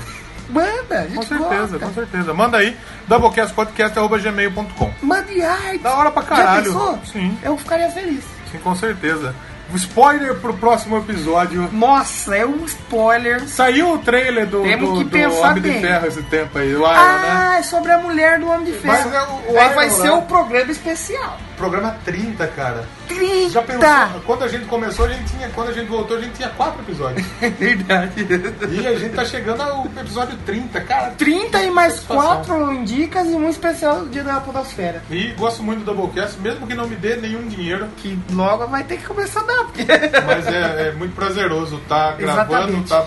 Manda, 0.48 1.00
a 1.00 1.02
gente 1.02 1.16
Com 1.16 1.22
certeza, 1.22 1.66
gosta. 1.78 1.78
com 1.80 1.92
certeza. 1.94 2.32
Manda 2.34 2.58
aí, 2.58 2.76
doublecastpodcast.gmail.com. 3.08 4.90
Mande 5.02 5.42
arte. 5.42 5.78
Da 5.78 5.94
hora 5.96 6.10
pra 6.10 6.22
caralho. 6.22 6.98
Sim. 7.12 7.36
Eu 7.42 7.56
ficaria 7.56 7.90
feliz. 7.90 8.24
Sim, 8.50 8.58
com 8.58 8.74
certeza. 8.74 9.34
Spoiler 9.74 10.36
pro 10.36 10.55
próximo 10.55 10.96
episódio. 10.98 11.68
Nossa, 11.72 12.36
é 12.36 12.46
um 12.46 12.64
spoiler. 12.66 13.48
Saiu 13.48 13.94
o 13.94 13.98
trailer 13.98 14.46
do, 14.46 14.62
Temos 14.62 14.88
do, 15.00 15.05
do 15.05 15.34
Homem 15.40 15.55
de 15.55 15.60
bem. 15.70 15.80
Ferro 15.80 16.06
esse 16.06 16.22
tempo 16.22 16.56
aí, 16.56 16.68
o 16.72 16.78
Iron, 16.78 16.86
né? 16.86 16.92
Ah, 16.94 17.56
é 17.58 17.62
sobre 17.64 17.90
a 17.90 17.98
mulher 17.98 18.38
do 18.38 18.46
Homem 18.48 18.66
de 18.66 18.72
Ferro. 18.78 19.10
Mas 19.10 19.12
é 19.12 19.22
o- 19.22 19.52
o 19.55 19.58
Aí 19.58 19.66
Iron, 19.66 19.74
vai 19.74 19.86
né? 19.86 19.90
ser 19.90 20.10
o 20.10 20.22
programa 20.22 20.70
especial. 20.70 21.36
Programa 21.57 21.97
30, 22.05 22.47
cara. 22.49 22.85
30! 23.09 23.51
Já 23.51 23.62
pensou? 23.62 24.20
Quando 24.26 24.44
a 24.44 24.49
gente 24.49 24.65
começou, 24.67 25.07
a 25.07 25.09
gente 25.09 25.25
tinha. 25.33 25.49
Quando 25.51 25.68
a 25.70 25.73
gente 25.73 25.89
voltou, 25.89 26.17
a 26.17 26.20
gente 26.20 26.35
tinha 26.35 26.49
quatro 26.51 26.81
episódios. 26.83 27.26
É 27.41 27.49
verdade. 27.51 28.26
e 28.70 28.86
a 28.86 28.99
gente 28.99 29.15
tá 29.15 29.25
chegando 29.25 29.62
ao 29.62 29.85
episódio 29.86 30.36
30, 30.44 30.81
cara. 30.83 31.10
30 31.12 31.62
e 31.62 31.70
mais 31.70 31.94
Satisfação. 31.94 32.44
4 32.44 32.85
dicas 32.85 33.26
e 33.28 33.31
um 33.35 33.49
especial 33.49 34.01
do 34.01 34.10
Dia 34.10 34.25
da 34.25 34.41
Podosfera. 34.41 35.02
E 35.10 35.28
gosto 35.33 35.62
muito 35.62 35.81
do 35.85 35.94
Doublecast, 35.94 36.39
mesmo 36.41 36.67
que 36.67 36.75
não 36.75 36.86
me 36.89 36.97
dê 36.97 37.17
nenhum 37.17 37.47
dinheiro. 37.49 37.89
Que 37.99 38.18
logo 38.33 38.67
vai 38.67 38.85
ter 38.85 38.99
que 38.99 39.05
começar 39.07 39.41
a 39.41 39.44
dar, 39.44 39.65
porque... 39.65 39.85
Mas 40.26 40.47
é, 40.47 40.89
é 40.89 40.93
muito 40.93 41.15
prazeroso 41.15 41.76
estar 41.83 42.17
gravando, 42.17 42.52
Exatamente. 42.52 42.89
tá, 42.89 43.02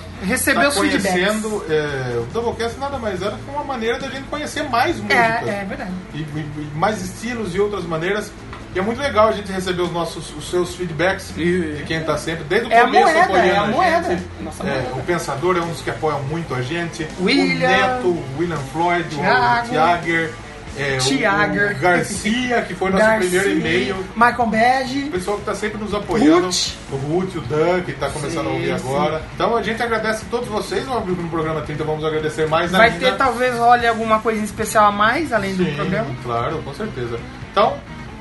tá 0.53 0.72
conhecendo. 0.72 1.66
É, 1.69 2.18
o 2.19 2.26
Doublecast 2.34 2.80
nada 2.80 2.98
mais 2.98 3.22
era 3.22 3.32
que 3.32 3.52
uma 3.52 3.64
maneira 3.64 4.00
da 4.00 4.08
gente 4.10 4.24
conhecer 4.30 4.64
mais 4.69 4.95
músicas. 4.98 5.18
É, 5.18 5.61
é 5.61 5.66
verdade. 5.66 5.92
E- 6.14 6.19
e 6.19 6.72
mais 6.76 7.02
estilos 7.03 7.53
e 7.53 7.60
outras 7.60 7.84
maneiras. 7.86 8.32
E 8.75 8.80
é 8.80 8.81
muito 8.81 9.01
legal 9.01 9.30
a 9.30 9.31
gente 9.31 9.51
receber 9.51 9.81
os 9.81 9.91
nossos 9.91 10.31
os 10.35 10.48
seus 10.49 10.75
feedbacks 10.75 11.33
de 11.35 11.83
quem 11.88 12.03
tá 12.03 12.17
sempre, 12.17 12.43
desde 12.43 12.67
o 12.67 12.72
É 12.73 12.81
começo 12.81 13.03
moeda, 13.06 13.23
apoiando 13.23 13.48
é 13.49 13.57
a 13.57 13.65
moeda. 13.65 14.07
É, 14.14 14.19
moeda. 14.64 14.89
o 14.95 15.01
Pensador 15.03 15.57
é 15.57 15.61
um 15.61 15.69
dos 15.69 15.81
que 15.81 15.89
apoiam 15.89 16.22
muito 16.23 16.53
a 16.53 16.61
gente. 16.61 17.07
William. 17.19 17.67
O 17.67 17.72
Neto, 17.72 18.07
o 18.07 18.25
William 18.38 18.57
Floyd, 18.72 19.09
Thiago. 19.09 19.67
o 19.67 19.69
Tiager. 19.72 20.33
É, 20.77 20.95
o- 20.95 20.99
Tiager. 20.99 21.75
o 21.75 21.80
Garcia, 21.80 22.61
que 22.61 22.75
foi 22.75 22.91
nosso 22.91 23.03
Garcia, 23.03 23.41
primeiro 23.41 23.59
e-mail. 23.59 23.95
Michael 24.15 24.45
Bege. 24.48 24.99
O 25.07 25.11
pessoal 25.11 25.38
que 25.38 25.41
está 25.41 25.56
sempre 25.56 25.80
nos 25.83 25.93
apoiando. 25.95 26.45
Ruth. 26.45 26.67
O 26.91 26.95
Ruth, 26.95 27.35
o 27.35 27.41
Dan, 27.41 27.81
que 27.81 27.91
está 27.91 28.07
começando 28.09 28.48
a 28.48 28.49
ouvir 28.51 28.80
Sim, 28.80 28.88
agora. 28.88 29.22
Então 29.33 29.57
a 29.57 29.64
gente 29.64 29.81
agradece 29.81 30.25
a 30.27 30.30
todos 30.30 30.48
vocês. 30.48 30.85
No 30.85 31.01
programa 31.30 31.61
30 31.61 31.83
vamos 31.83 32.06
agradecer 32.06 32.48
mais 32.48 32.69
Vai 32.72 32.91
ainda. 32.91 32.99
ter 32.99 33.17
talvez 33.17 33.57
role 33.57 33.88
alguma 33.88 34.19
coisa 34.19 34.41
especial 34.45 34.85
a 34.85 34.91
mais, 34.91 35.33
além 35.33 35.56
do 35.56 35.65
Sim, 35.65 35.73
programa. 35.75 36.15
claro, 36.23 36.61
com 36.64 36.73
certeza. 36.75 37.19
Então, 37.51 37.75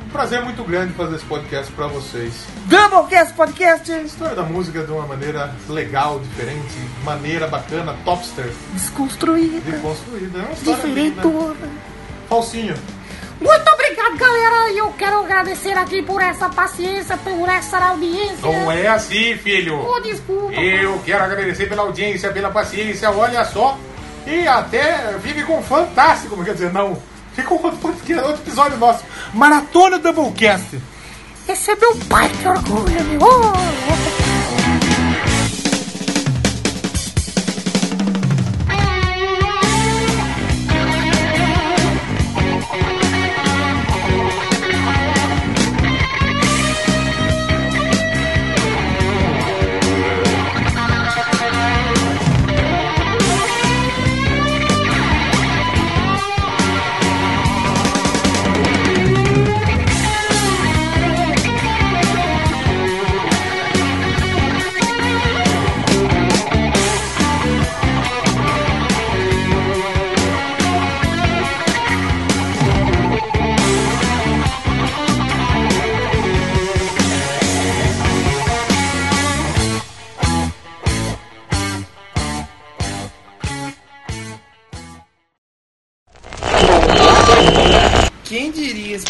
um 0.08 0.10
prazer 0.10 0.42
muito 0.42 0.64
grande 0.64 0.94
fazer 0.94 1.16
esse 1.16 1.24
podcast 1.26 1.70
para 1.72 1.86
vocês. 1.86 2.32
Doublecast 2.64 3.34
Podcast 3.34 3.92
História 3.92 4.34
da 4.34 4.42
música 4.42 4.82
de 4.82 4.90
uma 4.90 5.06
maneira 5.06 5.54
legal, 5.68 6.18
diferente, 6.20 6.78
maneira 7.04 7.46
bacana, 7.46 7.94
topster, 8.06 8.50
desconstruída, 8.72 9.60
desconstruída. 9.60 10.38
É 10.38 10.54
diferentona. 10.54 11.68
Falsinho. 12.26 12.74
Muito 13.38 13.70
obrigado, 13.70 14.16
galera. 14.16 14.70
E 14.70 14.78
eu 14.78 14.90
quero 14.94 15.20
agradecer 15.20 15.76
aqui 15.76 16.02
por 16.02 16.22
essa 16.22 16.48
paciência, 16.48 17.14
por 17.18 17.46
essa 17.46 17.76
audiência. 17.76 18.38
Não 18.40 18.72
é 18.72 18.88
assim, 18.88 19.36
filho. 19.36 19.78
Oh, 19.78 20.00
desculpa. 20.00 20.54
Eu 20.54 20.98
quero 21.04 21.22
agradecer 21.22 21.68
pela 21.68 21.82
audiência, 21.82 22.32
pela 22.32 22.50
paciência, 22.50 23.10
olha 23.10 23.44
só. 23.44 23.78
E 24.26 24.48
até 24.48 25.18
fique 25.22 25.42
com 25.42 25.62
fantástico, 25.62 26.42
quer 26.42 26.54
dizer, 26.54 26.72
não. 26.72 26.98
Com 27.42 27.55
outro, 27.55 27.78
podcast, 27.78 28.26
outro 28.26 28.42
episódio 28.42 28.78
nosso. 28.78 29.05
Maratona 29.33 29.99
Doublecast. 29.99 30.78
Esse 31.49 31.70
é 31.70 31.76
meu 31.76 31.94
pai, 32.08 32.28
que 32.28 32.47
orgulho, 32.47 33.05
meu. 33.05 33.20
Oh, 33.23 34.17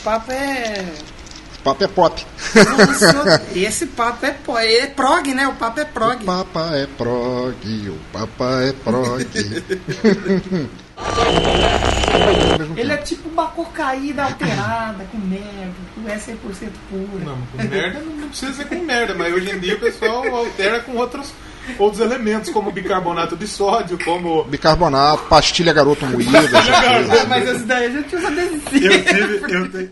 papo 0.08 0.32
é. 0.32 0.84
Papo 1.62 1.84
é 1.84 1.88
pop. 1.88 2.26
Esse 3.54 3.86
papo 3.86 4.24
é, 4.24 4.30
po- 4.30 4.56
é 4.58 4.86
prog, 4.86 5.34
né? 5.34 5.46
O 5.48 5.52
papo 5.54 5.80
é 5.80 5.84
prog. 5.84 6.22
O 6.22 6.24
papa 6.24 6.70
é 6.76 6.86
prog, 6.86 7.88
o 7.90 7.98
papa 8.12 8.62
é 8.62 8.72
prog. 8.72 9.26
Ele 12.76 12.92
é 12.92 12.96
tipo 12.96 13.28
uma 13.28 13.46
cocaína 13.48 14.24
alterada, 14.24 15.04
com 15.12 15.18
merda, 15.18 15.74
não 15.96 16.08
é 16.10 16.16
100% 16.16 16.36
pura. 16.88 17.24
Não, 17.24 17.38
com 17.52 17.62
merda 17.62 18.00
não 18.00 18.12
não 18.16 18.28
precisa 18.28 18.52
ser 18.54 18.66
com 18.66 18.76
merda, 18.82 19.14
mas 19.14 19.32
hoje 19.34 19.50
em 19.50 19.58
dia 19.58 19.74
o 19.76 19.80
pessoal 19.80 20.26
altera 20.34 20.80
com 20.80 20.96
outros, 20.96 21.28
outros 21.78 22.00
elementos, 22.00 22.50
como 22.50 22.70
bicarbonato 22.70 23.36
de 23.36 23.46
sódio, 23.46 23.98
como. 24.04 24.44
Bicarbonato, 24.44 25.24
pastilha 25.24 25.72
garoto. 25.72 26.04
Ah, 26.06 27.24
Mas 27.28 27.48
esse 27.48 27.64
daí 27.64 27.86
a 27.86 27.90
gente 27.90 28.14
usa 28.16 28.30
desde 28.30 28.84
Eu 28.86 29.04
tive. 29.04 29.52
Eu, 29.54 29.70
te- 29.70 29.90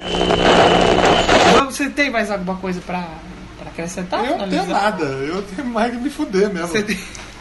Você 1.67 1.91
tem 1.91 2.11
mais 2.11 2.31
alguma 2.31 2.57
coisa 2.57 2.81
pra, 2.87 3.07
pra 3.59 3.71
acrescentar? 3.71 4.25
eu 4.25 4.39
não 4.39 4.49
tenho 4.49 4.67
nada, 4.67 5.05
eu 5.05 5.43
tenho 5.43 5.69
mais 5.69 5.91
que 5.93 5.99
me 5.99 6.11
fuder 6.11 6.49
mesmo. 6.53 6.69
Você 6.69 6.83
tem... 6.83 6.99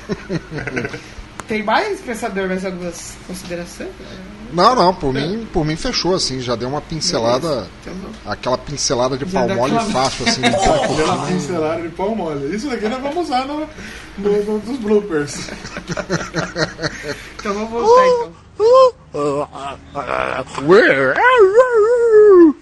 tem 1.48 1.64
mais, 1.64 2.00
pensador, 2.02 2.48
mais 2.48 2.66
algumas 2.66 3.14
considerações? 3.28 3.90
Não, 4.54 4.76
não, 4.76 4.94
por 4.94 5.14
mim, 5.14 5.48
por 5.52 5.66
mim 5.66 5.76
fechou, 5.76 6.16
assim, 6.16 6.40
já 6.40 6.56
deu 6.56 6.68
uma 6.70 6.82
pincelada, 6.82 7.68
Então, 7.82 7.94
aquela 8.26 8.58
pincelada 8.58 9.18
de 9.18 9.26
Já 9.30 9.40
pau 9.46 9.56
mole 9.56 9.76
aquela- 9.78 9.92
fácil, 9.92 10.28
assim. 10.28 10.42
Pela 10.96 11.26
pincelada 11.26 11.82
de 11.82 11.90
pau 11.90 12.16
mole. 12.16 12.56
Isso 12.56 12.70
daqui 12.70 12.88
nós 12.88 13.02
vamos 13.02 13.26
usar 13.26 13.46
no, 13.46 13.68
no, 14.18 14.44
no- 14.44 14.60
nos 14.60 14.78
bloopers. 14.80 15.50
então 17.40 17.54
vamos 17.54 17.70
voltar 17.70 18.08
então. 18.08 18.34
Where 20.68 21.12
are 21.12 21.44
you? 21.44 22.56